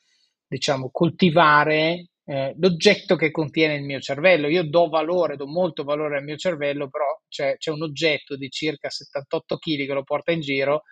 diciamo, 0.47 0.91
coltivare 0.93 2.11
eh, 2.25 2.55
l'oggetto 2.57 3.17
che 3.17 3.33
contiene 3.33 3.75
il 3.75 3.83
mio 3.83 3.99
cervello. 3.99 4.47
Io 4.47 4.63
do 4.63 4.89
valore, 4.89 5.37
do 5.37 5.47
molto 5.47 5.83
valore 5.83 6.19
al 6.19 6.25
mio 6.25 6.37
cervello, 6.37 6.89
però 6.89 7.07
c'è, 7.29 7.57
c'è 7.57 7.73
un 7.73 7.83
oggetto 7.83 8.37
di 8.37 8.49
circa 8.49 8.89
78 8.89 9.57
kg 9.57 9.87
che 9.87 9.93
lo 9.93 10.05
porta 10.05 10.31
in 10.31 10.41
giro 10.41 10.83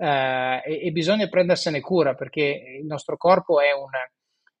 eh, 0.00 0.62
e, 0.64 0.86
e, 0.86 0.90
bisogna 0.92 1.28
prendersene 1.28 1.80
cura 1.80 2.14
perché 2.14 2.78
il 2.80 2.86
nostro 2.86 3.16
corpo 3.16 3.60
è, 3.60 3.72
un, 3.72 3.90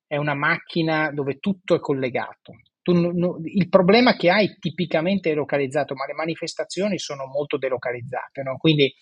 è 0.06 0.16
una 0.16 0.34
macchina 0.34 1.10
dove 1.12 1.38
tutto 1.38 1.74
è 1.74 1.80
collegato 1.80 2.54
tu, 2.82 2.94
no, 2.94 3.38
il 3.44 3.68
problema 3.68 4.16
che 4.16 4.30
hai 4.30 4.56
tipicamente 4.58 5.30
è 5.30 5.34
localizzato, 5.34 5.94
ma 5.94 6.06
le 6.06 6.14
manifestazioni 6.14 6.98
sono 6.98 7.26
molto 7.26 7.58
delocalizzate, 7.58 8.42
no? 8.42 8.56
quindi 8.56 8.92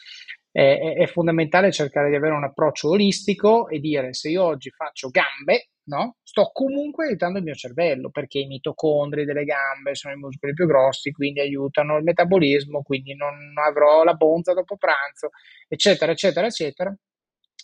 eh, 0.51 0.95
è 0.95 1.07
fondamentale 1.07 1.71
cercare 1.71 2.11
di 2.11 2.17
avere 2.17 2.35
un 2.35 2.45
approccio 2.45 2.91
olistico 2.91 3.69
e 3.69 3.79
dire 3.79 4.13
se 4.15 4.31
io 4.31 4.45
oggi 4.45 4.71
faccio 4.71 5.11
gambe, 5.11 5.69
no? 5.89 6.17
sto 6.23 6.51
comunque 6.53 7.07
aiutando 7.07 7.39
il 7.39 7.45
mio 7.45 7.55
cervello 7.55 8.11
perché 8.11 8.39
i 8.39 8.47
mitocondri 8.47 9.25
delle 9.25 9.45
gambe 9.45 9.95
sono 9.95 10.15
i 10.15 10.19
muscoli 10.19 10.53
più 10.53 10.67
grossi, 10.67 11.11
quindi 11.11 11.41
aiutano 11.41 11.97
il 11.97 12.05
metabolismo, 12.05 12.83
quindi 12.83 13.15
non 13.15 13.35
avrò 13.67 14.05
la 14.05 14.15
bonza 14.15 14.53
dopo 14.53 14.77
pranzo, 14.77 15.31
eccetera, 15.67 16.13
eccetera, 16.13 16.47
eccetera, 16.47 16.95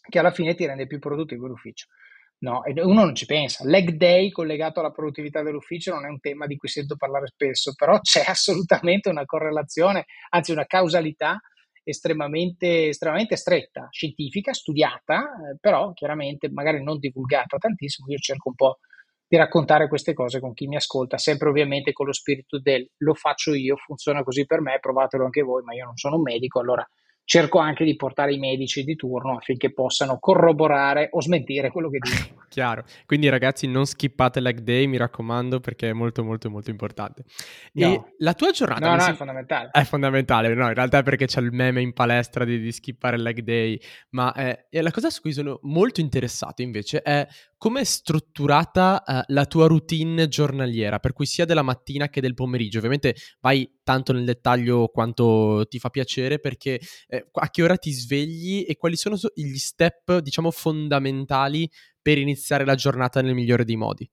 che 0.09 0.19
alla 0.19 0.33
fine 0.33 0.55
ti 0.55 0.67
rende 0.67 0.87
più 0.87 0.99
produttivo 0.99 1.47
l'ufficio. 1.47 1.87
No, 2.39 2.63
uno 2.67 3.05
non 3.05 3.15
ci 3.15 3.25
pensa. 3.27 3.65
Leg 3.65 3.93
day 3.93 4.31
collegato 4.31 4.81
alla 4.81 4.91
produttività 4.91 5.43
dell'ufficio 5.43 5.95
non 5.95 6.05
è 6.05 6.09
un 6.09 6.21
tema 6.21 6.47
di 6.47 6.57
cui 6.57 6.69
sento 6.69 6.97
parlare 6.97 7.27
spesso, 7.29 7.73
però 7.75 7.99
c'è 8.01 8.23
assolutamente 8.27 9.09
una 9.09 9.25
correlazione, 9.25 10.05
anzi 10.31 10.53
una 10.53 10.67
causalità 10.67 11.41
estremamente, 11.85 12.89
estremamente 12.89 13.37
stretta, 13.37 13.89
scientifica, 13.91 14.53
studiata, 14.53 15.21
eh, 15.23 15.59
però 15.61 15.93
chiaramente 15.93 16.51
magari 16.51 16.83
non 16.83 16.99
divulgata 16.99 17.59
tantissimo. 17.59 18.09
Io 18.11 18.19
cerco 18.19 18.49
un 18.49 18.55
po' 18.55 18.79
di 19.27 19.37
raccontare 19.37 19.89
queste 19.89 20.13
cose 20.13 20.41
con 20.41 20.53
chi 20.53 20.67
mi 20.67 20.77
ascolta, 20.77 21.19
sempre 21.19 21.49
ovviamente 21.49 21.93
con 21.93 22.07
lo 22.07 22.13
spirito 22.13 22.61
del 22.61 22.89
lo 22.99 23.15
faccio 23.15 23.55
io, 23.55 23.77
funziona 23.77 24.23
così 24.23 24.47
per 24.47 24.61
me, 24.61 24.79
provatelo 24.81 25.25
anche 25.25 25.43
voi, 25.43 25.63
ma 25.63 25.75
io 25.75 25.85
non 25.85 25.97
sono 25.97 26.17
un 26.17 26.23
medico, 26.23 26.61
allora 26.61 26.87
cerco 27.25 27.59
anche 27.59 27.85
di 27.85 27.97
portare 27.97 28.35
i 28.35 28.39
medici 28.39 28.85
di 28.85 28.97
turno 28.97 29.37
affinché 29.37 29.73
possano 29.73 30.19
corroborare 30.19 31.09
o 31.13 31.21
smentire 31.21 31.71
quello 31.71 31.89
che 31.89 31.99
dico. 31.99 32.43
Chiaro, 32.55 32.85
quindi 33.07 33.29
ragazzi 33.29 33.67
non 33.67 33.85
skippate 33.85 34.39
leg 34.41 34.61
day, 34.61 34.87
mi 34.87 34.97
raccomando, 34.97 35.59
perché 35.59 35.91
è 35.91 35.93
molto 35.93 36.23
molto 36.23 36.51
molto 36.51 36.71
importante. 36.71 37.25
No. 37.73 37.87
E 37.87 38.03
la 38.19 38.35
tua 38.35 38.53
giornata... 38.53 38.87
No, 38.87 38.95
no, 38.95 39.01
si... 39.01 39.11
è 39.11 39.15
fondamentale. 39.15 39.71
È 39.73 39.83
fondamentale, 39.83 40.55
no, 40.55 40.69
in 40.69 40.75
realtà 40.75 40.99
è 40.99 41.03
perché 41.03 41.27
c'è 41.27 41.41
il 41.41 41.51
meme 41.51 41.81
in 41.81 41.93
palestra 41.93 42.45
di, 42.45 42.61
di 42.61 42.71
skippare 42.71 43.19
leg 43.19 43.41
day, 43.41 43.81
ma 44.11 44.33
è 44.33 44.67
la 44.71 44.93
cosa 44.93 45.11
su 45.11 45.21
cui 45.21 45.33
sono 45.33 45.59
molto 45.63 46.01
interessato 46.01 46.63
invece 46.63 47.03
è 47.03 47.27
come 47.65 47.81
è 47.81 47.85
strutturata 47.85 49.03
uh, 49.07 49.33
la 49.33 49.47
tua 49.47 49.67
routine 49.67 50.29
giornaliera, 50.29 50.99
per 50.99 51.15
cui 51.15 51.25
sia 51.25 51.47
della 51.47 51.63
mattina 51.63 52.11
che 52.11 52.21
del 52.21 52.35
pomeriggio. 52.35 52.77
Ovviamente 52.77 53.15
vai 53.41 53.79
tanto 53.83 54.13
nel 54.13 54.27
dettaglio 54.27 54.89
quanto 54.89 55.65
ti 55.67 55.79
fa 55.79 55.89
piacere, 55.89 56.41
perché 56.41 56.79
eh, 57.07 57.27
a 57.33 57.49
che 57.49 57.63
ora 57.63 57.79
ti 57.79 57.91
svegli 57.91 58.67
e 58.69 58.77
quali 58.77 58.97
sono 58.97 59.17
gli 59.35 59.57
step, 59.57 60.19
diciamo, 60.19 60.51
fondamentali 60.51 61.67
per 62.03 62.19
iniziare 62.19 62.67
la 62.67 62.75
giornata 62.75 63.23
nel 63.23 63.33
migliore 63.33 63.65
dei 63.65 63.77
modi? 63.77 64.07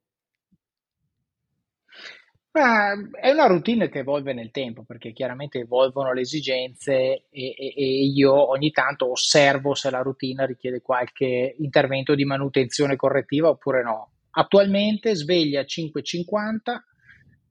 Beh, 2.54 3.12
è 3.22 3.32
una 3.32 3.46
routine 3.48 3.88
che 3.88 4.00
evolve 4.00 4.34
nel 4.34 4.52
tempo 4.52 4.84
perché 4.84 5.14
chiaramente 5.14 5.60
evolvono 5.60 6.12
le 6.12 6.20
esigenze 6.20 7.28
e, 7.30 7.56
e, 7.58 7.74
e, 7.78 8.04
io 8.14 8.50
ogni 8.50 8.72
tanto 8.72 9.10
osservo 9.10 9.74
se 9.74 9.90
la 9.90 10.02
routine 10.02 10.46
richiede 10.46 10.82
qualche 10.82 11.56
intervento 11.60 12.14
di 12.14 12.26
manutenzione 12.26 12.98
correttiva 12.98 13.48
oppure 13.48 13.84
no. 13.84 14.12
Attualmente 14.32 15.16
sveglia 15.16 15.62
5.50, 15.62 16.82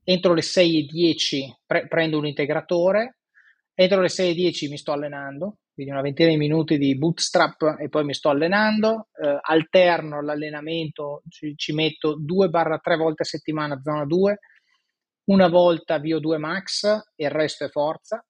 entro 0.05 0.35
le 0.35 0.43
6.10 0.43 1.61
pre- 1.65 1.89
prendo 1.89 2.19
un 2.19 2.27
integratore, 2.27 3.21
entro 3.73 4.03
le 4.03 4.09
6.10 4.09 4.69
mi 4.69 4.77
sto 4.77 4.93
allenando, 4.93 5.61
quindi 5.73 5.93
una 5.93 6.03
ventina 6.03 6.29
di 6.29 6.37
minuti 6.37 6.77
di 6.77 6.99
bootstrap 6.99 7.77
e 7.79 7.89
poi 7.89 8.05
mi 8.05 8.13
sto 8.13 8.29
allenando, 8.29 9.09
eh, 9.19 9.39
alterno 9.41 10.21
l'allenamento, 10.21 11.23
ci, 11.31 11.55
ci 11.57 11.73
metto 11.73 12.19
2-3 12.21 12.99
volte 12.99 13.23
a 13.23 13.27
settimana 13.27 13.81
zona 13.81 14.05
2 14.05 14.39
una 15.31 15.49
volta 15.49 15.99
VO2 15.99 16.39
max 16.39 16.85
e 17.15 17.25
il 17.25 17.31
resto 17.31 17.65
è 17.65 17.69
forza. 17.69 18.25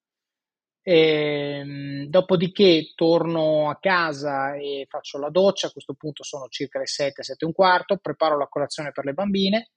E, 0.83 0.95
ehm, 0.95 2.05
dopodiché 2.07 2.93
torno 2.95 3.69
a 3.69 3.79
casa 3.79 4.55
e 4.57 4.87
faccio 4.89 5.19
la 5.19 5.31
doccia, 5.31 5.67
a 5.67 5.73
questo 5.73 5.95
punto 5.95 6.23
sono 6.23 6.47
circa 6.49 6.79
le 6.79 6.87
7, 6.87 7.23
7 7.23 7.45
e 7.45 7.47
un 7.47 7.53
quarto, 7.53 7.99
preparo 7.99 8.39
la 8.39 8.49
colazione 8.49 8.93
per 8.93 9.05
le 9.05 9.13
bambine 9.13 9.71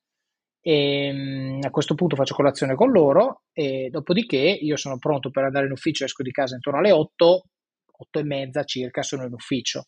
e 0.61 1.07
ehm, 1.07 1.59
a 1.63 1.69
questo 1.71 1.93
punto 1.95 2.15
faccio 2.15 2.35
colazione 2.35 2.75
con 2.75 2.91
loro 2.91 3.43
e 3.51 3.89
dopodiché 3.91 4.37
io 4.37 4.77
sono 4.77 4.97
pronto 4.97 5.29
per 5.29 5.43
andare 5.43 5.65
in 5.65 5.73
ufficio, 5.73 6.05
esco 6.05 6.23
di 6.23 6.31
casa 6.31 6.55
intorno 6.55 6.79
alle 6.79 6.91
8, 6.91 7.43
8 7.91 8.19
e 8.19 8.23
mezza 8.23 8.63
circa 8.63 9.03
sono 9.03 9.25
in 9.25 9.33
ufficio 9.33 9.87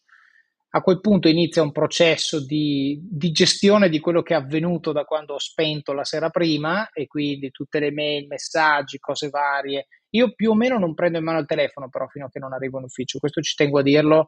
a 0.76 0.82
quel 0.82 1.00
punto 1.00 1.30
inizia 1.30 1.62
un 1.62 1.72
processo 1.72 2.46
di, 2.46 3.00
di, 3.02 3.32
gestione 3.32 3.88
di 3.88 4.02
quello 4.02 4.22
che 4.22 4.34
è 4.34 4.38
avvenuto 4.38 4.92
da 4.92 5.06
quando 5.06 5.36
ho 5.36 5.40
spento 5.40 5.94
la 5.94 6.04
sera 6.04 6.30
prima 6.30 6.90
e 6.90 7.08
quindi 7.08 7.50
tutte 7.50 7.80
le 7.80 7.94
mail, 7.94 8.28
messaggi, 8.28 9.00
cose 9.00 9.30
varie. 9.30 9.88
Io 10.10 10.34
più 10.34 10.52
o 10.52 10.54
meno 10.54 10.78
non 10.78 10.94
prendo 10.94 11.18
in 11.18 11.24
mano 11.24 11.40
il 11.40 11.46
telefono 11.46 11.88
però 11.88 12.08
fino 12.08 12.26
a 12.26 12.30
che 12.30 12.40
non 12.40 12.52
arrivo 12.52 12.80
in 12.80 12.84
ufficio, 12.84 13.20
questo 13.20 13.42
ci 13.42 13.56
tengo 13.56 13.80
a 13.80 13.84
dirlo 13.84 14.26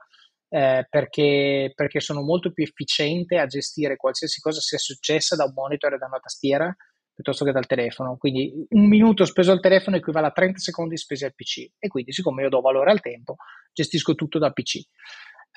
eh, 0.48 0.88
perché, 0.90 1.74
perché 1.76 2.00
sono 2.00 2.22
molto 2.22 2.54
più 2.54 2.64
efficiente 2.64 3.40
a 3.40 3.46
gestire 3.46 3.98
qualsiasi 3.98 4.40
cosa 4.40 4.62
sia 4.62 4.78
successa 4.78 5.36
da 5.36 5.44
un 5.44 5.52
monitor 5.54 5.96
e 5.96 5.98
da 5.98 6.06
una 6.06 6.20
tastiera 6.20 6.74
piuttosto 7.14 7.44
che 7.44 7.52
dal 7.52 7.66
telefono. 7.66 8.16
Quindi 8.16 8.54
un 8.70 8.88
minuto 8.88 9.26
speso 9.26 9.52
al 9.52 9.60
telefono 9.60 9.98
equivale 9.98 10.28
a 10.28 10.32
30 10.32 10.60
secondi 10.60 10.96
spesi 10.96 11.26
al 11.26 11.36
PC 11.36 11.72
e 11.78 11.90
quindi 11.90 12.14
siccome 12.14 12.44
io 12.44 12.50
do 12.50 12.62
valore 12.62 12.92
al 12.92 13.02
tempo 13.02 13.36
gestisco 13.74 14.16
tutto 14.16 14.40
dal 14.40 14.54
PC 14.54 14.80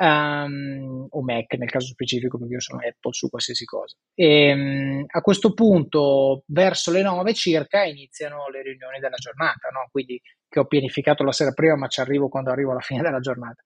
um, 0.01 1.07
o 1.11 1.23
Mac 1.23 1.53
nel 1.55 1.71
caso 1.71 1.87
specifico 1.89 2.39
perché 2.39 2.55
io 2.55 2.61
sono 2.61 2.81
Apple 2.81 3.13
su 3.13 3.29
qualsiasi 3.29 3.65
cosa. 3.65 3.97
E, 4.15 4.53
um, 4.53 5.05
a 5.07 5.21
questo 5.21 5.53
punto, 5.53 6.43
verso 6.47 6.91
le 6.91 7.03
9 7.03 7.35
circa, 7.35 7.85
iniziano 7.85 8.49
le 8.49 8.63
riunioni 8.63 8.99
della 8.99 9.17
giornata, 9.17 9.69
no? 9.69 9.89
quindi 9.91 10.21
che 10.49 10.59
ho 10.59 10.67
pianificato 10.67 11.23
la 11.23 11.33
sera 11.33 11.53
prima, 11.53 11.77
ma 11.77 11.87
ci 11.89 12.01
arrivo 12.01 12.29
quando 12.29 12.51
arrivo 12.51 12.71
alla 12.71 12.81
fine 12.85 13.03
della 13.03 13.21
giornata. 13.21 13.63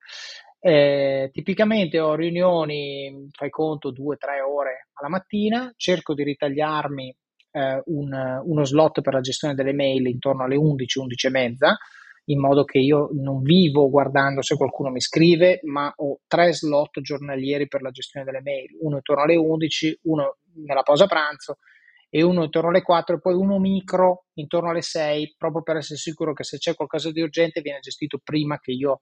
Eh, 0.60 1.28
tipicamente 1.32 2.00
ho 2.00 2.14
riunioni, 2.14 3.28
fai 3.32 3.50
conto, 3.50 3.92
2-3 3.92 4.40
ore 4.48 4.88
alla 4.94 5.10
mattina, 5.10 5.72
cerco 5.76 6.14
di 6.14 6.24
ritagliarmi 6.24 7.14
eh, 7.50 7.82
un, 7.84 8.40
uno 8.44 8.64
slot 8.64 9.02
per 9.02 9.12
la 9.12 9.20
gestione 9.20 9.54
delle 9.54 9.74
mail 9.74 10.06
intorno 10.06 10.44
alle 10.44 10.56
11, 10.56 10.98
11 11.00 11.26
e 11.26 11.30
mezza, 11.30 11.76
in 12.26 12.40
modo 12.40 12.64
che 12.64 12.78
io 12.78 13.10
non 13.12 13.42
vivo 13.42 13.90
guardando 13.90 14.42
se 14.42 14.56
qualcuno 14.56 14.90
mi 14.90 15.00
scrive, 15.00 15.60
ma 15.64 15.92
ho 15.96 16.20
tre 16.26 16.52
slot 16.52 17.00
giornalieri 17.00 17.68
per 17.68 17.82
la 17.82 17.90
gestione 17.90 18.24
delle 18.24 18.40
mail, 18.40 18.76
uno 18.80 18.96
intorno 18.96 19.22
alle 19.22 19.36
11, 19.36 20.00
uno 20.04 20.38
nella 20.64 20.82
pausa 20.82 21.06
pranzo 21.06 21.58
e 22.08 22.22
uno 22.22 22.44
intorno 22.44 22.68
alle 22.68 22.82
4 22.82 23.16
e 23.16 23.20
poi 23.20 23.34
uno 23.34 23.58
micro 23.58 24.26
intorno 24.34 24.70
alle 24.70 24.82
6, 24.82 25.34
proprio 25.36 25.62
per 25.62 25.76
essere 25.76 25.98
sicuro 25.98 26.32
che 26.32 26.44
se 26.44 26.58
c'è 26.58 26.74
qualcosa 26.74 27.10
di 27.10 27.20
urgente 27.20 27.60
viene 27.60 27.80
gestito 27.80 28.20
prima 28.22 28.58
che 28.60 28.70
io 28.70 28.98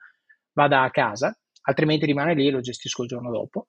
vada 0.55 0.83
a 0.83 0.91
casa, 0.91 1.37
altrimenti 1.63 2.07
rimane 2.07 2.35
lì 2.35 2.49
e 2.49 2.51
lo 2.51 2.61
gestisco 2.61 3.03
il 3.03 3.09
giorno 3.09 3.31
dopo. 3.31 3.67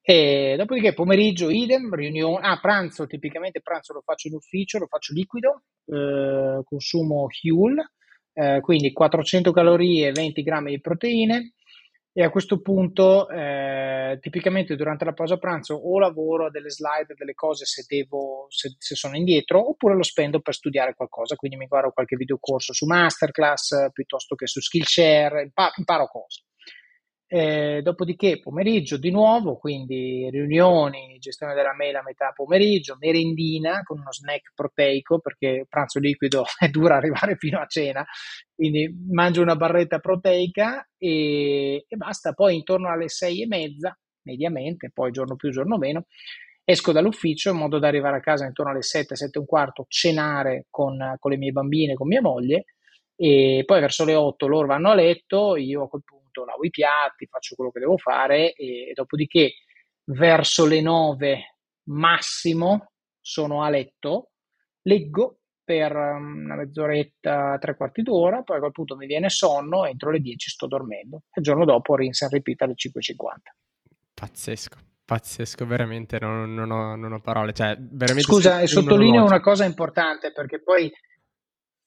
E 0.00 0.54
dopodiché 0.56 0.94
pomeriggio 0.94 1.50
idem, 1.50 1.92
riunione, 1.92 2.46
ah 2.46 2.60
pranzo, 2.60 3.06
tipicamente 3.06 3.60
pranzo 3.60 3.92
lo 3.92 4.02
faccio 4.02 4.28
in 4.28 4.34
ufficio, 4.34 4.78
lo 4.78 4.86
faccio 4.86 5.12
liquido, 5.12 5.64
eh, 5.86 6.62
consumo 6.62 7.26
Huel, 7.42 7.84
eh, 8.38 8.60
quindi 8.60 8.92
400 8.92 9.50
calorie, 9.50 10.12
20 10.12 10.42
grammi 10.42 10.70
di 10.70 10.80
proteine, 10.80 11.54
e 12.12 12.22
a 12.22 12.30
questo 12.30 12.60
punto 12.60 13.28
eh, 13.28 14.18
tipicamente 14.20 14.74
durante 14.74 15.04
la 15.04 15.12
pausa 15.12 15.36
pranzo 15.36 15.74
o 15.74 15.98
lavoro 15.98 16.46
a 16.46 16.50
delle 16.50 16.70
slide, 16.70 17.14
delle 17.14 17.34
cose 17.34 17.66
se, 17.66 17.84
devo, 17.86 18.46
se, 18.48 18.74
se, 18.78 18.94
sono 18.94 19.16
indietro, 19.16 19.70
oppure 19.70 19.94
lo 19.94 20.02
spendo 20.02 20.40
per 20.40 20.54
studiare 20.54 20.94
qualcosa, 20.94 21.36
quindi 21.36 21.56
mi 21.56 21.66
guardo 21.66 21.90
qualche 21.92 22.16
videocorso 22.16 22.72
su 22.72 22.86
Masterclass 22.86 23.90
piuttosto 23.92 24.34
che 24.34 24.46
su 24.46 24.60
Skillshare, 24.60 25.42
imparo, 25.42 25.72
imparo 25.76 26.06
cose. 26.06 26.45
Eh, 27.28 27.80
dopodiché 27.82 28.38
pomeriggio 28.38 28.96
di 28.98 29.10
nuovo, 29.10 29.56
quindi 29.56 30.30
riunioni, 30.30 31.18
gestione 31.18 31.54
della 31.54 31.74
mail 31.74 31.96
a 31.96 32.02
metà 32.04 32.30
pomeriggio, 32.32 32.96
merendina 33.00 33.82
con 33.82 33.98
uno 33.98 34.12
snack 34.12 34.52
proteico 34.54 35.18
perché 35.18 35.66
pranzo 35.68 35.98
liquido 35.98 36.44
è 36.56 36.68
dura 36.68 36.94
arrivare 36.96 37.34
fino 37.36 37.58
a 37.58 37.66
cena, 37.66 38.06
quindi 38.54 38.88
mangio 39.10 39.42
una 39.42 39.56
barretta 39.56 39.98
proteica 39.98 40.88
e, 40.96 41.84
e 41.88 41.96
basta. 41.96 42.32
Poi 42.32 42.54
intorno 42.54 42.88
alle 42.90 43.08
sei 43.08 43.42
e 43.42 43.46
mezza, 43.48 43.96
mediamente, 44.22 44.90
poi 44.94 45.10
giorno 45.10 45.34
più, 45.34 45.50
giorno 45.50 45.78
meno, 45.78 46.04
esco 46.64 46.92
dall'ufficio 46.92 47.50
in 47.50 47.56
modo 47.56 47.78
da 47.80 47.88
arrivare 47.88 48.18
a 48.18 48.20
casa 48.20 48.44
intorno 48.46 48.70
alle 48.70 48.82
7, 48.82 49.16
7 49.16 49.36
e 49.38 49.40
un 49.40 49.46
quarto, 49.46 49.84
cenare 49.88 50.66
con, 50.70 51.16
con 51.18 51.30
le 51.32 51.36
mie 51.38 51.50
bambine, 51.50 51.94
con 51.94 52.06
mia 52.06 52.20
moglie 52.20 52.66
e 53.16 53.62
poi 53.64 53.80
verso 53.80 54.04
le 54.04 54.14
8 54.14 54.46
loro 54.46 54.66
vanno 54.66 54.90
a 54.90 54.94
letto, 54.94 55.56
io 55.56 55.84
a 55.84 55.88
quel 55.88 56.02
metto, 56.36 56.44
lavo 56.44 56.64
i 56.64 56.70
piatti, 56.70 57.26
faccio 57.26 57.54
quello 57.54 57.70
che 57.70 57.80
devo 57.80 57.96
fare 57.96 58.52
e, 58.52 58.90
e 58.90 58.92
dopodiché 58.94 59.54
verso 60.04 60.66
le 60.66 60.80
9 60.80 61.56
massimo 61.84 62.92
sono 63.20 63.62
a 63.62 63.70
letto, 63.70 64.30
leggo 64.82 65.38
per 65.64 65.94
um, 65.96 66.44
una 66.44 66.56
mezz'oretta, 66.56 67.56
tre 67.58 67.76
quarti 67.76 68.02
d'ora, 68.02 68.42
poi 68.42 68.56
a 68.56 68.60
quel 68.60 68.72
punto 68.72 68.96
mi 68.96 69.06
viene 69.06 69.28
sonno, 69.28 69.84
entro 69.84 70.10
le 70.10 70.20
10 70.20 70.50
sto 70.50 70.66
dormendo. 70.66 71.22
Il 71.34 71.42
giorno 71.42 71.64
dopo 71.64 71.96
rinse 71.96 72.24
and 72.24 72.34
repeat 72.34 72.62
alle 72.62 72.74
5.50. 72.74 73.14
Pazzesco, 74.14 74.78
pazzesco, 75.04 75.66
veramente 75.66 76.18
non, 76.20 76.54
non, 76.54 76.70
ho, 76.70 76.94
non 76.94 77.12
ho, 77.12 77.20
parole. 77.20 77.52
Cioè, 77.52 77.76
Scusa, 78.18 78.60
e 78.60 78.68
sottolineo 78.68 79.24
una 79.24 79.40
cosa 79.40 79.64
importante 79.64 80.30
perché 80.32 80.62
poi 80.62 80.90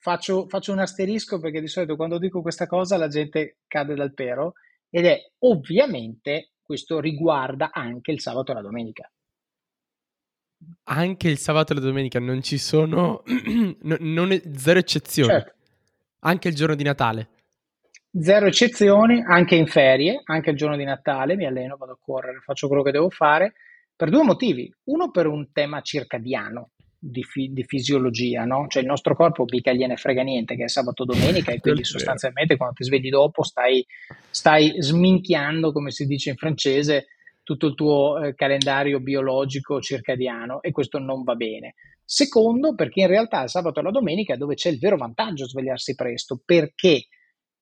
faccio, 0.00 0.48
faccio, 0.48 0.72
un 0.72 0.80
asterisco 0.80 1.38
perché 1.38 1.60
di 1.60 1.68
solito 1.68 1.94
quando 1.94 2.18
dico 2.18 2.42
questa 2.42 2.66
cosa 2.66 2.96
la 2.96 3.08
gente 3.08 3.58
cade 3.66 3.94
dal 3.94 4.14
pero 4.14 4.54
ed 4.88 5.06
è 5.06 5.18
ovviamente 5.40 6.52
questo 6.62 6.98
riguarda 6.98 7.70
anche 7.72 8.10
il 8.10 8.20
sabato 8.20 8.50
e 8.50 8.54
la 8.54 8.62
domenica. 8.62 9.10
Anche 10.84 11.28
il 11.28 11.38
sabato 11.38 11.72
e 11.72 11.76
la 11.76 11.82
domenica 11.82 12.18
non 12.18 12.42
ci 12.42 12.58
sono 12.58 13.22
no, 13.82 13.96
non 14.00 14.32
è, 14.32 14.42
zero 14.56 14.78
eccezioni. 14.78 15.30
Certo. 15.30 15.54
Anche 16.20 16.48
il 16.48 16.54
giorno 16.54 16.74
di 16.74 16.84
Natale. 16.84 17.28
Zero 18.12 18.46
eccezioni, 18.46 19.22
anche 19.22 19.54
in 19.54 19.68
ferie, 19.68 20.20
anche 20.24 20.50
il 20.50 20.56
giorno 20.56 20.76
di 20.76 20.84
Natale 20.84 21.36
mi 21.36 21.46
alleno, 21.46 21.76
vado 21.76 21.92
a 21.92 21.98
correre, 22.00 22.40
faccio 22.40 22.66
quello 22.66 22.82
che 22.82 22.90
devo 22.90 23.08
fare 23.08 23.54
per 23.94 24.10
due 24.10 24.24
motivi. 24.24 24.72
Uno 24.84 25.10
per 25.10 25.26
un 25.26 25.52
tema 25.52 25.80
circadiano, 25.80 26.70
di, 27.02 27.22
fi- 27.22 27.50
di, 27.50 27.64
fisiologia, 27.64 28.44
no? 28.44 28.66
Cioè 28.68 28.82
il 28.82 28.88
nostro 28.88 29.16
corpo 29.16 29.44
mica 29.48 29.72
gliene 29.72 29.96
frega 29.96 30.22
niente 30.22 30.54
che 30.54 30.64
è 30.64 30.68
sabato 30.68 31.04
domenica 31.04 31.50
e 31.50 31.58
quindi 31.60 31.82
sostanzialmente 31.82 32.56
quando 32.56 32.74
ti 32.76 32.84
svegli 32.84 33.08
dopo 33.08 33.42
stai, 33.42 33.84
stai 34.28 34.74
sminchiando, 34.78 35.72
come 35.72 35.90
si 35.90 36.06
dice 36.06 36.30
in 36.30 36.36
francese, 36.36 37.06
tutto 37.42 37.68
il 37.68 37.74
tuo 37.74 38.22
eh, 38.22 38.34
calendario 38.34 39.00
biologico 39.00 39.80
circadiano 39.80 40.60
e 40.60 40.70
questo 40.72 40.98
non 40.98 41.22
va 41.22 41.34
bene. 41.34 41.74
Secondo, 42.04 42.74
perché 42.74 43.00
in 43.00 43.06
realtà 43.06 43.42
il 43.44 43.48
sabato 43.48 43.80
e 43.80 43.82
la 43.82 43.90
domenica 43.90 44.34
è 44.34 44.36
dove 44.36 44.54
c'è 44.54 44.68
il 44.68 44.78
vero 44.78 44.96
vantaggio 44.96 45.46
svegliarsi 45.46 45.94
presto, 45.94 46.42
perché 46.44 47.06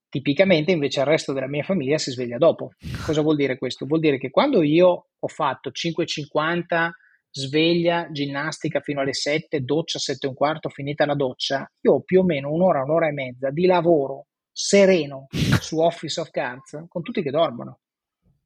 tipicamente 0.09 0.73
invece 0.73 1.01
il 1.01 1.07
resto 1.07 1.33
della 1.33 1.49
mia 1.49 1.63
famiglia 1.63 1.99
si 1.99 2.11
sveglia 2.11 2.39
dopo. 2.39 2.73
Cosa 3.05 3.21
vuol 3.21 3.37
dire 3.37 3.57
questo? 3.57 3.87
Vuol 3.87 4.01
dire 4.01 4.19
che 4.19 4.31
quando 4.31 4.63
io 4.63 5.09
ho 5.19 5.29
fatto 5.29 5.71
5.50 5.71 6.91
sveglia, 7.31 8.09
ginnastica 8.11 8.81
fino 8.81 9.01
alle 9.01 9.15
7, 9.15 9.61
doccia 9.61 9.99
7 9.99 10.27
e 10.27 10.29
un 10.29 10.35
quarto, 10.35 10.69
finita 10.69 11.07
la 11.07 11.15
doccia, 11.15 11.71
io 11.81 11.93
ho 11.93 12.01
più 12.03 12.21
o 12.21 12.25
meno 12.25 12.53
un'ora, 12.53 12.83
un'ora 12.83 13.09
e 13.09 13.13
mezza 13.13 13.51
di 13.51 13.67
lavoro 13.67 14.27
sereno 14.53 15.27
su 15.61 15.79
Office 15.79 16.21
of 16.21 16.31
Cards 16.31 16.85
con 16.89 17.03
tutti 17.03 17.23
che 17.23 17.31
dormono. 17.31 17.81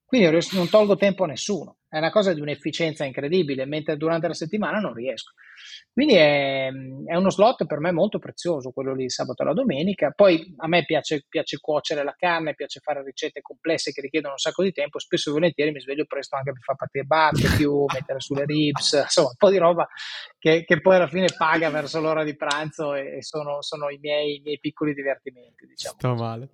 Quindi 0.04 0.28
non 0.52 0.68
tolgo 0.68 0.96
tempo 0.96 1.24
a 1.24 1.28
nessuno, 1.28 1.78
è 1.92 1.98
una 1.98 2.10
cosa 2.10 2.32
di 2.32 2.40
un'efficienza 2.40 3.04
incredibile, 3.04 3.66
mentre 3.66 3.98
durante 3.98 4.26
la 4.26 4.32
settimana 4.32 4.78
non 4.78 4.94
riesco. 4.94 5.32
Quindi 5.92 6.14
è, 6.14 6.68
è, 7.04 7.16
uno 7.16 7.28
slot 7.28 7.66
per 7.66 7.80
me 7.80 7.92
molto 7.92 8.18
prezioso, 8.18 8.70
quello 8.70 8.94
lì 8.94 9.10
sabato 9.10 9.42
e 9.42 9.44
la 9.44 9.52
domenica. 9.52 10.10
Poi 10.10 10.54
a 10.56 10.68
me 10.68 10.86
piace, 10.86 11.26
piace, 11.28 11.58
cuocere 11.58 12.02
la 12.02 12.14
carne, 12.16 12.54
piace 12.54 12.80
fare 12.80 13.02
ricette 13.04 13.42
complesse 13.42 13.92
che 13.92 14.00
richiedono 14.00 14.32
un 14.32 14.38
sacco 14.38 14.62
di 14.62 14.72
tempo. 14.72 14.98
Spesso 14.98 15.28
e 15.28 15.32
volentieri 15.34 15.70
mi 15.70 15.80
sveglio 15.80 16.06
presto 16.06 16.34
anche 16.34 16.52
per 16.52 16.62
far 16.62 16.76
partire 16.76 17.04
barbecue, 17.04 17.84
mettere 17.92 18.20
sulle 18.20 18.46
ribs, 18.46 18.92
insomma, 18.94 19.28
un 19.28 19.36
po' 19.36 19.50
di 19.50 19.58
roba 19.58 19.86
che, 20.38 20.64
che, 20.64 20.80
poi 20.80 20.96
alla 20.96 21.08
fine 21.08 21.26
paga 21.36 21.68
verso 21.68 22.00
l'ora 22.00 22.24
di 22.24 22.34
pranzo 22.34 22.94
e, 22.94 23.18
e 23.18 23.22
sono, 23.22 23.60
sono 23.60 23.90
i, 23.90 23.98
miei, 24.00 24.36
i, 24.36 24.40
miei, 24.42 24.58
piccoli 24.60 24.94
divertimenti. 24.94 25.66
Diciamo. 25.66 25.96
Sto 25.98 26.14
male. 26.14 26.48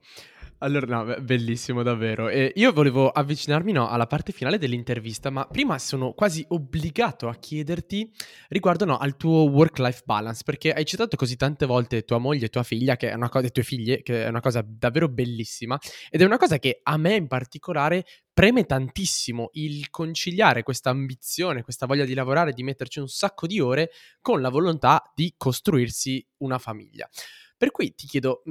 Allora, 0.61 1.05
no, 1.05 1.21
bellissimo 1.21 1.85
davvero. 1.85 2.29
E 2.29 2.53
io 2.57 2.73
volevo 2.73 3.11
avvicinarmi 3.11 3.71
no, 3.71 3.89
alla 3.89 4.09
parte 4.09 4.33
finale 4.33 4.59
dell'intervista, 4.59 5.31
ma 5.31 5.47
prima 5.47 5.79
sono 5.79 6.15
quasi 6.15 6.45
obbligato 6.49 7.29
a 7.29 7.37
chiederti 7.37 8.11
riguardo 8.49 8.85
no, 8.85 8.99
al 8.99 9.17
tuo 9.17 9.43
work-life 9.45 10.03
balance, 10.05 10.43
perché 10.45 10.73
hai 10.73 10.85
citato 10.85 11.17
così 11.17 11.37
tante 11.37 11.65
volte 11.65 12.03
tua 12.03 12.19
moglie 12.19 12.47
e 12.47 12.49
tua 12.49 12.65
figlia, 12.65 12.97
che 12.97 13.11
è 13.11 13.15
una 13.15 13.29
cosa, 13.29 13.49
tue 13.51 13.63
figlie, 13.63 14.03
che 14.03 14.25
è 14.25 14.29
una 14.29 14.41
cosa 14.41 14.65
davvero 14.67 15.09
bellissima, 15.09 15.79
ed 16.11 16.23
è 16.23 16.25
una 16.25 16.39
cosa 16.39 16.59
che 16.59 16.81
a 16.83 16.97
me 16.97 17.15
in 17.15 17.29
particolare 17.29 18.05
preme 18.33 18.65
tantissimo 18.67 19.51
il 19.53 19.91
conciliare 19.91 20.65
questa 20.65 20.91
ambizione, 20.91 21.63
questa 21.63 21.87
voglia 21.87 22.05
di 22.05 22.15
lavorare, 22.15 22.53
di 22.53 22.65
metterci 22.65 22.99
un 22.99 23.09
sacco 23.09 23.47
di 23.47 23.61
ore 23.61 23.91
con 24.21 24.41
la 24.41 24.49
volontà 24.49 25.13
di 25.15 25.33
costruirsi 25.37 26.27
una 26.39 26.59
famiglia. 26.59 27.09
Per 27.57 27.73
cui 27.73 27.93
ti 27.95 28.07
chiedo, 28.07 28.43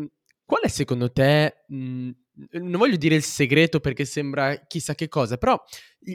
Qual 0.48 0.62
è 0.62 0.70
secondo 0.70 1.12
te, 1.12 1.66
mhmm, 1.68 2.10
non 2.52 2.78
voglio 2.78 2.96
dire 2.96 3.16
il 3.16 3.22
segreto 3.22 3.82
perché 3.82 4.06
sembra 4.06 4.56
chissà 4.66 4.96
che 4.96 5.10
cosa, 5.10 5.36
però 5.36 5.62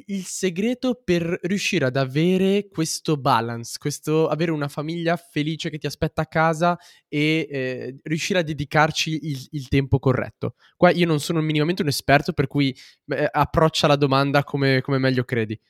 il 0.07 0.25
segreto 0.25 1.03
per 1.05 1.39
riuscire 1.43 1.85
ad 1.85 1.97
avere 1.97 2.69
questo 2.69 3.19
balance, 3.19 3.77
questo 3.79 4.29
avere 4.29 4.51
una 4.53 4.69
famiglia 4.69 5.17
felice 5.17 5.69
che 5.69 5.77
ti 5.77 5.87
aspetta 5.87 6.23
a 6.23 6.27
casa 6.27 6.79
e 7.09 7.47
eh, 7.51 7.99
riuscire 8.05 8.39
a 8.39 8.43
dedicarci 8.43 9.29
il, 9.29 9.49
il, 9.51 9.69
tempo 9.69 9.99
corretto. 9.99 10.55
Qua 10.79 10.91
io 10.93 11.05
non 11.07 11.21
sono 11.21 11.43
minimamente 11.43 11.83
un 11.83 11.89
esperto, 11.89 12.33
per 12.33 12.47
cui 12.47 12.75
eh, 13.09 13.29
approccia 13.31 13.87
la 13.87 13.97
domanda 13.97 14.45
come, 14.45 14.81
come 14.81 14.97
meglio 14.97 15.25
credi. 15.25 15.61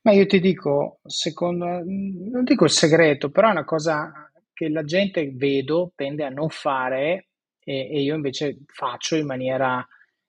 Ma 0.00 0.12
io 0.12 0.24
ti 0.24 0.40
dico, 0.40 1.00
secondo, 1.04 1.66
non 1.84 2.42
dico 2.42 2.64
il 2.64 2.70
segreto, 2.70 3.30
però 3.30 3.48
è 3.48 3.52
una 3.52 3.64
cosa 3.64 4.30
che 4.54 4.68
la 4.68 4.84
gente 4.84 5.30
vedo 5.32 5.92
tende 5.94 6.24
a 6.24 6.30
non 6.30 6.48
fare 6.48 7.28
e, 7.58 7.90
e 7.90 8.02
io 8.02 8.14
invece 8.14 8.60
faccio 8.66 9.16
in 9.16 9.26
maniera, 9.26 9.86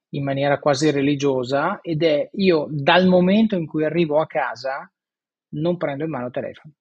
in 0.10 0.24
maniera 0.24 0.60
quasi 0.60 0.92
religiosa 0.92 1.80
ed 1.82 2.04
è 2.04 2.30
io 2.34 2.68
dal 2.70 3.08
momento 3.08 3.56
in 3.56 3.68
cui 3.68 3.86
arrivo 3.86 4.20
a 4.20 4.28
casa 4.28 4.92
non 5.50 5.78
prendo 5.78 6.04
in 6.04 6.10
mano 6.10 6.26
il 6.26 6.32
telefono. 6.32 6.74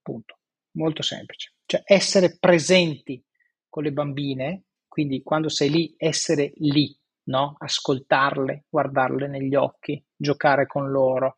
Punto. 0.00 0.38
Molto 0.72 1.02
semplice. 1.02 1.54
Cioè 1.66 1.82
essere 1.84 2.36
presenti 2.38 3.22
con 3.68 3.82
le 3.82 3.92
bambine, 3.92 4.64
quindi 4.86 5.22
quando 5.22 5.48
sei 5.48 5.70
lì, 5.70 5.94
essere 5.98 6.52
lì, 6.56 6.96
no? 7.24 7.56
Ascoltarle, 7.58 8.64
guardarle 8.68 9.26
negli 9.28 9.54
occhi, 9.54 10.02
giocare 10.16 10.66
con 10.66 10.90
loro, 10.90 11.34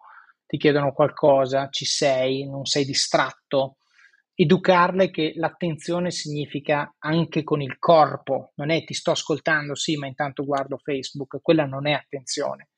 ti 0.47 0.57
chiedono 0.57 0.93
qualcosa, 0.93 1.69
ci 1.71 1.85
sei, 1.85 2.45
non 2.45 2.65
sei 2.65 2.85
distratto, 2.85 3.77
educarle 4.43 5.11
che 5.11 5.33
l'attenzione 5.37 6.11
significa 6.11 6.95
anche 6.99 7.43
con 7.43 7.61
il 7.61 7.79
corpo, 7.79 8.53
non 8.55 8.71
è 8.71 8.85
ti 8.85 8.95
sto 8.95 9.11
ascoltando, 9.11 9.75
sì, 9.75 9.97
ma 9.97 10.07
intanto 10.07 10.45
guardo 10.45 10.79
Facebook, 10.79 11.41
quella 11.43 11.67
non 11.67 11.87
è 11.87 11.93
attenzione. 11.93 12.69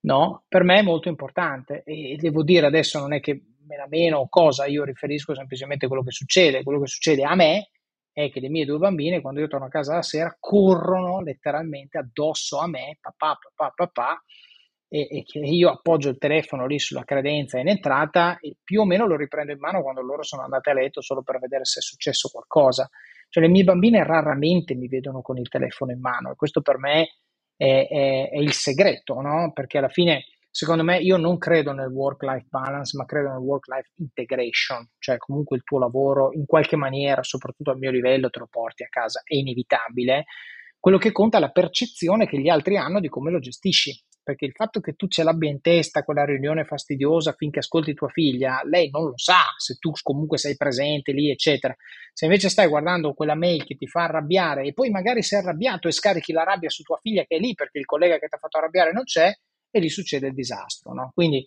No, 0.00 0.44
per 0.48 0.64
me 0.64 0.80
è 0.80 0.82
molto 0.82 1.08
importante 1.08 1.82
e 1.84 2.16
devo 2.18 2.42
dire 2.42 2.66
adesso 2.66 2.98
non 2.98 3.12
è 3.12 3.20
che 3.20 3.40
me 3.66 3.76
la 3.76 3.86
meno 3.88 4.18
o 4.18 4.28
cosa, 4.28 4.66
io 4.66 4.84
riferisco 4.84 5.34
semplicemente 5.34 5.86
quello 5.86 6.02
che 6.02 6.10
succede. 6.10 6.62
Quello 6.62 6.80
che 6.80 6.86
succede 6.86 7.22
a 7.22 7.34
me 7.34 7.70
è 8.12 8.30
che 8.30 8.40
le 8.40 8.48
mie 8.48 8.64
due 8.64 8.78
bambine, 8.78 9.20
quando 9.20 9.40
io 9.40 9.48
torno 9.48 9.66
a 9.66 9.70
casa 9.70 9.94
la 9.94 10.02
sera, 10.02 10.36
corrono 10.40 11.20
letteralmente 11.20 11.98
addosso 11.98 12.58
a 12.58 12.66
me, 12.66 12.98
papà, 13.00 13.38
papà, 13.54 13.72
papà, 13.74 14.24
e, 14.88 15.24
che 15.24 15.38
io 15.40 15.70
appoggio 15.70 16.08
il 16.08 16.18
telefono 16.18 16.66
lì 16.66 16.78
sulla 16.78 17.04
credenza 17.04 17.58
in 17.58 17.68
entrata 17.68 18.38
e 18.38 18.56
più 18.62 18.80
o 18.80 18.84
meno 18.84 19.06
lo 19.06 19.16
riprendo 19.16 19.52
in 19.52 19.58
mano 19.58 19.82
quando 19.82 20.00
loro 20.00 20.22
sono 20.22 20.42
andate 20.42 20.70
a 20.70 20.74
letto 20.74 21.00
solo 21.00 21.22
per 21.22 21.38
vedere 21.38 21.64
se 21.64 21.80
è 21.80 21.82
successo 21.82 22.28
qualcosa. 22.28 22.88
Cioè 23.28 23.42
le 23.42 23.50
mie 23.50 23.64
bambine 23.64 24.04
raramente 24.04 24.74
mi 24.74 24.86
vedono 24.86 25.20
con 25.22 25.38
il 25.38 25.48
telefono 25.48 25.92
in 25.92 26.00
mano 26.00 26.30
e 26.30 26.36
questo 26.36 26.60
per 26.60 26.78
me 26.78 27.08
è, 27.56 27.86
è, 27.88 28.30
è 28.30 28.38
il 28.38 28.52
segreto, 28.52 29.20
no? 29.20 29.50
Perché 29.52 29.78
alla 29.78 29.88
fine, 29.88 30.24
secondo 30.50 30.84
me, 30.84 30.98
io 30.98 31.16
non 31.16 31.36
credo 31.36 31.72
nel 31.72 31.90
work-life 31.90 32.46
balance, 32.48 32.96
ma 32.96 33.04
credo 33.04 33.30
nel 33.30 33.38
work-life 33.38 33.90
integration, 33.96 34.88
cioè 34.98 35.16
comunque 35.18 35.56
il 35.56 35.64
tuo 35.64 35.80
lavoro 35.80 36.32
in 36.32 36.46
qualche 36.46 36.76
maniera, 36.76 37.22
soprattutto 37.24 37.72
al 37.72 37.78
mio 37.78 37.90
livello, 37.90 38.30
te 38.30 38.38
lo 38.38 38.46
porti 38.48 38.84
a 38.84 38.88
casa, 38.88 39.22
è 39.24 39.34
inevitabile 39.34 40.24
quello 40.78 40.98
che 40.98 41.10
conta 41.10 41.38
è 41.38 41.40
la 41.40 41.50
percezione 41.50 42.28
che 42.28 42.38
gli 42.38 42.48
altri 42.48 42.76
hanno 42.76 43.00
di 43.00 43.08
come 43.08 43.32
lo 43.32 43.40
gestisci 43.40 43.92
perché 44.26 44.44
il 44.44 44.54
fatto 44.54 44.80
che 44.80 44.94
tu 44.94 45.06
ce 45.06 45.22
l'abbia 45.22 45.48
in 45.48 45.60
testa 45.60 46.02
quella 46.02 46.24
riunione 46.24 46.64
fastidiosa 46.64 47.32
finché 47.38 47.60
ascolti 47.60 47.94
tua 47.94 48.08
figlia, 48.08 48.60
lei 48.64 48.90
non 48.90 49.04
lo 49.04 49.12
sa 49.14 49.38
se 49.56 49.76
tu 49.76 49.92
comunque 50.02 50.36
sei 50.36 50.56
presente 50.56 51.12
lì, 51.12 51.30
eccetera. 51.30 51.72
Se 52.12 52.24
invece 52.24 52.48
stai 52.48 52.66
guardando 52.66 53.14
quella 53.14 53.36
mail 53.36 53.64
che 53.64 53.76
ti 53.76 53.86
fa 53.86 54.02
arrabbiare 54.02 54.64
e 54.64 54.72
poi 54.72 54.90
magari 54.90 55.22
sei 55.22 55.38
arrabbiato 55.38 55.86
e 55.86 55.92
scarichi 55.92 56.32
la 56.32 56.42
rabbia 56.42 56.68
su 56.70 56.82
tua 56.82 56.98
figlia 57.00 57.22
che 57.22 57.36
è 57.36 57.38
lì 57.38 57.54
perché 57.54 57.78
il 57.78 57.84
collega 57.84 58.18
che 58.18 58.26
ti 58.26 58.34
ha 58.34 58.38
fatto 58.38 58.58
arrabbiare 58.58 58.90
non 58.90 59.04
c'è, 59.04 59.32
e 59.70 59.78
lì 59.78 59.88
succede 59.88 60.26
il 60.26 60.34
disastro. 60.34 60.92
No? 60.92 61.12
Quindi 61.14 61.46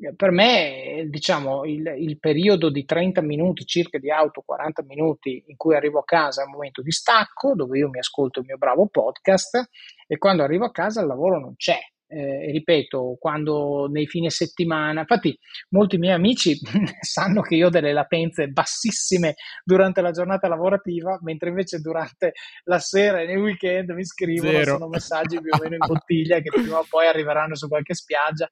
eh, 0.00 0.14
per 0.14 0.30
me, 0.30 1.06
diciamo, 1.08 1.64
il, 1.64 1.94
il, 1.98 2.18
periodo 2.20 2.70
di 2.70 2.84
30 2.84 3.22
minuti 3.22 3.64
circa 3.64 3.98
di 3.98 4.12
auto, 4.12 4.42
40 4.46 4.84
minuti 4.84 5.42
in 5.48 5.56
cui 5.56 5.74
arrivo 5.74 5.98
a 5.98 6.04
casa 6.04 6.42
è 6.42 6.44
un 6.44 6.52
momento 6.52 6.80
di 6.80 6.92
stacco 6.92 7.56
dove 7.56 7.76
io 7.78 7.88
mi 7.88 7.98
ascolto 7.98 8.38
il 8.38 8.46
mio 8.46 8.56
bravo 8.56 8.86
podcast 8.86 9.68
e 10.06 10.16
quando 10.16 10.44
arrivo 10.44 10.64
a 10.64 10.70
casa 10.70 11.00
il 11.00 11.08
lavoro 11.08 11.40
non 11.40 11.56
c'è, 11.56 11.78
eh, 12.06 12.50
ripeto, 12.52 13.16
quando 13.18 13.88
nei 13.90 14.06
fine 14.06 14.30
settimana, 14.30 15.00
infatti 15.00 15.36
molti 15.70 15.98
miei 15.98 16.14
amici 16.14 16.56
sanno 17.00 17.42
che 17.42 17.54
io 17.56 17.66
ho 17.66 17.70
delle 17.70 17.92
latenze 17.92 18.48
bassissime 18.48 19.34
durante 19.64 20.00
la 20.00 20.10
giornata 20.10 20.48
lavorativa, 20.48 21.18
mentre 21.22 21.48
invece 21.48 21.80
durante 21.80 22.32
la 22.64 22.78
sera 22.78 23.20
e 23.20 23.26
nei 23.26 23.36
weekend 23.36 23.90
mi 23.90 24.04
scrivono, 24.04 24.52
Zero. 24.52 24.72
sono 24.72 24.88
messaggi 24.88 25.40
più 25.40 25.50
o 25.52 25.58
meno 25.60 25.74
in 25.74 25.86
bottiglia 25.86 26.40
che 26.40 26.50
prima 26.50 26.78
o 26.78 26.86
poi 26.88 27.06
arriveranno 27.06 27.56
su 27.56 27.68
qualche 27.68 27.94
spiaggia, 27.94 28.48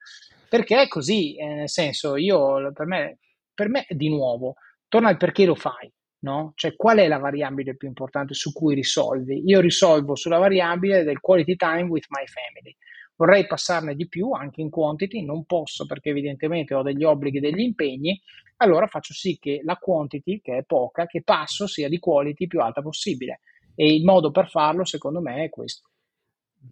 perché 0.48 0.82
è 0.82 0.88
così, 0.88 1.36
eh, 1.36 1.46
nel 1.46 1.70
senso, 1.70 2.16
io, 2.16 2.72
per 2.72 2.86
me, 2.86 3.18
per 3.54 3.68
me 3.68 3.86
di 3.88 4.08
nuovo, 4.08 4.54
torna 4.88 5.08
al 5.08 5.16
perché 5.16 5.44
lo 5.44 5.54
fai. 5.54 5.90
No? 6.22 6.52
Cioè, 6.54 6.76
qual 6.76 6.98
è 6.98 7.08
la 7.08 7.18
variabile 7.18 7.74
più 7.74 7.88
importante 7.88 8.32
su 8.32 8.52
cui 8.52 8.76
risolvi? 8.76 9.42
Io 9.44 9.58
risolvo 9.58 10.14
sulla 10.14 10.38
variabile 10.38 11.02
del 11.02 11.18
quality 11.18 11.56
time 11.56 11.88
with 11.88 12.04
my 12.10 12.24
family 12.28 12.76
vorrei 13.16 13.46
passarne 13.46 13.94
di 13.94 14.08
più 14.08 14.30
anche 14.32 14.60
in 14.60 14.70
quantity, 14.70 15.24
non 15.24 15.44
posso 15.44 15.86
perché 15.86 16.10
evidentemente 16.10 16.74
ho 16.74 16.82
degli 16.82 17.04
obblighi 17.04 17.38
e 17.38 17.40
degli 17.40 17.60
impegni, 17.60 18.20
allora 18.56 18.86
faccio 18.86 19.12
sì 19.12 19.38
che 19.40 19.60
la 19.64 19.76
quantity, 19.76 20.40
che 20.40 20.58
è 20.58 20.62
poca, 20.64 21.06
che 21.06 21.22
passo 21.22 21.66
sia 21.66 21.88
di 21.88 21.98
quality 21.98 22.46
più 22.46 22.60
alta 22.60 22.80
possibile. 22.80 23.40
E 23.74 23.94
il 23.94 24.04
modo 24.04 24.30
per 24.30 24.48
farlo, 24.48 24.84
secondo 24.84 25.20
me, 25.20 25.44
è 25.44 25.48
questo. 25.48 25.88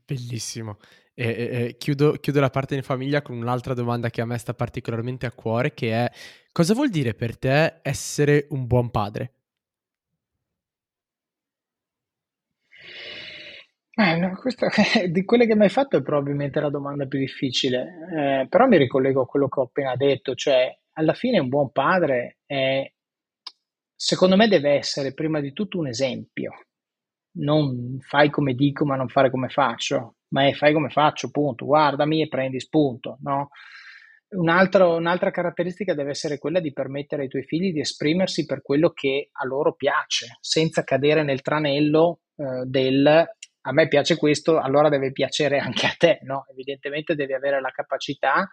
Bellissimo. 0.04 0.78
E, 1.14 1.26
e, 1.26 1.76
chiudo, 1.76 2.12
chiudo, 2.12 2.40
la 2.40 2.50
parte 2.50 2.76
in 2.76 2.82
famiglia 2.82 3.22
con 3.22 3.36
un'altra 3.36 3.74
domanda 3.74 4.10
che 4.10 4.20
a 4.20 4.26
me 4.26 4.38
sta 4.38 4.54
particolarmente 4.54 5.26
a 5.26 5.32
cuore, 5.32 5.74
che 5.74 5.92
è 5.92 6.10
cosa 6.52 6.74
vuol 6.74 6.90
dire 6.90 7.14
per 7.14 7.36
te 7.36 7.80
essere 7.82 8.46
un 8.50 8.66
buon 8.66 8.90
padre? 8.90 9.39
Eh, 14.00 14.16
no, 14.16 14.34
questa, 14.36 14.68
di 15.08 15.24
quelle 15.26 15.46
che 15.46 15.54
mi 15.54 15.64
hai 15.64 15.68
fatto 15.68 15.98
è 15.98 16.02
probabilmente 16.02 16.58
la 16.58 16.70
domanda 16.70 17.04
più 17.04 17.18
difficile, 17.18 18.42
eh, 18.42 18.46
però 18.48 18.66
mi 18.66 18.78
ricollego 18.78 19.20
a 19.20 19.26
quello 19.26 19.46
che 19.46 19.60
ho 19.60 19.64
appena 19.64 19.94
detto, 19.94 20.34
cioè 20.34 20.74
alla 20.94 21.12
fine 21.12 21.38
un 21.38 21.50
buon 21.50 21.70
padre 21.70 22.38
è, 22.46 22.90
secondo 23.94 24.36
me 24.36 24.48
deve 24.48 24.70
essere 24.70 25.12
prima 25.12 25.40
di 25.40 25.52
tutto 25.52 25.78
un 25.78 25.88
esempio, 25.88 26.52
non 27.32 27.98
fai 28.00 28.30
come 28.30 28.54
dico 28.54 28.86
ma 28.86 28.96
non 28.96 29.08
fare 29.08 29.30
come 29.30 29.50
faccio, 29.50 30.14
ma 30.28 30.46
è 30.46 30.54
fai 30.54 30.72
come 30.72 30.88
faccio, 30.88 31.30
punto, 31.30 31.66
guardami 31.66 32.22
e 32.22 32.28
prendi 32.28 32.58
spunto, 32.58 33.18
no? 33.20 33.50
Un 34.30 34.48
altro, 34.48 34.96
un'altra 34.96 35.30
caratteristica 35.30 35.92
deve 35.92 36.10
essere 36.10 36.38
quella 36.38 36.60
di 36.60 36.72
permettere 36.72 37.22
ai 37.22 37.28
tuoi 37.28 37.42
figli 37.42 37.70
di 37.70 37.80
esprimersi 37.80 38.46
per 38.46 38.62
quello 38.62 38.92
che 38.92 39.28
a 39.30 39.44
loro 39.44 39.74
piace, 39.74 40.38
senza 40.40 40.84
cadere 40.84 41.22
nel 41.22 41.42
tranello 41.42 42.20
eh, 42.36 42.64
del 42.64 43.28
a 43.62 43.72
me 43.72 43.88
piace 43.88 44.16
questo, 44.16 44.58
allora 44.58 44.88
deve 44.88 45.12
piacere 45.12 45.58
anche 45.58 45.86
a 45.86 45.94
te, 45.96 46.20
no? 46.22 46.46
Evidentemente 46.50 47.14
devi 47.14 47.34
avere 47.34 47.60
la 47.60 47.70
capacità 47.70 48.48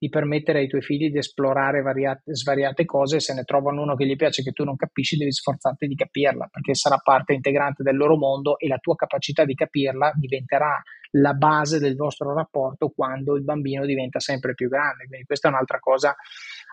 di 0.00 0.08
permettere 0.08 0.60
ai 0.60 0.68
tuoi 0.68 0.80
figli 0.80 1.10
di 1.10 1.18
esplorare 1.18 1.82
variate, 1.82 2.32
svariate 2.32 2.84
cose, 2.84 3.18
se 3.18 3.34
ne 3.34 3.42
trovano 3.42 3.82
uno 3.82 3.96
che 3.96 4.06
gli 4.06 4.14
piace 4.14 4.44
che 4.44 4.52
tu 4.52 4.62
non 4.62 4.76
capisci, 4.76 5.16
devi 5.16 5.32
sforzarti 5.32 5.88
di 5.88 5.96
capirla, 5.96 6.48
perché 6.52 6.74
sarà 6.74 6.98
parte 6.98 7.32
integrante 7.32 7.82
del 7.82 7.96
loro 7.96 8.16
mondo 8.16 8.58
e 8.58 8.68
la 8.68 8.78
tua 8.78 8.94
capacità 8.94 9.44
di 9.44 9.54
capirla 9.54 10.12
diventerà 10.14 10.80
la 11.12 11.32
base 11.32 11.80
del 11.80 11.96
vostro 11.96 12.32
rapporto 12.32 12.90
quando 12.90 13.34
il 13.34 13.42
bambino 13.42 13.84
diventa 13.84 14.20
sempre 14.20 14.54
più 14.54 14.68
grande. 14.68 15.06
Quindi 15.06 15.26
questa 15.26 15.48
è 15.48 15.50
un'altra 15.50 15.80
cosa 15.80 16.14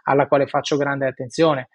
alla 0.04 0.28
quale 0.28 0.46
faccio 0.46 0.78
grande 0.78 1.08
attenzione. 1.08 1.70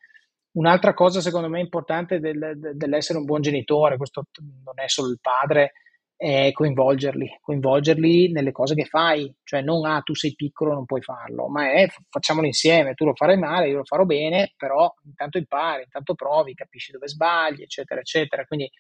Un'altra 0.53 0.95
cosa 0.95 1.21
secondo 1.21 1.49
me 1.49 1.61
importante 1.61 2.19
del, 2.19 2.59
dell'essere 2.75 3.19
un 3.19 3.25
buon 3.25 3.41
genitore, 3.41 3.97
questo 3.97 4.25
non 4.65 4.75
è 4.81 4.89
solo 4.89 5.11
il 5.11 5.19
padre, 5.21 5.73
è 6.17 6.51
coinvolgerli, 6.53 7.39
coinvolgerli 7.41 8.31
nelle 8.31 8.53
cose 8.53 8.75
che 8.75 8.85
fai, 8.85 9.33
cioè 9.43 9.63
non 9.63 9.87
ah 9.87 10.01
tu 10.03 10.15
sei 10.15 10.35
piccolo 10.35 10.75
non 10.75 10.85
puoi 10.85 11.01
farlo, 11.01 11.49
ma 11.49 11.73
è 11.73 11.89
facciamolo 12.11 12.47
insieme, 12.47 12.93
tu 12.93 13.07
lo 13.07 13.15
farai 13.15 13.39
male, 13.39 13.69
io 13.69 13.79
lo 13.79 13.85
farò 13.85 14.05
bene, 14.05 14.53
però 14.57 14.93
intanto 15.05 15.39
impari, 15.39 15.85
intanto 15.85 16.15
provi, 16.15 16.53
capisci 16.53 16.93
dove 16.93 17.09
sbagli, 17.09 17.63
eccetera, 17.63 18.01
eccetera, 18.01 18.45
quindi 18.45 18.71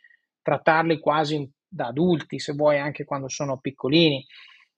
trattarli 0.43 0.99
quasi 0.99 1.51
da 1.67 1.87
adulti, 1.87 2.39
se 2.39 2.53
vuoi, 2.53 2.79
anche 2.79 3.05
quando 3.05 3.29
sono 3.29 3.59
piccolini. 3.59 4.23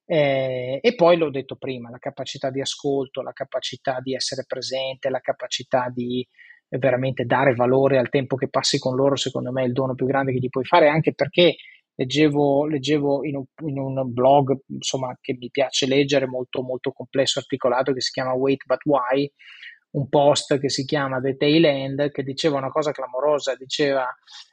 Eh, 0.05 0.78
e 0.80 0.95
poi 0.95 1.16
l'ho 1.16 1.30
detto 1.30 1.57
prima, 1.57 1.90
la 1.90 1.99
capacità 1.99 2.51
di 2.51 2.61
ascolto, 2.61 3.22
la 3.22 3.32
capacità 3.32 3.99
di 4.01 4.14
essere 4.14 4.45
presente, 4.47 5.09
la 5.11 5.20
capacità 5.20 5.88
di 5.93 6.24
veramente 6.79 7.25
dare 7.25 7.55
valore 7.55 7.99
al 7.99 8.09
tempo 8.09 8.37
che 8.37 8.49
passi 8.49 8.79
con 8.79 8.97
loro, 8.97 9.16
secondo 9.16 9.53
me 9.53 9.62
è 9.62 9.66
il 9.66 9.73
dono 9.73 9.95
più 9.95 10.07
grande 10.07 10.33
che 10.33 10.39
gli 10.39 10.49
puoi 10.49 10.64
fare, 10.64 10.89
anche 10.89 11.12
perché 11.14 11.57
leggevo, 11.95 12.66
leggevo 12.66 13.25
in, 13.25 13.37
un, 13.37 13.45
in, 13.68 13.79
un, 13.79 14.12
blog 14.12 14.57
insomma, 14.68 15.16
che 15.20 15.37
mi 15.39 15.51
piace 15.51 15.87
leggere, 15.87 16.27
molto, 16.27 16.62
molto 16.62 16.93
complesso, 16.93 17.39
articolato, 17.39 17.93
che 17.93 18.01
si 18.01 18.12
chiama 18.12 18.33
Wait 18.33 18.64
But 18.64 18.85
Why, 18.85 19.31
un 19.91 20.09
post 20.09 20.59
che 20.59 20.70
si 20.70 20.85
chiama 20.85 21.20
The 21.20 21.37
Tail 21.37 21.64
End, 21.64 22.11
che 22.11 22.23
diceva 22.23 22.57
una 22.57 22.70
cosa 22.70 22.93
clamorosa, 22.93 23.55
diceva 23.55 24.07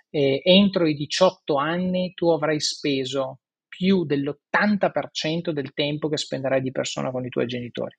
eh, 0.09 0.41
entro 0.43 0.87
i 0.87 0.95
18 0.95 1.55
anni 1.55 2.13
tu 2.13 2.29
avrai 2.29 2.59
speso 2.59 3.39
più 3.67 4.03
dell'80% 4.03 5.51
del 5.51 5.73
tempo 5.73 6.09
che 6.09 6.17
spenderai 6.17 6.61
di 6.61 6.71
persona 6.71 7.11
con 7.11 7.25
i 7.25 7.29
tuoi 7.29 7.45
genitori. 7.45 7.95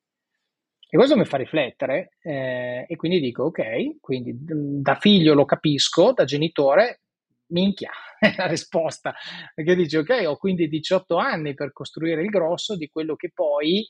E 0.92 0.96
questo 0.96 1.16
mi 1.16 1.24
fa 1.24 1.36
riflettere 1.36 2.16
eh, 2.20 2.84
e 2.88 2.96
quindi 2.96 3.20
dico, 3.20 3.44
ok, 3.44 4.00
quindi 4.00 4.36
da 4.36 4.96
figlio 4.96 5.34
lo 5.34 5.44
capisco, 5.44 6.12
da 6.12 6.24
genitore, 6.24 7.02
minchia, 7.50 7.92
è 8.18 8.34
la 8.36 8.48
risposta, 8.48 9.14
perché 9.54 9.76
dici, 9.76 9.96
ok, 9.96 10.24
ho 10.26 10.36
quindi 10.36 10.68
18 10.68 11.16
anni 11.16 11.54
per 11.54 11.72
costruire 11.72 12.22
il 12.22 12.28
grosso 12.28 12.76
di 12.76 12.88
quello 12.88 13.14
che 13.14 13.30
poi 13.32 13.88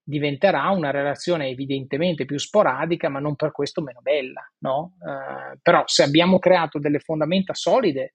diventerà 0.00 0.70
una 0.70 0.92
relazione 0.92 1.48
evidentemente 1.48 2.24
più 2.24 2.38
sporadica, 2.38 3.08
ma 3.08 3.18
non 3.18 3.34
per 3.34 3.50
questo 3.50 3.82
meno 3.82 4.00
bella, 4.00 4.48
no? 4.58 4.94
Uh, 5.00 5.58
però 5.60 5.82
se 5.86 6.04
abbiamo 6.04 6.38
creato 6.38 6.78
delle 6.78 7.00
fondamenta 7.00 7.54
solide, 7.54 8.12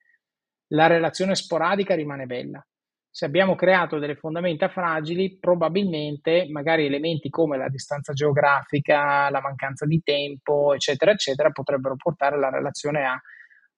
la 0.67 0.87
relazione 0.87 1.35
sporadica 1.35 1.95
rimane 1.95 2.25
bella 2.27 2.65
se 3.13 3.25
abbiamo 3.25 3.55
creato 3.55 3.99
delle 3.99 4.15
fondamenta 4.15 4.69
fragili, 4.69 5.37
probabilmente 5.37 6.47
magari 6.49 6.85
elementi 6.85 7.29
come 7.29 7.57
la 7.57 7.67
distanza 7.67 8.13
geografica, 8.13 9.29
la 9.29 9.41
mancanza 9.41 9.85
di 9.85 10.01
tempo, 10.01 10.73
eccetera, 10.73 11.11
eccetera, 11.11 11.51
potrebbero 11.51 11.97
portare 11.97 12.39
la 12.39 12.49
relazione 12.49 13.03
a, 13.03 13.21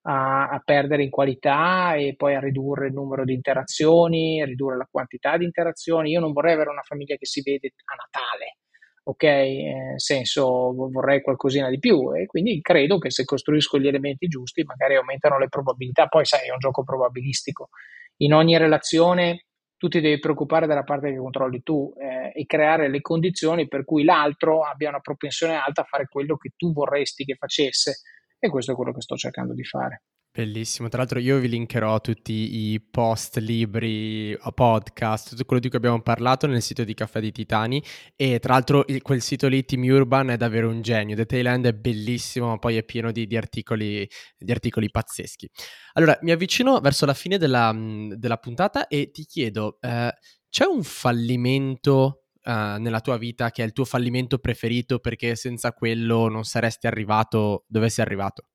a, 0.02 0.48
a 0.50 0.62
perdere 0.64 1.02
in 1.02 1.10
qualità 1.10 1.94
e 1.94 2.14
poi 2.16 2.36
a 2.36 2.40
ridurre 2.40 2.86
il 2.86 2.92
numero 2.92 3.24
di 3.24 3.34
interazioni, 3.34 4.40
a 4.40 4.44
ridurre 4.44 4.76
la 4.76 4.88
quantità 4.88 5.36
di 5.36 5.44
interazioni. 5.44 6.10
Io 6.10 6.20
non 6.20 6.32
vorrei 6.32 6.52
avere 6.52 6.70
una 6.70 6.82
famiglia 6.82 7.16
che 7.16 7.26
si 7.26 7.42
vede 7.42 7.72
a 7.86 7.94
Natale, 7.96 8.58
ok? 9.02 9.24
Nel 9.24 10.00
senso 10.00 10.72
vorrei 10.74 11.22
qualcosina 11.22 11.68
di 11.70 11.80
più 11.80 12.14
e 12.14 12.26
quindi 12.26 12.60
credo 12.60 12.98
che 12.98 13.10
se 13.10 13.24
costruisco 13.24 13.80
gli 13.80 13.88
elementi 13.88 14.28
giusti 14.28 14.62
magari 14.62 14.94
aumentano 14.94 15.40
le 15.40 15.48
probabilità. 15.48 16.06
Poi 16.06 16.24
sai, 16.24 16.46
è 16.46 16.52
un 16.52 16.58
gioco 16.58 16.84
probabilistico 16.84 17.70
in 18.18 18.32
ogni 18.32 18.56
relazione 18.56 19.46
tu 19.76 19.88
ti 19.88 20.00
devi 20.00 20.18
preoccupare 20.18 20.66
della 20.66 20.82
parte 20.82 21.10
che 21.10 21.18
controlli 21.18 21.62
tu 21.62 21.92
eh, 21.98 22.32
e 22.34 22.46
creare 22.46 22.88
le 22.88 23.00
condizioni 23.00 23.68
per 23.68 23.84
cui 23.84 24.04
l'altro 24.04 24.62
abbia 24.62 24.88
una 24.88 25.00
propensione 25.00 25.56
alta 25.56 25.82
a 25.82 25.84
fare 25.84 26.06
quello 26.08 26.36
che 26.36 26.52
tu 26.56 26.72
vorresti 26.72 27.24
che 27.24 27.34
facesse 27.34 28.00
e 28.38 28.48
questo 28.48 28.72
è 28.72 28.74
quello 28.74 28.92
che 28.92 29.00
sto 29.00 29.16
cercando 29.16 29.52
di 29.52 29.64
fare. 29.64 30.04
Bellissimo, 30.36 30.88
tra 30.88 30.98
l'altro 30.98 31.20
io 31.20 31.38
vi 31.38 31.48
linkerò 31.48 32.00
tutti 32.00 32.72
i 32.72 32.80
post, 32.80 33.36
libri, 33.36 34.36
podcast, 34.52 35.28
tutto 35.28 35.44
quello 35.44 35.62
di 35.62 35.68
cui 35.68 35.78
abbiamo 35.78 36.02
parlato 36.02 36.48
nel 36.48 36.60
sito 36.60 36.82
di 36.82 36.92
Caffè 36.92 37.20
di 37.20 37.30
Titani 37.30 37.80
e 38.16 38.40
tra 38.40 38.54
l'altro 38.54 38.84
quel 39.00 39.22
sito 39.22 39.46
lì, 39.46 39.64
Team 39.64 39.84
Urban, 39.84 40.30
è 40.30 40.36
davvero 40.36 40.68
un 40.68 40.82
genio, 40.82 41.14
The 41.14 41.26
Thailand 41.26 41.66
è 41.66 41.72
bellissimo 41.72 42.48
ma 42.48 42.58
poi 42.58 42.76
è 42.76 42.82
pieno 42.82 43.12
di, 43.12 43.28
di, 43.28 43.36
articoli, 43.36 44.08
di 44.36 44.50
articoli, 44.50 44.90
pazzeschi. 44.90 45.48
Allora 45.92 46.18
mi 46.22 46.32
avvicino 46.32 46.80
verso 46.80 47.06
la 47.06 47.14
fine 47.14 47.38
della, 47.38 47.72
della 47.72 48.38
puntata 48.38 48.88
e 48.88 49.12
ti 49.12 49.26
chiedo, 49.26 49.78
eh, 49.80 50.12
c'è 50.48 50.64
un 50.64 50.82
fallimento 50.82 52.18
Uh, 52.46 52.78
nella 52.78 53.00
tua 53.00 53.16
vita 53.16 53.50
che 53.50 53.62
è 53.62 53.64
il 53.64 53.72
tuo 53.72 53.86
fallimento 53.86 54.36
preferito 54.36 54.98
perché 54.98 55.34
senza 55.34 55.72
quello 55.72 56.28
non 56.28 56.44
saresti 56.44 56.86
arrivato 56.86 57.64
dove 57.68 57.88
sei 57.88 58.04
arrivato? 58.04 58.48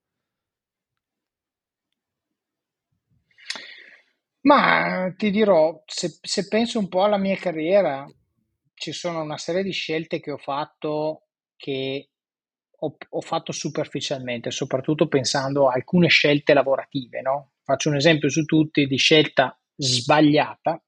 Ma 4.42 5.14
ti 5.18 5.32
dirò, 5.32 5.82
se, 5.86 6.18
se 6.22 6.48
penso 6.48 6.80
un 6.80 6.88
po' 6.88 7.04
alla 7.04 7.18
mia 7.18 7.36
carriera, 7.36 8.08
ci 8.74 8.92
sono 8.94 9.22
una 9.22 9.38
serie 9.38 9.64
di 9.64 9.72
scelte 9.72 10.20
che 10.20 10.32
ho 10.32 10.38
fatto 10.38 11.24
che 11.58 12.10
ho, 12.80 12.96
ho 13.10 13.22
fatto 13.22 13.52
superficialmente, 13.52 14.52
soprattutto 14.52 15.08
pensando 15.08 15.68
a 15.68 15.74
alcune 15.74 16.08
scelte 16.08 16.54
lavorative, 16.54 17.22
no? 17.22 17.52
Faccio 17.64 17.90
un 17.90 17.98
esempio 17.98 18.30
su 18.30 18.46
tutti 18.46 18.86
di 18.86 18.98
scelta 18.98 19.60
sbagliata, 19.76 20.82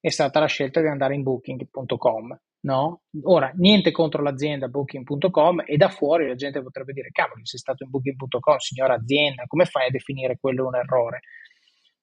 è 0.00 0.08
stata 0.10 0.40
la 0.40 0.46
scelta 0.46 0.80
di 0.80 0.88
andare 0.88 1.14
in 1.14 1.22
booking.com. 1.22 2.40
No? 2.60 3.02
Ora, 3.22 3.52
niente 3.54 3.92
contro 3.92 4.20
l'azienda 4.20 4.66
booking.com 4.66 5.62
e 5.64 5.76
da 5.76 5.88
fuori 5.90 6.26
la 6.26 6.34
gente 6.34 6.60
potrebbe 6.60 6.92
dire, 6.92 7.10
cavolo, 7.12 7.44
sei 7.44 7.60
stato 7.60 7.84
in 7.84 7.90
booking.com, 7.90 8.56
signora 8.56 8.94
azienda, 8.94 9.44
come 9.46 9.64
fai 9.64 9.86
a 9.86 9.90
definire 9.90 10.38
quello 10.40 10.66
un 10.66 10.74
errore? 10.74 11.20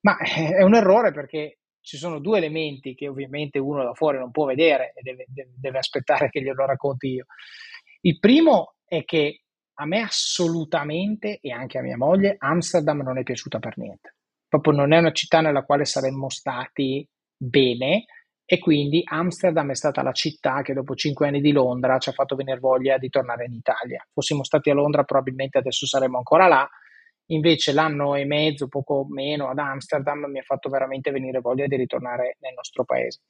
Ma 0.06 0.18
è 0.18 0.62
un 0.62 0.76
errore 0.76 1.10
perché 1.10 1.58
ci 1.80 1.96
sono 1.96 2.20
due 2.20 2.38
elementi 2.38 2.94
che 2.94 3.08
ovviamente 3.08 3.58
uno 3.58 3.82
da 3.82 3.92
fuori 3.92 4.18
non 4.18 4.30
può 4.30 4.46
vedere 4.46 4.92
e 4.94 5.02
deve, 5.02 5.24
deve, 5.28 5.50
deve 5.56 5.78
aspettare 5.78 6.28
che 6.30 6.40
glielo 6.40 6.64
racconti 6.64 7.08
io. 7.08 7.24
Il 8.02 8.20
primo 8.20 8.74
è 8.84 9.04
che 9.04 9.40
a 9.78 9.84
me 9.84 10.02
assolutamente 10.02 11.40
e 11.40 11.50
anche 11.50 11.78
a 11.78 11.82
mia 11.82 11.96
moglie 11.96 12.36
Amsterdam 12.38 13.02
non 13.02 13.18
è 13.18 13.24
piaciuta 13.24 13.58
per 13.58 13.78
niente. 13.78 14.14
Proprio 14.48 14.74
non 14.74 14.92
è 14.92 14.98
una 14.98 15.10
città 15.10 15.40
nella 15.40 15.64
quale 15.64 15.84
saremmo 15.84 16.30
stati 16.30 17.04
bene 17.36 18.04
e 18.44 18.60
quindi 18.60 19.02
Amsterdam 19.04 19.70
è 19.70 19.74
stata 19.74 20.02
la 20.02 20.12
città 20.12 20.62
che 20.62 20.72
dopo 20.72 20.94
cinque 20.94 21.26
anni 21.26 21.40
di 21.40 21.50
Londra 21.50 21.98
ci 21.98 22.10
ha 22.10 22.12
fatto 22.12 22.36
venire 22.36 22.60
voglia 22.60 22.96
di 22.96 23.08
tornare 23.08 23.46
in 23.46 23.54
Italia. 23.54 24.06
Fossimo 24.12 24.44
stati 24.44 24.70
a 24.70 24.74
Londra 24.74 25.02
probabilmente 25.02 25.58
adesso 25.58 25.84
saremmo 25.84 26.18
ancora 26.18 26.46
là, 26.46 26.68
invece 27.26 27.72
l'anno 27.72 28.14
e 28.14 28.24
mezzo, 28.24 28.68
poco 28.68 29.06
meno 29.08 29.48
ad 29.48 29.58
Amsterdam 29.58 30.26
mi 30.26 30.38
ha 30.38 30.42
fatto 30.42 30.68
veramente 30.68 31.10
venire 31.10 31.40
voglia 31.40 31.66
di 31.66 31.76
ritornare 31.76 32.36
nel 32.40 32.54
nostro 32.54 32.84
paese. 32.84 33.22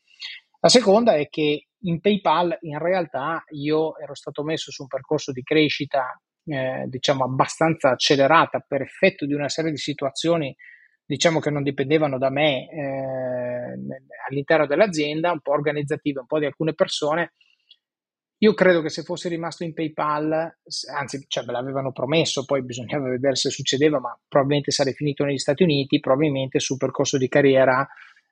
La 0.61 0.69
seconda 0.69 1.15
è 1.15 1.29
che 1.29 1.69
in 1.81 2.01
PayPal 2.01 2.57
in 2.63 2.79
realtà 2.79 3.45
io 3.51 3.97
ero 3.99 4.15
stato 4.15 4.43
messo 4.43 4.71
su 4.71 4.83
un 4.83 4.89
percorso 4.89 5.31
di 5.31 5.43
crescita 5.43 6.21
eh, 6.45 6.85
diciamo 6.87 7.25
abbastanza 7.25 7.91
accelerata 7.91 8.65
per 8.67 8.81
effetto 8.81 9.27
di 9.27 9.35
una 9.35 9.49
serie 9.49 9.71
di 9.71 9.77
situazioni 9.77 10.55
diciamo 11.07 11.39
che 11.39 11.51
non 11.51 11.63
dipendevano 11.63 12.19
da 12.19 12.31
me 12.31 12.69
eh, 12.69 13.79
all'interno 14.29 14.67
dell'azienda, 14.67 15.31
un 15.31 15.41
po' 15.41 15.53
organizzative, 15.53 16.21
un 16.21 16.27
po' 16.27 16.41
di 16.41 16.47
alcune 16.47 16.75
persone. 16.75 17.33
Io 18.39 18.53
credo 18.53 18.83
che 18.83 18.91
se 18.91 19.03
fossi 19.03 19.29
rimasto 19.29 19.65
in 19.65 19.73
PayPal, 19.73 20.59
anzi, 20.95 21.25
cioè, 21.27 21.45
me 21.47 21.53
l'avevano 21.53 21.93
promesso, 21.93 22.45
poi 22.45 22.63
bisognava 22.63 23.09
vedere 23.11 23.35
se 23.35 23.51
succedeva, 23.51 23.99
ma 23.99 24.19
probabilmente 24.29 24.71
sarei 24.71 24.93
finito 24.93 25.25
negli 25.25 25.39
Stati 25.39 25.63
Uniti, 25.63 26.01
probabilmente 26.01 26.59
sul 26.59 26.77
percorso 26.77 27.17
di 27.17 27.29
carriera 27.29 27.87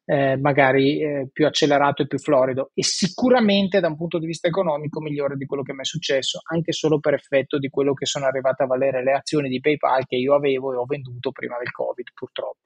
eh, 0.07 0.37
magari 0.37 1.01
eh, 1.01 1.29
più 1.33 1.47
accelerato 1.47 2.03
e 2.03 2.07
più 2.07 2.19
florido 2.19 2.71
e 2.75 2.83
sicuramente 2.85 3.81
da 3.81 3.89
un 3.89 3.97
punto 3.97 4.19
di 4.19 4.27
vista 4.27 4.49
economico 4.49 5.01
migliore 5.01 5.37
di 5.37 5.47
quello 5.47 5.63
che 5.63 5.73
mi 5.73 5.81
è 5.81 5.85
successo, 5.85 6.41
anche 6.51 6.73
solo 6.73 7.01
per 7.01 7.15
effetto 7.15 7.59
di 7.59 7.69
quello 7.71 7.95
che 7.95 8.05
sono 8.05 8.27
arrivate 8.27 8.65
a 8.65 8.67
valere 8.67 9.03
le 9.03 9.13
azioni 9.13 9.49
di 9.49 9.61
PayPal 9.61 10.05
che 10.07 10.17
io 10.17 10.35
avevo 10.35 10.73
e 10.73 10.77
ho 10.77 10.85
venduto 10.85 11.33
prima 11.33 11.57
del 11.59 11.71
Covid, 11.71 12.09
purtroppo. 12.13 12.59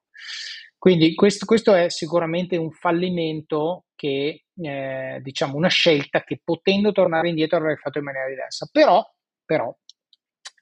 Quindi 0.78 1.14
questo, 1.14 1.44
questo 1.44 1.74
è 1.74 1.90
sicuramente 1.90 2.56
un 2.56 2.70
fallimento 2.70 3.86
che, 3.96 4.44
eh, 4.54 5.18
diciamo, 5.20 5.56
una 5.56 5.68
scelta 5.68 6.22
che 6.22 6.40
potendo 6.42 6.92
tornare 6.92 7.28
indietro 7.28 7.58
avrei 7.58 7.76
fatto 7.76 7.98
in 7.98 8.04
maniera 8.04 8.28
diversa. 8.28 8.68
Però, 8.70 9.04
però 9.44 9.76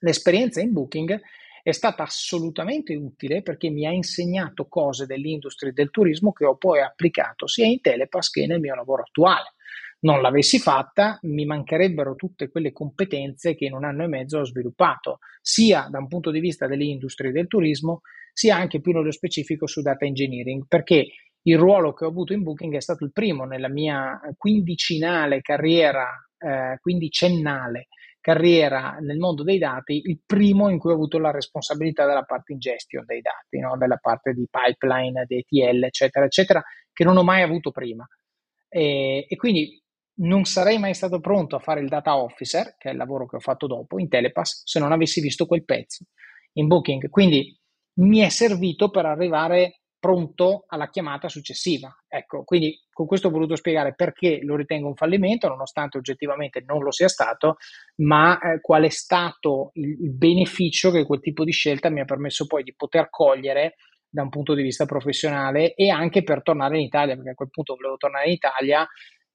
l'esperienza 0.01 0.63
in 0.63 0.73
Booking 0.73 1.21
è 1.63 1.73
stata 1.73 2.05
assolutamente 2.05 2.95
utile 2.95 3.43
perché 3.43 3.69
mi 3.69 3.87
ha 3.87 3.91
insegnato 3.91 4.69
cose 4.69 5.05
dell'industria 5.05 5.73
del 5.73 5.91
turismo 5.91 6.33
che 6.33 6.47
ho 6.47 6.57
poi 6.57 6.81
applicato 6.81 7.47
sia 7.47 7.67
in 7.67 7.81
Telepass 7.81 8.31
che 8.31 8.47
nel 8.47 8.61
mio 8.61 8.75
lavoro 8.75 9.03
attuale. 9.03 9.56
Non 9.98 10.20
l'avessi 10.20 10.59
fatta, 10.59 11.18
mi 11.23 11.44
mancherebbero 11.44 12.14
tutte 12.14 12.48
quelle 12.48 12.73
competenze 12.73 13.55
che 13.55 13.64
in 13.64 13.73
un 13.73 13.85
anno 13.85 14.05
e 14.05 14.09
mezzo 14.09 14.39
ho 14.39 14.44
sviluppato, 14.44 15.18
sia 15.40 15.89
da 15.90 15.98
un 15.98 16.06
punto 16.06 16.31
di 16.31 16.40
vista 16.40 16.66
delle 16.66 16.85
industrie 16.85 17.32
del 17.32 17.47
turismo, 17.47 18.02
sia 18.32 18.56
anche 18.56 18.81
più 18.81 18.93
nello 18.93 19.10
specifico 19.10 19.66
su 19.66 19.81
data 19.81 20.05
engineering, 20.05 20.64
perché 20.68 21.06
il 21.43 21.59
ruolo 21.59 21.93
che 21.94 22.05
ho 22.05 22.09
avuto 22.09 22.32
in 22.32 22.43
Booking 22.43 22.74
è 22.74 22.81
stato 22.81 23.05
il 23.05 23.12
primo 23.12 23.44
nella 23.44 23.70
mia 23.70 24.20
quindicinale 24.36 25.40
carriera, 25.40 26.09
eh, 26.39 26.77
quindicennale 26.81 27.86
carriera 28.27 28.97
nel 29.01 29.18
mondo 29.18 29.44
dei 29.44 29.59
dati, 29.59 30.02
il 30.05 30.18
primo 30.27 30.68
in 30.68 30.78
cui 30.78 30.90
ho 30.90 30.94
avuto 30.94 31.16
la 31.20 31.31
responsabilità 31.31 32.06
della 32.06 32.24
parte 32.24 32.55
ingestion 32.55 33.05
dei 33.05 33.20
dati, 33.20 33.60
no? 33.60 33.77
della 33.77 33.98
parte 33.98 34.32
di 34.32 34.48
pipeline, 34.51 35.24
di 35.28 35.36
ETL, 35.36 35.85
eccetera, 35.85 36.24
eccetera, 36.24 36.60
che 36.93 37.05
non 37.05 37.16
ho 37.16 37.23
mai 37.23 37.43
avuto 37.43 37.70
prima. 37.70 38.05
E, 38.68 39.27
e, 39.28 39.36
quindi 39.36 39.81
non 40.19 40.45
sarei 40.45 40.79
mai 40.79 40.95
stato 40.95 41.21
pronto 41.21 41.57
a 41.57 41.61
fare 41.61 41.81
il 41.81 41.89
data 41.89 42.17
officer, 42.17 42.77
che 42.79 42.89
è 42.89 42.93
il 42.93 42.99
lavoro 42.99 43.27
che 43.27 43.37
ho 43.37 43.41
fatto 43.41 43.67
dopo 43.67 43.99
in 43.99 44.09
Telepass, 44.09 44.63
se 44.65 44.79
non 44.79 44.93
avessi 44.93 45.21
visto 45.21 45.47
quel 45.47 45.65
pezzo 45.65 46.05
in 46.55 46.67
Booking. 46.67 47.09
Quindi 47.11 47.59
mi 47.99 48.21
è 48.21 48.29
servito 48.29 48.91
per 48.91 49.07
arrivare 49.07 49.81
pronto 49.99 50.65
alla 50.69 50.89
chiamata 50.89 51.29
successiva. 51.29 51.93
Ecco, 52.07 52.45
quindi 52.45 52.81
con 52.93 53.07
questo 53.07 53.29
ho 53.29 53.31
voluto 53.31 53.57
spiegare 53.57 53.95
perché 53.95 54.41
lo 54.43 54.55
ritengo 54.55 54.89
un 54.89 54.95
fallimento, 54.95 55.49
nonostante 55.49 55.99
oggettivamente 55.99 56.63
non 56.65 56.83
lo 56.83 56.93
sia 56.93 57.09
stato, 57.09 57.57
ma 57.97 58.39
eh, 58.39 58.61
qual 58.61 58.85
è 58.85 58.89
stato 58.89 59.71
il, 59.75 60.13
beneficio 60.13 60.91
che 60.91 61.05
quel 61.05 61.21
tipo 61.21 61.45
di 61.45 61.53
scelta 61.53 61.91
mi 61.91 62.01
ha 62.01 62.05
permesso 62.05 62.47
poi 62.47 62.63
di 62.63 62.75
poter 62.77 63.09
cogliere 63.11 63.75
da 64.09 64.23
un 64.23 64.29
punto 64.29 64.55
di 64.55 64.63
vista 64.63 64.87
professionale 64.87 65.75
e 65.75 65.91
anche 65.91 66.23
per 66.23 66.43
tornare 66.43 66.79
in 66.79 66.85
Italia, 66.85 67.17
perché 67.17 67.31
a 67.31 67.35
quel 67.35 67.51
punto 67.51 67.75
volevo 67.75 67.97
tornare 67.97 68.27
in 68.27 68.33
Italia 68.33 68.87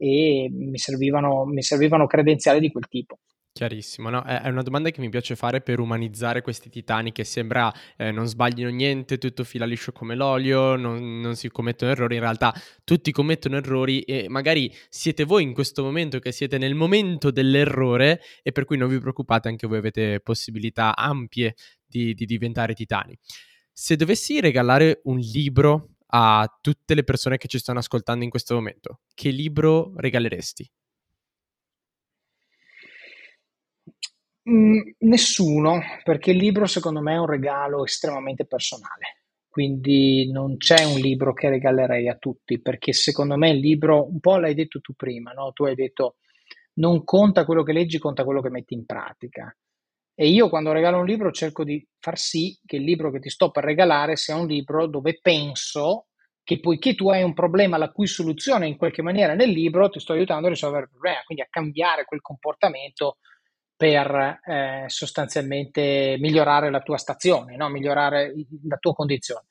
e 0.02 0.50
mi 0.52 0.80
servivano, 0.80 1.46
mi 1.46 1.62
servivano 1.62 2.08
credenziali 2.08 2.60
di 2.60 2.72
quel 2.72 2.88
tipo. 2.88 3.20
Chiarissimo, 3.54 4.10
no? 4.10 4.24
È 4.24 4.48
una 4.48 4.64
domanda 4.64 4.90
che 4.90 5.00
mi 5.02 5.10
piace 5.10 5.36
fare 5.36 5.62
per 5.62 5.80
umanizzare 5.80 6.42
questi 6.42 6.70
titani 6.70 7.12
che 7.12 7.24
sembra 7.24 7.72
eh, 7.98 8.10
non 8.10 8.26
sbaglino 8.26 8.70
niente, 8.70 9.20
tutto 9.20 9.44
fila 9.44 9.66
liscio 9.66 9.92
come 9.92 10.16
l'olio, 10.16 10.76
non, 10.76 11.20
non, 11.20 11.36
si 11.36 11.50
commettono 11.50 11.92
errori, 11.92 12.16
in 12.16 12.22
realtà 12.22 12.52
tutti 12.84 13.12
commettono 13.12 13.58
errori 13.58 14.00
e 14.02 14.28
magari 14.28 14.74
siete 14.90 15.24
voi 15.26 15.44
in 15.44 15.54
questo 15.54 15.84
momento 15.84 16.18
che 16.18 16.32
siete 16.32 16.58
nel 16.58 16.74
momento 16.74 17.30
dell'errore 17.30 18.22
e 18.42 18.52
per 18.54 18.66
cui 18.66 18.78
non 18.78 18.90
vi 18.90 19.00
preoccupate, 19.00 19.50
anche 19.50 19.68
voi 19.68 19.78
avete 19.78 20.22
possibilità 20.22 20.96
ampie 20.96 21.56
di, 21.86 22.14
di 22.14 22.26
diventare 22.26 22.74
titani. 22.74 23.16
Se 23.72 23.96
dovessi 23.98 24.40
regalare 24.40 25.02
un 25.04 25.18
libro 25.18 25.98
a 26.14 26.58
tutte 26.62 26.94
le 26.94 27.04
persone 27.04 27.38
che 27.38 27.48
ci 27.48 27.60
stanno 27.60 27.80
ascoltando 27.80 28.24
in 28.24 28.30
questo 28.30 28.54
momento, 28.56 29.00
che 29.14 29.30
libro 29.30 29.94
regaleresti? 29.96 30.70
Mm, 34.50 34.80
nessuno, 35.00 35.82
perché 36.04 36.32
il 36.32 36.38
libro 36.38 36.66
secondo 36.66 37.00
me 37.02 37.14
è 37.14 37.18
un 37.20 37.28
regalo 37.28 37.86
estremamente 37.86 38.46
personale. 38.46 39.20
Quindi 39.48 40.32
non 40.32 40.58
c'è 40.58 40.84
un 40.86 40.98
libro 41.00 41.34
che 41.34 41.50
regalerei 41.50 42.08
a 42.08 42.16
tutti, 42.16 42.60
perché 42.62 42.94
secondo 42.94 43.36
me 43.38 43.50
il 43.52 43.60
libro, 43.60 44.08
un 44.08 44.20
po' 44.20 44.38
l'hai 44.38 44.54
detto 44.54 44.80
tu 44.80 44.94
prima, 44.94 45.32
no? 45.34 45.52
Tu 45.52 45.66
hai 45.66 45.76
detto 45.76 46.16
non 46.76 47.04
conta 47.04 47.46
quello 47.46 47.64
che 47.64 47.74
leggi, 47.74 48.00
conta 48.00 48.24
quello 48.24 48.42
che 48.42 48.50
metti 48.50 48.74
in 48.74 48.86
pratica. 48.86 49.54
E 50.22 50.28
io 50.28 50.50
quando 50.50 50.72
regalo 50.72 51.00
un 51.00 51.08
libro 51.08 51.32
cerco 51.32 51.64
di 51.64 51.84
far 51.98 52.16
sì 52.16 52.56
che 52.64 52.76
il 52.76 52.84
libro 52.84 53.10
che 53.10 53.20
ti 53.20 53.32
sto 53.32 53.50
per 53.50 53.64
regalare 53.64 54.16
sia 54.16 54.36
un 54.36 54.46
libro 54.46 54.86
dove 54.86 55.18
penso 55.20 56.10
che 56.44 56.60
poiché 56.60 56.94
tu 56.94 57.10
hai 57.10 57.24
un 57.24 57.34
problema 57.34 57.78
la 57.78 57.90
cui 57.90 58.06
soluzione 58.06 58.68
in 58.68 58.78
qualche 58.78 59.02
maniera 59.02 59.34
nel 59.34 59.50
libro 59.50 59.90
ti 59.90 60.00
sto 60.00 60.14
aiutando 60.14 60.46
a 60.46 60.52
risolvere 60.52 60.84
il 60.84 60.92
problema, 60.92 61.24
quindi 61.26 61.44
a 61.44 61.48
cambiare 61.50 62.06
quel 62.06 62.22
comportamento 62.22 63.18
per 63.76 64.42
eh, 64.46 64.84
sostanzialmente 64.90 66.18
migliorare 66.20 66.70
la 66.70 66.82
tua 66.82 66.98
stazione, 66.98 67.56
no? 67.56 67.70
migliorare 67.70 68.32
la 68.66 68.78
tua 68.78 68.94
condizione. 68.94 69.48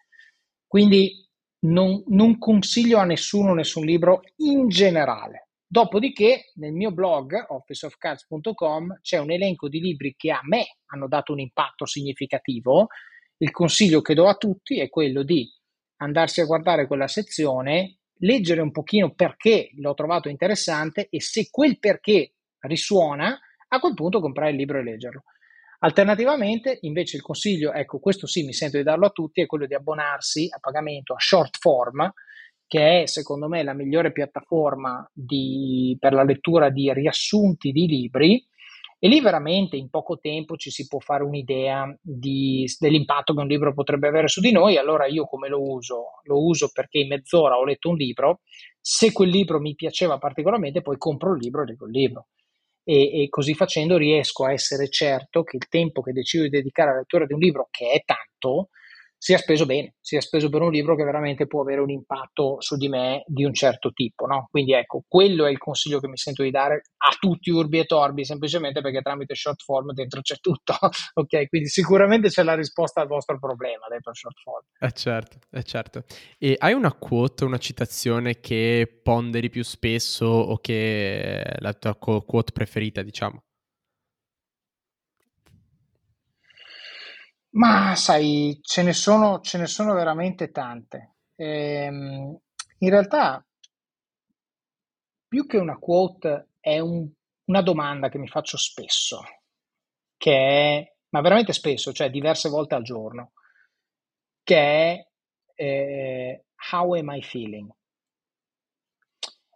Quindi 0.68 1.28
non, 1.66 2.00
non, 2.10 2.38
consiglio 2.38 2.98
a 2.98 3.04
nessuno 3.04 3.54
nessun 3.54 3.84
libro 3.84 4.20
in 4.36 4.68
generale. 4.68 5.48
Dopodiché 5.72 6.50
nel 6.54 6.72
mio 6.72 6.90
blog 6.90 7.32
officeofcards.com 7.46 8.98
c'è 9.02 9.18
un 9.18 9.30
elenco 9.30 9.68
di 9.68 9.78
libri 9.78 10.16
che 10.16 10.32
a 10.32 10.40
me 10.42 10.78
hanno 10.86 11.06
dato 11.06 11.30
un 11.30 11.38
impatto 11.38 11.86
significativo. 11.86 12.88
Il 13.36 13.52
consiglio 13.52 14.00
che 14.00 14.14
do 14.14 14.26
a 14.26 14.34
tutti 14.34 14.80
è 14.80 14.88
quello 14.88 15.22
di 15.22 15.48
andarsi 15.98 16.40
a 16.40 16.44
guardare 16.44 16.88
quella 16.88 17.06
sezione, 17.06 17.98
leggere 18.18 18.60
un 18.62 18.72
pochino 18.72 19.14
perché 19.14 19.70
l'ho 19.76 19.94
trovato 19.94 20.28
interessante 20.28 21.06
e 21.08 21.20
se 21.20 21.50
quel 21.52 21.78
perché 21.78 22.32
risuona, 22.62 23.38
a 23.68 23.78
quel 23.78 23.94
punto 23.94 24.18
comprare 24.18 24.50
il 24.50 24.56
libro 24.56 24.80
e 24.80 24.82
leggerlo. 24.82 25.22
Alternativamente, 25.78 26.78
invece, 26.80 27.16
il 27.16 27.22
consiglio, 27.22 27.72
ecco, 27.72 28.00
questo 28.00 28.26
sì, 28.26 28.42
mi 28.44 28.52
sento 28.52 28.76
di 28.76 28.82
darlo 28.82 29.06
a 29.06 29.10
tutti, 29.10 29.40
è 29.40 29.46
quello 29.46 29.66
di 29.66 29.74
abbonarsi 29.74 30.48
a 30.50 30.58
pagamento 30.58 31.14
a 31.14 31.20
short 31.20 31.58
form, 31.58 32.12
che 32.70 33.02
è 33.02 33.06
secondo 33.06 33.48
me 33.48 33.64
la 33.64 33.74
migliore 33.74 34.12
piattaforma 34.12 35.04
di, 35.12 35.96
per 35.98 36.12
la 36.12 36.22
lettura 36.22 36.70
di 36.70 36.92
riassunti 36.92 37.72
di 37.72 37.86
libri 37.88 38.46
E 39.00 39.08
lì 39.08 39.20
veramente 39.20 39.76
in 39.76 39.90
poco 39.90 40.20
tempo 40.20 40.54
ci 40.54 40.70
si 40.70 40.86
può 40.86 41.00
fare 41.00 41.24
un'idea 41.24 41.92
di, 42.00 42.64
dell'impatto 42.78 43.34
che 43.34 43.40
un 43.40 43.48
libro 43.48 43.74
potrebbe 43.74 44.06
avere 44.06 44.28
su 44.28 44.40
di 44.40 44.52
noi. 44.52 44.76
Allora 44.76 45.06
io 45.06 45.24
come 45.24 45.48
lo 45.48 45.60
uso? 45.60 46.20
Lo 46.24 46.44
uso 46.44 46.70
perché 46.72 46.98
in 46.98 47.08
mezz'ora 47.08 47.56
ho 47.56 47.64
letto 47.64 47.88
un 47.88 47.96
libro, 47.96 48.42
se 48.80 49.10
quel 49.10 49.30
libro 49.30 49.58
mi 49.58 49.74
piaceva 49.74 50.18
particolarmente 50.18 50.80
poi 50.80 50.96
compro 50.96 51.34
il 51.34 51.40
libro 51.42 51.62
e 51.62 51.66
leggo 51.66 51.86
il 51.86 51.92
libro. 51.92 52.28
E, 52.84 53.22
e, 53.22 53.28
così 53.30 53.54
facendo 53.54 53.96
riesco 53.96 54.44
a 54.44 54.52
essere 54.52 54.88
certo 54.88 55.42
che 55.42 55.56
il 55.56 55.66
tempo 55.66 56.02
che 56.02 56.12
decido 56.12 56.44
di 56.44 56.50
dedicare 56.50 56.90
alla 56.90 56.98
lettura 57.00 57.26
di 57.26 57.32
un 57.32 57.40
libro, 57.40 57.66
che 57.68 57.90
è 57.90 58.04
tanto, 58.04 58.68
sia 59.22 59.36
speso 59.36 59.66
bene, 59.66 59.96
sia 60.00 60.22
speso 60.22 60.48
per 60.48 60.62
un 60.62 60.70
libro 60.70 60.96
che 60.96 61.04
veramente 61.04 61.46
può 61.46 61.60
avere 61.60 61.82
un 61.82 61.90
impatto 61.90 62.56
su 62.60 62.78
di 62.78 62.88
me 62.88 63.22
di 63.26 63.44
un 63.44 63.52
certo 63.52 63.92
tipo. 63.92 64.24
No? 64.24 64.48
Quindi 64.50 64.72
ecco, 64.72 65.04
quello 65.06 65.44
è 65.44 65.50
il 65.50 65.58
consiglio 65.58 66.00
che 66.00 66.08
mi 66.08 66.16
sento 66.16 66.42
di 66.42 66.50
dare 66.50 66.84
a 66.96 67.14
tutti 67.20 67.50
urbi 67.50 67.80
e 67.80 67.84
torbi, 67.84 68.24
semplicemente 68.24 68.80
perché 68.80 69.02
tramite 69.02 69.34
short 69.34 69.62
form 69.62 69.92
dentro 69.92 70.22
c'è 70.22 70.36
tutto. 70.40 70.72
ok, 71.12 71.48
quindi 71.48 71.68
sicuramente 71.68 72.30
c'è 72.30 72.42
la 72.42 72.54
risposta 72.54 73.02
al 73.02 73.08
vostro 73.08 73.38
problema 73.38 73.88
dentro 73.90 74.14
short 74.14 74.40
form. 74.40 74.64
Eh 74.78 74.92
certo, 74.92 75.38
eh 75.50 75.64
certo. 75.64 76.04
E 76.38 76.56
hai 76.58 76.72
una 76.72 76.94
quote, 76.94 77.44
una 77.44 77.58
citazione 77.58 78.40
che 78.40 79.00
ponderi 79.02 79.50
più 79.50 79.62
spesso 79.62 80.24
o 80.24 80.56
che 80.60 81.42
è 81.42 81.56
la 81.58 81.74
tua 81.74 81.94
quote 81.94 82.52
preferita, 82.52 83.02
diciamo? 83.02 83.42
Ma 87.52 87.94
sai, 87.96 88.58
ce 88.62 88.82
ne 88.82 88.92
sono, 88.92 89.40
ce 89.40 89.58
ne 89.58 89.66
sono 89.66 89.94
veramente 89.94 90.50
tante. 90.50 91.16
Ehm, 91.36 92.36
in 92.78 92.88
realtà, 92.90 93.44
più 95.26 95.46
che 95.46 95.56
una 95.56 95.78
quote, 95.78 96.48
è 96.60 96.78
un- 96.78 97.08
una 97.44 97.62
domanda 97.62 98.08
che 98.10 98.18
mi 98.18 98.28
faccio 98.28 98.56
spesso, 98.58 99.22
che 100.16 100.32
è, 100.32 100.94
ma 101.10 101.20
veramente 101.20 101.52
spesso, 101.52 101.92
cioè 101.92 102.10
diverse 102.10 102.48
volte 102.48 102.74
al 102.74 102.82
giorno, 102.82 103.32
che 104.42 104.56
è 104.56 105.06
eh, 105.54 106.44
How 106.72 106.92
am 106.94 107.10
I 107.10 107.22
feeling? 107.22 107.70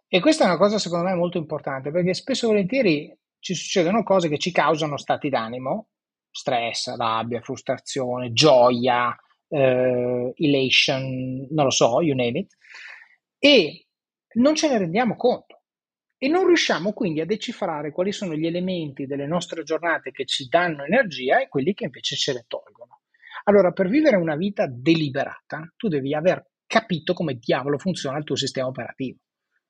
E 0.07 0.19
questa 0.19 0.43
è 0.43 0.47
una 0.47 0.57
cosa 0.57 0.79
secondo 0.79 1.05
me 1.05 1.13
molto 1.15 1.37
importante 1.37 1.91
perché 1.91 2.13
spesso 2.13 2.45
e 2.45 2.49
volentieri 2.49 3.17
ci 3.39 3.53
succedono 3.53 4.03
cose 4.03 4.29
che 4.29 4.37
ci 4.37 4.51
causano 4.51 4.97
stati 4.97 5.29
d'animo 5.29 5.87
stress, 6.35 6.93
rabbia, 6.95 7.39
frustrazione, 7.39 8.33
gioia, 8.33 9.15
eh, 9.47 10.33
elation, 10.35 11.47
non 11.49 11.65
lo 11.65 11.71
so, 11.71 12.01
you 12.01 12.15
name 12.15 12.39
it, 12.39 12.57
e 13.39 13.87
non 14.33 14.55
ce 14.55 14.67
ne 14.67 14.77
rendiamo 14.77 15.15
conto. 15.15 15.61
E 16.17 16.27
non 16.27 16.45
riusciamo 16.45 16.91
quindi 16.93 17.21
a 17.21 17.25
decifrare 17.25 17.91
quali 17.91 18.11
sono 18.11 18.35
gli 18.35 18.45
elementi 18.45 19.05
delle 19.05 19.27
nostre 19.27 19.63
giornate 19.63 20.11
che 20.11 20.25
ci 20.25 20.47
danno 20.47 20.83
energia 20.83 21.39
e 21.39 21.47
quelli 21.47 21.73
che 21.73 21.85
invece 21.85 22.15
ce 22.15 22.33
le 22.33 22.45
tolgono. 22.47 23.01
Allora, 23.45 23.71
per 23.71 23.87
vivere 23.89 24.15
una 24.15 24.35
vita 24.35 24.65
deliberata, 24.67 25.71
tu 25.77 25.87
devi 25.87 26.13
aver 26.13 26.43
capito 26.65 27.13
come 27.13 27.35
diavolo 27.35 27.77
funziona 27.77 28.17
il 28.17 28.23
tuo 28.23 28.35
sistema 28.35 28.67
operativo. 28.67 29.19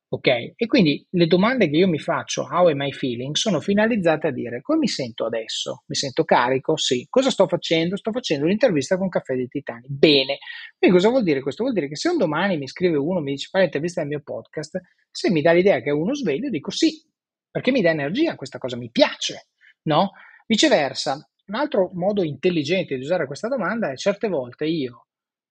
Ok? 0.07 0.27
E 0.55 0.67
quindi 0.67 1.05
le 1.11 1.25
domande 1.25 1.69
che 1.69 1.77
io 1.77 1.87
mi 1.87 1.97
faccio, 1.97 2.43
how 2.43 2.67
am 2.67 2.81
I 2.81 2.91
feeling, 2.91 3.35
sono 3.35 3.59
finalizzate 3.59 4.27
a 4.27 4.31
dire 4.31 4.61
come 4.61 4.79
mi 4.79 4.87
sento 4.87 5.25
adesso? 5.25 5.83
Mi 5.87 5.95
sento 5.95 6.23
carico? 6.23 6.77
Sì. 6.77 7.07
Cosa 7.09 7.31
sto 7.31 7.47
facendo? 7.47 7.97
Sto 7.97 8.11
facendo 8.11 8.45
un'intervista 8.45 8.97
con 8.97 9.09
Caffè 9.09 9.35
dei 9.35 9.47
Titani. 9.47 9.87
Bene. 9.89 10.37
Quindi 10.77 10.95
cosa 10.95 11.09
vuol 11.09 11.23
dire 11.23 11.41
questo? 11.41 11.63
Vuol 11.63 11.75
dire 11.75 11.87
che 11.87 11.95
se 11.95 12.09
un 12.09 12.17
domani 12.17 12.57
mi 12.57 12.67
scrive 12.67 12.97
uno, 12.97 13.19
mi 13.19 13.31
dice 13.31 13.47
fai 13.49 13.61
l'intervista 13.61 14.01
del 14.01 14.09
mio 14.09 14.21
podcast, 14.21 14.79
se 15.09 15.31
mi 15.31 15.41
dà 15.41 15.51
l'idea 15.51 15.81
che 15.81 15.89
è 15.89 15.93
uno 15.93 16.13
sveglio, 16.13 16.49
dico 16.49 16.71
sì, 16.71 17.03
perché 17.49 17.71
mi 17.71 17.81
dà 17.81 17.89
energia, 17.89 18.35
questa 18.35 18.59
cosa 18.59 18.77
mi 18.77 18.91
piace, 18.91 19.47
no? 19.83 20.11
Viceversa, 20.45 21.15
un 21.47 21.55
altro 21.55 21.89
modo 21.93 22.23
intelligente 22.23 22.95
di 22.95 23.01
usare 23.01 23.25
questa 23.25 23.47
domanda 23.47 23.91
è 23.91 23.95
certe 23.95 24.27
volte 24.27 24.65
io 24.65 25.05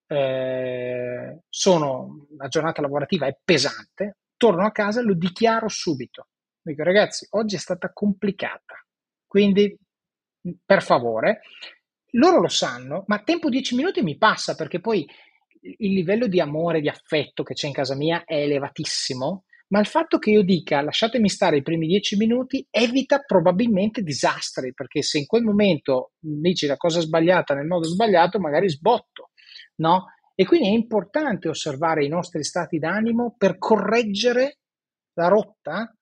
eh, 0.07 1.41
sono, 1.49 2.27
la 2.37 2.49
giornata 2.49 2.83
lavorativa 2.83 3.27
è 3.27 3.37
pesante, 3.43 4.19
torno 4.45 4.67
a 4.67 4.73
casa 4.73 5.01
lo 5.01 5.15
dichiaro 5.15 5.69
subito. 5.69 6.29
Dico, 6.61 6.83
ragazzi, 6.83 7.27
oggi 7.31 7.57
è 7.57 7.59
stata 7.59 7.91
complicata, 7.95 8.75
quindi 9.27 9.75
per 10.63 10.83
favore, 10.83 11.41
loro 12.13 12.41
lo 12.41 12.49
sanno, 12.49 13.05
ma 13.07 13.23
tempo 13.23 13.49
10 13.49 13.75
minuti 13.75 14.03
mi 14.03 14.19
passa 14.19 14.55
perché 14.55 14.81
poi 14.81 15.09
il 15.61 15.93
livello 15.95 16.27
di 16.27 16.41
amore, 16.41 16.83
di 16.83 16.91
affetto 16.91 17.43
che 17.43 17.55
c'è 17.55 17.69
in 17.69 17.73
casa 17.73 17.97
mia 17.97 18.25
è 18.25 18.35
elevatissimo, 18.35 19.45
ma 19.69 19.81
il 19.81 19.87
fatto 19.87 20.19
che 20.19 20.31
io 20.31 20.43
dica 20.43 20.83
lasciatemi 20.83 21.31
stare 21.31 21.57
i 21.57 21.63
primi 21.63 21.87
10 21.87 22.17
minuti 22.19 22.67
evita 22.69 23.21
probabilmente 23.21 24.03
disastri, 24.03 24.75
perché 24.75 25.01
se 25.03 25.17
in 25.17 25.25
quel 25.25 25.43
momento 25.43 26.13
dici 26.19 26.67
la 26.67 26.77
cosa 26.77 27.01
sbagliata 27.01 27.55
nel 27.55 27.67
modo 27.67 27.89
sbagliato, 27.89 28.39
magari 28.39 28.69
sbotto, 28.69 29.31
no? 29.77 30.05
E 30.35 30.45
quindi 30.45 30.69
è 30.69 30.73
importante 30.73 31.49
osservare 31.49 32.05
i 32.05 32.09
nostri 32.09 32.43
stati 32.43 32.79
d'animo 32.79 33.35
per 33.39 33.59
correggere 33.59 34.59
la 35.15 35.29
rotta 35.29 35.95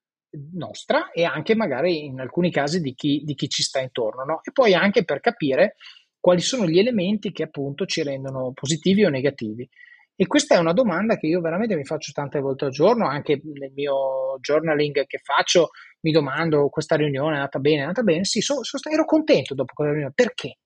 nostra 0.54 1.10
e 1.10 1.24
anche 1.24 1.54
magari 1.54 2.06
in 2.06 2.18
alcuni 2.18 2.50
casi 2.50 2.80
di 2.80 2.94
chi, 2.94 3.22
di 3.24 3.34
chi 3.34 3.48
ci 3.48 3.62
sta 3.62 3.80
intorno, 3.80 4.24
no? 4.24 4.40
E 4.42 4.52
poi 4.52 4.72
anche 4.74 5.04
per 5.04 5.20
capire 5.20 5.74
quali 6.18 6.40
sono 6.40 6.66
gli 6.66 6.78
elementi 6.78 7.32
che 7.32 7.42
appunto 7.42 7.84
ci 7.84 8.02
rendono 8.02 8.52
positivi 8.52 9.04
o 9.04 9.10
negativi. 9.10 9.68
E 10.14 10.26
questa 10.26 10.54
è 10.54 10.59
una 10.59 10.72
domanda 10.72 11.16
che 11.16 11.26
io 11.26 11.40
veramente 11.40 11.74
mi 11.74 11.84
faccio 11.84 12.12
tante 12.12 12.38
volte 12.40 12.66
al 12.66 12.70
giorno, 12.70 13.09
anche 13.09 13.40
nel 13.42 13.72
mio 13.74 14.38
journaling 14.40 15.04
che 15.06 15.18
faccio, 15.22 15.70
mi 16.02 16.12
domando 16.12 16.68
questa 16.68 16.96
riunione 16.96 17.32
è 17.32 17.38
andata 17.38 17.59
bene, 17.59 17.78
è 17.78 17.80
andata 17.80 18.02
bene, 18.02 18.24
sì, 18.24 18.40
so, 18.40 18.62
so, 18.62 18.78
ero 18.88 19.04
contento 19.04 19.54
dopo 19.54 19.72
quella 19.74 19.90
riunione, 19.90 20.14
perché? 20.14 20.59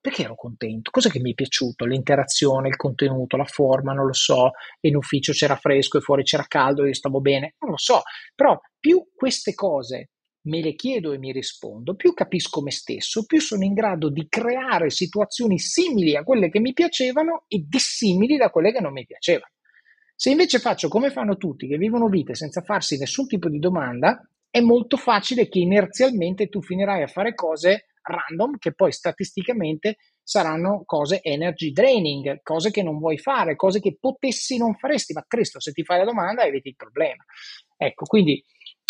Perché 0.00 0.22
ero 0.22 0.34
contento? 0.34 0.90
Cosa 0.90 1.10
che 1.10 1.20
mi 1.20 1.32
è 1.32 1.34
piaciuto? 1.34 1.84
L'interazione, 1.84 2.68
il 2.68 2.76
contenuto, 2.76 3.36
la 3.36 3.44
forma, 3.44 3.92
non 3.92 4.06
lo 4.06 4.14
so. 4.14 4.52
In 4.80 4.96
ufficio 4.96 5.32
c'era 5.32 5.56
fresco 5.56 5.98
e 5.98 6.00
fuori 6.00 6.22
c'era 6.22 6.44
caldo, 6.48 6.86
io 6.86 6.94
stavo 6.94 7.20
bene, 7.20 7.54
non 7.60 7.70
lo 7.70 7.78
so. 7.78 8.02
Però 8.34 8.58
più 8.78 9.08
queste 9.14 9.54
cose 9.54 10.10
me 10.42 10.62
le 10.62 10.74
chiedo 10.74 11.12
e 11.12 11.18
mi 11.18 11.32
rispondo, 11.32 11.94
più 11.94 12.14
capisco 12.14 12.62
me 12.62 12.70
stesso, 12.70 13.26
più 13.26 13.40
sono 13.40 13.64
in 13.64 13.74
grado 13.74 14.08
di 14.08 14.26
creare 14.28 14.88
situazioni 14.88 15.58
simili 15.58 16.16
a 16.16 16.24
quelle 16.24 16.48
che 16.48 16.60
mi 16.60 16.72
piacevano 16.72 17.44
e 17.46 17.62
dissimili 17.68 18.38
da 18.38 18.48
quelle 18.48 18.72
che 18.72 18.80
non 18.80 18.92
mi 18.92 19.04
piacevano. 19.04 19.52
Se 20.14 20.30
invece 20.30 20.58
faccio 20.58 20.88
come 20.88 21.10
fanno 21.10 21.36
tutti, 21.36 21.66
che 21.66 21.76
vivono 21.76 22.08
vite 22.08 22.34
senza 22.34 22.62
farsi 22.62 22.98
nessun 22.98 23.26
tipo 23.26 23.48
di 23.48 23.58
domanda, 23.58 24.26
è 24.50 24.60
molto 24.60 24.96
facile 24.96 25.48
che 25.48 25.60
inerzialmente 25.60 26.48
tu 26.48 26.60
finirai 26.60 27.02
a 27.02 27.06
fare 27.06 27.34
cose 27.34 27.86
random 28.02 28.58
che 28.58 28.72
poi 28.72 28.92
statisticamente 28.92 29.96
saranno 30.22 30.82
cose 30.84 31.20
energy 31.22 31.72
draining, 31.72 32.40
cose 32.42 32.70
che 32.70 32.82
non 32.82 32.98
vuoi 32.98 33.18
fare, 33.18 33.56
cose 33.56 33.80
che 33.80 33.96
potessi 33.98 34.58
non 34.58 34.76
faresti, 34.76 35.12
ma 35.12 35.24
Cristo, 35.26 35.60
se 35.60 35.72
ti 35.72 35.82
fai 35.82 35.98
la 35.98 36.04
domanda 36.04 36.44
eviti 36.44 36.68
il 36.68 36.76
problema. 36.76 37.24
Ecco, 37.76 38.04
quindi 38.04 38.44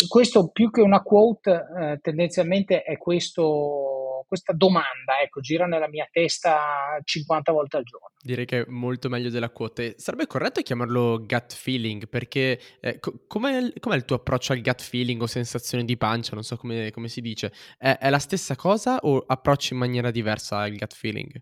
questo 0.07 0.49
più 0.49 0.69
che 0.69 0.81
una 0.81 1.01
quote, 1.01 1.51
eh, 1.51 1.99
tendenzialmente 2.01 2.83
è 2.83 2.97
questo, 2.97 4.00
questa 4.27 4.53
domanda, 4.53 5.19
ecco, 5.21 5.41
gira 5.41 5.65
nella 5.65 5.87
mia 5.87 6.07
testa 6.11 6.99
50 7.03 7.51
volte 7.51 7.77
al 7.77 7.83
giorno. 7.83 8.09
Direi 8.21 8.45
che 8.45 8.61
è 8.61 8.65
molto 8.67 9.09
meglio 9.09 9.29
della 9.29 9.49
quote. 9.49 9.95
Sarebbe 9.97 10.27
corretto 10.27 10.61
chiamarlo 10.61 11.25
gut 11.25 11.53
feeling, 11.53 12.07
perché 12.07 12.59
eh, 12.79 12.99
co- 12.99 13.23
com'è, 13.27 13.73
com'è, 13.79 13.95
il 13.95 14.05
tuo 14.05 14.17
approccio 14.17 14.53
al 14.53 14.61
gut 14.61 14.81
feeling 14.81 15.21
o 15.21 15.27
sensazione 15.27 15.85
di 15.85 15.97
pancia, 15.97 16.33
non 16.33 16.43
so 16.43 16.57
come, 16.57 16.91
come 16.91 17.07
si 17.07 17.21
dice, 17.21 17.51
è, 17.77 17.97
è 17.97 18.09
la 18.09 18.19
stessa 18.19 18.55
cosa 18.55 18.97
o 18.99 19.23
approcci 19.25 19.73
in 19.73 19.79
maniera 19.79 20.11
diversa 20.11 20.59
al 20.59 20.75
gut 20.75 20.93
feeling? 20.93 21.41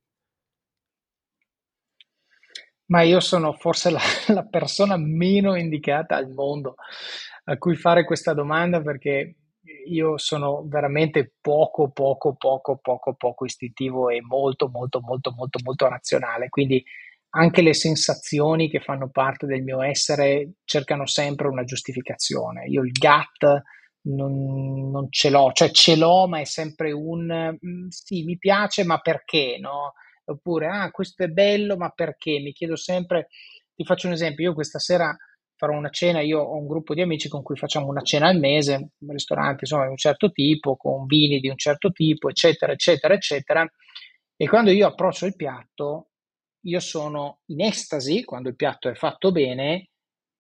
Ma 2.85 3.03
io 3.03 3.19
sono 3.19 3.53
forse 3.53 3.91
la, 3.91 3.99
la 4.34 4.45
persona 4.45 4.97
meno 4.97 5.56
indicata 5.56 6.15
al 6.15 6.30
mondo 6.30 6.76
a 7.45 7.57
cui 7.57 7.76
fare 7.76 8.03
questa 8.03 8.34
domanda 8.34 8.81
perché 8.81 9.35
io 9.87 10.17
sono 10.17 10.65
veramente 10.67 11.33
poco, 11.41 11.91
poco, 11.91 12.35
poco, 12.35 12.77
poco, 12.81 13.13
poco 13.15 13.45
istintivo 13.45 14.09
e 14.09 14.21
molto, 14.21 14.69
molto, 14.69 14.99
molto, 15.01 15.31
molto, 15.31 15.59
molto 15.63 15.87
razionale. 15.87 16.49
Quindi 16.49 16.83
anche 17.31 17.61
le 17.61 17.73
sensazioni 17.73 18.69
che 18.69 18.79
fanno 18.79 19.09
parte 19.09 19.45
del 19.45 19.63
mio 19.63 19.81
essere 19.81 20.53
cercano 20.63 21.05
sempre 21.05 21.47
una 21.47 21.63
giustificazione. 21.63 22.65
Io 22.67 22.83
il 22.83 22.91
gut 22.91 23.61
non, 24.01 24.89
non 24.89 25.07
ce 25.09 25.29
l'ho, 25.29 25.51
cioè 25.53 25.69
ce 25.71 25.95
l'ho, 25.95 26.27
ma 26.27 26.39
è 26.39 26.45
sempre 26.45 26.91
un 26.91 27.57
mm, 27.63 27.87
sì, 27.89 28.23
mi 28.23 28.37
piace, 28.37 28.83
ma 28.83 28.99
perché? 28.99 29.57
No? 29.59 29.93
Oppure, 30.25 30.67
ah, 30.67 30.91
questo 30.91 31.23
è 31.23 31.27
bello, 31.27 31.75
ma 31.75 31.89
perché? 31.89 32.39
Mi 32.39 32.51
chiedo 32.53 32.75
sempre, 32.75 33.27
ti 33.75 33.83
faccio 33.83 34.07
un 34.07 34.13
esempio, 34.13 34.49
io 34.49 34.53
questa 34.53 34.79
sera 34.79 35.15
farò 35.60 35.73
una 35.77 35.90
cena, 35.90 36.22
io 36.22 36.40
ho 36.40 36.56
un 36.56 36.65
gruppo 36.68 36.94
di 36.94 37.02
amici 37.02 37.27
con 37.27 37.44
cui 37.44 37.57
facciamo 37.57 37.88
una 37.88 38.02
cena 38.02 38.27
al 38.30 38.40
mese, 38.40 38.91
un 38.99 39.11
ristorante 39.11 39.60
insomma 39.61 39.84
di 39.84 39.90
un 39.90 39.98
certo 39.98 40.31
tipo, 40.31 40.77
con 40.77 41.06
vini 41.06 41.40
di 41.40 41.49
un 41.49 41.57
certo 41.57 41.91
tipo, 41.91 42.30
eccetera, 42.30 42.72
eccetera, 42.72 43.14
eccetera. 43.14 43.69
E 44.38 44.48
quando 44.48 44.72
io 44.72 44.88
approccio 44.88 45.26
il 45.26 45.36
piatto, 45.36 46.11
io 46.61 46.80
sono 46.80 47.41
in 47.48 47.61
estasi 47.61 48.23
quando 48.23 48.48
il 48.49 48.56
piatto 48.56 48.90
è 48.90 48.94
fatto 48.95 49.31
bene, 49.31 49.90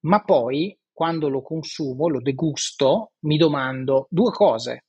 ma 0.05 0.23
poi 0.23 0.77
quando 0.91 1.27
lo 1.27 1.41
consumo, 1.41 2.07
lo 2.07 2.21
degusto, 2.21 3.11
mi 3.25 3.37
domando 3.37 4.07
due 4.09 4.31
cose. 4.31 4.85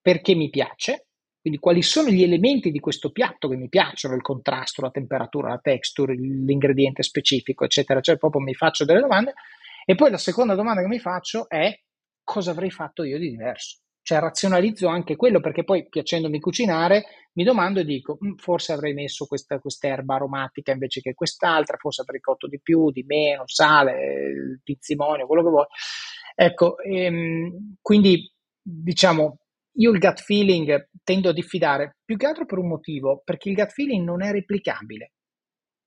perché 0.00 0.34
mi 0.34 0.50
piace, 0.50 1.06
quindi 1.44 1.60
quali 1.60 1.82
sono 1.82 2.08
gli 2.08 2.22
elementi 2.22 2.70
di 2.70 2.80
questo 2.80 3.12
piatto 3.12 3.48
che 3.48 3.56
mi 3.56 3.68
piacciono, 3.68 4.14
il 4.14 4.22
contrasto, 4.22 4.80
la 4.80 4.90
temperatura, 4.90 5.50
la 5.50 5.58
texture, 5.58 6.14
l'ingrediente 6.14 7.02
specifico, 7.02 7.64
eccetera, 7.64 8.00
cioè 8.00 8.16
proprio 8.16 8.40
mi 8.40 8.54
faccio 8.54 8.86
delle 8.86 9.00
domande. 9.00 9.34
E 9.84 9.94
poi 9.94 10.10
la 10.10 10.16
seconda 10.16 10.54
domanda 10.54 10.80
che 10.80 10.86
mi 10.88 10.98
faccio 10.98 11.46
è 11.46 11.78
cosa 12.22 12.52
avrei 12.52 12.70
fatto 12.70 13.02
io 13.04 13.18
di 13.18 13.28
diverso? 13.28 13.80
Cioè 14.00 14.20
razionalizzo 14.20 14.88
anche 14.88 15.16
quello 15.16 15.40
perché 15.40 15.64
poi 15.64 15.86
piacendomi 15.86 16.40
cucinare 16.40 17.04
mi 17.34 17.44
domando 17.44 17.80
e 17.80 17.84
dico 17.84 18.16
mm, 18.24 18.36
forse 18.36 18.72
avrei 18.72 18.94
messo 18.94 19.26
questa 19.26 19.60
erba 19.80 20.14
aromatica 20.14 20.72
invece 20.72 21.02
che 21.02 21.12
quest'altra, 21.12 21.76
forse 21.76 22.00
avrei 22.00 22.20
cotto 22.20 22.48
di 22.48 22.58
più, 22.58 22.90
di 22.90 23.02
meno, 23.06 23.42
sale, 23.44 24.60
pizzimonio, 24.62 25.26
quello 25.26 25.42
che 25.42 25.50
vuoi. 25.50 25.66
Ecco, 26.34 26.78
ehm, 26.78 27.76
quindi 27.82 28.32
diciamo 28.62 29.40
io 29.76 29.90
il 29.90 29.98
gut 29.98 30.20
feeling 30.20 30.88
tendo 31.02 31.30
a 31.30 31.32
diffidare 31.32 31.96
più 32.04 32.16
che 32.16 32.26
altro 32.26 32.46
per 32.46 32.58
un 32.58 32.68
motivo, 32.68 33.22
perché 33.24 33.48
il 33.48 33.56
gut 33.56 33.70
feeling 33.70 34.04
non 34.04 34.22
è 34.22 34.30
replicabile. 34.30 35.12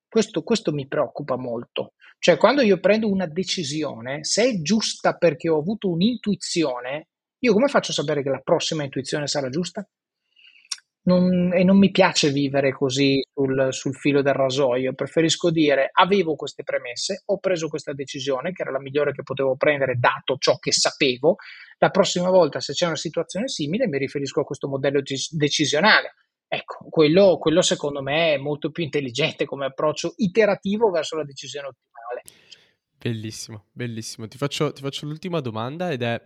Questo, 0.08 0.42
questo, 0.44 0.72
mi 0.72 0.88
preoccupa 0.88 1.38
molto. 1.38 1.94
Cioè, 2.20 2.38
quando 2.38 2.62
io 2.62 2.80
prendo 2.80 3.10
una 3.10 3.28
decisione, 3.28 4.24
se 4.24 4.50
è 4.50 4.62
giusta 4.62 5.14
perché 5.14 5.50
ho 5.50 5.60
avuto 5.60 5.90
un'intuizione, 5.90 7.10
io 7.40 7.54
come 7.54 7.68
faccio 7.68 7.92
a 7.92 7.96
sapere 7.96 8.24
che 8.24 8.30
la 8.30 8.40
prossima 8.40 8.84
intuizione 8.84 9.28
sarà 9.28 9.50
giusta? 9.50 9.88
Non, 11.08 11.54
e 11.54 11.64
non 11.64 11.78
mi 11.78 11.90
piace 11.90 12.32
vivere 12.32 12.72
così 12.72 13.26
sul, 13.34 13.70
sul, 13.72 13.96
filo 13.96 14.22
del 14.22 14.34
rasoio. 14.34 14.94
Preferisco 14.94 15.50
dire 15.50 15.90
avevo 15.92 16.36
queste 16.36 16.64
premesse, 16.64 17.24
ho 17.26 17.40
preso 17.40 17.70
questa 17.70 17.94
decisione 17.94 18.52
che 18.52 18.62
era 18.62 18.72
la 18.72 18.80
migliore 18.80 19.14
che 19.14 19.24
potevo 19.24 19.56
prendere 19.56 19.96
dato 19.96 20.38
ciò 20.38 20.58
che 20.58 20.72
sapevo. 20.72 21.38
La 21.80 21.90
prossima 21.90 22.30
volta, 22.30 22.60
se 22.60 22.74
c'è 22.74 22.86
una 22.86 22.96
situazione 22.96 23.48
simile, 23.48 23.88
mi 23.88 23.98
riferisco 23.98 24.42
a 24.42 24.44
questo 24.44 24.68
modello 24.68 25.02
decisionale. 25.32 26.14
Ecco, 26.50 26.86
quello, 26.90 27.38
quello 27.38 27.62
secondo 27.62 28.02
me 28.02 28.34
è 28.34 28.38
molto 28.38 28.72
più 28.72 28.84
intelligente 28.84 29.46
come 29.46 29.66
approccio 29.66 30.14
iterativo 30.18 30.90
verso 30.90 31.16
la 31.16 31.24
decisione 31.24 31.68
ottimale. 31.68 32.24
Bellissimo, 32.98 33.66
bellissimo. 33.72 34.28
Ti 34.28 34.38
faccio, 34.38 34.74
ti 34.74 34.82
faccio 34.82 35.06
l'ultima 35.06 35.40
domanda 35.40 35.92
ed 35.92 36.02
è 36.02 36.22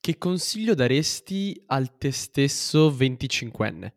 che 0.00 0.18
consiglio 0.18 0.74
daresti 0.74 1.62
al 1.66 1.96
te 1.98 2.10
stesso 2.10 2.90
25enne? 2.90 3.90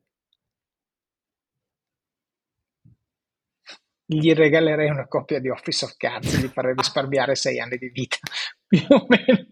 Gli 4.11 4.34
regalerei 4.34 4.90
una 4.90 5.07
copia 5.07 5.40
di 5.40 5.49
Office 5.49 5.86
of 5.86 5.95
Cards, 5.95 6.41
gli 6.41 6.48
farei 6.48 6.73
risparmiare 6.76 7.36
sei 7.36 7.60
anni 7.60 7.77
di 7.77 7.90
vita, 7.90 8.18
più 8.68 8.84
o 8.90 9.06
meno. 9.07 9.48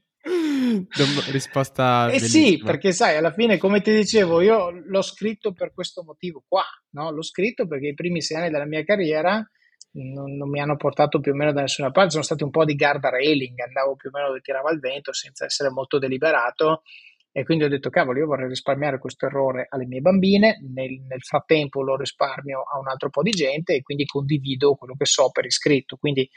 Risposta 1.29 2.09
eh 2.09 2.19
sì, 2.19 2.57
perché 2.57 2.91
sai, 2.91 3.15
alla 3.15 3.31
fine, 3.31 3.57
come 3.57 3.81
ti 3.81 3.93
dicevo, 3.93 4.41
io 4.41 4.71
l'ho 4.71 5.01
scritto 5.01 5.53
per 5.53 5.73
questo 5.73 6.03
motivo 6.03 6.43
qua, 6.47 6.63
no? 6.95 7.11
L'ho 7.11 7.21
scritto 7.21 7.67
perché 7.67 7.89
i 7.89 7.93
primi 7.93 8.21
sei 8.21 8.37
anni 8.37 8.49
della 8.49 8.65
mia 8.65 8.83
carriera 8.83 9.47
non, 9.91 10.35
non, 10.35 10.49
mi 10.49 10.59
hanno 10.59 10.75
portato 10.75 11.19
più 11.19 11.31
o 11.31 11.35
meno 11.35 11.53
da 11.53 11.61
nessuna 11.61 11.91
parte, 11.91 12.11
sono 12.11 12.23
stati 12.23 12.43
un 12.43 12.49
po' 12.49 12.65
di 12.65 12.75
guardrailing, 12.75 13.59
andavo 13.59 13.95
più 13.95 14.09
o 14.09 14.11
meno 14.15 14.27
dove 14.27 14.41
tirava 14.41 14.71
il 14.71 14.79
vento 14.79 15.13
senza 15.13 15.45
essere 15.45 15.69
molto 15.69 15.99
deliberato 15.99 16.81
e 17.37 17.43
quindi 17.43 17.65
ho 17.65 17.69
detto, 17.69 17.91
cavolo, 17.91 18.17
io 18.17 18.25
vorrei 18.25 18.47
risparmiare 18.47 18.97
questo 18.97 19.27
errore 19.27 19.67
alle 19.69 19.85
mie 19.85 20.01
bambine, 20.01 20.57
nel, 20.73 21.01
nel, 21.07 21.21
frattempo 21.21 21.83
lo 21.83 21.95
risparmio 21.95 22.63
a 22.63 22.79
un 22.79 22.87
altro 22.87 23.11
po' 23.11 23.21
di 23.21 23.29
gente 23.29 23.75
e 23.75 23.83
quindi 23.83 24.05
condivido 24.07 24.73
quello 24.73 24.95
che 24.97 25.05
so 25.05 25.29
per 25.29 25.45
iscritto. 25.45 25.97
Quindi 25.97 26.27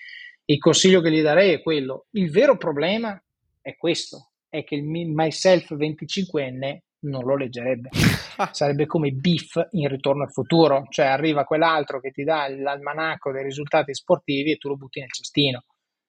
il 0.45 0.59
consiglio 0.59 1.01
che 1.01 1.11
gli 1.11 1.23
darei 1.23 1.55
è 1.55 1.63
quello. 1.63 2.09
Il 2.11 2.31
vero 2.31 2.59
problema 2.59 3.19
è 3.63 3.79
questo, 3.79 4.33
è 4.51 4.63
che 4.63 4.75
il 4.75 4.85
myself 4.85 5.75
25enne 5.75 6.81
non 7.07 7.25
lo 7.25 7.35
leggerebbe. 7.35 7.89
Sarebbe 8.53 8.85
come 8.85 9.11
Biff 9.11 9.59
in 9.71 9.89
ritorno 9.89 10.25
al 10.25 10.33
futuro, 10.33 10.85
cioè 10.91 11.07
arriva 11.07 11.45
quell'altro 11.45 11.99
che 12.01 12.11
ti 12.11 12.25
dà 12.25 12.47
l'almanacco 12.47 13.33
dei 13.33 13.43
risultati 13.43 13.95
sportivi 13.95 14.51
e 14.51 14.59
tu 14.59 14.69
lo 14.69 14.77
butti 14.77 15.01
nel 15.01 15.11
cestino. 15.11 15.65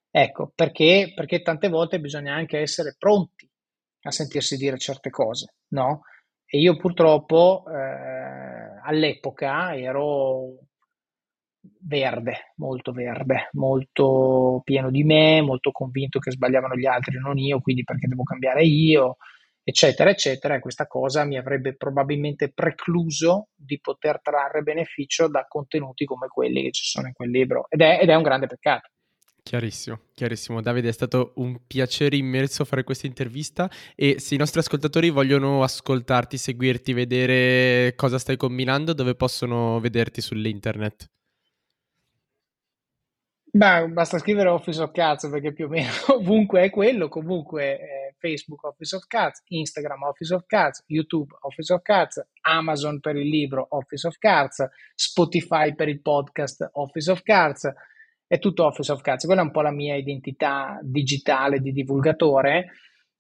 Ecco, 0.09 0.51
perché? 0.53 1.13
Perché 1.15 1.41
tante 1.41 1.69
volte 1.69 2.01
bisogna 2.01 2.35
anche 2.35 2.59
essere 2.59 2.97
pronti 2.99 3.49
a 4.03 4.11
sentirsi 4.11 4.57
dire 4.57 4.78
certe 4.78 5.10
cose, 5.10 5.56
no? 5.69 6.02
E 6.45 6.60
io 6.60 6.76
purtroppo 6.76 7.64
eh, 7.68 8.80
all'epoca 8.84 9.76
ero 9.76 10.57
verde, 11.82 12.53
molto 12.57 12.91
verde, 12.91 13.49
molto 13.53 14.61
pieno 14.64 14.90
di 14.90 15.03
me, 15.03 15.41
molto 15.41 15.72
convinto 15.72 16.19
che 16.19 16.32
sbagliavano 16.32 16.76
gli 16.76 16.86
altri, 16.86 17.18
non 17.19 17.38
io, 17.38 17.60
quindi 17.61 17.84
perché 17.84 18.07
devo 18.07 18.23
cambiare 18.23 18.64
io, 18.64 19.18
eccetera, 19.64 20.10
eccetera. 20.10 20.56
E 20.56 20.60
questa 20.60 20.88
cosa 20.88 21.23
mi 21.23 21.38
avrebbe 21.38 21.76
probabilmente 21.76 22.52
precluso 22.52 23.49
di 23.56 23.80
poter 23.80 24.22
trarre 24.22 24.61
beneficio 24.61 25.28
da 25.28 25.45
contenuti 25.48 26.06
come 26.06 26.28
quelli 26.28 26.64
che 26.64 26.72
ci 26.72 26.86
sono 26.86 27.07
in 27.07 27.14
quel 27.14 27.30
libro. 27.30 27.65
Ed 27.69 27.82
è, 27.82 27.99
ed 28.02 28.10
è 28.10 28.15
un 28.15 28.23
grande 28.23 28.48
peccato. 28.48 28.90
Chiarissimo, 29.43 29.99
chiarissimo. 30.13 30.61
Davide, 30.61 30.89
è 30.89 30.93
stato 30.93 31.34
un 31.35 31.65
piacere 31.65 32.15
immenso 32.15 32.63
fare 32.63 32.84
questa 32.84 33.07
intervista 33.07 33.69
e 33.95 34.19
se 34.19 34.35
i 34.35 34.38
nostri 34.38 34.59
ascoltatori 34.59 35.09
vogliono 35.09 35.63
ascoltarti, 35.63 36.38
seguirti, 36.38 36.93
vedere 36.93 37.95
cosa 37.95 38.19
stai 38.19 38.38
combinando, 38.38 38.93
dove 38.93 39.15
possono 39.15 39.80
vederti 39.80 40.22
sull'internet? 40.22 41.09
Beh, 43.53 43.89
basta 43.89 44.18
scrivere 44.19 44.47
Office 44.47 44.81
of 44.81 44.91
Cats 44.91 45.27
perché 45.27 45.51
più 45.51 45.65
o 45.65 45.68
meno 45.68 45.91
ovunque 46.15 46.61
è 46.61 46.69
quello, 46.69 47.09
comunque 47.09 47.80
eh, 47.81 48.15
Facebook 48.18 48.63
Office 48.63 48.95
of 48.95 49.07
Cats, 49.07 49.43
Instagram 49.47 50.03
Office 50.03 50.34
of 50.34 50.45
Cats, 50.45 50.84
YouTube 50.88 51.35
Office 51.41 51.73
of 51.73 51.81
Cats, 51.81 52.26
Amazon 52.43 53.01
per 53.01 53.18
il 53.18 53.27
libro 53.27 53.65
Office 53.72 54.07
of 54.07 54.18
Cards, 54.19 54.65
Spotify 54.95 55.76
per 55.76 55.89
il 55.89 55.99
podcast 55.99 56.69
Office 56.73 57.11
of 57.11 57.22
Cards 57.23 57.69
è 58.32 58.40
tutto 58.40 58.66
Office 58.66 58.94
of 58.94 59.02
Cards. 59.02 59.26
Quella 59.26 59.41
è 59.41 59.44
un 59.44 59.52
po' 59.52 59.60
la 59.60 59.74
mia 59.74 59.98
identità 59.98 60.80
digitale 60.82 61.60
di 61.60 61.74
divulgatore. 61.74 62.70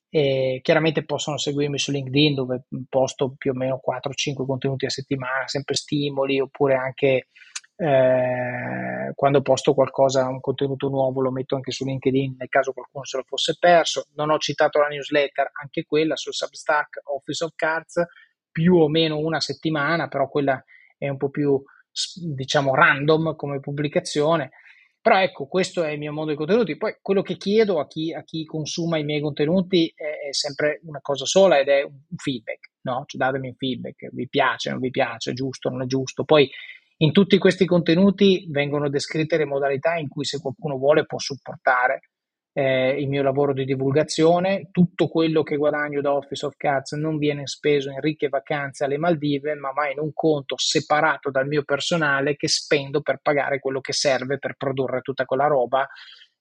E 0.07 0.61
chiaramente 0.63 1.03
possono 1.03 1.37
seguirmi 1.37 1.77
su 1.77 1.91
LinkedIn 1.91 2.33
dove 2.33 2.63
posto 2.87 3.35
più 3.37 3.51
o 3.51 3.53
meno 3.53 3.81
4-5 3.85 4.45
contenuti 4.45 4.85
a 4.85 4.89
settimana, 4.89 5.49
sempre 5.49 5.75
stimoli, 5.75 6.39
oppure 6.39 6.75
anche 6.75 7.27
eh, 7.75 9.11
quando 9.13 9.41
posto 9.41 9.73
qualcosa, 9.73 10.29
un 10.29 10.39
contenuto 10.39 10.87
nuovo, 10.87 11.19
lo 11.19 11.31
metto 11.31 11.55
anche 11.55 11.71
su 11.71 11.83
LinkedIn 11.83 12.35
nel 12.37 12.47
caso 12.47 12.71
qualcuno 12.71 13.03
se 13.03 13.17
lo 13.17 13.23
fosse 13.27 13.57
perso. 13.59 14.05
Non 14.15 14.29
ho 14.29 14.37
citato 14.37 14.79
la 14.79 14.87
newsletter, 14.87 15.51
anche 15.61 15.83
quella 15.83 16.15
sul 16.15 16.33
Substack 16.33 17.01
Office 17.03 17.43
of 17.43 17.51
Cards, 17.53 18.01
più 18.49 18.75
o 18.75 18.87
meno 18.87 19.17
una 19.17 19.41
settimana, 19.41 20.07
però 20.07 20.29
quella 20.29 20.63
è 20.97 21.09
un 21.09 21.17
po' 21.17 21.29
più 21.29 21.61
diciamo 22.33 22.73
random 22.73 23.35
come 23.35 23.59
pubblicazione. 23.59 24.51
Però 25.01 25.19
ecco, 25.19 25.47
questo 25.47 25.83
è 25.83 25.91
il 25.91 25.97
mio 25.97 26.13
modo 26.13 26.29
di 26.29 26.35
contenuti. 26.35 26.77
Poi 26.77 26.97
quello 27.01 27.23
che 27.23 27.35
chiedo 27.35 27.79
a 27.79 27.87
chi, 27.87 28.13
a 28.13 28.23
chi 28.23 28.45
consuma 28.45 28.99
i 28.99 29.03
miei 29.03 29.19
contenuti 29.19 29.91
è, 29.95 30.27
è, 30.27 30.33
sempre 30.33 30.79
una 30.83 30.99
cosa 31.01 31.25
sola 31.25 31.59
ed 31.59 31.69
è 31.69 31.81
un 31.81 32.15
feedback, 32.17 32.69
no? 32.81 33.03
Cioè 33.07 33.19
datemi 33.19 33.47
un 33.47 33.55
feedback, 33.55 34.09
vi 34.11 34.29
piace, 34.29 34.69
non 34.69 34.79
vi 34.79 34.91
piace, 34.91 35.33
giusto, 35.33 35.69
non 35.69 35.81
è 35.81 35.85
giusto. 35.87 36.23
Poi 36.23 36.47
in 36.97 37.11
tutti 37.13 37.39
questi 37.39 37.65
contenuti 37.65 38.45
vengono 38.49 38.89
descritte 38.89 39.37
le 39.37 39.45
modalità 39.45 39.95
in 39.95 40.07
cui 40.07 40.23
se 40.23 40.39
qualcuno 40.39 40.77
vuole 40.77 41.05
può 41.05 41.17
supportare 41.17 42.01
eh, 42.53 42.99
il 42.99 43.07
mio 43.07 43.23
lavoro 43.23 43.53
di 43.53 43.63
divulgazione, 43.63 44.69
tutto 44.71 45.07
quello 45.07 45.41
che 45.43 45.55
guadagno 45.55 46.01
da 46.01 46.13
Office 46.13 46.45
of 46.45 46.55
Cats 46.57 46.93
non 46.93 47.17
viene 47.17 47.47
speso 47.47 47.89
in 47.89 47.99
ricche 47.99 48.27
vacanze 48.27 48.83
alle 48.83 48.97
Maldive, 48.97 49.55
ma 49.55 49.71
va 49.71 49.89
in 49.89 49.99
un 49.99 50.11
conto 50.13 50.55
separato 50.57 51.31
dal 51.31 51.47
mio 51.47 51.63
personale 51.63 52.35
che 52.35 52.47
spendo 52.47 53.01
per 53.01 53.19
pagare 53.21 53.59
quello 53.59 53.79
che 53.79 53.93
serve 53.93 54.37
per 54.37 54.55
produrre 54.57 55.01
tutta 55.01 55.25
quella 55.25 55.47
roba. 55.47 55.87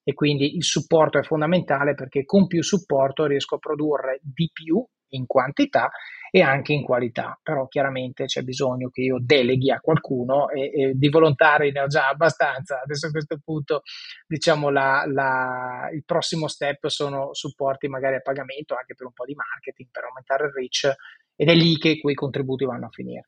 E 0.03 0.13
quindi 0.13 0.55
il 0.55 0.63
supporto 0.63 1.19
è 1.19 1.23
fondamentale 1.23 1.93
perché 1.93 2.25
con 2.25 2.47
più 2.47 2.63
supporto 2.63 3.25
riesco 3.25 3.55
a 3.55 3.59
produrre 3.59 4.19
di 4.23 4.49
più 4.51 4.83
in 5.09 5.27
quantità 5.27 5.91
e 6.33 6.41
anche 6.41 6.71
in 6.71 6.81
qualità, 6.81 7.37
però 7.43 7.67
chiaramente 7.67 8.23
c'è 8.23 8.41
bisogno 8.41 8.89
che 8.89 9.01
io 9.01 9.17
deleghi 9.19 9.69
a 9.69 9.81
qualcuno 9.81 10.47
e, 10.49 10.71
e 10.73 10.91
di 10.95 11.09
volontari 11.09 11.71
ne 11.71 11.81
ho 11.81 11.87
già 11.87 12.07
abbastanza. 12.07 12.81
Adesso 12.81 13.07
a 13.07 13.11
questo 13.11 13.37
punto 13.43 13.81
diciamo 14.25 14.69
la, 14.69 15.03
la, 15.07 15.89
il 15.91 16.05
prossimo 16.05 16.47
step 16.47 16.87
sono 16.87 17.33
supporti 17.33 17.89
magari 17.89 18.15
a 18.15 18.21
pagamento 18.21 18.75
anche 18.75 18.95
per 18.95 19.07
un 19.07 19.13
po' 19.13 19.25
di 19.25 19.35
marketing, 19.35 19.89
per 19.91 20.05
aumentare 20.05 20.45
il 20.45 20.53
reach 20.53 20.95
ed 21.35 21.49
è 21.49 21.53
lì 21.53 21.77
che 21.77 21.99
quei 21.99 22.15
contributi 22.15 22.63
vanno 22.63 22.85
a 22.85 22.91
finire. 22.91 23.27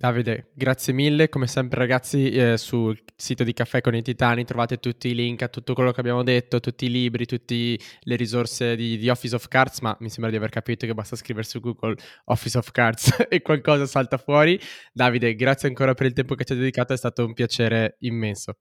Davide, 0.00 0.50
grazie 0.54 0.92
mille. 0.92 1.28
Come 1.28 1.48
sempre, 1.48 1.80
ragazzi, 1.80 2.30
eh, 2.30 2.56
sul 2.56 2.96
sito 3.16 3.42
di 3.42 3.52
Caffè 3.52 3.80
con 3.80 3.96
i 3.96 4.02
Titani 4.02 4.44
trovate 4.44 4.78
tutti 4.78 5.08
i 5.08 5.14
link 5.14 5.42
a 5.42 5.48
tutto 5.48 5.74
quello 5.74 5.90
che 5.90 5.98
abbiamo 5.98 6.22
detto, 6.22 6.60
tutti 6.60 6.84
i 6.84 6.88
libri, 6.88 7.26
tutte 7.26 7.76
le 7.98 8.14
risorse 8.14 8.76
di, 8.76 8.96
di, 8.96 9.08
Office 9.08 9.34
of 9.34 9.48
Cards. 9.48 9.80
Ma 9.80 9.96
mi 9.98 10.08
sembra 10.08 10.30
di 10.30 10.36
aver 10.36 10.50
capito 10.50 10.86
che 10.86 10.94
basta 10.94 11.16
scrivere 11.16 11.44
su 11.44 11.58
Google 11.58 11.96
Office 12.26 12.56
of 12.56 12.70
Cards 12.70 13.12
e 13.28 13.42
qualcosa 13.42 13.86
salta 13.86 14.18
fuori. 14.18 14.56
Davide, 14.92 15.34
grazie 15.34 15.66
ancora 15.66 15.94
per 15.94 16.06
il 16.06 16.12
tempo 16.12 16.36
che 16.36 16.44
ci 16.44 16.52
hai 16.52 16.58
dedicato, 16.58 16.92
è 16.92 16.96
stato 16.96 17.24
un 17.24 17.32
piacere 17.32 17.96
immenso. 17.98 18.54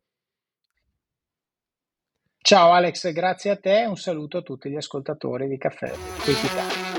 Ciao 2.39 2.71
Alex, 2.71 3.11
grazie 3.11 3.51
a 3.51 3.57
te 3.57 3.85
un 3.87 3.97
saluto 3.97 4.37
a 4.39 4.41
tutti 4.41 4.71
gli 4.71 4.75
ascoltatori 4.75 5.47
di 5.47 5.57
Caffè 5.59 5.91
con 5.91 6.33
i 6.33 6.35
Titani. 6.35 6.96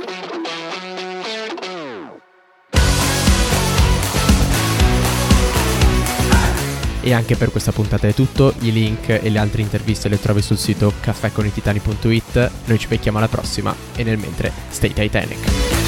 E 7.01 7.13
anche 7.13 7.37
per 7.37 7.51
questa 7.51 7.73
puntata 7.73 8.09
è 8.09 8.15
tutto, 8.15 8.55
i 8.61 8.73
link 8.73 9.09
e 9.09 9.31
le 9.31 9.39
altre 9.39 9.63
interviste 9.63 10.09
le 10.09 10.21
trovi 10.21 10.43
sul 10.43 10.59
sito 10.59 10.93
caffèconititani.it. 11.01 12.51
Noi 12.67 12.79
ci 12.79 12.89
becchiamo 12.89 13.19
alla 13.19 13.29
prossima 13.29 13.75
e 13.95 14.03
nel 14.03 14.19
mentre 14.19 14.53
stay 14.69 14.93
Titanic. 14.93 15.88